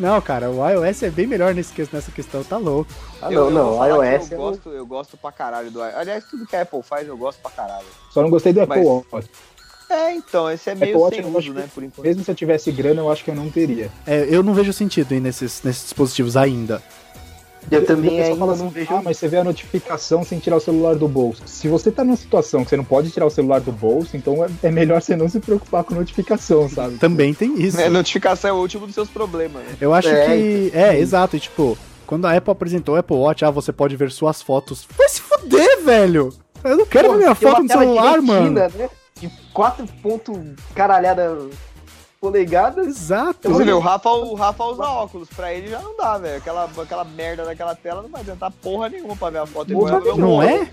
Não, 0.00 0.20
cara, 0.20 0.50
o 0.50 0.66
iOS 0.68 1.02
é 1.04 1.10
bem 1.10 1.26
melhor 1.26 1.54
nesse, 1.54 1.72
nessa 1.92 2.10
questão, 2.10 2.42
tá 2.42 2.56
louco. 2.56 2.90
Ah, 3.20 3.30
Eu- 3.30 3.42
não, 3.42 3.44
eu 3.44 3.50
não, 3.50 3.78
o 3.78 3.84
iOS 3.86 4.32
é 4.32 4.34
Eu 4.34 4.38
o- 4.38 4.42
gosto, 4.42 4.68
eu 4.70 4.86
gosto 4.86 5.16
pra 5.16 5.30
caralho 5.30 5.70
do 5.70 5.78
iOS. 5.84 5.94
Aliás, 5.94 6.24
tudo 6.24 6.46
que 6.46 6.56
a 6.56 6.62
Apple 6.62 6.82
faz 6.82 7.06
eu 7.06 7.16
gosto 7.16 7.38
pra 7.40 7.50
caralho. 7.50 7.86
Só 8.10 8.22
não 8.22 8.30
gostei 8.30 8.52
do 8.52 8.60
Apple 8.62 8.78
Mas- 8.84 9.04
Watch. 9.12 9.28
É, 9.90 10.12
então, 10.14 10.48
esse 10.50 10.70
é 10.70 10.74
meio 10.74 10.92
Apple 10.92 11.02
Watch 11.02 11.16
sem 11.16 11.24
eu 11.24 11.28
uso, 11.30 11.38
acho 11.38 11.52
né, 11.52 11.68
por 11.74 11.82
enquanto. 11.82 12.06
Mesmo 12.06 12.24
se 12.24 12.30
eu 12.30 12.34
tivesse 12.34 12.70
grana, 12.72 13.00
eu 13.00 13.10
acho 13.10 13.24
que 13.24 13.30
eu 13.30 13.34
não 13.34 13.50
teria. 13.50 13.90
É, 14.06 14.24
eu 14.30 14.42
não 14.42 14.54
vejo 14.54 14.72
sentido 14.72 15.12
em 15.14 15.20
nesses, 15.20 15.62
nesses 15.64 15.82
dispositivos 15.82 16.36
ainda. 16.36 16.80
Eu 17.70 17.84
também 17.84 18.20
ainda 18.20 18.36
fala 18.36 18.56
não 18.56 18.66
assim, 18.66 18.74
vejo. 18.74 18.94
Ah, 18.94 19.02
mas 19.04 19.16
você 19.18 19.28
vê 19.28 19.38
a 19.38 19.44
notificação 19.44 20.24
sem 20.24 20.38
tirar 20.38 20.56
o 20.56 20.60
celular 20.60 20.94
do 20.94 21.06
bolso. 21.08 21.42
Se 21.46 21.68
você 21.68 21.90
tá 21.90 22.04
numa 22.04 22.16
situação 22.16 22.62
que 22.64 22.70
você 22.70 22.76
não 22.76 22.84
pode 22.84 23.10
tirar 23.10 23.26
o 23.26 23.30
celular 23.30 23.60
do 23.60 23.72
bolso, 23.72 24.16
então 24.16 24.44
é, 24.44 24.48
é 24.62 24.70
melhor 24.70 25.00
você 25.02 25.16
não 25.16 25.28
se 25.28 25.40
preocupar 25.40 25.84
com 25.84 25.94
notificação, 25.94 26.68
sabe? 26.68 26.96
Também 26.96 27.34
tem 27.34 27.60
isso. 27.60 27.80
É, 27.80 27.88
notificação 27.88 28.50
é 28.50 28.52
o 28.52 28.56
último 28.56 28.86
dos 28.86 28.94
seus 28.94 29.08
problemas, 29.08 29.62
né? 29.62 29.74
Eu 29.80 29.92
acho 29.94 30.08
É, 30.08 30.26
que. 30.26 30.70
É, 30.74 30.98
exato. 30.98 31.36
E 31.36 31.40
tipo, 31.40 31.76
quando 32.06 32.26
a 32.26 32.36
Apple 32.36 32.50
apresentou 32.52 32.94
o 32.94 32.98
Apple 32.98 33.16
Watch, 33.16 33.44
ah, 33.44 33.50
você 33.50 33.72
pode 33.72 33.94
ver 33.96 34.10
suas 34.10 34.40
fotos. 34.42 34.86
Vai 34.96 35.08
se 35.08 35.20
fuder, 35.20 35.82
velho! 35.84 36.32
Eu 36.64 36.76
não 36.76 36.86
quero 36.86 37.08
Pô, 37.08 37.14
ver 37.14 37.18
minha 37.20 37.34
foto 37.34 37.62
no 37.62 37.68
celular, 37.68 38.20
mano. 38.20 38.50
Né? 38.50 38.88
De 39.20 39.30
4 39.52 39.86
pontos 40.02 40.36
caralhada 40.74 41.36
polegadas. 42.20 42.86
Exato. 42.86 43.48
Você 43.50 43.64
vê, 43.64 43.72
o 43.72 43.78
Rafa, 43.78 44.10
o 44.10 44.34
Rafa 44.34 44.64
usa 44.64 44.82
óculos, 44.84 45.28
pra 45.34 45.52
ele 45.54 45.68
já 45.68 45.80
não 45.80 45.96
dá, 45.96 46.18
velho. 46.18 46.36
Aquela, 46.36 46.64
aquela 46.64 47.04
merda 47.04 47.44
daquela 47.44 47.74
tela 47.74 48.02
não 48.02 48.08
vai 48.10 48.20
adiantar 48.20 48.50
porra 48.52 48.88
nenhuma 48.90 49.16
pra 49.16 49.30
ver 49.30 49.38
a 49.38 49.46
foto. 49.46 49.72
Porra 49.72 50.00
Não 50.16 50.32
olho. 50.34 50.48
é? 50.48 50.70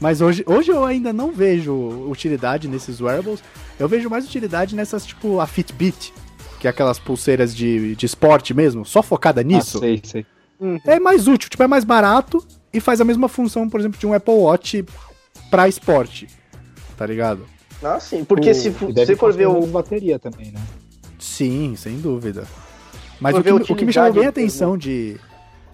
Mas 0.00 0.20
hoje, 0.20 0.44
hoje 0.46 0.70
eu 0.70 0.84
ainda 0.84 1.12
não 1.12 1.32
vejo 1.32 1.72
utilidade 2.08 2.68
nesses 2.68 3.00
wearables. 3.00 3.42
Eu 3.78 3.88
vejo 3.88 4.10
mais 4.10 4.24
utilidade 4.24 4.74
nessas, 4.76 5.04
tipo, 5.06 5.40
a 5.40 5.46
Fitbit, 5.46 6.12
que 6.60 6.66
é 6.66 6.70
aquelas 6.70 6.98
pulseiras 6.98 7.54
de, 7.54 7.94
de 7.96 8.06
esporte 8.06 8.52
mesmo, 8.54 8.84
só 8.84 9.02
focada 9.02 9.42
nisso. 9.42 9.78
Ah, 9.78 9.80
sei, 9.80 10.00
sei. 10.04 10.26
é 10.86 11.00
mais 11.00 11.26
útil, 11.26 11.48
tipo, 11.48 11.62
é 11.62 11.66
mais 11.66 11.84
barato 11.84 12.44
e 12.72 12.80
faz 12.80 13.00
a 13.00 13.04
mesma 13.04 13.28
função, 13.28 13.68
por 13.68 13.80
exemplo, 13.80 13.98
de 13.98 14.06
um 14.06 14.12
Apple 14.14 14.34
Watch 14.34 14.84
pra 15.50 15.68
esporte. 15.68 16.28
Tá 16.96 17.04
ligado? 17.06 17.44
Ah, 17.82 17.98
sim. 18.00 18.24
Porque 18.24 18.50
O- 18.50 18.54
se 18.54 18.70
você 18.70 19.16
for 19.16 19.32
ver 19.32 19.46
o. 19.46 19.66
bateria 19.66 20.18
também, 20.18 20.50
né? 20.52 20.60
Sim, 21.18 21.74
sem 21.76 21.98
dúvida. 21.98 22.46
Mas 23.20 23.34
o 23.36 23.42
que, 23.42 23.50
o 23.52 23.76
que 23.76 23.84
me 23.84 23.92
chamou 23.92 24.12
bem 24.12 24.26
a 24.26 24.28
atenção 24.28 24.78
de, 24.78 25.18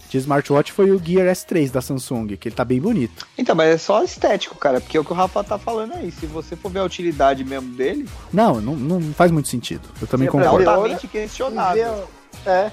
de 0.09 0.17
smartwatch 0.19 0.73
foi 0.73 0.91
o 0.91 0.99
Gear 0.99 1.27
S3 1.29 1.71
da 1.71 1.83
Samsung, 1.83 2.29
que 2.39 2.49
ele 2.49 2.55
tá 2.57 2.65
bem 2.65 2.81
bonito. 2.81 3.27
Então, 3.37 3.55
mas 3.55 3.69
é 3.75 3.77
só 3.79 4.03
estético, 4.03 4.57
cara. 4.57 4.81
Porque 4.81 4.97
é 4.97 5.01
o 5.01 5.05
que 5.05 5.13
o 5.13 5.15
Rafa 5.15 5.45
tá 5.45 5.59
falando 5.59 5.93
aí. 5.95 6.11
Se 6.11 6.25
você 6.27 6.57
for 6.57 6.71
ver 6.71 6.79
a 6.79 6.85
utilidade 6.85 7.45
mesmo 7.45 7.75
dele, 7.75 8.09
Não, 8.33 8.61
não, 8.61 8.75
não 8.75 9.01
faz 9.13 9.31
muito 9.31 9.49
sentido. 9.49 9.83
Eu 10.01 10.07
também 10.07 10.27
é 10.27 10.31
concordo. 10.31 10.59
ver 10.59 10.69
altamente 10.69 11.07
questionável. 11.07 12.09
ver, 12.45 12.51
é. 12.51 12.73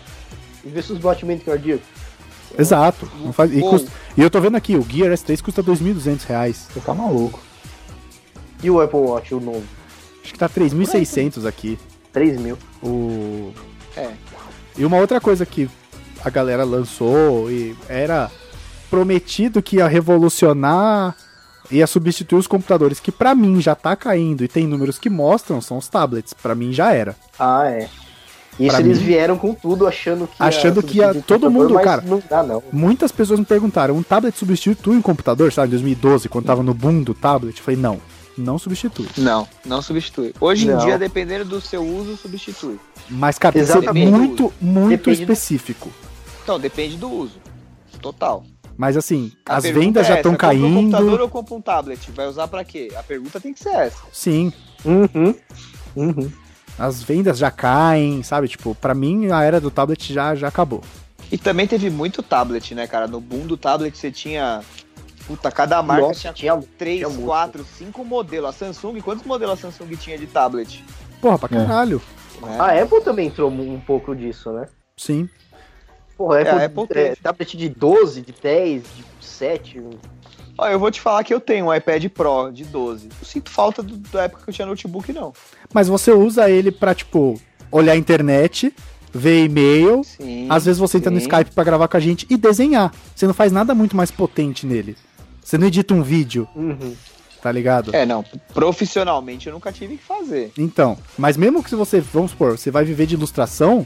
E 0.63 0.69
ver 0.69 0.83
seus 0.83 0.99
batimentos 0.99 1.43
cardíacos. 1.45 1.85
Exato. 2.57 3.09
Não 3.23 3.33
faz, 3.33 3.51
e, 3.55 3.59
custa- 3.61 3.91
e 4.15 4.21
eu 4.21 4.29
tô 4.29 4.39
vendo 4.39 4.55
aqui, 4.55 4.75
o 4.75 4.85
Gear 4.87 5.11
S3 5.11 5.41
custa 5.41 5.61
2.200 5.63 6.23
reais. 6.25 6.67
Você 6.73 6.79
tá 6.81 6.93
maluco. 6.93 7.39
E 8.63 8.69
o 8.69 8.79
Apple 8.79 8.99
Watch, 8.99 9.33
o 9.33 9.39
novo? 9.39 9.63
Acho 10.23 10.33
que 10.33 10.39
tá 10.39 10.47
3.600 10.47 11.45
aqui. 11.45 11.79
3 12.11 12.39
mil. 12.39 12.57
O... 12.83 13.53
É. 13.95 14.09
E 14.77 14.85
uma 14.85 14.97
outra 14.97 15.19
coisa 15.19 15.45
que 15.45 15.69
a 16.23 16.29
galera 16.29 16.63
lançou 16.63 17.51
e 17.51 17.75
era 17.89 18.29
prometido 18.89 19.61
que 19.61 19.77
ia 19.77 19.87
revolucionar, 19.87 21.15
ia 21.69 21.87
substituir 21.87 22.37
os 22.39 22.47
computadores, 22.47 22.99
que 22.99 23.11
pra 23.11 23.33
mim 23.33 23.61
já 23.61 23.73
tá 23.75 23.95
caindo 23.95 24.43
e 24.43 24.47
tem 24.47 24.67
números 24.67 24.99
que 24.99 25.09
mostram, 25.09 25.61
são 25.61 25.77
os 25.77 25.87
tablets. 25.87 26.33
Pra 26.33 26.53
mim 26.53 26.73
já 26.73 26.93
era. 26.93 27.15
Ah, 27.39 27.67
é. 27.67 27.89
Isso 28.59 28.75
eles 28.77 28.99
mim- 28.99 29.05
vieram 29.05 29.37
com 29.37 29.53
tudo 29.53 29.87
achando 29.87 30.27
que 30.27 30.35
Achando 30.37 30.83
que 30.83 30.97
ia 30.97 31.05
substituir 31.13 31.35
o 31.35 31.39
todo 31.39 31.49
mundo, 31.49 31.73
cara. 31.79 32.01
Não 32.05 32.21
dá, 32.29 32.43
não. 32.43 32.61
Muitas 32.71 33.11
pessoas 33.11 33.39
me 33.39 33.45
perguntaram, 33.45 33.95
um 33.95 34.03
tablet 34.03 34.37
substitui 34.37 34.97
um 34.97 35.01
computador, 35.01 35.51
sabe, 35.53 35.67
em 35.69 35.71
2012, 35.71 36.27
quando 36.27 36.45
tava 36.45 36.61
no 36.61 36.73
boom 36.73 37.01
do 37.01 37.13
tablet? 37.13 37.57
Eu 37.57 37.63
falei, 37.63 37.79
não, 37.79 37.99
não 38.37 38.57
substitui. 38.57 39.07
Não, 39.17 39.47
não 39.65 39.81
substitui. 39.81 40.33
Hoje 40.39 40.67
Não. 40.67 40.79
em 40.81 40.85
dia, 40.85 40.97
dependendo 40.97 41.45
do 41.45 41.61
seu 41.61 41.83
uso, 41.85 42.15
substitui. 42.17 42.79
Mas, 43.09 43.37
cara, 43.37 43.53
tem 43.53 43.63
que 43.65 43.71
ser 43.71 43.93
muito, 43.93 44.53
muito 44.61 44.89
Depende 44.89 45.17
do- 45.25 45.31
específico. 45.33 45.89
Então, 46.43 46.59
depende 46.59 46.97
do 46.97 47.09
uso. 47.09 47.35
Total. 48.01 48.43
Mas 48.77 48.97
assim, 48.97 49.31
A 49.45 49.57
as 49.57 49.63
vendas 49.65 50.05
é 50.05 50.09
já 50.09 50.15
estão 50.17 50.31
compra 50.31 50.49
um 50.55 50.73
computador 50.75 51.07
caindo. 51.09 51.21
ou 51.21 51.29
compra 51.29 51.55
um 51.55 51.61
tablet? 51.61 52.11
Vai 52.11 52.27
usar 52.27 52.47
pra 52.47 52.63
quê? 52.63 52.91
A 52.97 53.03
pergunta 53.03 53.39
tem 53.39 53.53
que 53.53 53.59
ser 53.59 53.69
essa. 53.75 53.99
Sim, 54.11 54.51
Uhum. 54.83 55.35
Uhum. 55.95 56.31
as 56.79 57.03
vendas 57.03 57.37
já 57.37 57.51
caem, 57.51 58.23
sabe? 58.23 58.47
Tipo, 58.47 58.73
pra 58.73 58.95
mim 58.95 59.29
a 59.31 59.43
era 59.43 59.59
do 59.61 59.69
tablet 59.69 60.11
já, 60.11 60.33
já 60.33 60.47
acabou. 60.47 60.81
E 61.31 61.37
também 61.37 61.67
teve 61.67 61.89
muito 61.89 62.23
tablet, 62.23 62.73
né, 62.73 62.87
cara? 62.87 63.07
No 63.07 63.21
boom 63.21 63.45
do 63.45 63.55
tablet 63.55 63.95
você 63.95 64.09
tinha. 64.11 64.61
Puta, 65.27 65.51
cada 65.51 65.81
marca 65.83 66.07
Nossa, 66.07 66.19
tinha 66.19 66.33
tinha, 66.33 66.63
3, 66.77 66.97
tinha 66.97 67.09
muito. 67.09 67.25
4, 67.25 67.63
5 67.63 68.03
modelos. 68.03 68.49
A 68.49 68.53
Samsung, 68.53 68.99
quantos 69.01 69.25
modelos 69.25 69.53
a 69.59 69.61
Samsung 69.71 69.95
tinha 69.95 70.17
de 70.17 70.27
tablet? 70.27 70.83
Porra, 71.21 71.37
pra 71.39 71.57
É. 71.57 71.65
caralho. 71.65 72.01
Né? 72.41 72.57
A 72.59 72.81
Apple 72.81 73.01
também 73.01 73.27
entrou 73.27 73.49
um 73.51 73.79
pouco 73.79 74.15
disso, 74.15 74.51
né? 74.51 74.67
Sim. 74.97 75.29
Porra, 76.17 76.37
a 76.37 76.41
É, 76.41 76.49
a 76.49 76.65
Apple, 76.65 76.83
Apple 76.83 76.97
é, 76.99 77.15
tablet 77.15 77.55
de 77.57 77.69
12, 77.69 78.21
de 78.21 78.31
10, 78.33 78.83
de 78.83 79.25
7. 79.25 79.81
Ó, 80.57 80.67
eu 80.67 80.79
vou 80.79 80.91
te 80.91 80.99
falar 80.99 81.23
que 81.23 81.33
eu 81.33 81.39
tenho 81.39 81.67
um 81.67 81.73
iPad 81.73 82.03
Pro 82.09 82.51
de 82.51 82.63
12. 82.65 83.09
Eu 83.19 83.25
sinto 83.25 83.49
falta 83.49 83.81
do- 83.81 83.97
da 83.97 84.23
época 84.23 84.43
que 84.43 84.49
eu 84.49 84.53
tinha 84.53 84.65
notebook, 84.67 85.13
não. 85.13 85.33
Mas 85.73 85.87
você 85.87 86.11
usa 86.11 86.49
ele 86.49 86.71
pra, 86.71 86.93
tipo, 86.93 87.39
olhar 87.71 87.93
a 87.93 87.97
internet, 87.97 88.73
ver 89.13 89.45
e-mail. 89.45 90.03
Sim. 90.03 90.47
Às 90.49 90.65
vezes 90.65 90.79
você 90.79 90.97
entra 90.97 91.09
no 91.09 91.19
sim. 91.19 91.27
Skype 91.27 91.51
pra 91.51 91.63
gravar 91.63 91.87
com 91.87 91.97
a 91.97 91.99
gente 91.99 92.27
e 92.29 92.35
desenhar. 92.37 92.93
Você 93.15 93.25
não 93.25 93.33
faz 93.33 93.51
nada 93.51 93.73
muito 93.73 93.95
mais 93.95 94.11
potente 94.11 94.65
nele. 94.65 94.95
Você 95.51 95.57
não 95.57 95.67
edita 95.67 95.93
um 95.93 96.01
vídeo, 96.01 96.47
Uhum. 96.55 96.95
tá 97.41 97.51
ligado? 97.51 97.93
É, 97.93 98.05
não. 98.05 98.23
Profissionalmente 98.53 99.47
eu 99.47 99.53
nunca 99.53 99.69
tive 99.69 99.97
que 99.97 100.03
fazer. 100.05 100.49
Então, 100.57 100.97
mas 101.17 101.35
mesmo 101.35 101.61
que 101.61 101.69
se 101.69 101.75
você, 101.75 101.99
vamos 101.99 102.31
supor, 102.31 102.57
você 102.57 102.71
vai 102.71 102.85
viver 102.85 103.05
de 103.05 103.15
ilustração, 103.15 103.85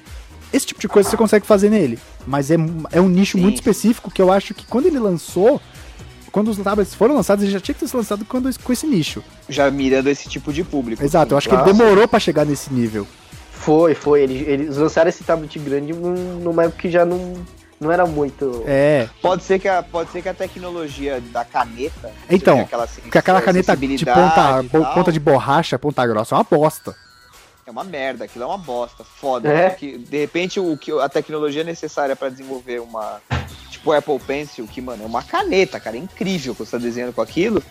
esse 0.54 0.68
tipo 0.68 0.80
de 0.80 0.88
coisa 0.88 1.10
você 1.10 1.18
consegue 1.18 1.44
fazer 1.44 1.72
nele. 1.72 1.98
Mas 2.28 2.52
é, 2.52 2.56
é 2.92 3.02
um 3.02 3.10
nicho 3.10 3.36
Sim. 3.40 3.42
muito 3.42 3.56
específico 3.56 4.12
que 4.12 4.22
eu 4.22 4.32
acho 4.32 4.54
que 4.54 4.64
quando 4.68 4.86
ele 4.86 5.00
lançou, 5.00 5.60
quando 6.32 6.50
os 6.50 6.58
tablets 6.60 6.94
foram 6.94 7.16
lançados, 7.16 7.44
ele 7.44 7.52
já 7.54 7.60
tinha 7.60 7.74
que 7.74 7.80
ter 7.80 7.88
sido 7.88 7.98
lançado 7.98 8.24
quando, 8.26 8.48
com 8.64 8.72
esse 8.72 8.86
nicho. 8.86 9.24
Já 9.50 9.72
mirando 9.72 10.08
esse 10.08 10.30
tipo 10.30 10.54
de 10.54 10.64
público. 10.64 11.04
Exato, 11.04 11.34
eu 11.34 11.38
acho 11.40 11.50
que 11.50 11.56
ele 11.56 11.64
demorou 11.64 12.08
pra 12.08 12.20
chegar 12.20 12.46
nesse 12.46 12.72
nível. 12.72 13.08
Foi, 13.52 13.96
foi. 13.96 14.22
Eles, 14.22 14.48
eles 14.48 14.78
lançaram 14.78 15.10
esse 15.10 15.24
tablet 15.24 15.58
grande 15.58 15.94
num- 15.94 16.42
numa 16.44 16.66
época 16.66 16.84
que 16.84 16.92
já 16.92 17.04
não, 17.04 17.34
não 17.80 17.92
era 17.92 18.06
muito. 18.06 18.64
É. 18.66 19.10
Pode 19.22 19.44
ser 19.44 19.60
que 19.60 19.68
a, 19.68 19.84
pode 19.84 20.12
ser 20.12 20.22
que 20.22 20.30
a 20.30 20.34
tecnologia 20.34 21.22
da 21.32 21.44
caneta. 21.44 22.12
Então, 22.30 22.62
aquela 22.62 22.88
Porque 22.88 23.18
aquela 23.18 23.42
caneta 23.42 23.76
de 23.76 24.06
ponta, 24.06 24.64
ponta 24.94 25.12
de 25.12 25.20
borracha, 25.20 25.78
ponta 25.78 26.06
grossa, 26.06 26.36
é 26.36 26.38
uma 26.38 26.44
bosta. 26.44 26.96
É 27.66 27.72
uma 27.72 27.84
merda, 27.84 28.26
aquilo 28.26 28.44
é 28.44 28.48
uma 28.48 28.58
bosta, 28.58 29.04
foda. 29.04 29.50
É. 29.50 29.70
Porque, 29.70 29.98
de 29.98 30.18
repente, 30.18 30.60
o 30.60 30.78
que 30.78 30.92
a 30.92 31.10
tecnologia 31.10 31.64
necessária 31.64 32.16
pra 32.16 32.30
desenvolver 32.30 32.80
uma. 32.80 33.20
Tipo 33.72 33.90
o 33.90 33.94
Apple 33.94 34.20
Pencil, 34.20 34.68
que, 34.68 34.80
mano, 34.80 35.04
é 35.04 35.06
uma 35.06 35.24
caneta, 35.24 35.80
cara, 35.80 35.98
é 35.98 36.00
incrível 36.00 36.54
que 36.54 36.64
você 36.64 36.72
tá 36.72 36.78
desenhando 36.78 37.14
com 37.14 37.22
aquilo. 37.22 37.62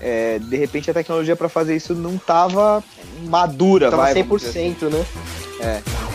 É, 0.00 0.40
de 0.40 0.56
repente 0.56 0.90
a 0.90 0.94
tecnologia 0.94 1.36
pra 1.36 1.48
fazer 1.48 1.76
isso 1.76 1.94
não 1.94 2.18
tava 2.18 2.82
madura, 3.22 3.90
Tava 3.90 4.02
vai. 4.02 4.14
vamos 4.14 4.42
dizer 4.42 4.60
100%, 4.60 4.90
né? 4.90 5.00
assim. 5.00 5.62
É. 5.62 6.13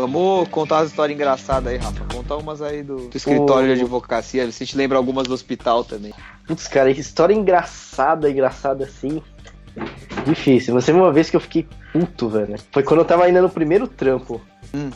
Vamos 0.00 0.48
contar 0.48 0.76
umas 0.78 0.90
histórias 0.90 1.14
engraçadas 1.16 1.72
aí, 1.72 1.78
Rafa. 1.78 2.04
Conta 2.12 2.36
umas 2.36 2.62
aí 2.62 2.82
do, 2.82 3.08
do 3.08 3.16
escritório 3.16 3.74
de 3.74 3.80
advocacia. 3.80 4.50
Você 4.50 4.64
te 4.66 4.76
lembra 4.76 4.98
algumas 4.98 5.26
do 5.26 5.34
hospital 5.34 5.84
também. 5.84 6.12
Putz, 6.46 6.66
cara, 6.66 6.90
história 6.90 7.34
engraçada, 7.34 8.30
engraçada 8.30 8.84
assim. 8.84 9.22
Difícil. 10.24 10.74
Você 10.74 10.92
uma 10.92 11.12
vez 11.12 11.30
que 11.30 11.36
eu 11.36 11.40
fiquei 11.40 11.66
puto, 11.92 12.28
velho. 12.28 12.56
Foi 12.72 12.82
quando 12.82 13.00
eu 13.00 13.04
tava 13.04 13.24
ainda 13.24 13.40
no 13.40 13.48
primeiro 13.48 13.86
trampo. 13.86 14.40
Hum. 14.74 14.90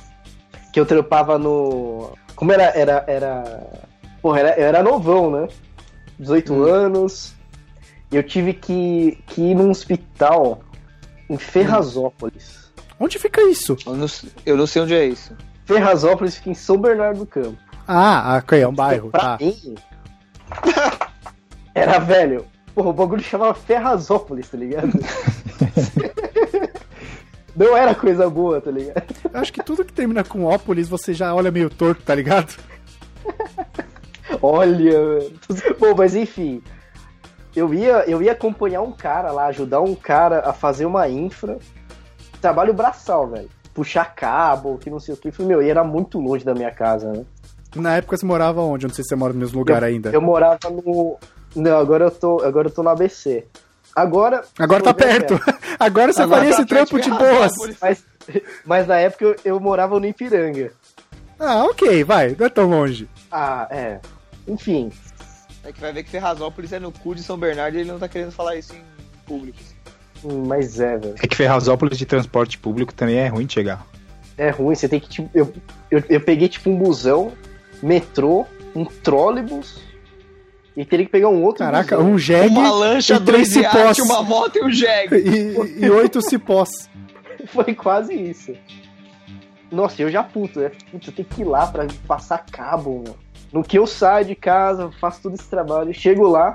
Que 0.73 0.81
eu 0.81 0.87
trampava 0.87 1.39
no. 1.39 2.11
Como 2.35 2.53
era. 2.53 2.65
Era. 2.77 3.05
era... 3.07 3.67
Porra, 4.21 4.41
era, 4.41 4.59
eu 4.59 4.67
era 4.67 4.83
novão, 4.83 5.31
né? 5.31 5.49
18 6.19 6.53
Hum. 6.53 6.65
anos. 6.65 7.35
E 8.11 8.17
eu 8.17 8.23
tive 8.23 8.53
que, 8.55 9.19
que 9.27 9.41
ir 9.43 9.55
num 9.55 9.71
hospital 9.71 10.61
em 11.29 11.37
Ferrazópolis. 11.37 12.64
Onde 12.99 13.19
fica 13.19 13.43
isso? 13.43 13.77
Eu 13.87 13.95
não, 13.97 14.07
eu 14.47 14.57
não 14.57 14.67
sei 14.67 14.83
onde 14.83 14.95
é 14.95 15.05
isso. 15.07 15.37
Ferrazópolis 15.65 16.37
fica 16.37 16.51
em 16.51 16.55
São 16.55 16.79
Bernardo 16.79 17.19
do 17.21 17.27
Campo. 17.27 17.57
Ah, 17.87 18.39
ok, 18.43 18.61
é 18.61 18.69
um 18.69 18.75
bairro, 18.75 19.11
Pra 19.11 19.21
tá. 19.21 19.39
mim, 19.41 19.75
era 21.75 21.99
velho. 21.99 22.47
Porra, 22.75 22.89
o 22.91 22.93
bagulho 22.93 23.23
chamava 23.23 23.55
Ferrazópolis, 23.55 24.49
tá 24.49 24.57
ligado? 24.59 24.91
Não 27.55 27.77
era 27.77 27.95
coisa 27.95 28.29
boa, 28.29 28.61
tá 28.61 28.71
ligado? 28.71 29.05
Eu 29.33 29.41
acho 29.41 29.53
que 29.53 29.63
tudo 29.63 29.85
que 29.85 29.93
termina 29.93 30.25
com 30.25 30.45
ópolis 30.45 30.89
você 30.89 31.15
já 31.15 31.33
olha 31.33 31.53
meio 31.53 31.71
torto, 31.71 32.03
tá 32.03 32.15
ligado? 32.15 32.53
Olha, 34.43 34.99
mano. 35.01 35.31
Bom, 35.79 35.95
mas 35.97 36.15
enfim. 36.17 36.61
Eu 37.55 37.73
ia, 37.73 38.05
eu 38.09 38.21
ia 38.21 38.33
acompanhar 38.33 38.83
um 38.83 38.91
cara 38.91 39.31
lá, 39.31 39.47
ajudar 39.47 39.81
um 39.81 39.95
cara 39.95 40.41
a 40.41 40.53
fazer 40.53 40.85
uma 40.87 41.09
infra. 41.09 41.59
Trabalho 42.45 42.75
braçal, 42.75 43.27
velho. 43.27 43.49
Puxar 43.73 44.15
cabo, 44.15 44.77
que 44.77 44.91
não 44.91 45.01
sei 45.01 45.15
o 45.15 45.17
que. 45.17 45.33
Falei, 45.33 45.49
meu, 45.49 45.63
e 45.63 45.71
era 45.71 45.83
muito 45.83 46.21
longe 46.21 46.45
da 46.45 46.53
minha 46.53 46.71
casa, 46.71 47.11
né? 47.11 47.25
Na 47.75 47.97
época 47.97 48.19
você 48.19 48.27
morava 48.27 48.61
onde? 48.61 48.85
Eu 48.85 48.89
não 48.89 48.95
sei 48.95 49.03
se 49.03 49.09
você 49.09 49.17
mora 49.17 49.33
no 49.33 49.39
mesmo 49.39 49.61
lugar 49.61 49.81
eu, 49.81 49.89
ainda. 49.89 50.11
Eu 50.11 50.21
morava 50.21 50.69
no. 50.69 51.17
Não, 51.57 51.79
agora 51.79 52.05
eu 52.05 52.11
tô, 52.11 52.43
agora 52.43 52.69
eu 52.69 52.71
tô 52.71 52.83
no 52.83 52.91
ABC. 52.91 53.47
Agora. 53.97 54.45
Agora 54.59 54.83
tá 54.83 54.93
perto. 54.93 55.41
Agora 55.81 56.13
você 56.13 56.21
Agora 56.21 56.41
faria 56.41 56.55
tá 56.55 56.61
esse 56.61 56.69
trampo 56.69 57.01
de 57.01 57.09
boas. 57.09 57.53
Mas, 57.81 58.05
mas 58.67 58.87
na 58.87 58.97
época 58.97 59.25
eu, 59.25 59.37
eu 59.43 59.61
morava 59.61 59.99
no 59.99 60.05
Ipiranga. 60.05 60.71
Ah, 61.41 61.65
ok, 61.65 62.05
vai. 62.05 62.37
Não 62.39 62.45
é 62.45 62.51
tão 62.51 62.69
longe. 62.69 63.09
Ah, 63.33 63.67
é. 63.71 64.01
Enfim. 64.47 64.93
É 65.65 65.73
que 65.73 65.81
vai 65.81 65.95
ver 65.95 66.05
que 66.05 66.11
Ferrazópolis 66.11 66.75
é 66.75 66.79
no 66.79 66.93
cu 66.93 67.15
de 67.15 67.23
São 67.23 67.39
Bernardo 67.39 67.79
e 67.79 67.81
ele 67.81 67.91
não 67.91 67.99
tá 67.99 68.07
querendo 68.07 68.33
falar 68.33 68.57
isso 68.57 68.75
em 68.75 68.85
público. 69.25 69.74
Mas 70.47 70.81
é, 70.81 70.97
velho. 70.97 71.15
É 71.23 71.27
que 71.27 71.37
Ferrazópolis 71.37 71.99
de 71.99 72.07
transporte 72.07 72.59
público 72.59 72.95
também 72.95 73.17
é 73.17 73.29
ruim 73.29 73.47
de 73.47 73.53
chegar. 73.53 73.87
É 74.37 74.51
ruim, 74.51 74.75
você 74.75 74.89
tem 74.89 74.99
que. 74.99 75.09
Tipo, 75.09 75.31
eu, 75.35 75.53
eu, 75.91 76.03
eu 76.09 76.21
peguei 76.21 76.49
tipo 76.49 76.71
um 76.71 76.77
busão, 76.77 77.33
metrô, 77.83 78.47
um 78.75 78.85
trólebus 78.85 79.81
e 80.77 80.85
teria 80.85 81.07
que 81.07 81.13
pegar 81.13 81.29
um 81.29 81.43
outro 81.43 81.65
Caraca, 81.65 81.97
busão. 81.97 82.11
um 82.13 82.19
jegue 82.19 82.49
Uma 82.49 82.71
lancha, 82.73 83.15
e 83.15 83.21
três 83.21 83.53
dois 83.53 83.67
cipós. 83.67 83.99
uma 84.01 84.23
moto 84.23 84.57
e 84.57 84.65
um 84.65 84.71
jegue. 84.73 85.17
E, 85.17 85.85
e 85.85 85.91
oito 85.91 86.21
cipós. 86.21 86.89
Foi 87.47 87.75
quase 87.75 88.15
isso. 88.15 88.55
Nossa, 89.71 90.03
eu 90.03 90.11
já 90.11 90.23
puto, 90.23 90.61
né? 90.61 90.71
Puta, 90.91 91.11
eu 91.11 91.13
tenho 91.13 91.29
que 91.29 91.43
ir 91.43 91.45
lá 91.45 91.67
pra 91.67 91.87
passar 92.07 92.45
cabo, 92.51 93.03
mano. 93.05 93.17
No 93.53 93.63
que 93.63 93.79
eu 93.79 93.87
saio 93.87 94.25
de 94.25 94.35
casa, 94.35 94.91
faço 95.01 95.23
todo 95.23 95.35
esse 95.35 95.49
trabalho, 95.49 95.93
chego 95.95 96.27
lá, 96.27 96.55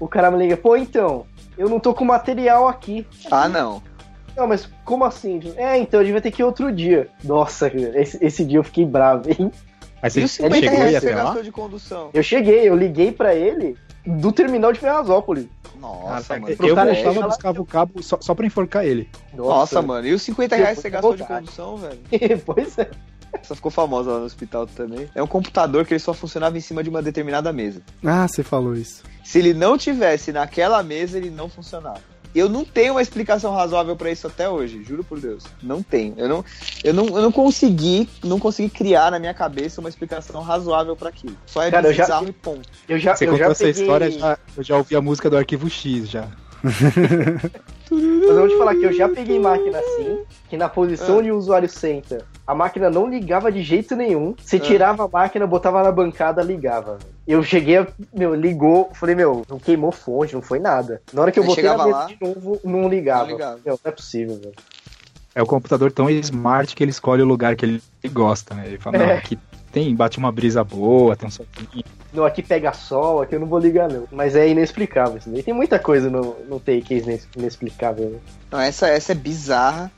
o 0.00 0.08
cara 0.08 0.30
me 0.30 0.38
liga, 0.38 0.56
pô, 0.56 0.76
então, 0.76 1.26
eu 1.56 1.68
não 1.68 1.78
tô 1.80 1.92
com 1.94 2.04
material 2.04 2.68
aqui. 2.68 3.06
Ah, 3.30 3.48
não. 3.48 3.82
Não, 4.36 4.46
mas 4.46 4.68
como 4.84 5.04
assim? 5.04 5.40
É, 5.56 5.76
então, 5.76 6.00
a 6.00 6.02
gente 6.02 6.12
vai 6.12 6.22
ter 6.22 6.30
que 6.30 6.40
ir 6.40 6.44
outro 6.44 6.72
dia. 6.72 7.08
Nossa, 7.22 7.68
esse, 7.96 8.18
esse 8.24 8.44
dia 8.44 8.58
eu 8.58 8.64
fiquei 8.64 8.86
bravo, 8.86 9.28
hein? 9.30 9.50
Mas 10.02 10.16
E 10.16 10.20
você 10.20 10.24
os 10.24 10.30
50 10.32 10.56
chegou 10.60 10.78
você 10.88 10.96
até 10.96 11.14
lá? 11.14 11.24
gastou 11.24 11.42
de 11.42 11.52
condução? 11.52 12.10
Eu 12.14 12.22
cheguei, 12.22 12.68
eu 12.68 12.74
liguei 12.74 13.12
pra 13.12 13.34
ele 13.34 13.76
do 14.06 14.32
terminal 14.32 14.72
de 14.72 14.80
Ferrazópolis. 14.80 15.46
Nossa, 15.78 16.34
Ah, 16.34 16.38
mano. 16.40 16.54
eu 16.60 16.74
cara 16.74 16.92
voltava, 16.94 17.20
lá- 17.20 17.26
buscava 17.28 17.60
o 17.62 17.66
cabo 17.66 18.02
só, 18.02 18.16
só 18.20 18.34
pra 18.34 18.46
enforcar 18.46 18.84
ele. 18.84 19.08
Nossa, 19.34 19.82
mano. 19.82 20.06
E 20.06 20.12
os 20.12 20.22
50 20.22 20.56
reais 20.56 20.76
que 20.76 20.82
você 20.82 20.90
gastou 20.90 21.14
de 21.16 21.24
condução, 21.24 21.76
velho? 21.76 21.98
pois 22.46 22.78
é. 22.78 22.88
Essa 23.42 23.54
ficou 23.56 23.70
famosa 23.70 24.12
lá 24.12 24.18
no 24.20 24.24
hospital 24.24 24.66
também. 24.66 25.08
É 25.14 25.22
um 25.22 25.26
computador 25.26 25.84
que 25.84 25.92
ele 25.92 25.98
só 26.00 26.14
funcionava 26.14 26.56
em 26.56 26.60
cima 26.60 26.82
de 26.82 26.88
uma 26.88 27.02
determinada 27.02 27.52
mesa. 27.52 27.82
Ah, 28.04 28.26
você 28.28 28.42
falou 28.42 28.74
isso. 28.74 29.02
Se 29.24 29.38
ele 29.38 29.52
não 29.52 29.76
tivesse 29.76 30.32
naquela 30.32 30.82
mesa, 30.82 31.18
ele 31.18 31.30
não 31.30 31.48
funcionava. 31.48 32.00
Eu 32.34 32.48
não 32.48 32.64
tenho 32.64 32.94
uma 32.94 33.02
explicação 33.02 33.52
razoável 33.54 33.94
pra 33.94 34.10
isso 34.10 34.26
até 34.26 34.48
hoje, 34.48 34.82
juro 34.84 35.04
por 35.04 35.20
Deus. 35.20 35.44
Não 35.62 35.82
tenho. 35.82 36.14
Eu 36.16 36.28
não, 36.28 36.44
eu 36.82 36.94
não, 36.94 37.04
eu 37.08 37.20
não 37.20 37.30
consegui, 37.32 38.08
não 38.24 38.38
consegui 38.38 38.70
criar 38.70 39.10
na 39.10 39.18
minha 39.18 39.34
cabeça 39.34 39.80
uma 39.82 39.90
explicação 39.90 40.40
razoável 40.40 40.96
pra 40.96 41.10
aquilo. 41.10 41.36
Só 41.44 41.62
é 41.62 41.70
Cara, 41.70 41.88
eu 41.88 41.92
já- 41.92 42.04
bizarro 42.04 42.28
e 42.28 42.32
ponto. 42.32 42.66
Eu 42.88 42.98
já, 42.98 43.14
Você 43.14 43.24
eu 43.26 43.32
contou 43.32 43.44
já 43.46 43.50
essa 43.50 43.64
peguei... 43.64 43.82
história, 43.82 44.10
já, 44.10 44.38
eu 44.56 44.62
já 44.62 44.76
ouvi 44.78 44.96
a 44.96 45.02
música 45.02 45.28
do 45.28 45.36
Arquivo 45.36 45.68
X 45.68 46.08
já. 46.08 46.26
Mas 47.90 48.28
eu 48.28 48.34
vou 48.36 48.48
te 48.48 48.56
falar 48.56 48.74
que 48.74 48.84
eu 48.84 48.92
já 48.92 49.08
peguei 49.08 49.38
máquina 49.38 49.78
assim, 49.78 50.20
que 50.48 50.56
na 50.56 50.68
posição 50.68 51.16
Ah. 51.16 51.18
onde 51.18 51.30
o 51.30 51.36
usuário 51.36 51.68
senta, 51.68 52.24
a 52.46 52.54
máquina 52.54 52.88
não 52.88 53.08
ligava 53.08 53.50
de 53.52 53.62
jeito 53.62 53.94
nenhum. 53.96 54.34
Você 54.42 54.56
Ah. 54.56 54.60
tirava 54.60 55.04
a 55.04 55.08
máquina, 55.08 55.46
botava 55.46 55.82
na 55.82 55.92
bancada, 55.92 56.42
ligava. 56.42 56.98
Eu 57.26 57.42
cheguei, 57.42 57.78
a- 57.78 57.86
meu, 58.14 58.34
ligou, 58.34 58.90
falei, 58.94 59.14
meu, 59.14 59.44
não 59.48 59.58
queimou 59.58 59.92
fonte, 59.92 60.34
não 60.34 60.42
foi 60.42 60.58
nada. 60.58 61.02
Na 61.12 61.22
hora 61.22 61.32
que 61.32 61.38
eu 61.38 61.42
Aí 61.42 61.48
botei 61.48 61.64
na 61.64 61.70
chegava 61.70 61.86
mesa 61.88 61.98
lá, 61.98 62.06
de 62.06 62.16
novo, 62.20 62.60
não 62.64 62.88
ligava. 62.88 63.24
não 63.24 63.32
ligava. 63.32 63.58
Meu, 63.64 63.78
não 63.84 63.90
é 63.90 63.94
possível, 63.94 64.36
velho. 64.36 64.54
É 65.34 65.42
o 65.42 65.46
computador 65.46 65.90
tão 65.92 66.10
smart 66.10 66.74
que 66.76 66.84
ele 66.84 66.90
escolhe 66.90 67.22
o 67.22 67.26
lugar 67.26 67.56
que 67.56 67.64
ele 67.64 67.82
gosta, 68.10 68.54
né? 68.54 68.64
Ele 68.66 68.78
fala, 68.78 68.98
não, 68.98 69.06
É. 69.06 69.16
aqui 69.16 69.38
tem, 69.72 69.94
bate 69.96 70.18
uma 70.18 70.30
brisa 70.30 70.62
boa, 70.62 71.16
tem 71.16 71.26
um 71.26 71.30
soquinho. 71.30 71.84
Não, 72.12 72.24
aqui 72.24 72.42
pega 72.42 72.74
sol, 72.74 73.22
aqui 73.22 73.34
eu 73.34 73.40
não 73.40 73.46
vou 73.46 73.58
ligar, 73.58 73.88
não. 73.88 74.06
Mas 74.12 74.36
é 74.36 74.46
inexplicável 74.46 75.16
isso 75.16 75.30
daí. 75.30 75.42
Tem 75.42 75.54
muita 75.54 75.78
coisa 75.78 76.10
no, 76.10 76.36
no 76.46 76.60
que 76.60 76.70
é 76.70 77.18
inexplicável. 77.36 78.10
Né? 78.10 78.18
Não, 78.50 78.60
essa, 78.60 78.86
essa 78.88 79.12
é 79.12 79.14
bizarra. 79.14 79.90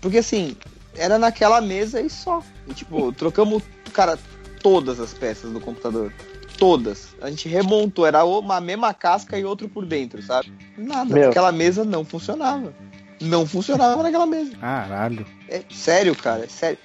Porque 0.00 0.18
assim, 0.18 0.56
era 0.96 1.18
naquela 1.18 1.60
mesa 1.60 2.00
e 2.00 2.08
só. 2.08 2.42
E, 2.66 2.72
tipo, 2.72 3.12
trocamos, 3.14 3.62
cara, 3.92 4.18
todas 4.62 4.98
as 4.98 5.12
peças 5.12 5.52
do 5.52 5.60
computador. 5.60 6.12
Todas. 6.56 7.14
A 7.20 7.28
gente 7.28 7.48
remontou, 7.48 8.06
era 8.06 8.24
uma 8.24 8.60
mesma 8.60 8.94
casca 8.94 9.38
e 9.38 9.44
outro 9.44 9.68
por 9.68 9.84
dentro, 9.84 10.22
sabe? 10.22 10.50
Nada. 10.78 11.14
Meu. 11.14 11.28
Aquela 11.28 11.52
mesa 11.52 11.84
não 11.84 12.06
funcionava. 12.06 12.72
Não 13.20 13.46
funcionava 13.46 14.02
naquela 14.02 14.26
mesa. 14.26 14.56
Caralho. 14.56 15.26
É 15.46 15.62
sério, 15.70 16.16
cara, 16.16 16.44
é 16.44 16.48
sério. 16.48 16.78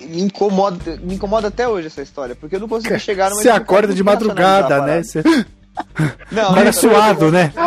Me 0.00 0.22
incomoda, 0.22 0.96
me 1.02 1.14
incomoda 1.14 1.48
até 1.48 1.66
hoje 1.68 1.88
essa 1.88 2.02
história, 2.02 2.34
porque 2.34 2.56
eu 2.56 2.60
não 2.60 2.68
consegui 2.68 2.98
chegar 2.98 3.30
numa 3.30 3.42
Você 3.42 3.48
acorda 3.50 3.92
de 3.92 4.02
madrugada, 4.02 4.68
da 4.68 4.86
né? 4.86 5.02
parada. 5.02 5.04
Você 5.04 5.22
Não, 6.32 6.54
cara 6.54 6.64
não, 6.64 6.72
suado, 6.72 7.30
né? 7.30 7.52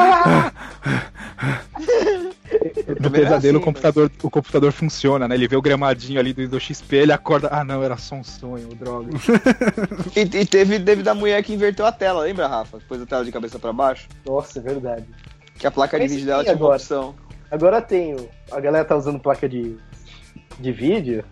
eu 2.51 2.95
era 2.99 3.09
pesadelo, 3.09 3.35
assim, 3.37 3.55
o, 3.55 3.61
computador, 3.61 4.11
o 4.21 4.29
computador 4.29 4.71
funciona, 4.71 5.27
né? 5.27 5.35
Ele 5.35 5.47
vê 5.47 5.55
o 5.55 5.61
gramadinho 5.61 6.19
ali 6.19 6.33
do, 6.33 6.47
do 6.47 6.59
XP, 6.59 6.95
ele 6.97 7.13
acorda. 7.13 7.49
Ah, 7.51 7.63
não, 7.63 7.81
era 7.83 7.97
só 7.97 8.15
um 8.15 8.23
sonho, 8.23 8.67
droga. 8.75 9.09
E, 10.15 10.21
e 10.21 10.45
teve, 10.45 10.79
teve 10.79 11.03
da 11.03 11.13
mulher 11.13 11.41
que 11.43 11.53
inverteu 11.53 11.85
a 11.85 11.91
tela, 11.91 12.21
lembra, 12.23 12.47
Rafa? 12.47 12.79
Pôs 12.87 13.01
a 13.01 13.05
tela 13.05 13.23
de 13.23 13.31
cabeça 13.31 13.57
pra 13.57 13.71
baixo. 13.71 14.07
Nossa, 14.25 14.59
é 14.59 14.61
verdade. 14.61 15.05
Que 15.57 15.65
a 15.67 15.71
placa 15.71 15.97
de 15.97 16.03
Mas 16.03 16.11
vídeo 16.11 16.23
sim, 16.23 16.27
dela 16.27 16.43
tinha 16.43 16.55
uma 16.55 16.59
agora. 16.65 16.75
opção. 16.77 17.15
Agora 17.49 17.81
tem. 17.81 18.15
o- 18.15 18.29
A 18.51 18.59
galera 18.59 18.83
tá 18.85 18.95
usando 18.95 19.19
placa 19.19 19.47
de, 19.47 19.77
de 20.59 20.71
vídeo. 20.71 21.23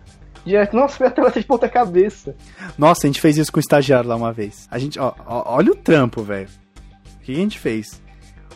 Direto, 0.49 0.75
nossa, 0.75 0.97
minha 0.99 1.11
tela 1.11 1.29
tá 1.29 1.39
de 1.39 1.45
ponta 1.45 1.69
cabeça. 1.69 2.35
Nossa, 2.75 3.05
a 3.05 3.07
gente 3.07 3.21
fez 3.21 3.37
isso 3.37 3.51
com 3.51 3.59
o 3.59 3.61
estagiário 3.61 4.09
lá 4.09 4.15
uma 4.15 4.33
vez. 4.33 4.67
A 4.71 4.79
gente, 4.79 4.99
ó, 4.99 5.13
ó, 5.27 5.55
olha 5.55 5.71
o 5.71 5.75
trampo, 5.75 6.23
velho. 6.23 6.49
que 7.21 7.31
a 7.31 7.35
gente 7.35 7.59
fez? 7.59 8.01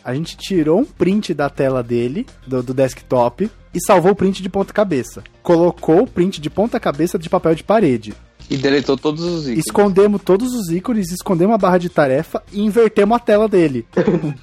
A 0.03 0.11
gente 0.15 0.35
tirou 0.35 0.79
um 0.79 0.85
print 0.85 1.35
da 1.35 1.51
tela 1.51 1.83
dele, 1.83 2.25
do, 2.47 2.63
do 2.63 2.73
desktop, 2.73 3.47
e 3.71 3.79
salvou 3.79 4.13
o 4.13 4.15
print 4.15 4.41
de 4.41 4.49
ponta 4.49 4.73
cabeça. 4.73 5.23
Colocou 5.43 6.01
o 6.01 6.07
print 6.07 6.41
de 6.41 6.49
ponta 6.49 6.79
cabeça 6.79 7.19
de 7.19 7.29
papel 7.29 7.53
de 7.53 7.63
parede. 7.63 8.11
E 8.49 8.57
deletou 8.57 8.97
todos 8.97 9.23
os 9.23 9.43
ícones. 9.43 9.63
Escondemos 9.67 10.21
todos 10.23 10.51
os 10.51 10.71
ícones, 10.71 11.11
escondemos 11.11 11.53
a 11.53 11.59
barra 11.59 11.77
de 11.77 11.89
tarefa 11.89 12.41
e 12.51 12.59
invertemos 12.61 13.15
a 13.15 13.19
tela 13.19 13.47
dele. 13.47 13.85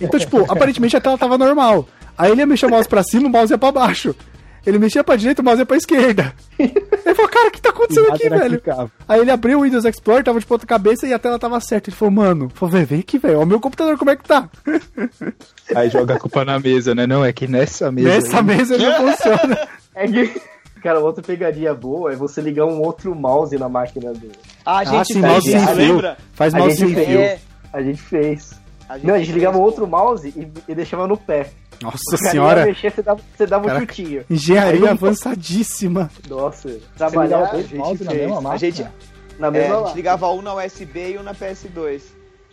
Então, 0.00 0.20
tipo, 0.20 0.44
aparentemente 0.50 0.96
a 0.96 1.00
tela 1.00 1.16
tava 1.16 1.38
normal. 1.38 1.88
Aí 2.16 2.30
ele 2.30 2.42
ia 2.42 2.46
mexer 2.46 2.66
o 2.66 2.70
mouse 2.70 2.86
pra 2.86 3.02
cima, 3.02 3.28
o 3.28 3.30
mouse 3.30 3.50
ia 3.52 3.56
pra 3.58 3.72
baixo. 3.72 4.14
Ele 4.66 4.78
mexia 4.78 5.02
pra 5.02 5.16
direita, 5.16 5.40
o 5.40 5.44
mouse 5.44 5.60
ia 5.60 5.66
pra 5.66 5.76
esquerda. 5.76 6.34
Ele 6.58 7.14
falou, 7.14 7.30
cara, 7.30 7.48
o 7.48 7.50
que 7.50 7.60
tá 7.62 7.70
acontecendo 7.70 8.12
aqui, 8.12 8.28
velho? 8.28 8.62
Aí 9.08 9.20
ele 9.20 9.30
abriu 9.30 9.58
o 9.58 9.62
Windows 9.62 9.84
Explorer, 9.84 10.22
tava 10.22 10.38
de 10.38 10.46
ponta 10.46 10.66
cabeça 10.66 11.06
e 11.06 11.12
a 11.14 11.18
tela 11.18 11.38
tava 11.38 11.58
certa. 11.60 11.88
Ele 11.90 11.96
falou, 11.96 12.12
mano, 12.12 12.50
falou, 12.54 12.72
"Vem, 12.74 12.84
vem 12.84 13.00
aqui, 13.00 13.18
velho, 13.18 13.40
ó, 13.40 13.42
o 13.42 13.46
meu 13.46 13.58
computador 13.58 13.96
como 13.98 14.10
é 14.10 14.16
que 14.16 14.24
tá? 14.24 14.48
Aí 15.74 15.88
joga 15.88 16.14
a 16.14 16.18
culpa 16.18 16.44
na 16.44 16.58
mesa, 16.60 16.94
né? 16.94 17.06
Não, 17.06 17.24
é 17.24 17.32
que 17.32 17.46
nessa 17.48 17.90
mesa. 17.90 18.08
Nessa 18.08 18.36
aí- 18.38 18.44
mesa 18.44 18.76
não 18.78 18.92
funciona. 19.16 19.68
É 19.94 20.06
que, 20.06 20.40
cara, 20.82 21.00
outra 21.00 21.22
pegadinha 21.22 21.72
boa 21.74 22.12
é 22.12 22.16
você 22.16 22.40
ligar 22.40 22.66
um 22.66 22.80
outro 22.82 23.14
mouse 23.14 23.56
na 23.56 23.68
máquina 23.68 24.12
dele. 24.12 24.32
Ah, 24.64 24.78
a 24.78 24.80
Ah, 24.80 24.84
gente 24.84 25.06
sim, 25.14 25.20
fez 25.20 25.24
mouse 25.32 25.50
sem 25.50 25.66
fio. 25.66 25.74
lembra? 25.76 26.16
Faz 26.34 26.52
mouse 26.54 26.76
sem 26.76 26.94
fez. 26.94 27.06
fio. 27.08 27.18
É, 27.20 27.38
A 27.72 27.82
gente 27.82 28.02
fez. 28.02 28.59
A 28.94 28.98
Não, 28.98 29.14
a 29.14 29.18
gente 29.18 29.32
ligava 29.32 29.58
outro 29.58 29.86
mouse 29.86 30.28
e, 30.36 30.48
e 30.70 30.74
deixava 30.74 31.06
no 31.06 31.16
pé. 31.16 31.50
Nossa 31.82 31.96
O 32.08 32.18
cara 32.18 32.30
senhora, 32.30 32.66
mexer, 32.66 32.90
você 32.92 33.02
dava, 33.02 33.20
você 33.36 33.46
dava 33.46 33.64
um 33.64 33.68
Caraca. 33.68 33.86
chutinho. 33.94 34.24
engenharia 34.28 34.80
Aí- 34.82 34.88
avançadíssima. 34.88 36.10
Nossa, 36.28 36.78
trabalhar 36.96 37.38
a 37.38 37.50
dois 37.52 37.66
gente 37.68 37.78
mouse 37.78 38.04
na 38.04 38.10
fez. 38.10 38.30
mesma 38.30 38.50
A 38.52 38.56
gente, 38.56 38.86
Na 39.38 39.46
é, 39.48 39.50
mesma 39.50 39.74
a 39.74 39.78
lá. 39.80 39.86
gente 39.86 39.96
ligava 39.96 40.30
um 40.30 40.42
na 40.42 40.54
USB 40.54 41.12
e 41.12 41.18
um 41.18 41.22
na 41.22 41.34
PS2. 41.34 42.02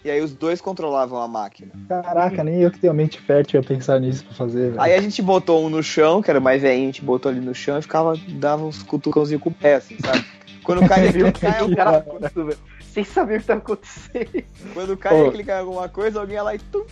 E 0.05 0.09
aí 0.11 0.22
os 0.22 0.31
dois 0.34 0.61
controlavam 0.61 1.19
a 1.19 1.27
máquina. 1.27 1.72
Caraca, 1.89 2.41
nem 2.43 2.61
eu 2.61 2.72
que 2.72 2.80
tenho 2.80 2.93
mente 2.93 3.19
fértil 3.19 3.59
ia 3.59 3.68
pensar 3.68 3.99
nisso 3.99 4.23
pra 4.23 4.34
fazer, 4.35 4.69
velho. 4.69 4.81
Aí 4.81 4.93
a 4.93 5.01
gente 5.01 5.22
botou 5.22 5.65
um 5.65 5.69
no 5.69 5.84
chão, 5.84 6.22
que 6.22 6.30
era 6.30 6.39
mais 6.39 6.61
velhinho, 6.61 6.84
a 6.84 6.91
gente 6.91 7.01
botou 7.03 7.30
ali 7.30 7.41
no 7.41 7.53
chão 7.53 7.77
e 7.77 7.81
ficava, 7.81 8.14
dava 8.30 8.64
uns 8.64 8.81
cutucãozinhos 8.84 9.41
com 9.43 9.49
o 9.49 9.53
pé, 9.53 9.76
assim, 9.76 9.97
sabe? 9.99 10.23
Quando 10.64 10.88
cai, 10.88 11.09
Viu? 11.09 11.34
cai, 11.34 11.61
O 11.64 11.76
cara. 11.76 12.05
Sem 12.93 13.03
saber 13.03 13.38
o 13.38 13.41
que 13.41 13.47
tá 13.47 13.53
acontecendo. 13.55 14.43
quando 14.73 14.97
cai 14.97 15.14
Ô. 15.14 15.27
e 15.27 15.31
clicar 15.31 15.57
em 15.57 15.59
alguma 15.61 15.89
coisa, 15.89 16.19
alguém 16.19 16.35
ia 16.35 16.43
lá 16.43 16.55
e 16.55 16.59
tum. 16.59 16.85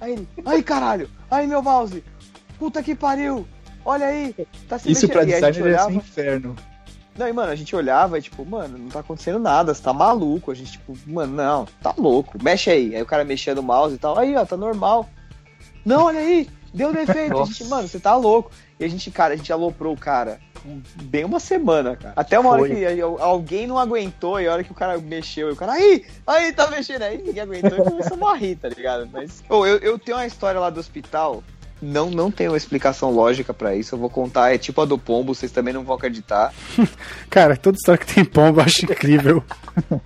Aí 0.00 0.12
ele, 0.12 0.28
ai 0.44 0.62
caralho, 0.62 1.10
ai 1.30 1.46
meu 1.46 1.60
mouse, 1.60 2.04
puta 2.58 2.82
que 2.82 2.94
pariu, 2.94 3.46
olha 3.84 4.06
aí, 4.06 4.34
tá 4.68 4.78
se 4.78 4.90
Isso 4.90 5.08
pra 5.08 5.24
mexendo. 5.24 5.44
Aí 5.44 5.50
a 5.50 5.52
gente 5.52 5.54
designer 5.54 5.70
é 5.70 5.74
olhava, 5.74 5.90
um 5.90 5.96
inferno. 5.96 6.56
Não, 7.16 7.28
e 7.28 7.32
mano, 7.32 7.50
a 7.50 7.56
gente 7.56 7.74
olhava 7.74 8.16
e 8.16 8.22
tipo, 8.22 8.44
mano, 8.46 8.78
não 8.78 8.88
tá 8.88 9.00
acontecendo 9.00 9.40
nada, 9.40 9.74
você 9.74 9.82
tá 9.82 9.92
maluco. 9.92 10.52
A 10.52 10.54
gente, 10.54 10.72
tipo, 10.72 10.96
mano, 11.04 11.34
não, 11.34 11.66
tá 11.82 11.92
louco, 11.98 12.40
mexe 12.40 12.70
aí. 12.70 12.94
Aí 12.94 13.02
o 13.02 13.06
cara 13.06 13.24
mexia 13.24 13.56
no 13.56 13.62
mouse 13.62 13.96
e 13.96 13.98
tal, 13.98 14.16
aí, 14.16 14.36
ó, 14.36 14.44
tá 14.44 14.56
normal. 14.56 15.08
Não, 15.84 16.04
olha 16.04 16.20
aí, 16.20 16.48
deu 16.72 16.92
defeito. 16.92 17.36
a 17.36 17.44
gente, 17.44 17.64
mano, 17.64 17.88
você 17.88 17.98
tá 17.98 18.14
louco. 18.14 18.52
E 18.78 18.84
a 18.84 18.88
gente, 18.88 19.10
cara, 19.10 19.34
a 19.34 19.36
gente 19.36 19.52
aloprou 19.52 19.92
o 19.92 19.98
cara 19.98 20.38
bem 21.02 21.24
uma 21.24 21.40
semana, 21.40 21.96
cara. 21.96 22.12
Até 22.16 22.38
uma 22.38 22.50
hora 22.50 22.60
Foi. 22.60 22.70
que 22.74 22.84
aí, 22.86 23.00
alguém 23.00 23.66
não 23.66 23.78
aguentou 23.78 24.40
e 24.40 24.46
a 24.46 24.52
hora 24.52 24.64
que 24.64 24.72
o 24.72 24.74
cara 24.74 24.98
mexeu, 24.98 25.48
e 25.48 25.52
o 25.52 25.56
cara, 25.56 25.72
aí, 25.72 26.04
aí, 26.26 26.52
tá 26.52 26.66
mexendo 26.68 27.02
aí, 27.02 27.18
ninguém 27.18 27.42
aguentou 27.42 27.70
e 27.78 27.82
começou 27.90 28.28
a 28.28 28.34
rir, 28.36 28.56
tá 28.56 28.68
ligado? 28.68 29.08
Mas, 29.12 29.42
Ô, 29.48 29.66
eu, 29.66 29.76
eu 29.78 29.98
tenho 29.98 30.16
uma 30.18 30.26
história 30.26 30.60
lá 30.60 30.70
do 30.70 30.80
hospital. 30.80 31.42
Não, 31.80 32.10
não 32.10 32.28
tem 32.30 32.48
uma 32.48 32.56
explicação 32.56 33.12
lógica 33.12 33.54
pra 33.54 33.74
isso. 33.76 33.94
Eu 33.94 33.98
vou 34.00 34.10
contar, 34.10 34.52
é 34.52 34.58
tipo 34.58 34.80
a 34.80 34.84
do 34.84 34.98
pombo, 34.98 35.32
vocês 35.34 35.52
também 35.52 35.72
não 35.72 35.84
vão 35.84 35.94
acreditar. 35.94 36.52
Cara, 37.30 37.56
toda 37.56 37.76
história 37.76 38.04
que 38.04 38.12
tem 38.14 38.24
pombo 38.24 38.60
eu 38.60 38.64
acho 38.64 38.84
incrível. 38.84 39.44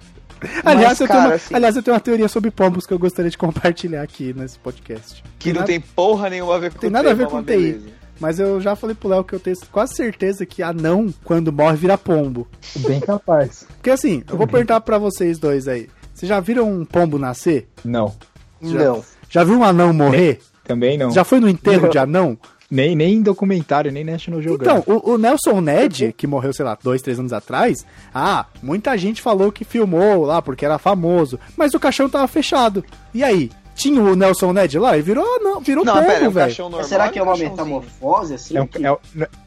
aliás, 0.64 1.00
eu 1.00 1.08
tenho 1.08 1.20
uma, 1.20 1.34
assim- 1.34 1.54
aliás, 1.54 1.76
eu 1.76 1.82
tenho 1.82 1.94
uma 1.94 2.00
teoria 2.00 2.28
sobre 2.28 2.50
pombos 2.50 2.86
que 2.86 2.92
eu 2.92 2.98
gostaria 2.98 3.30
de 3.30 3.38
compartilhar 3.38 4.02
aqui 4.02 4.32
nesse 4.34 4.58
podcast. 4.58 5.22
Que 5.38 5.48
não 5.48 5.60
nada- 5.60 5.66
tem 5.66 5.80
porra 5.80 6.28
nenhuma 6.28 6.56
a 6.56 6.58
ver 6.58 6.72
com 6.72 6.78
Tem 6.78 6.90
nada 6.90 7.10
a 7.10 7.14
ver 7.14 7.26
com 7.26 7.36
mas 7.36 7.46
TI. 7.46 7.82
Mas 8.20 8.38
eu 8.38 8.60
já 8.60 8.76
falei 8.76 8.94
pro 8.94 9.08
Léo 9.08 9.24
que 9.24 9.34
eu 9.34 9.40
tenho 9.40 9.56
quase 9.72 9.94
certeza 9.94 10.46
que 10.46 10.62
anão, 10.62 11.12
quando 11.24 11.52
morre, 11.52 11.76
vira 11.76 11.98
pombo. 11.98 12.46
Bem 12.76 13.00
capaz. 13.00 13.66
Porque 13.76 13.90
assim, 13.90 14.22
eu 14.30 14.36
vou 14.36 14.46
perguntar 14.46 14.80
pra 14.80 14.98
vocês 14.98 15.38
dois 15.38 15.66
aí. 15.66 15.88
Vocês 16.14 16.28
já 16.28 16.38
viram 16.38 16.70
um 16.70 16.84
pombo 16.84 17.18
nascer? 17.18 17.68
Não. 17.84 18.14
Já- 18.62 18.78
Não. 18.78 19.04
Já 19.28 19.42
viu 19.44 19.58
um 19.58 19.64
anão 19.64 19.92
morrer? 19.92 20.40
Também 20.62 20.96
não. 20.96 21.10
Já 21.10 21.24
foi 21.24 21.40
no 21.40 21.48
enterro 21.48 21.84
Não. 21.84 21.88
de 21.90 21.98
anão? 21.98 22.38
Nem, 22.70 22.94
nem 22.96 23.14
em 23.16 23.22
documentário, 23.22 23.90
nem 23.92 24.02
National 24.04 24.40
Então, 24.40 24.54
Geographic. 24.76 24.90
o, 24.90 25.10
o 25.14 25.18
Nelson 25.18 25.60
Ned, 25.60 26.14
que 26.16 26.26
morreu, 26.26 26.52
sei 26.54 26.64
lá, 26.64 26.78
dois, 26.82 27.02
três 27.02 27.18
anos 27.18 27.32
atrás, 27.32 27.84
ah, 28.14 28.46
muita 28.62 28.96
gente 28.96 29.20
falou 29.20 29.52
que 29.52 29.62
filmou 29.64 30.24
lá 30.24 30.40
porque 30.40 30.64
era 30.64 30.78
famoso, 30.78 31.38
mas 31.54 31.74
o 31.74 31.80
caixão 31.80 32.08
tava 32.08 32.26
fechado. 32.28 32.82
E 33.12 33.22
aí? 33.22 33.50
Tinha 33.74 34.00
o 34.02 34.14
Nelson 34.14 34.52
Ned 34.52 34.78
lá 34.78 34.96
e 34.98 35.02
virou, 35.02 35.40
não, 35.40 35.60
virou 35.60 35.84
Não, 35.84 35.96
é 35.96 36.00
um 36.00 36.06
velho. 36.06 36.32
caixão 36.32 36.64
normal. 36.66 36.80
Mas 36.80 36.88
será 36.88 37.08
que 37.08 37.18
é 37.18 37.22
um 37.22 37.24
uma 37.26 37.32
caixãozinho? 37.32 37.50
metamorfose, 37.66 38.34
assim? 38.34 38.56
É 38.56 38.62
um- 38.62 38.66
que- 38.66 38.84
é 38.84 38.92
um- 38.92 38.96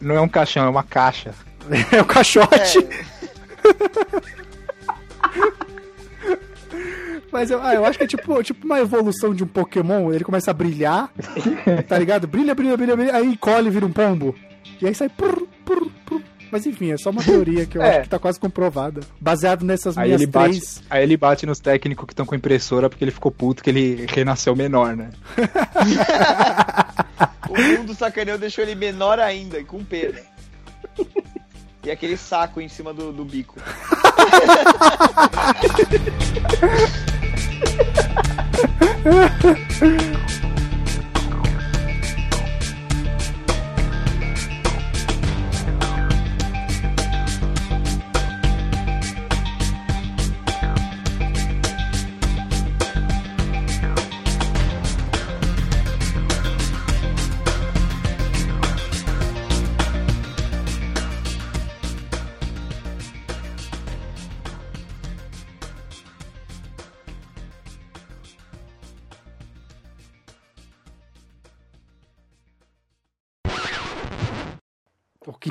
não 0.02 0.16
é 0.16 0.22
um 0.22 0.28
caixão, 0.28 0.66
é 0.66 0.70
uma 0.70 0.84
caixa. 0.84 1.34
É 1.92 2.02
o 2.02 2.06
caixote. 2.06 2.80
Mas 7.32 7.52
eu, 7.52 7.62
ah, 7.62 7.74
eu 7.76 7.86
acho 7.86 7.98
que 7.98 8.04
é 8.04 8.08
tipo, 8.08 8.42
tipo 8.44 8.66
uma 8.66 8.80
evolução 8.80 9.34
de 9.34 9.44
um 9.44 9.48
Pokémon, 9.48 10.14
ele 10.14 10.24
começa 10.24 10.52
a 10.52 10.54
brilhar, 10.54 11.10
tá 11.88 11.98
ligado? 11.98 12.28
Brilha, 12.28 12.56
brilha, 12.56 12.78
brilha, 12.78 12.96
brilha, 12.96 13.16
aí 13.16 13.26
encolhe 13.28 13.68
e 13.68 13.72
vira 13.72 13.86
um 13.86 13.92
pombo. 13.92 14.34
E 14.82 14.88
aí 14.88 14.96
sai. 14.96 15.10
prr, 15.10 15.42
prr. 15.66 15.88
Mas 16.56 16.66
enfim, 16.66 16.94
é 16.94 16.98
só 16.98 17.10
uma 17.10 17.22
teoria 17.22 17.66
que 17.66 17.78
eu 17.78 17.82
É. 17.82 17.90
acho 17.96 18.04
que 18.04 18.10
tá 18.10 18.18
quase 18.18 18.40
comprovada. 18.40 19.02
Baseado 19.20 19.66
nessas 19.66 19.98
Aí 19.98 20.06
minhas 20.06 20.22
ele, 20.22 20.32
bate, 20.32 20.50
três. 20.52 20.82
aí 20.90 21.04
ele 21.04 21.18
bate 21.18 21.46
nos 21.46 21.60
técnicos 21.60 22.06
que 22.06 22.14
estão 22.14 22.26
com 22.26 22.34
impressora 22.34 22.90
porque 22.90 23.04
ele 23.04 23.12
ficou 23.12 23.30
puto 23.30 23.62
que 23.62 23.70
ele 23.70 24.06
renasceu 24.10 24.56
menor, 24.56 24.96
né? 24.96 25.10
O 27.50 27.62
mundo 27.62 27.94
sacaneou 27.94 28.38
deixou 28.38 28.64
ele 28.64 28.74
menor 28.76 29.20
ainda, 29.20 29.60
e 29.60 29.66
com 29.66 29.84
pena. 29.84 30.20
E 31.84 31.92
aquele 31.92 32.16
saco 32.18 32.60
em 32.62 32.68
cima 32.70 32.94
do, 32.94 33.12
do 33.14 33.24
bico. 33.26 33.56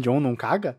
Jong 0.04 0.20
não 0.20 0.36
caga? 0.36 0.78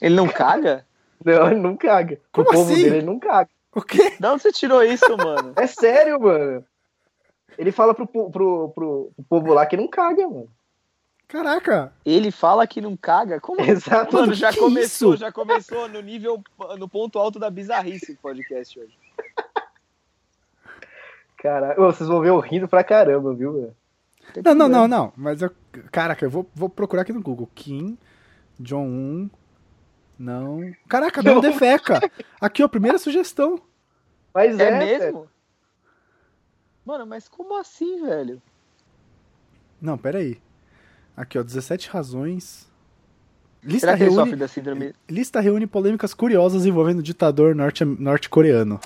Ele 0.00 0.14
não 0.14 0.28
caga? 0.28 0.86
Não, 1.24 1.46
ele 1.50 1.60
não 1.60 1.76
caga. 1.76 2.20
Como 2.32 2.48
o 2.48 2.52
povo 2.52 2.72
assim? 2.72 2.82
dele 2.82 2.96
ele 2.96 3.06
não 3.06 3.18
caga. 3.18 3.50
O 3.74 3.82
quê? 3.82 4.16
De 4.18 4.26
onde 4.26 4.42
você 4.42 4.50
tirou 4.50 4.82
isso, 4.82 5.16
mano? 5.16 5.52
É 5.56 5.66
sério, 5.66 6.20
mano. 6.20 6.64
Ele 7.56 7.70
fala 7.70 7.94
pro, 7.94 8.06
pro, 8.06 8.30
pro, 8.30 8.70
pro 8.70 9.12
povo 9.28 9.52
lá 9.52 9.66
que 9.66 9.76
não 9.76 9.86
caga, 9.86 10.26
mano. 10.26 10.48
Caraca. 11.28 11.92
Ele 12.04 12.32
fala 12.32 12.66
que 12.66 12.80
não 12.80 12.96
caga? 12.96 13.38
Como? 13.38 13.60
Exato. 13.60 14.16
Mano, 14.16 14.34
já 14.34 14.50
que 14.52 14.58
começou, 14.58 15.14
isso? 15.14 15.20
já 15.20 15.30
começou 15.30 15.88
no 15.88 16.00
nível, 16.00 16.42
no 16.76 16.88
ponto 16.88 17.18
alto 17.18 17.38
da 17.38 17.48
bizarrice 17.48 18.12
o 18.12 18.16
podcast 18.16 18.80
hoje. 18.80 18.98
Caralho, 21.38 21.80
Ô, 21.80 21.86
vocês 21.92 22.08
vão 22.08 22.20
ver 22.20 22.30
eu 22.30 22.40
rindo 22.40 22.66
pra 22.66 22.82
caramba, 22.82 23.32
viu, 23.32 23.52
velho? 23.52 23.76
Não, 24.44 24.54
não, 24.54 24.68
não, 24.68 24.88
não. 24.88 25.12
Mas 25.16 25.40
eu. 25.40 25.50
Caraca, 25.92 26.24
eu 26.24 26.30
vou, 26.30 26.46
vou 26.54 26.68
procurar 26.68 27.02
aqui 27.02 27.12
no 27.12 27.22
Google. 27.22 27.48
Kim 27.54 27.96
Jong-un. 28.60 29.30
Não. 30.18 30.60
Caraca, 30.88 31.22
não 31.22 31.34
Não. 31.36 31.40
defeca. 31.40 31.98
Aqui, 32.40 32.62
ó, 32.62 32.68
primeira 32.68 32.98
sugestão. 32.98 33.60
Mas 34.34 34.58
É, 34.60 34.68
é, 34.68 34.78
mesmo? 34.78 35.26
Mano, 36.84 37.06
mas 37.06 37.28
como 37.28 37.56
assim, 37.58 38.02
velho? 38.04 38.40
Não, 39.80 39.96
peraí. 39.96 40.40
Aqui, 41.16 41.38
ó, 41.38 41.42
17 41.42 41.88
razões. 41.88 42.68
Lista 43.62 43.80
Será 43.88 43.96
que 43.96 44.02
ele 44.04 44.10
reúne, 44.10 44.24
sofre 44.24 44.36
da 44.38 44.48
síndrome? 44.48 44.94
lista 45.08 45.40
reúne 45.40 45.66
polêmicas 45.66 46.14
curiosas 46.14 46.64
envolvendo 46.64 47.00
o 47.00 47.02
ditador 47.02 47.54
norte- 47.54 47.84
norte-coreano. 47.84 48.80